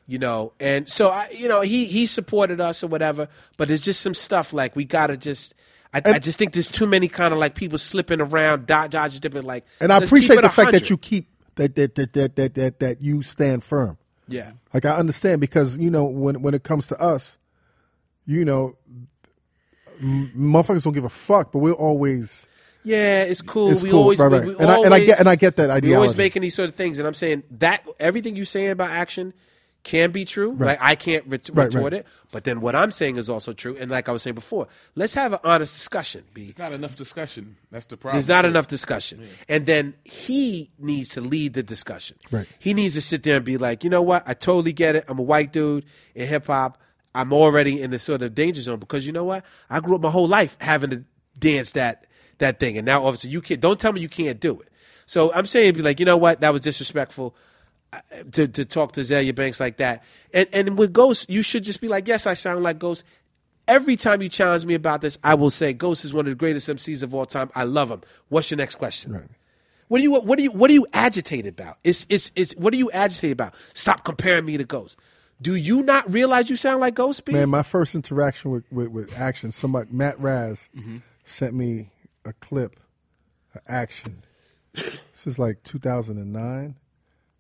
You 0.09 0.21
know, 0.21 0.53
and 0.61 0.89
so 0.89 1.09
I, 1.09 1.29
you 1.37 1.49
know, 1.49 1.63
he 1.63 1.87
he 1.87 2.07
supported 2.07 2.61
us 2.61 2.85
or 2.85 2.87
whatever. 2.87 3.29
But 3.57 3.67
there's 3.67 3.81
just 3.85 4.01
some 4.01 4.15
stuff 4.15 4.53
like 4.53 4.77
we 4.77 4.85
gotta 4.85 5.17
just. 5.17 5.55
I, 5.93 6.01
I 6.05 6.19
just 6.21 6.39
think 6.39 6.53
there's 6.53 6.69
too 6.69 6.87
many 6.87 7.09
kind 7.09 7.33
of 7.33 7.41
like 7.41 7.55
people 7.57 7.77
slipping 7.79 8.21
around, 8.21 8.67
dodge, 8.67 8.91
dodge, 8.93 9.19
dipping. 9.19 9.43
Like, 9.43 9.65
And 9.81 9.93
I 9.93 9.99
appreciate 9.99 10.43
the 10.43 10.49
fact 10.49 10.73
that 10.73 10.91
you 10.91 10.97
keep 10.97 11.29
that 11.57 11.75
that 11.75 11.95
that 11.97 12.13
that 12.13 12.37
that 12.37 12.55
that, 12.55 12.79
that 12.81 13.03
you 13.03 13.23
stand 13.23 13.65
firm. 13.65 13.99
Yeah. 14.29 14.53
Like 14.73 14.85
I 14.85 14.91
understand 14.97 15.41
because 15.41 15.77
you 15.79 15.91
know 15.91 16.05
when 16.05 16.41
when 16.41 16.55
it 16.55 16.63
comes 16.63 16.87
to 16.89 17.01
us, 17.01 17.37
you 18.27 18.45
know, 18.45 18.77
m- 20.01 20.33
motherfuckers 20.37 20.85
don't 20.85 20.93
give 20.93 21.05
a 21.05 21.09
fuck, 21.09 21.53
but 21.53 21.59
we're 21.59 21.73
always 21.73 22.47
Yeah, 22.85 23.23
it's 23.25 23.43
cool. 23.43 23.73
It's 23.73 23.83
we 23.83 23.91
cool, 23.91 24.03
always, 24.03 24.19
right, 24.21 24.31
we- 24.31 24.39
right. 24.39 24.47
we 24.47 24.57
And 24.59 24.71
I- 24.71 24.83
and 24.85 24.95
I 24.95 24.99
get- 25.01 25.09
always- 25.09 25.21
and 25.21 25.29
I 25.29 25.37
get 25.37 25.57
that 25.57 25.83
We 25.83 25.95
always 25.95 26.17
making 26.17 26.43
these 26.43 26.55
sort 26.55 26.69
of 26.69 26.77
things, 26.77 26.99
and 26.99 27.07
I'm 27.07 27.15
saying 27.15 27.43
that 27.59 27.85
everything 27.99 28.37
you're 28.37 28.45
saying 28.45 28.71
about 28.71 28.91
action 28.91 29.33
can 29.83 30.11
be 30.11 30.25
true. 30.25 30.55
Like 30.59 30.79
I 30.81 30.95
can't 30.97 31.25
ret- 31.29 31.49
Right, 31.53 31.65
retort 31.67 31.93
right. 31.93 32.01
it, 32.01 32.07
but 32.33 32.43
then 32.43 32.61
what 32.61 32.75
I'm 32.75 32.91
saying 32.91 33.17
is 33.19 33.31
also 33.31 33.53
true. 33.53 33.77
And 33.79 33.89
like 33.89 34.09
I 34.09 34.13
was 34.13 34.21
saying 34.23 34.35
before, 34.35 34.67
let's 34.97 35.15
have 35.15 35.33
an 35.33 35.39
honest 35.45 35.75
discussion. 35.75 36.25
B. 36.35 36.55
Not 36.59 36.73
enough 36.73 36.97
discussion. 36.97 37.57
That's 37.71 37.87
the 37.87 37.97
problem. 37.97 38.17
There's 38.17 38.27
not 38.29 38.45
enough 38.45 38.67
discussion. 38.67 39.21
And 39.49 39.65
then 39.67 39.95
he 40.03 40.71
needs 40.81 41.11
to 41.11 41.21
lead 41.21 41.55
the 41.55 41.63
discussion. 41.63 42.17
Right. 42.33 42.47
He 42.59 42.75
needs 42.75 42.95
to 42.95 43.01
sit 43.01 43.23
there 43.23 43.37
and 43.37 43.45
be 43.45 43.59
like, 43.59 43.85
you 43.85 43.91
know 43.91 44.03
what? 44.03 44.25
I 44.27 44.35
totally 44.35 44.73
get 44.73 44.97
it. 44.97 45.05
I'm 45.07 45.21
a 45.21 45.23
white 45.23 45.53
dude 45.53 45.85
in 46.17 46.27
hip 46.27 46.47
hop. 46.49 46.79
I'm 47.17 47.33
already 47.33 47.81
in 47.81 47.91
the 47.91 47.99
sort 47.99 48.23
of 48.23 48.35
danger 48.35 48.61
zone 48.61 48.79
because 48.79 49.07
you 49.07 49.13
know 49.13 49.25
what? 49.25 49.45
I 49.71 49.81
grew 49.81 49.95
up 49.95 50.03
my 50.03 50.11
whole 50.11 50.29
life 50.29 50.57
having 50.61 50.91
to 50.91 51.05
dance 51.39 51.73
that 51.73 52.07
that 52.39 52.61
thing. 52.61 52.77
And 52.77 52.85
now 52.85 53.05
obviously 53.05 53.31
you 53.31 53.41
can't 53.41 53.61
don't 53.61 53.81
tell 53.81 53.93
me 53.93 54.01
you 54.01 54.09
can't 54.09 54.39
do 54.39 54.61
it. 54.61 54.69
So 55.07 55.33
I'm 55.33 55.47
saying 55.47 55.75
be 55.75 55.83
like, 55.83 55.99
you 55.99 56.07
know 56.07 56.17
what? 56.17 56.41
That 56.41 56.53
was 56.53 56.61
disrespectful 56.61 57.35
uh, 57.93 57.99
to, 58.33 58.49
to 58.49 58.65
talk 58.65 58.93
to 58.93 59.01
Azealia 59.01 59.35
Banks 59.35 59.61
like 59.61 59.79
that. 59.79 60.05
And 60.35 60.49
and 60.53 60.79
with 60.79 60.93
Ghost, 60.93 61.31
you 61.31 61.43
should 61.43 61.65
just 61.65 61.81
be 61.81 61.89
like, 61.89 62.07
yes, 62.07 62.27
I 62.27 62.35
sound 62.35 62.63
like 62.63 62.79
Ghost. 62.79 63.05
Every 63.69 63.97
time 63.97 64.23
you 64.23 64.29
challenge 64.29 64.65
me 64.65 64.75
about 64.75 65.01
this, 65.01 65.19
I 65.25 65.35
will 65.35 65.51
say 65.51 65.73
Ghost 65.73 66.05
is 66.05 66.15
one 66.15 66.27
of 66.27 66.31
the 66.31 66.37
greatest 66.37 66.69
MCs 66.69 67.03
of 67.03 67.15
all 67.15 67.27
time. 67.27 67.51
I 67.55 67.65
love 67.65 67.91
him. 67.91 68.03
What's 68.29 68.51
your 68.51 68.59
next 68.59 68.77
question? 68.77 69.13
Right. 69.13 69.25
What 69.89 69.99
do 69.99 70.03
you 70.03 70.13
what 70.13 70.37
do 70.37 70.43
you 70.43 70.51
what 70.51 70.69
are 70.71 70.75
you 70.75 70.87
agitated 70.93 71.59
about? 71.59 71.79
It's 71.83 72.07
it's 72.09 72.33
it's 72.37 72.55
what 72.57 72.75
are 72.75 72.77
you 72.77 72.91
agitated 72.91 73.33
about? 73.33 73.55
Stop 73.75 74.05
comparing 74.05 74.45
me 74.45 74.57
to 74.57 74.65
Ghost. 74.65 74.97
Do 75.41 75.55
you 75.55 75.83
not 75.83 76.11
realize 76.13 76.49
you 76.49 76.57
sound 76.57 76.81
like 76.81 76.95
Ghost? 76.95 77.25
B? 77.25 77.33
Man, 77.33 77.51
my 77.51 77.63
first 77.63 77.95
interaction 77.95 78.51
with, 78.51 78.65
with, 78.73 78.89
with 78.89 79.19
action, 79.19 79.53
somebody 79.53 79.89
Matt 79.93 80.19
Raz 80.19 80.69
Mm-hmm. 80.77 80.99
sent 81.25 81.55
me 81.55 81.91
a 82.25 82.33
clip 82.35 82.81
of 83.55 83.61
action. 83.69 84.23
This 84.73 85.27
is 85.27 85.39
like 85.39 85.63
2009, 85.63 86.75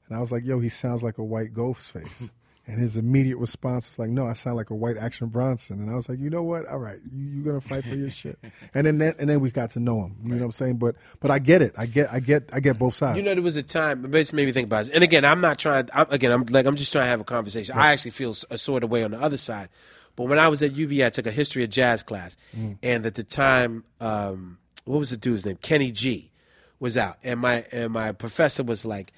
and 0.08 0.16
I 0.16 0.20
was 0.20 0.32
like, 0.32 0.44
"Yo, 0.44 0.58
he 0.60 0.68
sounds 0.70 1.02
like 1.02 1.18
a 1.18 1.24
white 1.24 1.52
Ghostface." 1.54 2.30
And 2.68 2.80
his 2.80 2.96
immediate 2.96 3.36
response 3.36 3.88
was 3.88 3.96
like, 3.96 4.10
"No, 4.10 4.26
I 4.26 4.32
sound 4.32 4.56
like 4.56 4.70
a 4.70 4.74
white 4.74 4.96
Action 4.96 5.28
Bronson." 5.28 5.78
And 5.80 5.88
I 5.88 5.94
was 5.94 6.08
like, 6.08 6.18
"You 6.18 6.30
know 6.30 6.42
what? 6.42 6.66
All 6.66 6.78
right, 6.78 6.98
you, 7.12 7.24
you're 7.28 7.44
gonna 7.44 7.60
fight 7.60 7.84
for 7.84 7.94
your 7.94 8.10
shit." 8.10 8.38
And 8.74 8.86
then 8.86 8.98
that, 8.98 9.20
and 9.20 9.30
then 9.30 9.40
we 9.40 9.50
got 9.52 9.70
to 9.70 9.80
know 9.80 10.02
him. 10.02 10.16
You 10.22 10.30
know 10.30 10.36
what 10.36 10.44
I'm 10.46 10.52
saying? 10.52 10.78
But 10.78 10.96
but 11.20 11.30
I 11.30 11.38
get 11.38 11.62
it. 11.62 11.74
I 11.78 11.86
get 11.86 12.12
I 12.12 12.18
get 12.18 12.50
I 12.52 12.58
get 12.58 12.78
both 12.78 12.94
sides. 12.96 13.18
You 13.18 13.24
know, 13.24 13.34
there 13.34 13.42
was 13.42 13.56
a 13.56 13.62
time. 13.62 14.04
It 14.04 14.10
just 14.10 14.32
made 14.32 14.46
me 14.46 14.52
think 14.52 14.66
about 14.66 14.88
it. 14.88 14.94
And 14.94 15.04
again, 15.04 15.24
I'm 15.24 15.40
not 15.40 15.58
trying. 15.58 15.88
I'm, 15.94 16.06
again, 16.10 16.32
I'm 16.32 16.44
like 16.50 16.66
I'm 16.66 16.74
just 16.74 16.90
trying 16.90 17.04
to 17.04 17.08
have 17.08 17.20
a 17.20 17.24
conversation. 17.24 17.76
I 17.78 17.92
actually 17.92 18.10
feel 18.10 18.34
a 18.50 18.58
sort 18.58 18.82
of 18.82 18.90
way 18.90 19.04
on 19.04 19.12
the 19.12 19.20
other 19.20 19.36
side. 19.38 19.68
But 20.16 20.24
when 20.24 20.38
I 20.38 20.48
was 20.48 20.60
at 20.62 20.72
UV, 20.72 21.06
I 21.06 21.10
took 21.10 21.26
a 21.26 21.30
history 21.30 21.62
of 21.62 21.70
jazz 21.70 22.02
class, 22.02 22.36
and 22.82 23.06
at 23.06 23.14
the 23.14 23.22
time, 23.24 23.84
um, 24.00 24.58
what 24.84 24.98
was 24.98 25.10
the 25.10 25.16
dude's 25.16 25.46
name? 25.46 25.58
Kenny 25.62 25.92
G 25.92 26.32
was 26.80 26.96
out, 26.96 27.18
and 27.22 27.38
my 27.40 27.64
and 27.70 27.92
my 27.92 28.10
professor 28.10 28.64
was 28.64 28.84
like. 28.84 29.12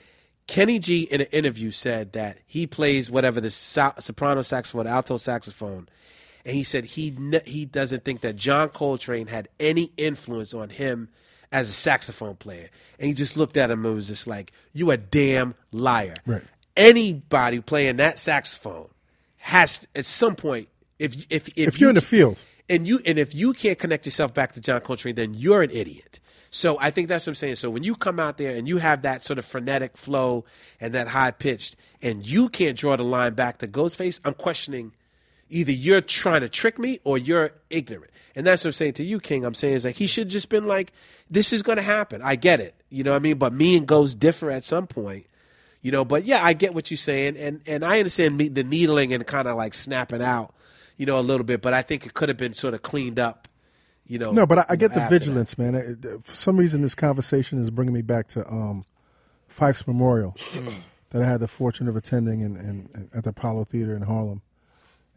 Kenny 0.49 0.79
G 0.79 1.03
in 1.03 1.21
an 1.21 1.29
interview 1.29 1.71
said 1.71 2.15
that 2.15 2.39
he 2.47 2.67
plays 2.67 3.11
whatever 3.11 3.41
the 3.41 3.51
so- 3.51 3.93
soprano 4.01 4.43
saxophone, 4.43 4.87
alto 4.87 5.19
saxophone, 5.19 5.89
and 6.45 6.57
he 6.57 6.65
said 6.65 6.87
he 6.87 7.15
ne- 7.17 7.43
he 7.45 7.67
doesn't 7.67 8.05
think 8.05 8.23
that 8.23 8.35
John 8.35 8.71
Coltrane 8.71 9.29
had 9.29 9.49
any 9.61 9.93
influence 9.99 10.55
on 10.55 10.71
him 10.71 11.11
as 11.53 11.69
a 11.69 11.75
saxophone 11.75 12.35
player. 12.37 12.69
And 12.99 13.07
he 13.07 13.15
just 13.15 13.37
looked 13.37 13.59
at 13.59 13.71
him 13.71 13.85
and 13.85 13.95
was 13.95 14.09
just 14.09 14.27
like, 14.27 14.53
"You 14.73 14.91
a 14.91 14.97
damn 14.97 15.55
liar." 15.71 16.15
Right. 16.27 16.43
Anybody 16.77 17.61
playing 17.61 17.99
that 17.99 18.19
saxophone 18.19 18.89
has 19.37 19.87
at 19.95 20.07
some 20.07 20.35
point, 20.35 20.69
if 20.99 21.15
if 21.29 21.49
if, 21.49 21.69
if 21.69 21.81
you're 21.81 21.91
in 21.91 21.95
the 21.95 22.01
field, 22.01 22.39
and 22.71 22.87
you 22.87 23.01
and 23.05 23.19
if 23.19 23.35
you 23.35 23.53
can't 23.53 23.79
connect 23.79 24.07
yourself 24.07 24.33
back 24.33 24.53
to 24.53 24.63
John 24.63 24.81
Coltrane, 24.81 25.15
then 25.15 25.35
you're 25.35 25.63
an 25.63 25.71
idiot. 25.71 26.21
So 26.51 26.79
I 26.81 26.91
think 26.91 27.09
that's 27.09 27.27
what 27.27 27.33
I'm 27.33 27.37
saying. 27.37 27.57
So 27.57 27.71
when 27.71 27.83
you 27.83 27.95
come 27.95 28.19
out 28.19 28.39
there 28.39 28.55
and 28.55 28.67
you 28.67 28.79
have 28.79 29.03
that 29.03 29.23
sort 29.23 29.39
of 29.39 29.45
frenetic 29.45 29.97
flow 29.97 30.45
and 30.81 30.95
that 30.95 31.09
high 31.09 31.31
pitched, 31.31 31.77
and 32.01 32.25
you 32.27 32.49
can't 32.49 32.77
draw 32.77 32.97
the 32.97 33.05
line 33.05 33.35
back 33.35 33.59
to 33.59 33.69
Ghostface, 33.69 34.21
I'm 34.25 34.35
questioning 34.35 34.93
either 35.51 35.73
you're 35.73 36.01
trying 36.01 36.43
to 36.43 36.49
trick 36.49 36.79
me 36.79 37.01
or 37.05 37.19
you're 37.19 37.53
ignorant. 37.71 38.11
And 38.35 38.47
that's 38.47 38.65
what 38.65 38.69
I'm 38.69 38.73
saying 38.75 38.95
to 38.95 39.05
you, 39.05 39.21
King. 39.21 39.45
I'm 39.45 39.55
saying 39.55 39.75
is 39.75 39.85
like 39.85 39.97
he 39.97 40.07
should 40.07 40.29
just 40.29 40.49
been 40.49 40.67
like, 40.67 40.93
this 41.31 41.53
is 41.53 41.63
going 41.63 41.77
to 41.77 41.83
happen. 41.83 42.23
I 42.23 42.37
get 42.37 42.61
it, 42.61 42.75
you 42.89 43.03
know 43.03 43.11
what 43.11 43.17
I 43.17 43.21
mean. 43.21 43.39
But 43.39 43.53
me 43.53 43.77
and 43.77 43.87
Ghost 43.87 44.21
differ 44.21 44.51
at 44.51 44.65
some 44.65 44.87
point, 44.87 45.27
you 45.83 45.91
know. 45.91 46.05
But 46.05 46.25
yeah, 46.25 46.45
I 46.45 46.53
get 46.53 46.73
what 46.75 46.91
you're 46.91 46.99
saying, 46.99 47.37
and 47.37 47.61
and 47.67 47.85
I 47.85 47.99
understand 47.99 48.39
the 48.39 48.63
needling 48.63 49.13
and 49.13 49.27
kind 49.27 49.49
of 49.49 49.57
like 49.57 49.75
snapping 49.75 50.23
out, 50.23 50.55
you 50.97 51.05
know, 51.07 51.19
a 51.19 51.21
little 51.21 51.45
bit. 51.45 51.63
But 51.63 51.75
I 51.75 51.83
think 51.83 52.07
it 52.07 52.15
could 52.15 52.29
have 52.29 52.39
been 52.39 52.55
sort 52.55 52.75
of 52.75 52.83
cleaned 52.83 53.19
up. 53.19 53.48
You 54.09 54.19
know, 54.19 54.33
No, 54.33 54.47
but 54.47 54.59
I, 54.61 54.65
I 54.71 54.77
get 54.77 54.91
know, 54.91 54.97
the 54.97 55.03
after 55.03 55.19
that. 55.19 55.25
vigilance, 55.25 55.59
man. 55.59 56.21
For 56.25 56.35
some 56.35 56.57
reason, 56.57 56.83
this 56.83 56.95
conversation 56.95 57.61
is 57.61 57.71
bringing 57.71 57.95
me 57.95 58.03
back 58.03 58.27
to 58.29 58.47
um, 58.49 58.85
Phife's 59.49 59.87
memorial 59.87 60.35
that 61.11 61.23
I 61.23 61.27
had 61.27 61.41
the 61.41 61.49
fortune 61.49 61.89
of 61.89 61.97
attending 61.97 62.41
in, 62.41 62.57
in, 62.57 62.89
in- 62.95 63.11
at 63.15 63.25
the 63.25 63.31
Apollo 63.31 63.67
Theater 63.67 63.95
in 63.95 64.03
Harlem, 64.03 64.43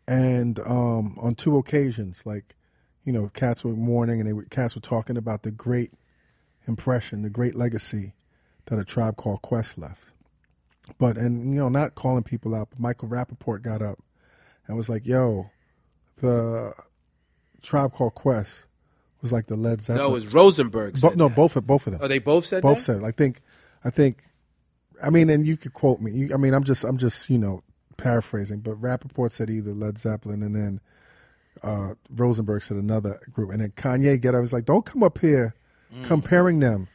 and 0.07 0.59
um, 0.59 1.18
on 1.22 1.35
two 1.35 1.57
occasions, 1.57 2.23
like 2.26 2.55
you 3.03 3.11
know, 3.13 3.30
cats 3.30 3.63
were 3.63 3.72
mourning 3.72 4.19
and 4.19 4.30
they 4.30 4.34
were, 4.34 4.43
cats 4.45 4.76
were 4.76 4.81
talking 4.81 5.18
about 5.18 5.41
the 5.43 5.49
great 5.51 5.91
impression, 6.68 7.22
the 7.23 7.30
great 7.30 7.55
legacy 7.55 8.13
that 8.65 8.77
a 8.77 8.84
tribe 8.85 9.15
called 9.18 9.41
Quest 9.41 9.77
left. 9.80 10.11
But 10.99 11.18
and 11.18 11.45
you 11.53 11.59
know, 11.59 11.69
not 11.69 11.95
calling 11.95 12.23
people 12.23 12.53
out, 12.53 12.69
but 12.72 12.80
Michael 12.80 13.07
Rapaport 13.07 13.61
got 13.61 13.81
up 13.81 13.99
and 14.68 14.76
was 14.76 14.89
like, 14.89 15.05
"Yo, 15.05 15.49
the 16.18 16.73
tribe 17.61 17.93
called 17.93 18.15
Quest 18.15 18.65
was 19.22 19.31
like 19.31 19.48
the 19.48 19.56
Led 19.56 19.81
Zeppelin." 19.81 20.06
No, 20.07 20.11
it 20.11 20.14
was 20.14 20.27
Rosenberg. 20.27 20.99
Bo- 21.02 21.10
no, 21.15 21.27
that. 21.27 21.35
both 21.35 21.56
of 21.56 21.65
both 21.68 21.88
of 21.88 21.93
them. 21.93 22.02
Oh, 22.03 22.07
they 22.07 22.19
both 22.19 22.45
said 22.45 22.64
both 22.64 22.77
that. 22.77 22.84
said. 22.84 22.98
it. 22.98 23.03
I 23.03 23.11
think, 23.11 23.41
I 23.84 23.89
think, 23.89 24.23
I 25.03 25.10
mean, 25.10 25.30
and 25.30 25.45
you 25.45 25.57
could 25.57 25.73
quote 25.73 25.99
me. 26.02 26.11
You, 26.11 26.34
I 26.34 26.38
mean, 26.38 26.53
I'm 26.53 26.64
just, 26.64 26.84
I'm 26.84 26.98
just, 26.98 27.30
you 27.30 27.38
know, 27.38 27.64
paraphrasing. 27.98 28.60
But 28.60 28.81
Rapaport 28.81 29.31
said 29.31 29.49
either 29.49 29.73
Led 29.73 29.98
Zeppelin, 29.98 30.43
and 30.43 30.56
then 30.56 30.80
uh, 31.64 31.93
Rosenberg 32.10 32.64
said 32.64 32.77
another 32.77 33.19
group, 33.31 33.52
and 33.52 33.61
then 33.61 33.72
Kanye 33.72 34.19
get. 34.22 34.35
I 34.35 34.39
was 34.39 34.53
like, 34.53 34.65
don't 34.65 34.85
come 34.85 35.03
up 35.03 35.19
here 35.19 35.56
comparing 36.03 36.60
them 36.60 36.88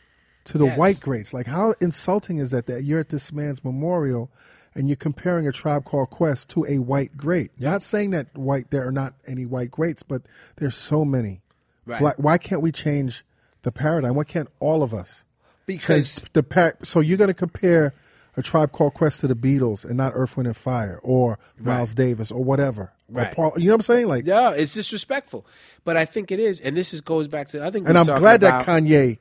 to 0.44 0.58
the 0.58 0.66
Yes. 0.66 0.78
white 0.78 1.00
greats. 1.00 1.34
Like, 1.34 1.46
how 1.46 1.74
insulting 1.80 2.38
is 2.38 2.50
that? 2.52 2.66
That 2.66 2.84
you're 2.84 3.00
at 3.00 3.08
this 3.10 3.32
man's 3.32 3.64
memorial. 3.64 4.30
And 4.74 4.88
you're 4.90 4.96
comparing 4.96 5.48
a 5.48 5.52
tribe 5.52 5.86
called 5.86 6.10
Quest 6.10 6.50
to 6.50 6.66
a 6.66 6.76
white 6.80 7.16
great. 7.16 7.50
Not 7.58 7.82
saying 7.82 8.10
that 8.10 8.36
white 8.36 8.70
there 8.70 8.86
are 8.86 8.92
not 8.92 9.14
any 9.26 9.46
white 9.46 9.70
greats, 9.70 10.02
but 10.02 10.20
there's 10.56 10.76
so 10.76 11.02
many. 11.02 11.40
Right. 11.86 12.00
Black, 12.00 12.16
why 12.18 12.36
can't 12.36 12.60
we 12.60 12.72
change 12.72 13.24
the 13.62 13.72
paradigm? 13.72 14.14
Why 14.14 14.24
can't 14.24 14.48
all 14.60 14.82
of 14.82 14.92
us 14.92 15.24
Because 15.66 16.24
the 16.32 16.42
par- 16.42 16.76
so 16.82 17.00
you're 17.00 17.16
going 17.16 17.28
to 17.28 17.34
compare 17.34 17.94
a 18.36 18.42
tribe 18.42 18.72
called 18.72 18.92
Quest 18.94 19.20
to 19.20 19.28
the 19.28 19.34
Beatles 19.34 19.84
and 19.84 19.96
not 19.96 20.12
Earth, 20.14 20.36
Wind 20.36 20.46
and 20.46 20.56
Fire 20.56 21.00
or 21.02 21.38
Miles 21.58 21.94
Davis 21.94 22.30
or 22.30 22.44
whatever. 22.44 22.82
Or 22.82 23.22
Right. 23.22 23.32
Paul, 23.32 23.52
you 23.56 23.66
know 23.66 23.72
what 23.72 23.76
I'm 23.76 23.82
saying? 23.82 24.08
Like, 24.08 24.26
yeah, 24.26 24.50
it's 24.50 24.74
disrespectful. 24.74 25.46
But 25.84 25.96
I 25.96 26.04
think 26.04 26.32
it 26.32 26.40
is, 26.40 26.60
and 26.60 26.76
this 26.76 26.92
is 26.92 27.00
goes 27.00 27.28
back 27.28 27.46
to 27.48 27.64
I 27.64 27.70
think. 27.70 27.88
and 27.88 27.96
I'm 27.96 28.04
glad 28.04 28.40
that 28.40 28.66
Kanye 28.66 29.18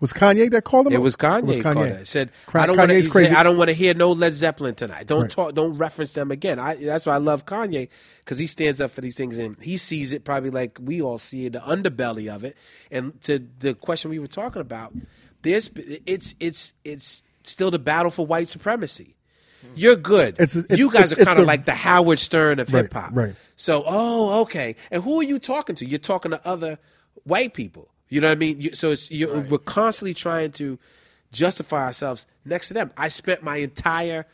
was 0.00 0.12
Kanye 0.12 0.50
that 0.50 0.64
called 0.64 0.86
him. 0.86 0.92
It 0.92 1.00
was 1.00 1.16
Kanye. 1.16 1.38
It 1.40 1.44
was 1.44 1.58
called 1.62 1.76
Kanye. 1.76 2.06
Said 2.06 2.30
I 2.54 2.66
don't 2.66 2.76
want 2.76 2.90
to. 2.90 3.38
I 3.38 3.42
don't 3.42 3.56
want 3.56 3.68
to 3.68 3.74
hear 3.74 3.94
no 3.94 4.12
Led 4.12 4.32
Zeppelin 4.32 4.74
tonight. 4.74 5.06
Don't 5.06 5.22
Right. 5.22 5.30
talk. 5.30 5.54
Don't 5.54 5.76
reference 5.76 6.12
them 6.14 6.30
again. 6.30 6.58
I, 6.58 6.74
that's 6.76 7.04
why 7.06 7.14
I 7.14 7.18
love 7.18 7.46
Kanye 7.46 7.88
because 8.20 8.38
he 8.38 8.46
stands 8.46 8.80
up 8.80 8.90
for 8.90 9.00
these 9.00 9.16
things 9.16 9.38
and 9.38 9.56
he 9.62 9.76
sees 9.76 10.12
it 10.12 10.24
probably 10.24 10.50
like 10.50 10.78
we 10.82 11.00
all 11.02 11.18
see 11.18 11.46
it, 11.46 11.52
the 11.54 11.60
underbelly 11.60 12.32
of 12.32 12.44
it. 12.44 12.56
And 12.90 13.20
to 13.22 13.44
the 13.60 13.74
question 13.74 14.10
we 14.10 14.18
were 14.18 14.26
talking 14.26 14.60
about, 14.62 14.92
there's 15.42 15.70
it's 16.06 16.34
it's 16.38 16.72
it's 16.84 17.22
still 17.42 17.70
the 17.70 17.78
battle 17.78 18.10
for 18.10 18.26
white 18.26 18.48
supremacy. 18.48 19.16
Mm-hmm. 19.64 19.72
You're 19.76 19.96
good. 19.96 20.34
It's- 20.40 20.54
it's- 20.54 20.78
you 20.78 20.90
guys 20.92 21.10
it's- 21.10 21.22
are 21.22 21.24
kind 21.24 21.40
of 21.40 21.46
like 21.46 21.64
the 21.64 21.74
Howard 21.74 22.20
Stern 22.20 22.60
of 22.60 22.72
Right, 22.72 22.82
hip 22.84 22.92
hop. 22.94 23.10
right. 23.12 23.34
So, 23.56 23.82
oh, 23.84 24.42
okay. 24.42 24.76
And 24.92 25.02
who 25.02 25.18
are 25.18 25.24
you 25.24 25.40
talking 25.40 25.74
to? 25.76 25.84
You're 25.84 25.98
talking 25.98 26.30
to 26.30 26.40
other 26.46 26.78
white 27.24 27.54
people. 27.54 27.88
You 28.08 28.20
know 28.20 28.28
what 28.28 28.32
I 28.32 28.36
mean? 28.36 28.60
You, 28.60 28.74
so 28.74 28.90
it's 28.92 29.10
you're, 29.10 29.40
we're 29.42 29.58
constantly 29.58 30.14
trying 30.14 30.52
to 30.52 30.78
justify 31.32 31.84
ourselves 31.84 32.26
next 32.44 32.68
to 32.68 32.74
them. 32.74 32.90
I 32.96 33.08
spent 33.08 33.42
my 33.42 33.56
entire, 33.56 34.26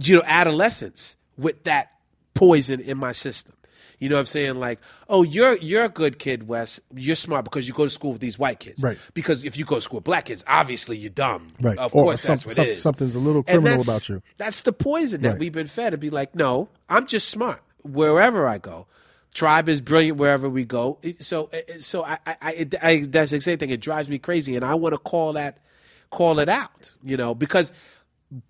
you 0.00 0.16
know, 0.16 0.22
adolescence 0.24 1.16
with 1.36 1.64
that 1.64 1.90
poison 2.34 2.80
in 2.80 2.98
my 2.98 3.12
system. 3.12 3.54
You 4.00 4.08
know 4.08 4.14
what 4.14 4.20
I'm 4.20 4.26
saying? 4.26 4.54
Like, 4.60 4.78
oh, 5.08 5.24
you're 5.24 5.56
you're 5.58 5.82
a 5.84 5.88
good 5.88 6.20
kid, 6.20 6.46
Wes. 6.46 6.78
You're 6.94 7.16
smart 7.16 7.44
because 7.44 7.66
you 7.66 7.74
go 7.74 7.82
to 7.82 7.90
school 7.90 8.12
with 8.12 8.20
these 8.20 8.38
white 8.38 8.60
kids. 8.60 8.80
Right. 8.80 8.96
Because 9.12 9.44
if 9.44 9.56
you 9.58 9.64
go 9.64 9.74
to 9.74 9.80
school 9.80 9.96
with 9.96 10.04
black 10.04 10.26
kids, 10.26 10.44
obviously 10.46 10.96
you're 10.96 11.10
dumb. 11.10 11.48
Right. 11.60 11.76
Of 11.76 11.92
Or 11.96 12.04
course, 12.04 12.20
some- 12.20 12.36
that's 12.36 12.46
what 12.46 12.54
some- 12.54 12.66
it 12.66 12.70
is. 12.70 12.82
something's 12.82 13.16
a 13.16 13.18
little 13.18 13.42
criminal 13.42 13.82
about 13.82 14.08
you. 14.08 14.22
That's 14.36 14.62
the 14.62 14.72
poison 14.72 15.22
that 15.22 15.30
Right. 15.30 15.38
we've 15.40 15.52
been 15.52 15.66
fed 15.66 15.90
to 15.90 15.98
be 15.98 16.10
like, 16.10 16.36
no, 16.36 16.68
I'm 16.88 17.08
just 17.08 17.28
smart 17.28 17.60
wherever 17.82 18.46
I 18.46 18.58
go. 18.58 18.86
Tribe 19.38 19.68
is 19.68 19.80
brilliant 19.80 20.18
wherever 20.18 20.48
we 20.48 20.64
go. 20.64 20.98
So, 21.20 21.48
so 21.78 22.04
I, 22.04 22.18
I, 22.26 22.36
I, 22.42 22.68
I 22.82 23.00
that's 23.06 23.30
the 23.30 23.40
same 23.40 23.56
thing. 23.56 23.70
It 23.70 23.80
drives 23.80 24.08
me 24.08 24.18
crazy, 24.18 24.56
and 24.56 24.64
I 24.64 24.74
want 24.74 24.94
to 24.94 24.98
call 24.98 25.34
that, 25.34 25.58
call 26.10 26.40
it 26.40 26.48
out. 26.48 26.90
You 27.04 27.16
know, 27.16 27.36
because 27.36 27.70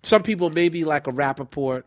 some 0.01 0.23
people 0.23 0.49
maybe 0.49 0.85
like 0.85 1.05
a 1.05 1.11
Rapaport 1.11 1.83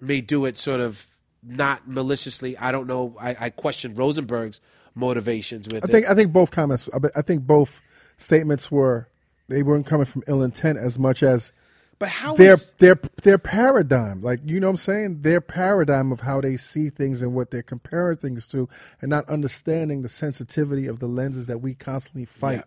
may 0.00 0.20
do 0.20 0.46
it 0.46 0.58
sort 0.58 0.80
of 0.80 1.06
not 1.44 1.86
maliciously. 1.86 2.58
I 2.58 2.72
don't 2.72 2.88
know. 2.88 3.14
I, 3.20 3.36
I 3.38 3.50
question 3.50 3.94
Rosenberg's 3.94 4.60
motivations 4.96 5.68
with 5.68 5.84
I 5.84 5.88
it. 5.88 5.92
think 5.92 6.10
I 6.10 6.14
think 6.16 6.32
both 6.32 6.50
comments. 6.50 6.88
I 7.14 7.22
think 7.22 7.46
both 7.46 7.80
statements 8.18 8.68
were 8.68 9.08
they 9.46 9.62
weren't 9.62 9.86
coming 9.86 10.06
from 10.06 10.24
ill 10.26 10.42
intent 10.42 10.76
as 10.76 10.98
much 10.98 11.22
as 11.22 11.52
But 12.00 12.08
how 12.08 12.34
their 12.34 12.54
is- 12.54 12.72
their 12.78 12.98
their 13.22 13.38
paradigm, 13.38 14.22
like 14.22 14.40
you 14.44 14.58
know 14.58 14.66
what 14.68 14.72
I'm 14.72 14.76
saying, 14.78 15.22
their 15.22 15.40
paradigm 15.40 16.10
of 16.10 16.20
how 16.22 16.40
they 16.40 16.56
see 16.56 16.90
things 16.90 17.22
and 17.22 17.34
what 17.34 17.50
they're 17.52 17.62
comparing 17.62 18.16
things 18.16 18.48
to, 18.48 18.68
and 19.00 19.08
not 19.10 19.28
understanding 19.28 20.02
the 20.02 20.08
sensitivity 20.08 20.86
of 20.88 20.98
the 20.98 21.06
lenses 21.06 21.46
that 21.46 21.58
we 21.58 21.74
constantly 21.74 22.24
fight 22.24 22.56
Yeah. 22.56 22.62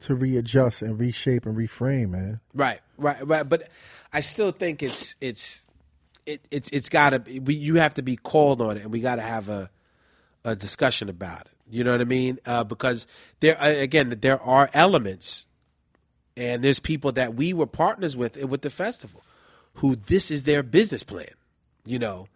to 0.00 0.14
readjust 0.14 0.82
and 0.82 1.00
reshape 1.00 1.46
and 1.46 1.56
reframe, 1.56 2.10
man. 2.10 2.40
Right, 2.54 2.80
right, 2.98 3.26
right. 3.26 3.48
But 3.48 3.68
I 4.12 4.20
still 4.20 4.50
think 4.52 4.82
it's 4.82 5.16
it's 5.22 5.64
it, 6.26 6.42
it's 6.50 6.68
it's 6.68 6.90
got 6.90 7.10
to 7.10 7.18
be. 7.20 7.38
We, 7.40 7.54
you 7.54 7.76
have 7.76 7.94
to 7.94 8.02
be 8.02 8.16
called 8.16 8.60
on 8.60 8.76
it, 8.76 8.82
and 8.82 8.92
we 8.92 9.00
got 9.00 9.16
to 9.16 9.22
have 9.22 9.48
a 9.48 9.70
a 10.44 10.54
discussion 10.54 11.08
about 11.08 11.40
it. 11.46 11.52
You 11.70 11.82
know 11.82 11.92
what 11.92 12.02
I 12.02 12.04
mean? 12.04 12.38
Uh, 12.44 12.62
because 12.62 13.06
there 13.40 13.56
again, 13.58 14.14
there 14.20 14.40
are 14.42 14.68
elements, 14.74 15.46
and 16.36 16.62
there's 16.62 16.80
people 16.80 17.12
that 17.12 17.34
we 17.34 17.52
were 17.52 17.66
partners 17.66 18.16
with 18.16 18.36
eh, 18.36 18.44
with 18.44 18.62
the 18.62 18.70
festival, 18.70 19.22
who 19.74 19.96
this 19.96 20.30
is 20.30 20.44
their 20.44 20.62
business 20.62 21.02
plan. 21.02 21.30
You 21.84 21.98
know, 21.98 22.28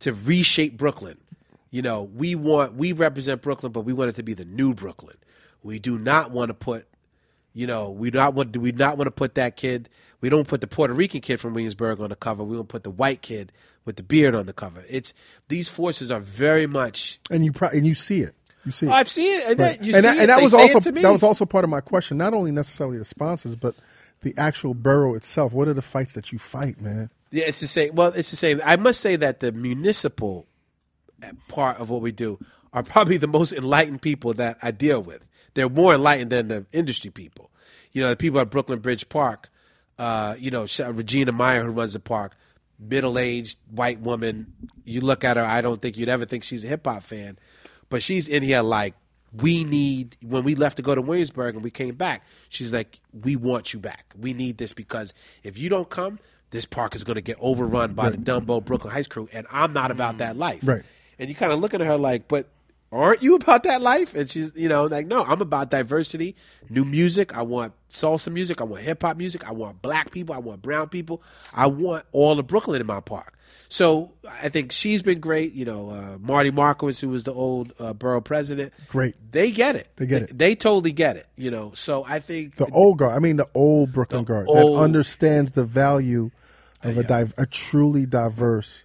to 0.00 0.12
reshape 0.12 0.76
Brooklyn. 0.76 1.18
You 1.70 1.82
know, 1.82 2.02
we 2.02 2.34
want 2.34 2.74
we 2.74 2.92
represent 2.92 3.42
Brooklyn, 3.42 3.72
but 3.72 3.82
we 3.82 3.92
want 3.92 4.10
it 4.10 4.16
to 4.16 4.22
be 4.22 4.34
the 4.34 4.44
new 4.44 4.74
Brooklyn. 4.74 5.16
We 5.62 5.78
do 5.78 5.98
not 5.98 6.30
want 6.30 6.50
to 6.50 6.54
put 6.54 6.86
you 7.56 7.66
know, 7.66 7.90
we 7.90 8.10
not 8.10 8.34
want 8.34 8.52
do 8.52 8.60
we 8.60 8.70
not 8.72 8.98
want 8.98 9.06
to 9.06 9.10
put 9.10 9.34
that 9.36 9.56
kid. 9.56 9.88
We 10.20 10.28
don't 10.28 10.46
put 10.46 10.60
the 10.60 10.66
Puerto 10.66 10.92
Rican 10.92 11.22
kid 11.22 11.40
from 11.40 11.54
Williamsburg 11.54 12.00
on 12.00 12.10
the 12.10 12.16
cover. 12.16 12.44
We 12.44 12.54
don't 12.54 12.68
put 12.68 12.84
the 12.84 12.90
white 12.90 13.22
kid 13.22 13.50
with 13.86 13.96
the 13.96 14.02
beard 14.02 14.34
on 14.34 14.44
the 14.44 14.52
cover. 14.52 14.84
It's 14.90 15.14
these 15.48 15.70
forces 15.70 16.10
are 16.10 16.20
very 16.20 16.66
much. 16.66 17.18
And 17.30 17.46
you 17.46 17.52
pro- 17.52 17.70
and 17.70 17.86
you 17.86 17.94
see 17.94 18.20
it, 18.20 18.34
you 18.66 18.72
see 18.72 18.86
it. 18.86 18.92
I've 18.92 19.08
seen 19.08 19.38
it. 19.38 19.44
And 19.46 19.58
Right. 19.58 19.78
that, 19.78 19.84
you 19.86 19.94
and 19.94 20.02
see 20.04 20.10
that, 20.10 20.16
it. 20.16 20.20
and 20.20 20.28
that 20.28 20.36
They 20.36 20.42
was 20.42 20.52
also 20.54 20.78
it 20.78 20.82
to 20.84 20.92
me. 20.92 21.00
that 21.02 21.10
was 21.12 21.22
also 21.22 21.46
part 21.46 21.64
of 21.64 21.70
my 21.70 21.80
question. 21.80 22.18
Not 22.18 22.34
only 22.34 22.50
necessarily 22.50 22.98
the 22.98 23.04
sponsors, 23.06 23.56
but 23.56 23.74
the 24.22 24.34
actual 24.36 24.74
borough 24.74 25.14
itself. 25.14 25.52
What 25.52 25.68
are 25.68 25.74
the 25.74 25.80
fights 25.82 26.12
that 26.14 26.32
you 26.32 26.38
fight, 26.38 26.80
man? 26.80 27.08
Yeah, 27.30 27.44
it's 27.46 27.60
the 27.60 27.66
same. 27.66 27.94
Well, 27.94 28.08
it's 28.14 28.30
the 28.30 28.36
same. 28.36 28.60
I 28.64 28.76
must 28.76 29.00
say 29.00 29.16
that 29.16 29.40
the 29.40 29.52
municipal 29.52 30.46
part 31.48 31.78
of 31.78 31.88
what 31.90 32.02
we 32.02 32.12
do 32.12 32.38
are 32.72 32.82
probably 32.82 33.16
the 33.16 33.26
most 33.28 33.52
enlightened 33.52 34.02
people 34.02 34.34
that 34.34 34.58
I 34.62 34.70
deal 34.70 35.02
with. 35.02 35.26
They're 35.54 35.68
more 35.68 35.94
enlightened 35.94 36.30
than 36.30 36.48
the 36.48 36.66
industry 36.72 37.10
people. 37.10 37.50
You 37.92 38.02
know, 38.02 38.10
the 38.10 38.16
people 38.16 38.38
at 38.40 38.50
Brooklyn 38.50 38.80
Bridge 38.80 39.08
Park. 39.08 39.48
Uh, 39.98 40.34
you 40.38 40.50
know, 40.50 40.66
Regina 40.92 41.32
Myer, 41.32 41.64
who 41.64 41.70
runs 41.70 41.94
the 41.94 41.98
park, 42.00 42.36
middle-aged 42.78 43.56
white 43.70 43.98
woman. 44.00 44.52
You 44.84 45.00
look 45.00 45.24
at 45.24 45.38
her, 45.38 45.44
I 45.44 45.62
don't 45.62 45.80
think 45.80 45.96
you'd 45.96 46.10
ever 46.10 46.26
think 46.26 46.42
she's 46.44 46.64
a 46.64 46.66
hip 46.68 46.84
hop 46.86 47.02
fan, 47.02 47.38
but 47.88 48.02
she's 48.02 48.28
in 48.28 48.42
here 48.42 48.62
like 48.62 48.94
we 49.32 49.64
need. 49.64 50.16
When 50.22 50.44
we 50.44 50.54
left 50.54 50.76
to 50.76 50.82
go 50.82 50.94
to 50.94 51.02
Williamsburg 51.02 51.54
and 51.54 51.64
we 51.64 51.70
came 51.70 51.94
back, 51.94 52.24
she's 52.48 52.72
like, 52.72 53.00
we 53.12 53.36
want 53.36 53.72
you 53.72 53.80
back. 53.80 54.14
We 54.18 54.32
need 54.32 54.58
this 54.58 54.72
because 54.72 55.14
if 55.42 55.58
you 55.58 55.68
don't 55.68 55.88
come, 55.88 56.18
this 56.50 56.64
park 56.64 56.94
is 56.94 57.04
going 57.04 57.16
to 57.16 57.22
get 57.22 57.36
overrun 57.40 57.94
by 57.94 58.10
the 58.10 58.16
Dumbo 58.16 58.64
Brooklyn 58.64 58.92
Heights 58.92 59.08
crew, 59.08 59.28
and 59.32 59.46
I'm 59.50 59.72
not 59.72 59.90
about 59.90 60.16
mm. 60.16 60.18
that 60.18 60.36
life. 60.36 60.60
Right. 60.62 60.82
And 61.18 61.28
you 61.28 61.34
kind 61.34 61.52
of 61.52 61.60
look 61.60 61.74
at 61.74 61.80
her 61.80 61.96
like, 61.96 62.28
but 62.28 62.48
aren't 62.92 63.22
you 63.22 63.34
about 63.34 63.62
that 63.64 63.82
life? 63.82 64.14
And 64.14 64.28
she's, 64.28 64.52
you 64.54 64.68
know, 64.68 64.84
like, 64.86 65.06
no, 65.06 65.24
I'm 65.24 65.40
about 65.40 65.70
diversity, 65.70 66.36
new 66.70 66.84
music. 66.84 67.36
I 67.36 67.42
want 67.42 67.72
salsa 67.90 68.32
music. 68.32 68.60
I 68.60 68.64
want 68.64 68.82
hip 68.82 69.02
hop 69.02 69.16
music. 69.16 69.46
I 69.46 69.52
want 69.52 69.82
black 69.82 70.10
people. 70.10 70.34
I 70.34 70.38
want 70.38 70.62
brown 70.62 70.88
people. 70.88 71.22
I 71.52 71.66
want 71.66 72.04
all 72.12 72.38
of 72.38 72.46
Brooklyn 72.46 72.80
in 72.80 72.86
my 72.86 73.00
park. 73.00 73.32
So 73.68 74.12
I 74.42 74.48
think 74.48 74.70
she's 74.70 75.02
been 75.02 75.18
great. 75.18 75.52
You 75.52 75.64
know, 75.64 75.90
uh, 75.90 76.18
Marty 76.20 76.50
Markowitz, 76.50 77.00
who 77.00 77.08
was 77.08 77.24
the 77.24 77.32
old 77.32 77.72
uh, 77.78 77.92
borough 77.92 78.20
president. 78.20 78.72
Great. 78.88 79.16
They 79.32 79.50
get 79.50 79.74
it. 79.76 79.88
They 79.96 80.06
get 80.06 80.22
it. 80.22 80.38
They 80.38 80.54
totally 80.54 80.92
get 80.92 81.16
it. 81.16 81.26
You 81.36 81.50
know, 81.50 81.72
so 81.74 82.04
I 82.06 82.20
think 82.20 82.56
The 82.56 82.66
old 82.66 82.98
guard. 82.98 83.16
I 83.16 83.18
mean, 83.18 83.36
the 83.36 83.48
old 83.54 83.92
Brooklyn 83.92 84.24
guard 84.24 84.46
old- 84.48 84.76
that 84.76 84.80
understands 84.80 85.52
the 85.52 85.64
value 85.64 86.30
of 86.82 86.98
a 86.98 87.02
div- 87.02 87.34
a 87.36 87.46
truly 87.46 88.06
diverse 88.06 88.84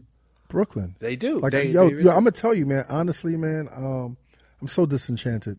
Brooklyn. 0.51 0.95
They 0.99 1.15
do. 1.15 1.39
Like, 1.39 1.53
They- 1.53 1.69
yo, 1.69 1.89
they 1.89 2.03
yo, 2.03 2.09
I'm 2.11 2.17
gonna 2.17 2.31
tell 2.31 2.53
you, 2.53 2.65
man. 2.65 2.85
Honestly, 2.89 3.37
man, 3.37 3.69
um, 3.75 4.17
I'm 4.61 4.67
so 4.67 4.85
disenchanted 4.85 5.57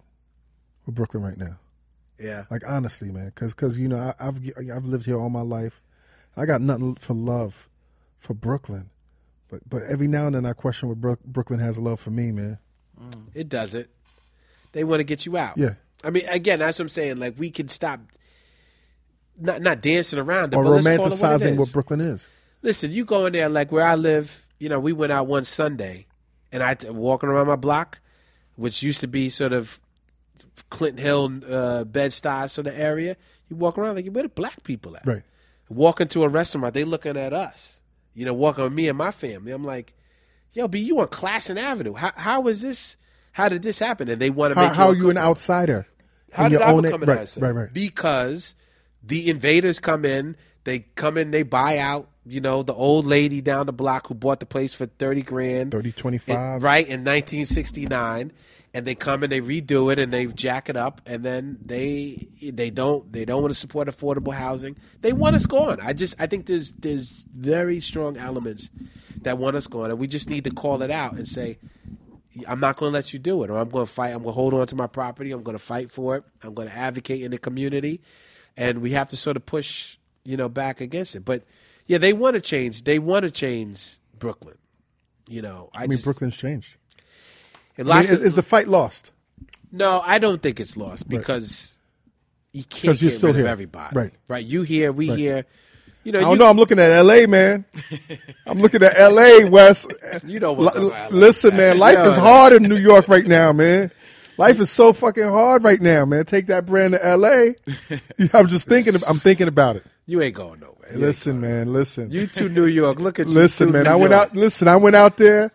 with 0.87 0.95
Brooklyn 0.95 1.23
right 1.23 1.37
now. 1.39 1.59
yeah. 2.19 2.45
Like 2.51 2.63
honestly, 2.67 3.11
man, 3.11 3.27
because 3.27 3.55
because 3.55 3.79
you 3.79 3.89
know 3.89 3.99
I, 3.99 4.15
I've 4.21 4.39
I've 4.71 4.85
lived 4.85 5.07
here 5.07 5.19
all 5.19 5.31
my 5.31 5.41
life. 5.43 5.81
I 6.37 6.47
got 6.47 6.61
nothing 6.61 6.95
for 6.97 7.15
love 7.15 7.69
for 8.19 8.35
Brooklyn, 8.35 8.91
but 9.49 9.61
but 9.69 9.83
every 9.85 10.07
now 10.09 10.27
and 10.27 10.35
then 10.37 10.47
I 10.47 10.53
question 10.53 10.89
what 10.89 11.01
Brook, 11.01 11.21
Brooklyn 11.25 11.59
has 11.59 11.79
love 11.79 11.99
for 12.01 12.11
me, 12.11 12.31
man. 12.31 12.59
It 13.35 13.49
doesn't. 13.49 13.89
They 14.73 14.85
want 14.85 15.01
to 15.01 15.05
get 15.05 15.27
you 15.27 15.37
out. 15.37 15.59
Yeah. 15.59 15.75
I 16.05 16.11
mean, 16.11 16.27
again, 16.29 16.61
that's 16.61 16.79
what 16.79 16.85
I'm 16.85 16.89
saying. 16.89 17.17
Like, 17.19 17.35
we 17.39 17.51
can 17.51 17.69
stop 17.69 18.01
not 19.39 19.61
not 19.63 19.81
dancing 19.81 20.19
around 20.19 20.53
it, 20.53 20.57
Or 20.57 20.65
it 20.65 20.69
what, 20.69 20.79
it 20.79 20.85
romanticizing 20.85 21.57
what 21.57 21.73
Brooklyn 21.73 22.01
is. 22.01 22.29
Listen, 22.63 22.93
you 22.93 23.05
go 23.05 23.27
in 23.27 23.33
there 23.33 23.49
like 23.49 23.73
where 23.73 23.83
I 23.85 23.97
live. 23.97 24.47
You 24.63 24.69
know, 24.69 24.79
we 24.79 24.93
went 24.93 25.11
out 25.11 25.27
one 25.27 25.43
Sunday, 25.43 26.07
and 26.53 26.63
I 26.63 26.77
walking 26.89 27.29
around 27.29 27.49
my 27.49 27.57
block, 27.57 27.99
which 28.55 28.81
used 28.81 29.01
to 29.01 29.09
be 29.09 29.29
sort 29.29 29.53
of 29.53 29.81
Clinton 30.71 31.03
Hill, 31.03 31.41
uh, 31.53 31.83
Bed 31.83 32.13
Stuy 32.13 32.49
sort 32.49 32.69
of 32.69 32.79
area. 32.79 33.17
You 33.49 33.57
walk 33.57 33.77
around 33.77 33.97
like 33.97 34.07
where 34.07 34.23
the 34.23 34.29
black 34.29 34.63
people 34.63 34.97
at? 34.97 35.05
Right. 35.05 35.25
Walk 35.69 36.01
into 36.01 36.23
a 36.23 36.29
restaurant, 36.29 36.75
they 36.75 36.85
looking 36.85 37.17
at 37.17 37.33
us. 37.33 37.81
You 38.15 38.25
know, 38.25 38.35
walking 38.35 38.63
with 38.63 38.73
me 38.73 38.87
and 38.87 38.97
my 38.97 39.11
family. 39.11 39.51
I'm 39.51 39.65
like, 39.65 39.95
yo, 40.53 40.69
B, 40.69 40.79
you 40.79 41.01
on 41.01 41.09
Classon 41.09 41.57
Avenue? 41.57 41.95
How 41.95 42.13
how 42.15 42.47
is 42.47 42.63
this? 42.63 42.97
How 43.33 43.49
did 43.49 43.63
this 43.63 43.81
happen? 43.81 44.09
And 44.09 44.23
they 44.23 44.31
want 44.31 44.55
to 44.55 44.61
How, 44.61 44.69
make 44.69 44.77
how 44.77 44.87
you 44.91 44.93
are 44.93 44.97
you 44.97 45.11
an 45.11 45.19
outsider? 45.19 45.89
how 46.33 46.45
in 46.45 46.53
did 46.53 46.61
your 46.61 46.69
I 46.69 46.73
own- 46.73 46.83
become 46.83 47.03
an 47.03 47.09
right, 47.09 47.19
asset? 47.19 47.43
Right, 47.43 47.51
right. 47.51 47.73
Because 47.73 48.55
the 49.03 49.29
invaders 49.29 49.81
come 49.81 50.05
in, 50.05 50.37
they 50.65 50.81
come 50.81 51.17
in, 51.19 51.31
they 51.31 51.43
buy 51.43 51.79
out, 51.79 52.09
you 52.25 52.41
know, 52.41 52.63
the 52.63 52.75
old 52.75 53.05
lady 53.07 53.41
down 53.41 53.67
the 53.67 53.73
block 53.73 54.07
who 54.09 54.15
bought 54.15 54.41
the 54.41 54.47
place 54.47 54.75
for 54.75 54.87
30 54.87 55.23
grand. 55.23 55.73
30, 55.73 55.93
25. 55.93 56.37
in- 56.57 56.63
right, 56.63 56.87
in 56.87 57.05
1969. 57.05 58.33
And 58.75 58.87
they 58.87 58.95
come 58.95 59.23
and 59.23 59.31
they 59.31 59.43
redo 59.43 59.93
it 59.93 59.99
and 59.99 60.11
they 60.11 60.25
jack 60.27 60.71
it 60.71 60.77
up 60.77 61.03
and 61.05 61.23
then 61.23 61.59
they 61.63 62.27
they 62.43 62.71
don't 62.71 63.13
they 63.13 63.27
don't 63.27 63.43
want 63.43 63.53
to 63.53 63.61
support 63.61 63.87
affordable 63.87 64.33
housing. 64.33 64.79
They 65.03 65.13
want 65.13 65.37
us 65.37 65.45
gone. 65.45 65.79
I 65.83 65.93
just 65.93 66.19
I 66.19 66.27
think 66.27 66.47
there's 66.47 66.73
there's 66.73 67.23
very 67.37 67.81
strong 67.81 68.17
elements 68.17 68.71
that 69.21 69.37
want 69.37 69.57
us 69.57 69.67
gone 69.67 69.91
and 69.91 69.99
we 69.99 70.07
just 70.07 70.31
need 70.31 70.45
to 70.45 70.51
call 70.51 70.81
it 70.81 70.91
out 70.91 71.13
and 71.13 71.29
say 71.29 71.59
I'm 72.49 72.61
not 72.61 72.77
going 72.77 72.93
to 72.93 72.95
let 72.95 73.13
you 73.13 73.19
do 73.19 73.43
it, 73.45 73.51
or 73.51 73.59
I'm 73.59 73.69
going 73.69 73.87
to 73.87 73.93
fight. 73.93 74.09
I'm 74.09 74.23
going 74.23 74.29
to 74.29 74.33
hold 74.33 74.55
on 74.55 74.67
to 74.69 74.75
my 74.75 74.87
property. 74.87 75.33
I'm 75.33 75.43
going 75.43 75.57
to 75.57 75.63
fight 75.63 75.91
for 75.91 76.17
it. 76.17 76.25
I'm 76.43 76.55
going 76.55 76.69
to 76.69 76.75
advocate 76.75 77.23
in 77.23 77.31
the 77.31 77.39
community, 77.39 78.01
and 78.57 78.81
we 78.81 78.93
have 78.93 79.11
to 79.11 79.17
sort 79.17 79.37
of 79.37 79.45
push, 79.45 79.99
you 80.25 80.37
know, 80.37 80.49
back 80.49 80.81
against 80.81 81.15
it. 81.17 81.25
But 81.25 81.45
yeah, 81.87 81.99
they 81.99 82.13
want 82.13 82.35
to 82.35 82.41
change. 82.41 82.85
They 82.85 82.99
want 82.99 83.25
to 83.25 83.31
change 83.31 83.97
Brooklyn. 84.19 84.57
You 85.29 85.43
know, 85.43 85.71
I, 85.75 85.79
I 85.79 85.83
mean, 85.83 85.93
just, 85.93 86.05
Brooklyn's 86.05 86.37
changed. 86.37 86.77
and 87.79 87.91
I 87.91 87.97
mean, 88.01 88.05
is, 88.05 88.13
of- 88.13 88.23
is 88.23 88.37
the 88.37 88.43
fight 88.43 88.69
lost? 88.69 89.11
no, 89.71 90.01
I 90.05 90.19
don't 90.19 90.43
think 90.43 90.61
it's 90.61 90.77
lost 90.77 91.09
because 91.09 91.79
you 92.53 92.65
can't 92.65 92.85
'Cause 92.91 93.03
you're 93.03 93.11
get 93.11 93.17
still 93.17 93.29
rid 93.31 93.37
here. 93.37 93.45
of 93.47 93.51
everybody. 93.51 93.97
Right. 93.99 94.13
right. 94.29 94.45
You 94.45 94.63
here, 94.63 94.93
we 94.93 95.09
Right. 95.09 95.19
here. 95.19 95.47
You 96.05 96.11
know, 96.13 96.19
I 96.19 96.23
don't 96.23 96.33
you, 96.33 96.39
know. 96.41 96.47
I'm 96.51 96.57
looking 96.57 96.79
at 96.81 96.91
L.A., 96.91 97.27
man. 97.27 97.65
I'm 98.47 98.59
looking 98.59 98.83
at 98.83 98.99
L.A. 98.99 99.45
West. 99.49 99.91
You 100.27 100.41
don't 100.41 100.59
L- 100.59 100.65
go 100.65 100.75
to 100.75 100.87
LA. 100.89 101.09
Listen, 101.11 101.57
man. 101.57 101.79
Life 101.79 102.05
is 102.07 102.17
hard 102.17 102.53
in 102.53 102.65
New 102.65 102.77
York 102.77 103.07
right 103.09 103.25
now, 103.27 103.53
man. 103.53 103.91
Life 104.37 104.59
is 104.59 104.69
so 104.69 104.93
fucking 104.93 105.23
hard 105.23 105.63
right 105.63 105.81
now, 105.81 106.05
man. 106.05 106.25
Take 106.25 106.49
that 106.49 106.67
brand 106.67 106.95
to 106.95 107.07
L.A. 107.07 107.55
I'm 108.35 108.49
just 108.49 108.67
thinking. 108.69 108.95
I'm 109.09 109.17
thinking 109.17 109.47
about 109.47 109.77
it. 109.77 109.85
You 110.07 110.21
ain't 110.21 110.35
going 110.35 110.61
nowhere. 110.61 110.93
You 110.93 110.99
Listen, 110.99 111.41
man. 111.41 111.73
Listen. 111.73 112.11
You 112.11 112.27
to 112.27 112.49
New 112.49 112.67
York. 112.67 112.99
Look 112.99 113.19
at 113.21 113.29
you. 113.29 113.35
Listen, 113.35 113.71
man. 113.73 113.85
New 113.85 113.91
I 113.91 113.95
went 113.95 114.11
York. 114.13 114.31
out. 114.31 114.37
Listen, 114.37 114.67
I 114.69 114.77
went 114.77 114.97
out 114.97 115.17
there 115.17 115.53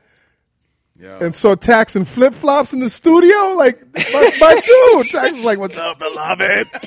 Yeah. 0.99 1.17
and 1.21 1.35
saw 1.35 1.55
Tax 1.55 1.95
and 1.97 2.07
flip 2.07 2.33
flops 2.33 2.71
in 2.73 2.79
the 2.79 2.89
studio. 2.89 3.53
Like 3.57 3.83
my, 3.95 4.31
my 4.39 4.61
dude, 4.65 5.09
Tax 5.11 5.33
was 5.35 5.43
like, 5.43 5.59
"What's 5.59 5.77
up, 5.77 5.99
beloved?" 5.99 6.67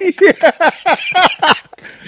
Yeah. 0.00 0.52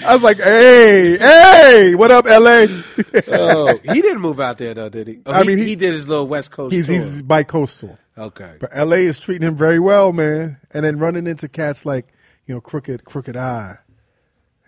I 0.05 0.13
was 0.13 0.23
like, 0.23 0.37
"Hey, 0.39 1.17
hey, 1.17 1.95
what 1.95 2.11
up, 2.11 2.25
L.A.?" 2.27 2.67
Oh, 3.27 3.77
he 3.83 4.01
didn't 4.01 4.21
move 4.21 4.39
out 4.39 4.57
there 4.57 4.73
though, 4.73 4.89
did 4.89 5.07
he? 5.07 5.21
Oh, 5.25 5.33
I 5.33 5.41
he, 5.41 5.47
mean, 5.47 5.57
he, 5.57 5.65
he- 5.65 5.75
did 5.75 5.91
his 5.93 6.07
little 6.07 6.27
West 6.27 6.51
Coast. 6.51 6.73
he's 6.73 6.87
tour. 6.87 6.95
he's 6.95 7.21
bi-coastal, 7.21 7.97
okay. 8.17 8.55
but 8.59 8.69
L.A. 8.73 8.97
is 8.99 9.19
treating 9.19 9.47
him 9.47 9.55
very 9.55 9.79
well, 9.79 10.13
man. 10.13 10.57
And 10.71 10.85
then 10.85 10.99
running 10.99 11.27
into 11.27 11.49
cats 11.49 11.85
like 11.85 12.07
you 12.45 12.53
know, 12.55 12.61
crooked, 12.61 13.03
Crooked 13.05 13.35
I, 13.35 13.77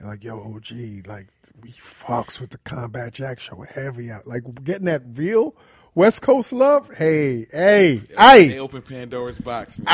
and 0.02 0.10
like, 0.10 0.24
yo, 0.24 0.40
OG, 0.40 1.06
like 1.08 1.28
we 1.62 1.70
fucks 1.70 2.40
with 2.42 2.50
the 2.50 2.58
Combat 2.60 3.14
Jack 3.14 3.40
show 3.40 3.62
heavy 3.62 4.10
out, 4.10 4.26
like 4.26 4.64
getting 4.64 4.86
that 4.86 5.04
real 5.14 5.56
West 5.94 6.24
Coast 6.24 6.54
love. 6.54 6.92
Hey, 6.96 7.46
hey, 7.52 7.98
They 8.18 8.58
open 8.58 8.82
Pandora's 8.82 9.38
box. 9.38 9.78
Man. 9.78 9.86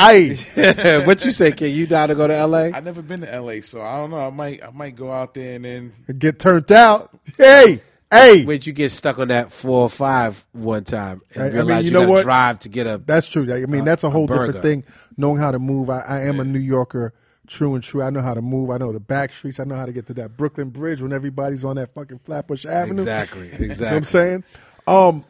hey. 0.54 1.02
what 1.06 1.24
you 1.24 1.30
say, 1.30 1.52
Kid? 1.52 1.68
You 1.68 1.86
down 1.86 2.08
to 2.08 2.14
go 2.14 2.26
to 2.26 2.34
L.A.? 2.34 2.72
I've 2.72 2.84
never 2.84 3.02
been 3.02 3.20
to 3.20 3.40
LA, 3.40 3.60
so 3.60 3.82
I 3.82 3.96
don't 3.98 4.10
know. 4.10 4.26
I 4.26 4.30
might 4.30 4.62
I 4.64 4.70
might 4.70 4.96
go 4.96 5.12
out 5.12 5.34
there 5.34 5.56
and 5.56 5.64
then 5.64 5.92
get 6.18 6.38
turned 6.38 6.72
out. 6.72 7.10
Hey, 7.36 7.82
hey. 8.10 8.44
Where'd 8.44 8.64
you 8.66 8.72
get 8.72 8.90
stuck 8.92 9.18
on 9.18 9.28
that 9.28 9.52
four 9.52 9.82
or 9.82 9.90
five 9.90 10.42
one 10.52 10.84
time 10.84 11.20
and 11.34 11.42
I- 11.54 11.60
I 11.60 11.62
mean, 11.64 11.78
you 11.78 11.84
you, 11.84 11.90
know 11.90 12.00
gotta 12.00 12.12
what? 12.12 12.22
drive 12.22 12.60
to 12.60 12.70
get 12.70 12.86
a? 12.86 12.96
That's 13.04 13.28
true. 13.28 13.52
I 13.52 13.66
mean, 13.66 13.84
that's 13.84 14.04
a 14.04 14.10
whole 14.10 14.26
burger. 14.26 14.52
different 14.52 14.62
thing. 14.62 14.94
Knowing 15.18 15.36
how 15.38 15.50
to 15.50 15.58
move. 15.58 15.90
I, 15.90 16.00
I 16.00 16.20
am 16.22 16.40
a 16.40 16.44
New 16.44 16.60
Yorker 16.60 17.12
true 17.48 17.74
and 17.74 17.82
true. 17.82 18.02
I 18.02 18.10
know 18.10 18.20
how 18.20 18.34
to 18.34 18.42
move. 18.42 18.70
I 18.70 18.78
know 18.78 18.92
the 18.92 19.00
back 19.00 19.32
streets. 19.32 19.58
I 19.60 19.64
know 19.64 19.76
how 19.76 19.86
to 19.86 19.92
get 19.92 20.06
to 20.08 20.14
that 20.14 20.36
Brooklyn 20.36 20.70
Bridge 20.70 21.02
when 21.02 21.12
everybody's 21.12 21.64
on 21.64 21.76
that 21.76 21.90
fucking 21.92 22.20
Flatbush 22.20 22.64
Avenue. 22.66 23.02
Exactly, 23.02 23.50
You 23.58 23.68
know 23.68 23.74
what 23.74 23.82
I'm 23.92 24.04
saying? 24.04 24.44
Um, 24.86 25.24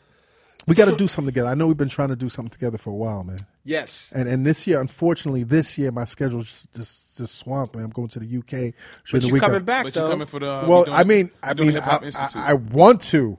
we 0.67 0.75
got 0.75 0.85
to 0.87 0.97
do 0.97 1.09
something 1.09 1.33
together. 1.33 1.49
I 1.49 1.55
know 1.55 1.67
we've 1.67 1.77
been 1.79 1.89
trying 1.89 2.09
to 2.11 2.17
do 2.17 2.29
something 2.29 2.51
together 2.51 2.77
for 2.77 2.91
a 2.91 2.95
while, 2.95 3.25
man. 3.25 3.39
Yes. 3.65 4.13
And 4.15 4.29
and 4.29 4.45
this 4.45 4.67
year, 4.67 4.81
unfortunately, 4.81 5.43
this 5.45 5.79
year 5.79 5.91
my 5.91 6.05
schedule 6.05 6.43
just 6.43 6.73
just, 6.75 7.17
just 7.17 7.35
swamped, 7.37 7.75
man. 7.75 7.85
I'm 7.87 7.91
going 7.91 8.09
to 8.09 8.19
the 8.21 8.37
UK. 8.39 8.75
But 9.11 9.25
you 9.25 9.33
week 9.33 9.41
coming 9.43 9.57
of- 9.57 9.67
back 9.67 9.85
But 9.85 9.95
though. 9.95 10.05
you 10.05 10.11
coming 10.11 10.27
for 10.27 10.41
the? 10.41 10.51
uh, 10.51 10.67
Well, 10.69 10.85
doing- 10.85 10.97
I 10.97 11.05
mean, 11.05 11.31
I 11.43 11.55
mean, 11.55 11.79
I, 11.79 12.01
I, 12.17 12.29
I 12.51 12.53
want 12.55 13.01
to, 13.03 13.39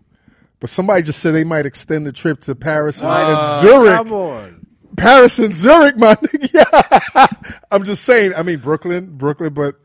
but 0.59 0.69
somebody 0.71 1.03
just 1.03 1.19
said 1.19 1.33
they 1.35 1.43
might 1.43 1.65
extend 1.67 2.05
the 2.07 2.11
trip 2.11 2.41
to 2.41 2.55
Paris 2.55 2.99
and 3.01 3.09
Uh, 3.09 3.61
Zurich. 3.61 4.58
Come 4.99 5.07
on. 5.07 5.13
Paris 5.13 5.39
and 5.39 5.53
Zurich, 5.53 5.97
my 5.97 6.15
nigga. 6.15 7.61
I'm 7.71 7.83
just 7.83 8.03
saying. 8.03 8.33
I 8.35 8.43
mean, 8.43 8.59
Brooklyn, 8.59 9.17
Brooklyn, 9.17 9.53
but 9.53 9.75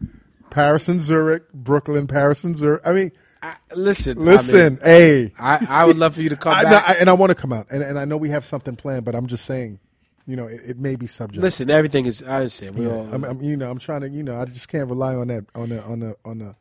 Paris 0.51 0.89
and 0.89 1.01
Zurich, 1.01 1.51
Brooklyn, 1.53 2.07
Paris 2.07 2.45
and 2.45 2.57
Zurich. 2.57 2.83
I 2.87 2.93
mean, 2.93 3.13
I, 3.43 3.57
listen. 3.75 4.19
I 4.19 4.23
listen, 4.23 4.75
mean, 4.75 4.83
hey, 4.83 5.33
I, 5.39 5.67
I 5.69 5.85
would 5.85 5.97
love 5.99 6.15
for 6.15 6.23
you 6.23 6.31
to 6.31 6.37
come 6.37 6.53
I, 6.55 6.63
no. 6.63 6.77
I- 6.87 6.97
and 7.01 7.09
I 7.11 7.13
want 7.13 7.31
to 7.31 7.35
come 7.35 7.53
out, 7.53 7.67
and, 7.71 7.83
and 7.83 7.99
I 7.99 8.05
know 8.05 8.17
we 8.17 8.31
have 8.31 8.45
something 8.45 8.77
planned, 8.77 9.05
but 9.05 9.15
I'm 9.15 9.27
just 9.27 9.45
saying, 9.45 9.79
you 10.27 10.37
know, 10.37 10.47
it, 10.47 10.61
it 10.65 10.79
may 10.79 10.97
be 10.97 11.07
subject. 11.07 11.43
listen, 11.43 11.71
everything 11.71 12.07
is. 12.07 12.23
I 12.23 12.37
understand. 12.39 12.77
We 12.77 12.87
Yeah, 12.87 12.93
all. 12.93 13.09
I'm, 13.15 13.25
I'm, 13.25 13.43
you 13.43 13.57
know, 13.57 13.71
I'm 13.71 13.79
trying 13.79 14.01
to, 14.03 14.09
you 14.09 14.23
know, 14.23 14.41
I 14.41 14.45
just 14.47 14.69
can't 14.69 14.89
rely 14.89 15.15
on 15.15 15.29
that, 15.29 15.45
on 15.55 15.69
the, 15.69 15.83
on 15.85 16.01
the, 16.01 16.17
on 16.25 16.39
the, 16.39 16.57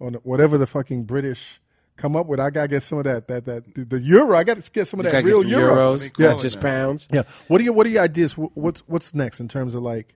on 0.00 0.12
the, 0.12 0.18
whatever 0.20 0.56
the 0.58 0.66
fucking 0.66 1.04
British 1.04 1.60
come 1.98 2.16
up 2.16 2.26
with. 2.26 2.40
I 2.40 2.48
gotta 2.48 2.68
get 2.68 2.82
some 2.82 2.98
of 2.98 3.04
that, 3.04 3.28
that, 3.28 3.44
that, 3.44 3.74
the, 3.74 3.84
the 3.84 4.00
euro. 4.00 4.38
I 4.38 4.44
got 4.44 4.62
to 4.62 4.70
get 4.70 4.88
some 4.88 5.00
of 5.00 5.06
you 5.06 5.12
that 5.12 5.22
gotta 5.22 5.24
get 5.24 5.30
real 5.30 5.42
some 5.42 5.50
euro. 5.50 5.74
euros, 5.96 6.18
Yeah, 6.18 6.34
just 6.38 6.56
now. 6.56 6.62
pounds. 6.62 7.08
yeah. 7.12 7.22
What 7.48 7.60
are 7.60 7.64
your, 7.64 7.74
what 7.74 7.86
are 7.86 7.90
your 7.90 8.02
ideas? 8.02 8.32
What's, 8.32 8.80
what's 8.88 9.14
next 9.14 9.40
in 9.40 9.48
terms 9.48 9.74
of 9.74 9.82
like, 9.82 10.14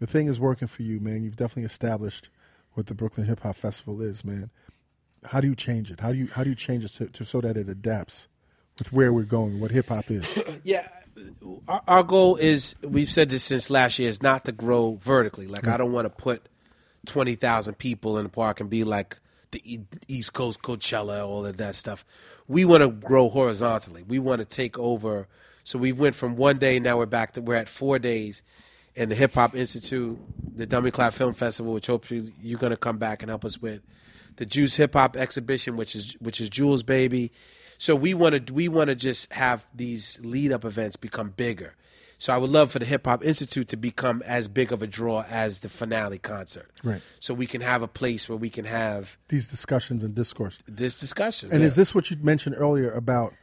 the 0.00 0.06
thing 0.06 0.28
is 0.28 0.40
working 0.40 0.68
for 0.68 0.82
you, 0.82 0.98
man. 1.00 1.22
You've 1.22 1.36
definitely 1.36 1.64
established 1.64 2.30
what 2.72 2.86
the 2.86 2.94
Brooklyn 2.94 3.26
Hip 3.26 3.40
Hop 3.40 3.56
Festival 3.56 4.00
is, 4.00 4.24
man. 4.24 4.50
How 5.24 5.40
do 5.40 5.46
you 5.48 5.54
change 5.54 5.90
it? 5.90 6.00
How 6.00 6.12
do 6.12 6.18
you, 6.18 6.28
how 6.28 6.42
do 6.44 6.50
you 6.50 6.56
change 6.56 6.84
it 6.84 6.88
to, 6.92 7.06
to 7.06 7.24
so 7.24 7.40
that 7.40 7.56
it 7.56 7.68
adapts 7.68 8.28
with 8.78 8.92
where 8.92 9.12
we're 9.12 9.22
going, 9.22 9.60
what 9.60 9.70
hip 9.70 9.88
hop 9.88 10.10
is? 10.10 10.42
Yeah, 10.64 10.88
our, 11.68 11.82
our 11.86 12.02
goal 12.02 12.36
is 12.36 12.74
we've 12.82 13.10
said 13.10 13.28
this 13.28 13.44
since 13.44 13.70
last 13.70 13.98
year 13.98 14.08
is 14.08 14.22
not 14.22 14.44
to 14.46 14.52
grow 14.52 14.98
vertically. 15.00 15.46
Like 15.46 15.66
I 15.66 15.76
don't 15.76 15.92
want 15.92 16.06
to 16.06 16.10
put 16.10 16.48
twenty 17.06 17.34
thousand 17.36 17.74
people 17.78 18.18
in 18.18 18.24
the 18.24 18.30
park 18.30 18.60
and 18.60 18.68
be 18.68 18.82
like 18.84 19.18
the 19.54 19.80
East 20.08 20.32
Coast 20.32 20.62
Coachella, 20.62 21.26
all 21.26 21.46
of 21.46 21.56
that 21.56 21.74
stuff. 21.76 22.04
We 22.48 22.64
want 22.64 22.82
to 22.82 22.90
grow 22.90 23.28
horizontally. 23.28 24.02
We 24.02 24.18
want 24.18 24.40
to 24.40 24.44
take 24.44 24.78
over. 24.78 25.28
So 25.62 25.78
we 25.78 25.92
went 25.92 26.14
from 26.16 26.36
one 26.36 26.58
day, 26.58 26.80
now 26.80 26.98
we're 26.98 27.06
back 27.06 27.32
to 27.34 27.40
we're 27.40 27.54
at 27.54 27.68
four 27.68 27.98
days. 27.98 28.42
And 28.96 29.10
the 29.10 29.14
Hip 29.14 29.34
Hop 29.34 29.56
Institute, 29.56 30.18
the 30.56 30.66
Dummy 30.66 30.90
Clap 30.90 31.14
Film 31.14 31.32
Festival, 31.32 31.72
which 31.72 31.86
hopefully 31.86 32.32
you're 32.42 32.58
going 32.58 32.70
to 32.70 32.76
come 32.76 32.98
back 32.98 33.22
and 33.22 33.30
help 33.30 33.44
us 33.44 33.60
with, 33.60 33.80
the 34.36 34.46
Juice 34.46 34.76
Hip 34.76 34.92
Hop 34.94 35.16
Exhibition, 35.16 35.76
which 35.76 35.96
is 35.96 36.16
which 36.20 36.40
is 36.40 36.48
Jules 36.48 36.82
Baby. 36.82 37.32
So 37.78 37.96
we 37.96 38.14
want 38.14 38.46
to 38.46 38.52
we 38.52 38.68
want 38.68 38.88
to 38.88 38.94
just 38.94 39.32
have 39.32 39.66
these 39.74 40.18
lead 40.22 40.52
up 40.52 40.64
events 40.64 40.96
become 40.96 41.30
bigger. 41.30 41.74
So 42.18 42.32
I 42.32 42.38
would 42.38 42.50
love 42.50 42.70
for 42.70 42.78
the 42.78 42.84
Hip 42.84 43.06
Hop 43.06 43.24
Institute 43.24 43.68
to 43.68 43.76
become 43.76 44.22
as 44.24 44.48
big 44.48 44.72
of 44.72 44.82
a 44.82 44.86
draw 44.86 45.24
as 45.28 45.58
the 45.60 45.68
finale 45.68 46.18
concert. 46.18 46.70
Right. 46.82 47.02
So 47.20 47.34
we 47.34 47.46
can 47.46 47.60
have 47.60 47.82
a 47.82 47.88
place 47.88 48.28
where 48.28 48.38
we 48.38 48.50
can 48.50 48.64
have 48.64 49.16
These 49.28 49.50
discussions 49.50 50.02
and 50.04 50.14
discourse. 50.14 50.58
this 50.66 51.00
discussion. 51.00 51.50
And 51.52 51.60
Yeah. 51.60 51.66
is 51.66 51.76
this 51.76 51.94
what 51.94 52.10
you 52.10 52.16
mentioned 52.22 52.56
earlier 52.58 52.90
about 52.92 53.34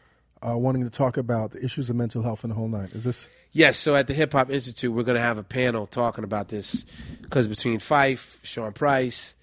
uh, 0.41 0.57
wanting 0.57 0.83
to 0.83 0.89
talk 0.89 1.17
about 1.17 1.51
the 1.51 1.63
issues 1.63 1.89
of 1.89 1.95
mental 1.95 2.23
health 2.23 2.43
in 2.43 2.49
the 2.49 2.55
whole 2.55 2.67
nine? 2.67 2.89
Is 2.93 3.03
this? 3.03 3.29
Yes, 3.51 3.77
so 3.77 3.95
at 3.95 4.07
the 4.07 4.13
Hip 4.13 4.31
Hop 4.31 4.49
Institute, 4.49 4.91
we're 4.91 5.03
going 5.03 5.15
to 5.17 5.21
have 5.21 5.37
a 5.37 5.43
panel 5.43 5.85
talking 5.85 6.23
about 6.23 6.47
this 6.47 6.85
because 7.21 7.47
between 7.47 7.79
Phife, 7.79 8.43
Sean 8.43 8.71
Price, 8.73 9.35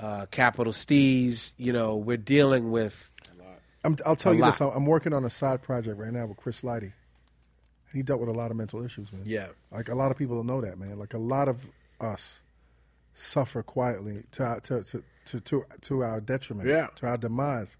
uh, 0.00 0.26
Capital 0.30 0.72
Steez, 0.72 1.52
you 1.58 1.72
know, 1.72 1.94
we're 1.96 2.16
dealing 2.16 2.70
with. 2.72 3.08
I'm, 3.84 3.96
I'll 4.04 4.16
tell 4.16 4.34
you 4.34 4.42
this. 4.44 4.60
lot. 4.60 4.70
I'm 4.72 4.78
I'm 4.78 4.86
working 4.86 5.12
on 5.14 5.24
a 5.24 5.30
side 5.30 5.62
project 5.62 5.98
right 5.98 6.12
now 6.12 6.26
with 6.26 6.36
Chris 6.38 6.62
Lighty. 6.62 6.92
He 7.92 8.02
dealt 8.02 8.20
with 8.20 8.28
a 8.28 8.32
lot 8.32 8.50
of 8.50 8.56
mental 8.56 8.84
issues, 8.84 9.12
man. 9.12 9.22
Yeah. 9.24 9.48
Like 9.72 9.88
a 9.88 9.94
lot 9.94 10.10
of 10.10 10.16
people 10.16 10.36
don't 10.36 10.46
know 10.46 10.60
that, 10.60 10.78
man. 10.78 10.98
Like 10.98 11.14
a 11.14 11.18
lot 11.18 11.48
of 11.48 11.66
us 12.00 12.40
suffer 13.14 13.62
quietly 13.62 14.24
to 14.32 14.44
our, 14.44 14.60
to, 14.60 14.82
to, 14.84 15.02
to, 15.26 15.40
to, 15.40 15.64
to 15.80 16.04
our 16.04 16.20
detriment, 16.20 16.68
Yeah. 16.68 16.88
to 16.96 17.06
our 17.06 17.16
demise, 17.16 17.76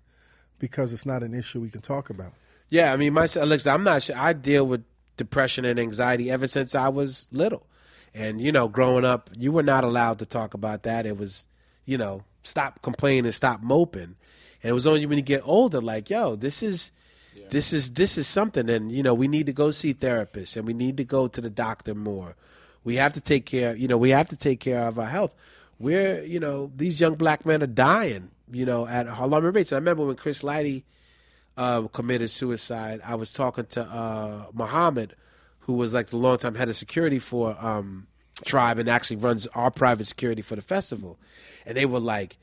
because 0.58 0.92
it's 0.92 1.06
not 1.06 1.22
an 1.22 1.32
issue 1.34 1.60
we 1.60 1.70
can 1.70 1.80
talk 1.80 2.10
about. 2.10 2.32
Yeah, 2.68 2.92
I 2.92 2.96
mean, 2.96 3.12
my 3.14 3.22
listen, 3.22 3.72
I'm 3.72 3.84
not 3.84 4.02
sure. 4.02 4.16
I 4.16 4.32
deal 4.32 4.66
with 4.66 4.84
depression 5.16 5.64
and 5.64 5.78
anxiety 5.78 6.30
ever 6.30 6.46
since 6.46 6.74
I 6.74 6.88
was 6.88 7.28
little. 7.32 7.66
And, 8.14 8.40
you 8.40 8.50
know, 8.52 8.68
growing 8.68 9.04
up, 9.04 9.30
you 9.36 9.52
were 9.52 9.62
not 9.62 9.84
allowed 9.84 10.18
to 10.18 10.26
talk 10.26 10.54
about 10.54 10.82
that. 10.84 11.06
It 11.06 11.16
was, 11.16 11.46
you 11.84 11.96
know, 11.98 12.24
stop 12.42 12.82
complaining, 12.82 13.30
stop 13.32 13.62
moping. 13.62 14.16
And 14.62 14.70
it 14.70 14.72
was 14.72 14.86
only 14.86 15.06
when 15.06 15.18
you 15.18 15.22
get 15.22 15.42
older, 15.44 15.80
like, 15.80 16.10
yo, 16.10 16.34
this 16.36 16.62
is. 16.62 16.90
This 17.50 17.72
is 17.72 17.92
this 17.92 18.16
is 18.16 18.26
something, 18.28 18.70
and 18.70 18.92
you 18.92 19.02
know 19.02 19.12
we 19.14 19.28
need 19.28 19.46
to 19.46 19.52
go 19.52 19.70
see 19.70 19.92
therapists, 19.92 20.56
and 20.56 20.66
we 20.66 20.72
need 20.72 20.96
to 20.98 21.04
go 21.04 21.28
to 21.28 21.40
the 21.40 21.50
doctor 21.50 21.94
more. 21.94 22.36
We 22.84 22.96
have 22.96 23.12
to 23.14 23.20
take 23.20 23.44
care, 23.44 23.76
you 23.76 23.88
know, 23.88 23.98
we 23.98 24.10
have 24.10 24.28
to 24.30 24.36
take 24.36 24.60
care 24.60 24.86
of 24.86 24.98
our 24.98 25.06
health. 25.06 25.32
We're, 25.78 26.22
you 26.22 26.40
know, 26.40 26.70
these 26.74 27.00
young 27.00 27.14
black 27.14 27.44
men 27.44 27.62
are 27.62 27.66
dying, 27.66 28.30
you 28.50 28.64
know, 28.64 28.86
at 28.86 29.06
alarming 29.06 29.52
rates. 29.52 29.72
I 29.72 29.76
remember 29.76 30.06
when 30.06 30.16
Chris 30.16 30.42
Lighty 30.42 30.84
uh, 31.56 31.82
committed 31.88 32.30
suicide, 32.30 33.00
I 33.04 33.16
was 33.16 33.32
talking 33.32 33.66
to 33.66 33.82
uh, 33.82 34.46
Muhammad, 34.52 35.14
who 35.60 35.74
was 35.74 35.92
like 35.92 36.08
the 36.08 36.16
longtime 36.16 36.54
head 36.54 36.68
of 36.68 36.76
security 36.76 37.18
for 37.18 37.56
um, 37.60 38.06
Tribe 38.44 38.78
and 38.78 38.88
actually 38.88 39.16
runs 39.16 39.46
our 39.48 39.70
private 39.70 40.06
security 40.06 40.40
for 40.40 40.56
the 40.56 40.62
festival, 40.62 41.18
and 41.66 41.76
they 41.76 41.84
were 41.84 42.00
like, 42.00 42.38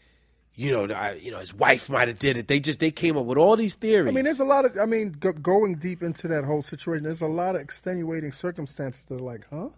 you 0.60 0.72
know, 0.72 0.92
I, 0.92 1.14
you 1.14 1.30
know, 1.30 1.38
his 1.38 1.54
wife 1.54 1.88
might 1.88 2.08
have 2.08 2.18
did 2.18 2.36
it. 2.36 2.48
They 2.48 2.60
just 2.60 2.80
they 2.80 2.90
came 2.90 3.16
up 3.16 3.26
with 3.26 3.38
all 3.38 3.56
these 3.56 3.76
theories. 3.76 4.10
I 4.10 4.12
mean, 4.12 4.26
there's 4.26 4.40
a 4.40 4.46
lot 4.46 4.66
of. 4.66 4.76
I 4.80 4.88
mean, 4.88 5.12
go, 5.12 5.32
going 5.32 5.76
deep 5.76 6.02
into 6.02 6.28
that 6.30 6.44
whole 6.46 6.64
situation, 6.64 7.04
there's 7.04 7.22
a 7.22 7.28
lot 7.28 7.56
of 7.56 7.62
extenuating 7.62 8.32
circumstances 8.32 9.06
that 9.06 9.16
are 9.16 9.20
like, 9.20 9.46
huh? 9.52 9.70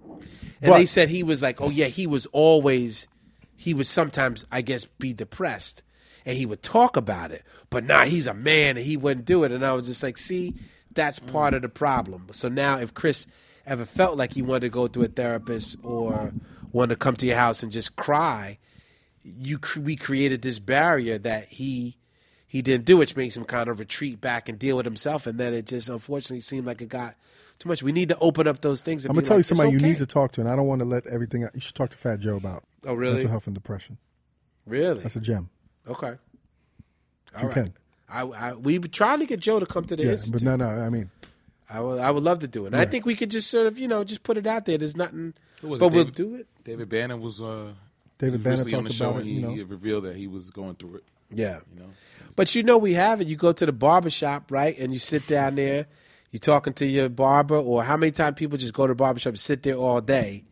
And 0.61 0.71
But- 0.71 0.77
they 0.77 0.85
said 0.85 1.09
he 1.09 1.21
was 1.21 1.41
like, 1.41 1.59
oh 1.59 1.69
yeah, 1.69 1.87
he 1.87 2.07
was 2.07 2.25
always, 2.27 3.09
he 3.57 3.73
would 3.73 3.87
sometimes, 3.87 4.45
I 4.53 4.61
guess, 4.61 4.85
be 4.85 5.11
depressed, 5.11 5.83
and 6.25 6.37
he 6.37 6.45
would 6.45 6.63
talk 6.63 6.95
about 6.95 7.31
it. 7.31 7.43
But 7.69 7.83
nah, 7.83 8.05
he's 8.05 8.25
a 8.25 8.33
man, 8.33 8.77
and 8.77 8.85
he 8.85 8.95
wouldn't 8.95 9.25
do 9.25 9.43
it. 9.43 9.51
And 9.51 9.65
I 9.65 9.73
was 9.73 9.87
just 9.87 10.01
like, 10.01 10.17
see, 10.17 10.55
that's 10.93 11.19
part 11.19 11.53
of 11.53 11.61
the 11.61 11.69
problem. 11.69 12.27
So 12.31 12.47
now, 12.47 12.77
if 12.79 12.93
Chris 12.93 13.27
ever 13.65 13.83
felt 13.83 14.17
like 14.17 14.31
he 14.31 14.41
wanted 14.41 14.61
to 14.61 14.69
go 14.69 14.87
to 14.87 15.03
a 15.03 15.09
therapist 15.09 15.75
or 15.83 16.31
wanted 16.71 16.93
to 16.93 16.99
come 16.99 17.17
to 17.17 17.25
your 17.25 17.35
house 17.35 17.63
and 17.63 17.71
just 17.71 17.97
cry, 17.97 18.59
you 19.23 19.59
we 19.81 19.95
created 19.95 20.41
this 20.41 20.59
barrier 20.59 21.17
that 21.19 21.45
he. 21.47 21.95
He 22.51 22.63
didn't 22.63 22.85
do, 22.85 22.97
which 22.97 23.15
makes 23.15 23.37
him 23.37 23.45
kind 23.45 23.69
of 23.69 23.79
retreat 23.79 24.19
back 24.19 24.49
and 24.49 24.57
deal 24.57 24.77
with 24.77 24.85
himself, 24.87 25.27
and 25.27 25.39
then 25.39 25.53
it 25.53 25.67
just 25.67 25.87
unfortunately 25.87 26.41
seemed 26.41 26.65
like 26.65 26.81
it 26.81 26.89
got 26.89 27.13
too 27.59 27.69
much. 27.69 27.83
We 27.83 27.91
need 27.91 28.09
to 28.09 28.17
open 28.17 28.47
up 28.47 28.61
those 28.61 28.81
things. 28.81 29.05
And 29.05 29.11
I'm 29.11 29.15
gonna 29.17 29.27
tell 29.27 29.37
like, 29.37 29.37
you 29.37 29.39
"It's 29.41 29.47
somebody 29.49 29.69
you 29.71 29.79
need 29.79 29.99
to 29.99 30.07
talk 30.07 30.31
to, 30.31 30.41
and 30.41 30.49
I 30.49 30.55
don't 30.55 30.65
want 30.65 30.79
to 30.79 30.85
let 30.85 31.05
everything. 31.05 31.43
out. 31.43 31.51
You 31.53 31.61
should 31.61 31.75
talk 31.75 31.91
to 31.91 31.97
Fat 31.97 32.19
Joe 32.21 32.37
about 32.37 32.63
Oh, 32.87 32.95
really? 32.95 33.13
mental 33.13 33.29
health 33.29 33.45
and 33.45 33.53
depression. 33.53 33.99
Really? 34.65 35.01
That's 35.03 35.15
a 35.15 35.19
gem. 35.19 35.51
Okay. 35.87 36.15
If 37.35 37.43
you 37.43 37.49
can. 37.49 37.73
I, 38.09 38.21
I, 38.21 38.53
we 38.53 38.79
were 38.79 38.87
trying 38.87 39.19
to 39.19 39.27
get 39.27 39.39
Joe 39.39 39.59
to 39.59 39.67
come 39.67 39.85
to 39.85 39.95
the 39.95 40.05
Yeah, 40.05 40.11
institute. 40.13 40.33
but 40.33 40.41
no, 40.41 40.55
no. 40.55 40.67
I 40.81 40.89
mean, 40.89 41.11
I 41.69 41.81
would, 41.81 41.99
I 41.99 42.09
would 42.09 42.23
love 42.23 42.39
to 42.39 42.47
do 42.47 42.63
it. 42.63 42.73
And 42.73 42.77
I 42.77 42.85
think 42.85 43.05
we 43.05 43.15
could 43.15 43.29
just 43.29 43.51
sort 43.51 43.67
of, 43.67 43.77
you 43.77 43.87
know, 43.87 44.03
just 44.03 44.23
put 44.23 44.37
it 44.37 44.47
out 44.47 44.65
there. 44.65 44.79
There's 44.79 44.97
nothing, 44.97 45.35
but 45.61 45.73
it, 45.83 45.91
we'll 45.91 46.03
do 46.05 46.33
it. 46.33 46.47
David 46.63 46.89
Banner 46.89 47.15
was 47.15 47.43
uh, 47.43 47.73
David 48.19 48.31
he 48.31 48.35
was 48.37 48.43
Banner 48.43 48.55
recently 48.57 48.77
on 48.77 48.83
the 48.83 48.89
talked 48.89 48.97
show 48.99 49.09
about 49.09 49.21
it. 49.21 49.25
he, 49.25 49.31
You 49.33 49.41
know, 49.41 49.53
he 49.53 49.63
revealed 49.63 50.03
that 50.03 50.15
he 50.15 50.27
was 50.27 50.49
going 50.51 50.75
through 50.75 50.95
it. 50.95 51.03
Yeah. 51.33 51.59
You 51.73 51.81
know, 51.81 51.89
But 52.35 52.53
you 52.55 52.63
know, 52.63 52.77
we 52.77 52.93
have 52.93 53.21
it. 53.21 53.27
You 53.27 53.35
go 53.35 53.51
to 53.53 53.65
the 53.65 53.71
barber 53.73 54.09
shop, 54.09 54.51
right? 54.51 54.77
And 54.77 54.93
you 54.93 54.99
sit 54.99 55.25
down 55.27 55.55
there, 55.55 55.87
you're 56.31 56.39
talking 56.39 56.73
to 56.73 56.85
your 56.85 57.09
barber, 57.09 57.55
or 57.57 57.83
how 57.83 57.97
many 57.97 58.11
times 58.11 58.35
people 58.37 58.57
just 58.57 58.73
go 58.73 58.85
to 58.87 58.91
the 58.91 58.95
barber 58.95 59.19
shop 59.19 59.31
and 59.31 59.39
sit 59.39 59.63
there 59.63 59.75
all 59.75 60.01
day, 60.01 60.43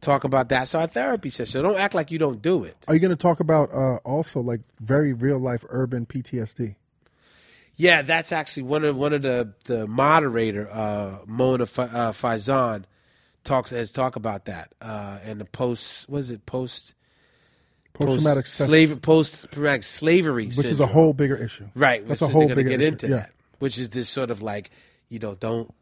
talk 0.00 0.24
about 0.24 0.48
that. 0.50 0.68
So 0.68 0.80
our 0.80 0.86
therapy 0.86 1.30
session. 1.30 1.62
Don't 1.62 1.76
act 1.78 1.94
like 1.94 2.10
you 2.10 2.18
don't 2.18 2.40
do 2.42 2.64
it. 2.64 2.76
are 2.88 2.94
you 2.94 3.00
going 3.00 3.10
to 3.10 3.16
talk 3.16 3.40
about 3.40 3.72
uh, 3.72 3.96
also 4.04 4.40
like 4.40 4.60
very 4.80 5.12
real 5.12 5.38
life 5.38 5.64
urban 5.68 6.06
PTSD? 6.06 6.76
Yeah, 7.76 8.02
that's 8.02 8.30
actually 8.30 8.62
one 8.64 8.84
of 8.84 8.96
one 8.96 9.12
of 9.12 9.22
the 9.22 9.52
the 9.64 9.86
moderator 9.88 10.70
uh, 10.70 11.18
Mona 11.26 11.66
Fa- 11.66 11.90
uh, 11.92 12.12
Faizan 12.12 12.84
talks 13.44 13.72
as 13.72 13.90
talk 13.92 14.16
about 14.16 14.46
that 14.46 14.72
uh, 14.80 15.18
and 15.24 15.40
the 15.40 15.44
post 15.44 16.08
was 16.08 16.30
it 16.30 16.44
post 16.46 16.94
Post 17.92 18.14
traumatic 18.14 18.46
slave 18.48 19.00
post 19.02 19.52
traumatic 19.52 19.84
slavery, 19.84 20.46
which 20.46 20.66
is 20.66 20.80
a 20.80 20.86
whole 20.86 21.12
bigger 21.12 21.36
issue. 21.36 21.68
right. 21.76 22.04
That's 22.08 22.18
so 22.18 22.26
a 22.26 22.28
whole 22.28 22.48
bigger 22.48 22.64
get 22.64 22.80
issue. 22.80 22.88
into 22.88 23.08
yeah. 23.08 23.16
that, 23.16 23.30
which 23.60 23.78
is 23.78 23.90
this 23.90 24.08
sort 24.08 24.32
of 24.32 24.42
like 24.42 24.70
you 25.08 25.20
know 25.20 25.36
don't 25.36 25.72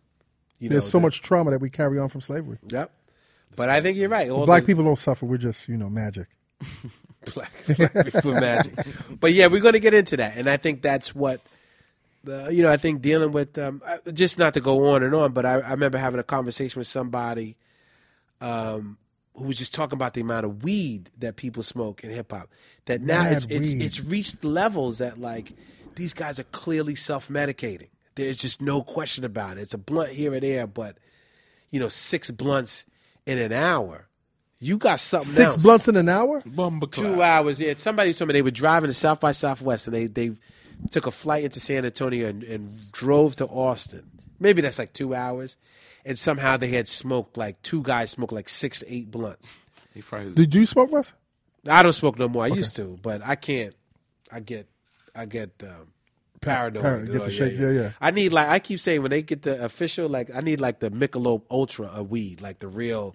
you 0.59 0.68
know 0.68 0.74
There's 0.74 0.90
so 0.90 0.98
the- 0.98 1.02
much 1.05 1.22
trauma 1.22 1.52
that 1.52 1.60
we 1.62 1.70
carry 1.70 1.98
on 1.98 2.10
from 2.10 2.20
slavery. 2.20 2.59
Yep. 2.66 2.90
But 3.56 3.70
I 3.70 3.80
think 3.80 3.97
you're 3.97 4.10
right. 4.10 4.28
All 4.28 4.44
Black 4.44 4.64
the- 4.64 4.66
people 4.66 4.84
don't 4.84 4.98
suffer. 4.98 5.24
We're 5.24 5.39
just 5.39 5.68
you 5.68 5.78
know 5.78 5.89
magic. 5.89 6.26
black, 7.32 7.51
black 7.78 8.05
people 8.12 8.32
magic. 8.34 8.74
But 9.18 9.32
yeah, 9.32 9.47
we're 9.47 9.62
going 9.62 9.72
to 9.72 9.80
get 9.80 9.94
into 9.94 10.18
that, 10.18 10.36
and 10.36 10.51
I 10.51 10.59
think 10.59 10.82
that's 10.82 11.14
what 11.14 11.40
the 12.24 12.49
you 12.51 12.62
know 12.62 12.70
I 12.70 12.77
think 12.77 13.03
dealing 13.03 13.32
with 13.32 13.57
um, 13.59 13.82
just 14.12 14.39
not 14.39 14.55
to 14.55 14.61
go 14.61 14.89
on 14.90 15.03
and 15.03 15.15
on, 15.15 15.32
but 15.32 15.44
I, 15.47 15.55
I 15.61 15.70
remember 15.73 15.99
having 15.99 16.20
a 16.20 16.24
conversation 16.24 16.78
with 16.78 16.86
somebody 16.89 17.57
um, 18.40 18.99
who 19.35 19.44
was 19.44 19.57
just 19.59 19.74
talking 19.74 19.97
about 19.97 20.15
the 20.15 20.20
amount 20.20 20.44
of 20.47 20.62
weed 20.62 21.11
that 21.19 21.36
people 21.36 21.62
smoke 21.62 22.05
in 22.05 22.11
hip 22.11 22.32
hop. 22.32 22.49
That 22.86 23.01
now 23.03 23.23
Mad 23.24 23.32
it's 23.32 23.47
it's 23.47 23.73
weed. 23.74 23.82
it's 23.82 24.01
reached 24.05 24.44
levels 24.44 24.99
that 24.99 25.19
like 25.20 25.53
these 25.97 26.12
guys 26.15 26.39
are 26.39 26.44
clearly 26.44 26.94
self 26.94 27.28
medicating. 27.28 27.89
There's 28.15 28.36
just 28.39 28.61
no 28.61 28.82
question 28.82 29.24
about 29.24 29.57
it. 29.57 29.62
It's 29.62 29.74
a 29.74 29.78
blunt 29.78 30.11
here 30.11 30.35
and 30.35 30.43
there, 30.43 30.66
but 30.66 30.99
you 31.70 31.81
know, 31.81 31.89
six 31.89 32.31
blunts 32.31 32.85
in 33.27 33.39
an 33.39 33.53
hour. 33.53 34.07
You 34.59 34.78
got 34.78 35.01
something 35.01 35.27
Six 35.27 35.55
else. 35.55 35.62
blunts 35.62 35.89
in 35.89 35.97
an 35.97 36.09
hour? 36.09 36.40
Bumba 36.43 36.93
Two 36.93 37.20
hours. 37.20 37.61
Yeah, 37.61 37.74
somebody 37.77 38.12
told 38.12 38.28
me 38.28 38.32
they 38.35 38.43
were 38.43 38.51
driving 38.53 38.89
to 38.89 38.94
South 38.94 39.19
by 39.19 39.32
Southwest 39.32 39.86
and 39.89 39.97
they 39.97 40.07
they 40.07 40.32
took 40.90 41.06
a 41.06 41.10
flight 41.10 41.44
into 41.44 41.60
San 41.60 41.84
Antonio 41.84 42.28
and, 42.28 42.42
and 42.42 42.92
drove 42.92 43.36
to 43.36 43.46
Austin. 43.46 44.04
Maybe 44.40 44.60
that's 44.62 44.78
like 44.78 44.92
two 44.92 45.14
hours, 45.14 45.56
and 46.04 46.18
somehow 46.18 46.56
they 46.56 46.68
had 46.68 46.88
smoked 46.88 47.36
like 47.36 47.60
two 47.62 47.82
guys 47.82 48.10
smoked 48.10 48.32
like 48.32 48.48
six 48.48 48.80
to 48.80 48.92
eight 48.92 49.10
blunts. 49.10 49.56
Did 50.34 50.54
you 50.54 50.66
smoke, 50.66 50.90
Wes? 50.90 51.12
I 51.68 51.82
don't 51.82 51.92
smoke 51.92 52.18
no 52.18 52.28
more. 52.28 52.42
I 52.44 52.48
used 52.48 52.74
to, 52.76 52.98
but 53.02 53.22
I 53.24 53.36
can't. 53.36 53.74
I 54.32 54.40
get, 54.40 54.66
I 55.14 55.26
get 55.26 55.50
um, 55.62 55.88
paranoid. 56.40 56.82
Paranoid. 56.82 57.12
Get 57.12 57.20
Oh, 57.20 57.24
the 57.26 57.30
shake. 57.30 57.59
Yeah, 57.59 57.70
yeah. 57.70 57.90
I 58.00 58.10
need 58.10 58.32
like 58.32 58.48
I 58.48 58.59
keep 58.59 58.80
saying 58.80 59.02
when 59.02 59.10
they 59.10 59.22
get 59.22 59.42
the 59.42 59.62
official 59.64 60.09
like 60.09 60.34
I 60.34 60.40
need 60.40 60.60
like 60.60 60.80
the 60.80 60.90
Michelob 60.90 61.42
Ultra 61.50 61.86
of 61.86 62.10
weed, 62.10 62.40
like 62.40 62.59
the 62.59 62.68
real 62.68 63.14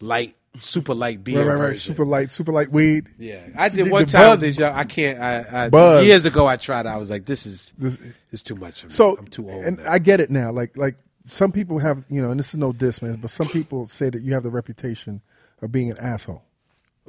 light, 0.00 0.34
super 0.58 0.94
light 0.94 1.22
beer 1.22 1.44
Right, 1.46 1.54
right, 1.58 1.68
right. 1.70 1.78
Super 1.78 2.04
light, 2.04 2.30
super 2.30 2.52
light 2.52 2.70
weed. 2.70 3.08
Yeah, 3.18 3.40
I 3.56 3.68
did 3.68 3.86
The- 3.86 3.90
one 3.90 4.04
the 4.04 4.10
time. 4.12 4.22
buzz- 4.22 4.40
This 4.40 4.58
young, 4.58 4.74
I 4.74 4.84
can't. 4.84 5.20
I, 5.20 5.64
I 5.66 5.68
Buzz. 5.68 6.04
years 6.04 6.26
ago 6.26 6.46
I 6.46 6.56
tried. 6.56 6.86
I 6.86 6.96
was 6.96 7.10
like, 7.10 7.24
this 7.26 7.46
is 7.46 7.72
This- 7.78 7.98
is 8.32 8.42
too 8.42 8.54
much 8.56 8.80
for 8.80 8.86
me. 8.88 8.92
So 8.92 9.16
I'm 9.16 9.26
too 9.26 9.48
old. 9.50 9.64
and 9.64 9.78
now. 9.78 9.92
I 9.92 9.98
get 9.98 10.20
it 10.20 10.30
now. 10.30 10.50
Like 10.52 10.76
like 10.76 10.96
some 11.24 11.52
people 11.52 11.78
have 11.78 12.04
you 12.08 12.20
know, 12.22 12.30
and 12.30 12.38
this 12.40 12.48
is 12.48 12.58
no 12.58 12.72
diss, 12.72 13.00
man, 13.02 13.16
but 13.16 13.30
some 13.30 13.48
people 13.48 13.86
say 13.86 14.10
that 14.10 14.22
you 14.22 14.32
have 14.34 14.42
the 14.42 14.50
reputation 14.50 15.20
of 15.62 15.70
being 15.70 15.90
an 15.90 15.98
asshole. 15.98 16.42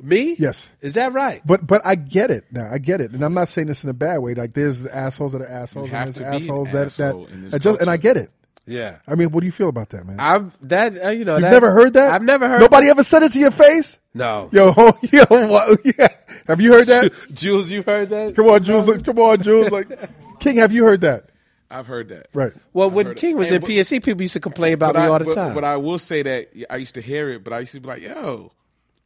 me? 0.01 0.35
Yes. 0.37 0.69
Is 0.81 0.93
that 0.93 1.13
right? 1.13 1.41
But 1.45 1.65
but 1.65 1.81
I 1.85 1.95
get 1.95 2.29
it 2.31 2.45
now. 2.51 2.69
I 2.71 2.77
get 2.77 3.01
it, 3.01 3.11
and 3.11 3.23
I'm 3.23 3.33
not 3.33 3.47
saying 3.47 3.67
this 3.67 3.83
in 3.83 3.89
a 3.89 3.93
bad 3.93 4.17
way. 4.19 4.33
Like 4.35 4.53
there's 4.53 4.85
assholes 4.85 5.31
that 5.31 5.41
are 5.41 5.47
assholes, 5.47 5.89
You 5.89 5.95
and 5.95 6.05
have 6.05 6.05
there's 6.07 6.15
to 6.17 6.21
be 6.23 6.27
an 6.27 6.33
assholes 6.35 6.71
that 6.73 6.85
asshole 6.87 7.25
that 7.25 7.33
in 7.33 7.41
this 7.43 7.53
that 7.53 7.61
just, 7.61 7.81
and 7.81 7.89
I 7.89 7.97
get 7.97 8.17
it. 8.17 8.29
Yeah. 8.67 8.99
I 9.07 9.15
mean, 9.15 9.31
what 9.31 9.39
do 9.41 9.45
you 9.47 9.51
feel 9.51 9.69
about 9.69 9.89
that, 9.89 10.05
man? 10.05 10.19
I've 10.19 10.55
that 10.67 10.93
uh, 11.03 11.09
you 11.09 11.25
know. 11.25 11.33
You've 11.35 11.41
that- 11.43 11.51
never 11.51 11.71
heard 11.71 11.93
that? 11.93 12.13
I've 12.13 12.23
never 12.23 12.47
heard. 12.47 12.61
Nobody 12.61 12.89
ever 12.89 13.03
said 13.03 13.23
it 13.23 13.31
to 13.33 13.39
your 13.39 13.51
face. 13.51 13.97
No. 14.13 14.49
Yo, 14.51 14.67
yo, 15.11 15.23
what, 15.29 15.79
yeah. 15.97 16.07
Have 16.47 16.61
you 16.61 16.73
heard 16.73 16.87
that? 16.87 17.11
Jules, 17.33 17.69
you 17.69 17.81
heard 17.83 18.09
that? 18.09 18.35
Come 18.35 18.47
on, 18.47 18.63
Jules. 18.63 18.89
Come 19.03 19.19
on, 19.19 19.41
Jules. 19.41 19.71
Like 19.71 19.87
King, 20.39 20.57
have 20.57 20.71
you 20.71 20.83
heard 20.83 21.01
that? 21.01 21.25
I've 21.69 21.87
heard 21.87 22.09
that. 22.09 22.27
Right. 22.33 22.51
Well, 22.73 22.89
when 22.89 23.05
heard 23.07 23.17
it. 23.17 23.19
King 23.21 23.37
was 23.37 23.47
And 23.47 23.57
in 23.57 23.61
what- 23.61 23.71
PSC, 23.71 24.03
people 24.03 24.21
used 24.21 24.33
to 24.33 24.39
complain 24.41 24.73
about 24.73 24.95
me 24.95 25.01
I, 25.01 25.07
all 25.07 25.19
the 25.19 25.25
but, 25.25 25.35
time. 25.35 25.53
but 25.55 25.63
I 25.63 25.77
will 25.77 25.97
say 25.99 26.21
that 26.21 26.49
I 26.69 26.75
used 26.75 26.95
to 26.95 27.01
hear 27.01 27.29
it, 27.29 27.43
but 27.43 27.53
I 27.53 27.59
used 27.59 27.71
to 27.73 27.79
be 27.79 27.87
like, 27.87 28.01
"Yo, 28.03 28.51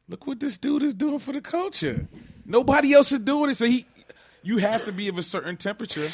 look 0.10 0.26
what 0.28 0.40
this 0.40 0.58
dude 0.58 0.82
is 0.84 0.94
doing 0.96 1.20
for 1.20 1.32
the 1.32 1.42
culture. 1.42 2.08
Nobody 2.46 2.94
else 2.94 3.12
is 3.12 3.20
doing 3.20 3.52
it, 3.52 3.56
so 3.56 3.66
he, 3.68 3.86
you 4.44 4.58
have 4.58 4.84
to 4.86 4.92
be 4.92 5.08
of 5.08 5.18
a 5.20 5.24
certain 5.24 5.58
temperature 5.58 6.08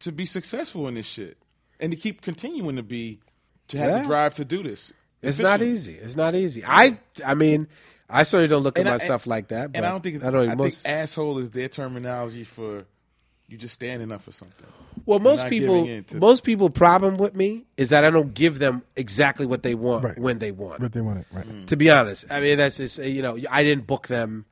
to 0.00 0.12
be 0.12 0.24
successful 0.26 0.88
in 0.88 0.94
this 0.94 1.06
shit, 1.06 1.36
and 1.80 1.90
to 1.92 1.96
keep 1.96 2.22
continuing 2.22 2.76
to 2.76 2.82
be, 2.82 3.20
to 3.68 3.78
have 3.78 3.90
Yeah. 3.90 3.98
the 4.02 4.06
drive 4.06 4.34
to 4.34 4.44
do 4.44 4.62
this. 4.62 4.92
it's 5.22 5.38
not 5.38 5.62
easy. 5.62 5.94
It's 5.94 6.16
not 6.16 6.34
easy. 6.34 6.62
I 6.64 6.98
I 7.24 7.34
mean, 7.34 7.68
I 8.08 8.22
certainly 8.22 8.48
don't 8.48 8.62
look 8.62 8.78
at 8.78 8.86
I- 8.86 8.90
myself 8.90 9.26
like 9.26 9.48
that. 9.48 9.72
But 9.72 9.78
And 9.78 9.86
I 9.86 9.90
don't 9.90 10.02
think 10.02 10.14
it's. 10.16 10.24
I 10.24 10.28
I, 10.28 10.30
don't. 10.30 10.46
think 10.48 10.58
most, 10.58 10.86
asshole 10.86 11.38
is 11.38 11.50
their 11.50 11.68
terminology 11.68 12.44
for 12.44 12.84
you 13.48 13.56
just 13.56 13.74
standing 13.74 14.10
up 14.12 14.22
for 14.22 14.32
something. 14.32 14.66
well, 15.04 15.18
most 15.20 15.46
people, 15.48 15.84
giving 15.84 16.04
in 16.12 16.18
most 16.18 16.42
people 16.42 16.68
problem 16.70 17.16
with 17.16 17.34
me 17.36 17.64
is 17.76 17.90
that 17.90 18.04
I 18.04 18.10
don't 18.10 18.34
give 18.34 18.58
them 18.58 18.82
exactly 18.96 19.46
what 19.46 19.62
they 19.62 19.74
want 19.76 20.04
Right. 20.04 20.18
when 20.18 20.38
they 20.40 20.50
want. 20.52 20.80
But 20.80 20.92
they 20.92 21.00
want 21.00 21.18
it. 21.20 21.26
Right. 21.32 21.46
Mm. 21.48 21.66
To 21.66 21.76
be 21.76 21.88
honest, 21.90 22.24
I 22.30 22.40
mean 22.40 22.58
that's 22.58 22.76
just 22.78 22.98
you 22.98 23.22
know 23.22 23.38
I 23.50 23.62
didn't 23.62 23.86
book 23.86 24.08
them, 24.08 24.46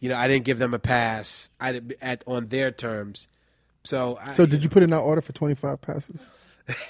you 0.00 0.08
know 0.08 0.16
I 0.16 0.28
didn't 0.28 0.44
give 0.44 0.58
them 0.58 0.72
a 0.74 0.78
pass. 0.78 1.50
I 1.60 1.72
did 1.72 1.96
at 2.00 2.24
on 2.26 2.48
their 2.48 2.70
terms. 2.70 3.28
So 3.84 4.18
I, 4.20 4.32
So 4.32 4.44
did 4.46 4.62
you 4.64 4.68
put 4.70 4.82
in 4.82 4.92
our 4.92 5.00
order 5.00 5.20
for 5.22 5.32
25 5.32 5.80
passes? 5.80 6.20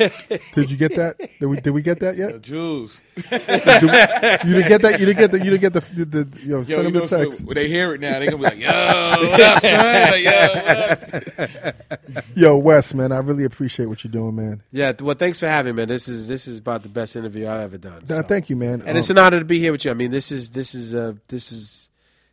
did 0.54 0.70
you 0.70 0.76
get 0.76 0.96
that? 0.96 1.16
Did 1.38 1.46
we 1.46 1.60
did 1.60 1.70
we 1.70 1.82
get 1.82 2.00
that 2.00 2.16
yet? 2.16 2.32
the 2.32 2.38
Jules, 2.40 3.00
You 3.16 3.22
didn't 3.30 4.68
get 4.68 4.82
that. 4.82 4.96
You 4.98 5.06
didn't 5.06 5.18
get 5.18 5.30
the. 5.30 5.38
You 5.38 5.50
didn't 5.50 5.60
get 5.60 5.72
the. 5.72 5.80
the, 5.80 6.04
the 6.24 6.40
you 6.40 6.48
know, 6.48 6.56
yo, 6.58 6.62
send 6.62 6.84
you 6.84 6.90
them 6.90 7.06
the 7.06 7.06
text. 7.06 7.44
when 7.44 7.54
they 7.54 7.68
hear 7.68 7.94
it 7.94 8.00
now, 8.00 8.18
they 8.18 8.26
gonna 8.26 8.38
be 8.38 8.42
like, 8.42 8.58
"Yo, 8.58 8.68
what 8.68 9.40
up, 9.40 9.60
son? 9.60 10.10
Like, 10.10 10.24
yo, 10.24 10.48
what 10.48 11.68
up?" 11.68 11.74
Yo, 12.34 12.56
Wes, 12.56 12.92
man, 12.94 13.12
I 13.12 13.18
really 13.18 13.44
appreciate 13.44 13.86
what 13.86 14.02
you're 14.02 14.10
doing, 14.12 14.34
man. 14.34 14.62
Yeah, 14.72 14.92
well, 15.00 15.14
thanks 15.14 15.38
for 15.40 15.46
having 15.46 15.74
me, 15.74 15.82
man. 15.82 15.88
This 15.88 16.08
is 16.08 16.26
this 16.28 16.48
is 16.48 16.58
about 16.58 16.82
the 16.82 16.88
best 16.88 17.14
interview 17.16 17.46
I've 17.46 17.60
ever 17.62 17.78
done. 17.78 18.06
So. 18.06 18.22
thank 18.22 18.50
you, 18.50 18.56
man. 18.56 18.82
and 18.84 18.98
it's 18.98 19.10
Um, 19.10 19.18
an 19.18 19.24
honor 19.24 19.38
to 19.38 19.44
be 19.44 19.58
here 19.60 19.72
with 19.72 19.84
you. 19.84 19.90
I 19.90 19.94
mean, 19.94 20.10
this 20.10 20.32
is 20.32 20.50
this 20.50 20.74
is 20.74 20.94
uh 20.94 21.14
this 21.28 21.52
is 21.52 21.90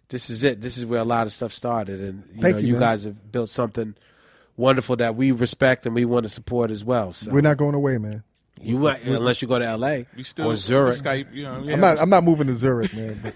this 0.10 0.30
is 0.30 0.44
it. 0.44 0.62
This 0.62 0.78
is 0.78 0.86
where 0.86 1.00
a 1.02 1.06
lot 1.06 1.28
of 1.28 1.34
stuff 1.34 1.52
started, 1.54 2.00
and 2.00 2.24
you 2.36 2.42
Thank 2.42 2.56
know, 2.56 2.62
you, 2.62 2.74
you 2.76 2.80
guys 2.80 3.04
have 3.04 3.32
built 3.32 3.50
something 3.50 3.96
wonderful 4.58 4.96
that 4.98 5.16
we 5.16 5.32
respect 5.32 5.86
and 5.86 5.96
we 5.96 6.06
want 6.06 6.24
to 6.24 6.30
support 6.30 6.72
as 6.72 6.84
well. 6.84 7.14
So 7.14 7.32
we're 7.32 7.42
not 7.42 7.58
going 7.58 7.76
away, 7.76 7.98
man. 7.98 8.24
you 8.62 8.80
might, 8.80 9.04
unless 9.04 9.42
you 9.42 9.48
go 9.48 9.60
to 9.60 9.66
L.A. 9.66 10.06
We 10.16 10.24
still 10.24 10.52
or 10.52 10.56
Zurich. 10.56 10.96
Skype, 10.96 11.34
you 11.34 11.44
know. 11.44 11.56
I'm 11.56 11.80
not. 11.80 12.00
I'm 12.00 12.10
not 12.10 12.24
moving 12.24 12.48
to 12.48 12.54
Zurich, 12.54 12.96
man. 12.96 13.20
But 13.22 13.36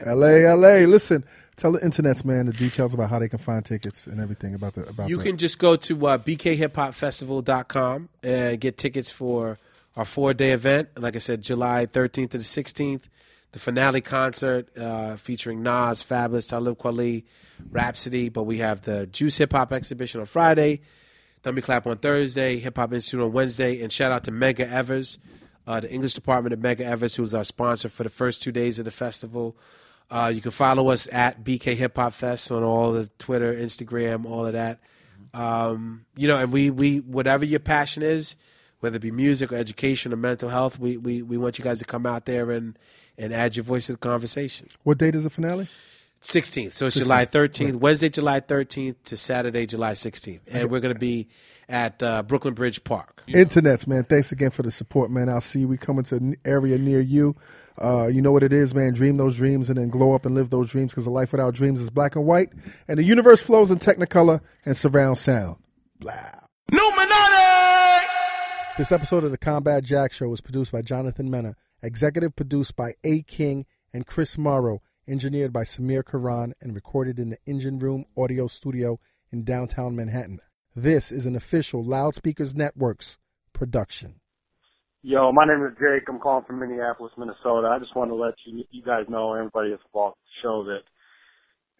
L.A., 0.00 0.46
L.A. 0.46 0.86
Listen, 0.86 1.24
tell 1.56 1.72
the 1.72 1.78
internets, 1.78 2.24
man, 2.24 2.46
the 2.46 2.52
details 2.52 2.94
about 2.94 3.10
how 3.10 3.18
they 3.18 3.28
can 3.28 3.38
find 3.38 3.64
tickets 3.64 4.06
and 4.06 4.20
everything 4.20 4.54
about 4.54 4.74
the 4.74 4.86
about. 4.88 5.08
You 5.08 5.18
the, 5.18 5.24
can 5.24 5.36
just 5.36 5.58
go 5.58 5.76
to 5.76 6.06
uh, 6.06 6.18
bkhiphopfestival.com 6.18 8.08
and 8.22 8.60
get 8.60 8.76
tickets 8.76 9.10
for 9.10 9.58
our 9.96 10.04
four 10.04 10.34
day 10.34 10.52
event. 10.52 10.88
Like 10.98 11.16
I 11.16 11.20
said, 11.20 11.42
July 11.42 11.86
13th 11.86 12.30
to 12.30 12.38
the 12.38 12.44
16th. 12.44 13.02
The 13.52 13.58
finale 13.58 14.00
concert 14.00 14.76
uh, 14.76 15.16
featuring 15.16 15.62
Nas, 15.62 16.02
Fabolous, 16.02 16.48
Talib 16.48 16.78
Kweli, 16.78 17.24
Rapsody. 17.70 18.28
But 18.28 18.44
we 18.44 18.58
have 18.58 18.82
the 18.82 19.06
Juice 19.06 19.38
Hip 19.38 19.52
Hop 19.52 19.72
exhibition 19.72 20.20
on 20.20 20.26
Friday, 20.26 20.82
Dummy 21.42 21.62
Clap 21.62 21.86
on 21.86 21.96
Thursday, 21.96 22.58
Hip 22.58 22.76
Hop 22.76 22.92
Institute 22.92 23.20
on 23.20 23.32
Wednesday. 23.32 23.82
And 23.82 23.90
shout 23.90 24.12
out 24.12 24.24
to 24.24 24.32
Medgar 24.32 24.70
Evers, 24.70 25.18
uh, 25.66 25.80
the 25.80 25.90
English 25.90 26.14
department 26.14 26.52
of 26.52 26.58
Medgar 26.58 26.84
Evers, 26.84 27.14
who's 27.14 27.32
our 27.32 27.44
sponsor 27.44 27.88
for 27.88 28.02
the 28.02 28.10
first 28.10 28.42
two 28.42 28.52
days 28.52 28.78
of 28.78 28.84
the 28.84 28.90
festival. 28.90 29.56
Uh, 30.10 30.30
you 30.34 30.40
can 30.40 30.50
follow 30.50 30.88
us 30.90 31.08
at 31.12 31.42
BK 31.42 31.74
Hip 31.76 31.96
Hop 31.96 32.12
Fest 32.12 32.52
on 32.52 32.62
all 32.62 32.92
the 32.92 33.08
Twitter, 33.18 33.54
Instagram, 33.54 34.26
all 34.26 34.46
of 34.46 34.52
that. 34.52 34.80
Um, 35.34 36.04
you 36.16 36.28
know, 36.28 36.38
and 36.38 36.52
we, 36.52 36.70
we 36.70 36.98
whatever 37.00 37.44
your 37.44 37.60
passion 37.60 38.02
is, 38.02 38.36
whether 38.80 38.96
it 38.96 39.02
be 39.02 39.10
music 39.10 39.52
or 39.52 39.56
education 39.56 40.12
or 40.12 40.16
mental 40.16 40.48
health, 40.48 40.78
we, 40.78 40.96
we, 40.96 41.22
we 41.22 41.36
want 41.36 41.58
you 41.58 41.64
guys 41.64 41.78
to 41.78 41.84
come 41.84 42.06
out 42.06 42.26
there 42.26 42.50
and, 42.50 42.78
and 43.18 43.32
add 43.32 43.56
your 43.56 43.64
voice 43.64 43.86
to 43.86 43.92
the 43.92 43.98
conversation. 43.98 44.68
what 44.82 44.98
date 44.98 45.14
is 45.14 45.24
the 45.24 45.30
finale? 45.30 45.68
16th. 46.22 46.72
So 46.72 46.86
it's 46.86 46.96
July 46.96 47.26
13th, 47.26 47.76
Wednesday, 47.76 48.08
July 48.08 48.40
13th 48.40 48.96
to 49.04 49.16
Saturday, 49.16 49.66
July 49.66 49.92
16th. 49.92 50.40
And 50.50 50.70
we're 50.70 50.80
going 50.80 50.94
to 50.94 50.98
be 50.98 51.28
at 51.68 52.02
uh, 52.02 52.22
Brooklyn 52.22 52.54
Bridge 52.54 52.82
Park. 52.84 53.22
Internets, 53.28 53.86
man. 53.86 54.04
Thanks 54.04 54.32
again 54.32 54.50
for 54.50 54.62
the 54.62 54.70
support, 54.70 55.10
man. 55.10 55.28
I'll 55.28 55.40
see 55.40 55.60
you. 55.60 55.68
We 55.68 55.76
coming 55.76 56.04
to 56.04 56.16
an 56.16 56.36
area 56.44 56.78
near 56.78 57.00
you. 57.00 57.36
Uh, 57.80 58.06
you 58.06 58.22
know 58.22 58.32
what 58.32 58.42
it 58.42 58.52
is, 58.52 58.74
man. 58.74 58.94
Dream 58.94 59.18
those 59.18 59.36
dreams 59.36 59.68
and 59.68 59.78
then 59.78 59.88
glow 59.88 60.14
up 60.14 60.24
and 60.24 60.34
live 60.34 60.50
those 60.50 60.70
dreams 60.70 60.92
because 60.92 61.06
a 61.06 61.10
life 61.10 61.32
without 61.32 61.54
dreams 61.54 61.80
is 61.80 61.90
black 61.90 62.16
and 62.16 62.24
white, 62.24 62.50
and 62.88 62.98
the 62.98 63.04
universe 63.04 63.40
flows 63.40 63.70
in 63.70 63.78
technicolor 63.78 64.40
and 64.64 64.76
surround 64.76 65.18
sound. 65.18 65.56
Blah. 66.00 66.14
This 68.78 68.92
episode 68.92 69.24
of 69.24 69.30
the 69.30 69.38
Combat 69.38 69.82
Jack 69.84 70.12
Show 70.12 70.28
was 70.28 70.42
produced 70.42 70.70
by 70.70 70.82
Jonathan 70.82 71.30
Mena, 71.30 71.56
executive 71.82 72.36
produced 72.36 72.76
by 72.76 72.94
A. 73.04 73.22
King 73.22 73.66
and 73.92 74.06
Chris 74.06 74.36
Morrow, 74.36 74.82
engineered 75.08 75.52
by 75.52 75.62
Samir 75.62 76.04
Karam, 76.04 76.52
and 76.60 76.74
recorded 76.74 77.18
in 77.18 77.30
the 77.30 77.38
Engine 77.46 77.78
Room 77.78 78.04
Audio 78.16 78.46
Studio 78.46 78.98
in 79.32 79.44
downtown 79.44 79.94
Manhattan. 79.96 80.40
This 80.74 81.10
is 81.10 81.26
an 81.26 81.36
official 81.36 81.82
Loudspeakers 81.82 82.54
Networks 82.54 83.18
production. 83.52 84.20
Yo, 85.02 85.30
my 85.32 85.46
name 85.46 85.64
is 85.64 85.72
Jake. 85.78 86.08
I'm 86.08 86.18
calling 86.18 86.44
from 86.46 86.58
Minneapolis, 86.58 87.12
Minnesota. 87.16 87.68
I 87.68 87.78
just 87.78 87.94
want 87.94 88.10
to 88.10 88.16
let 88.16 88.34
you 88.44 88.64
you 88.70 88.82
guys 88.82 89.04
know, 89.08 89.34
everybody 89.34 89.70
that's 89.70 89.82
involved 89.86 90.16
the 90.16 90.42
show, 90.42 90.64
that 90.64 90.82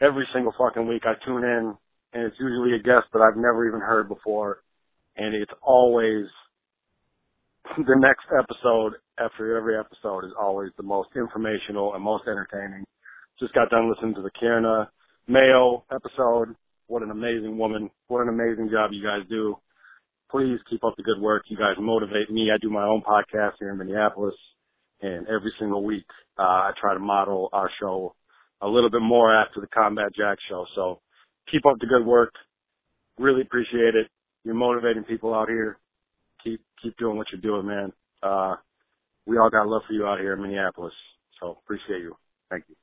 every 0.01 0.27
single 0.33 0.55
fucking 0.57 0.87
week 0.87 1.03
I 1.05 1.15
tune 1.25 1.43
in, 1.43 1.75
and 2.13 2.23
it's 2.23 2.37
usually 2.39 2.77
a 2.77 2.83
guest 2.83 3.11
that 3.13 3.21
I've 3.21 3.37
never 3.37 3.67
even 3.67 3.81
heard 3.81 4.09
before, 4.09 4.63
and 5.17 5.35
it's 5.35 5.53
always 5.61 6.27
the 7.77 7.97
next 7.99 8.27
episode 8.39 8.95
after 9.19 9.57
every 9.57 9.79
episode 9.79 10.25
is 10.25 10.33
always 10.41 10.71
the 10.77 10.83
most 10.83 11.11
informational 11.17 11.95
and 11.95 12.03
most 12.03 12.25
entertaining. 12.27 12.85
Just 13.39 13.55
got 13.55 13.71
done 13.71 13.91
listening 13.91 14.15
to 14.15 14.23
the 14.23 14.31
Kierna 14.41 14.89
Mayo 15.29 15.85
episode. 15.93 16.57
What 16.87 17.03
an 17.03 17.11
amazing 17.11 17.59
woman. 17.59 17.91
What 18.09 18.23
an 18.23 18.29
amazing 18.29 18.71
job 18.71 18.91
you 18.93 19.03
guys 19.03 19.29
do 19.29 19.57
please 20.31 20.59
keep 20.69 20.85
up 20.85 20.95
the 20.97 21.03
good 21.03 21.21
work. 21.21 21.45
You 21.49 21.57
guys 21.57 21.77
motivate 21.79 22.31
me. 22.31 22.51
I 22.53 22.59
do 22.61 22.71
my 22.71 22.85
own 22.85 23.03
podcast 23.03 23.53
here 23.59 23.71
in 23.71 23.79
Minneapolis, 23.79 24.35
and 25.01 25.27
every 25.29 25.53
single 25.59 25.85
week 25.85 26.07
uh, 26.39 26.43
I 26.43 26.71
try 26.81 26.95
to 26.95 27.01
model 27.01 27.49
our 27.53 27.71
show 27.81 28.15
a 28.61 28.67
little 28.67 28.91
bit 28.91 29.03
more 29.03 29.35
after 29.35 29.61
the 29.61 29.67
Combat 29.69 30.13
Jack 30.17 30.39
show. 30.49 30.65
So 30.75 31.01
keep 31.51 31.65
up 31.67 31.79
the 31.81 31.87
good 31.87 32.05
work. 32.05 32.33
Really 33.19 33.43
appreciate 33.43 33.95
it. 33.95 34.09
You're 34.45 34.55
motivating 34.55 35.05
people 35.05 35.35
out 35.35 35.49
here. 35.49 35.79
Keep 36.83 36.97
doing 36.99 37.17
what 37.17 37.29
you're 37.33 37.41
doing, 37.41 37.67
man. 37.67 37.93
Uh, 38.23 38.57
we 39.27 39.39
all 39.39 39.51
got 39.51 39.69
love 39.69 39.83
for 39.87 39.93
you 39.95 40.07
out 40.07 40.21
here 40.21 40.35
in 40.35 40.43
Minneapolis. 40.43 40.95
So 41.41 41.59
appreciate 41.65 42.03
you. 42.03 42.17
Thank 42.51 42.65
you. 42.69 42.75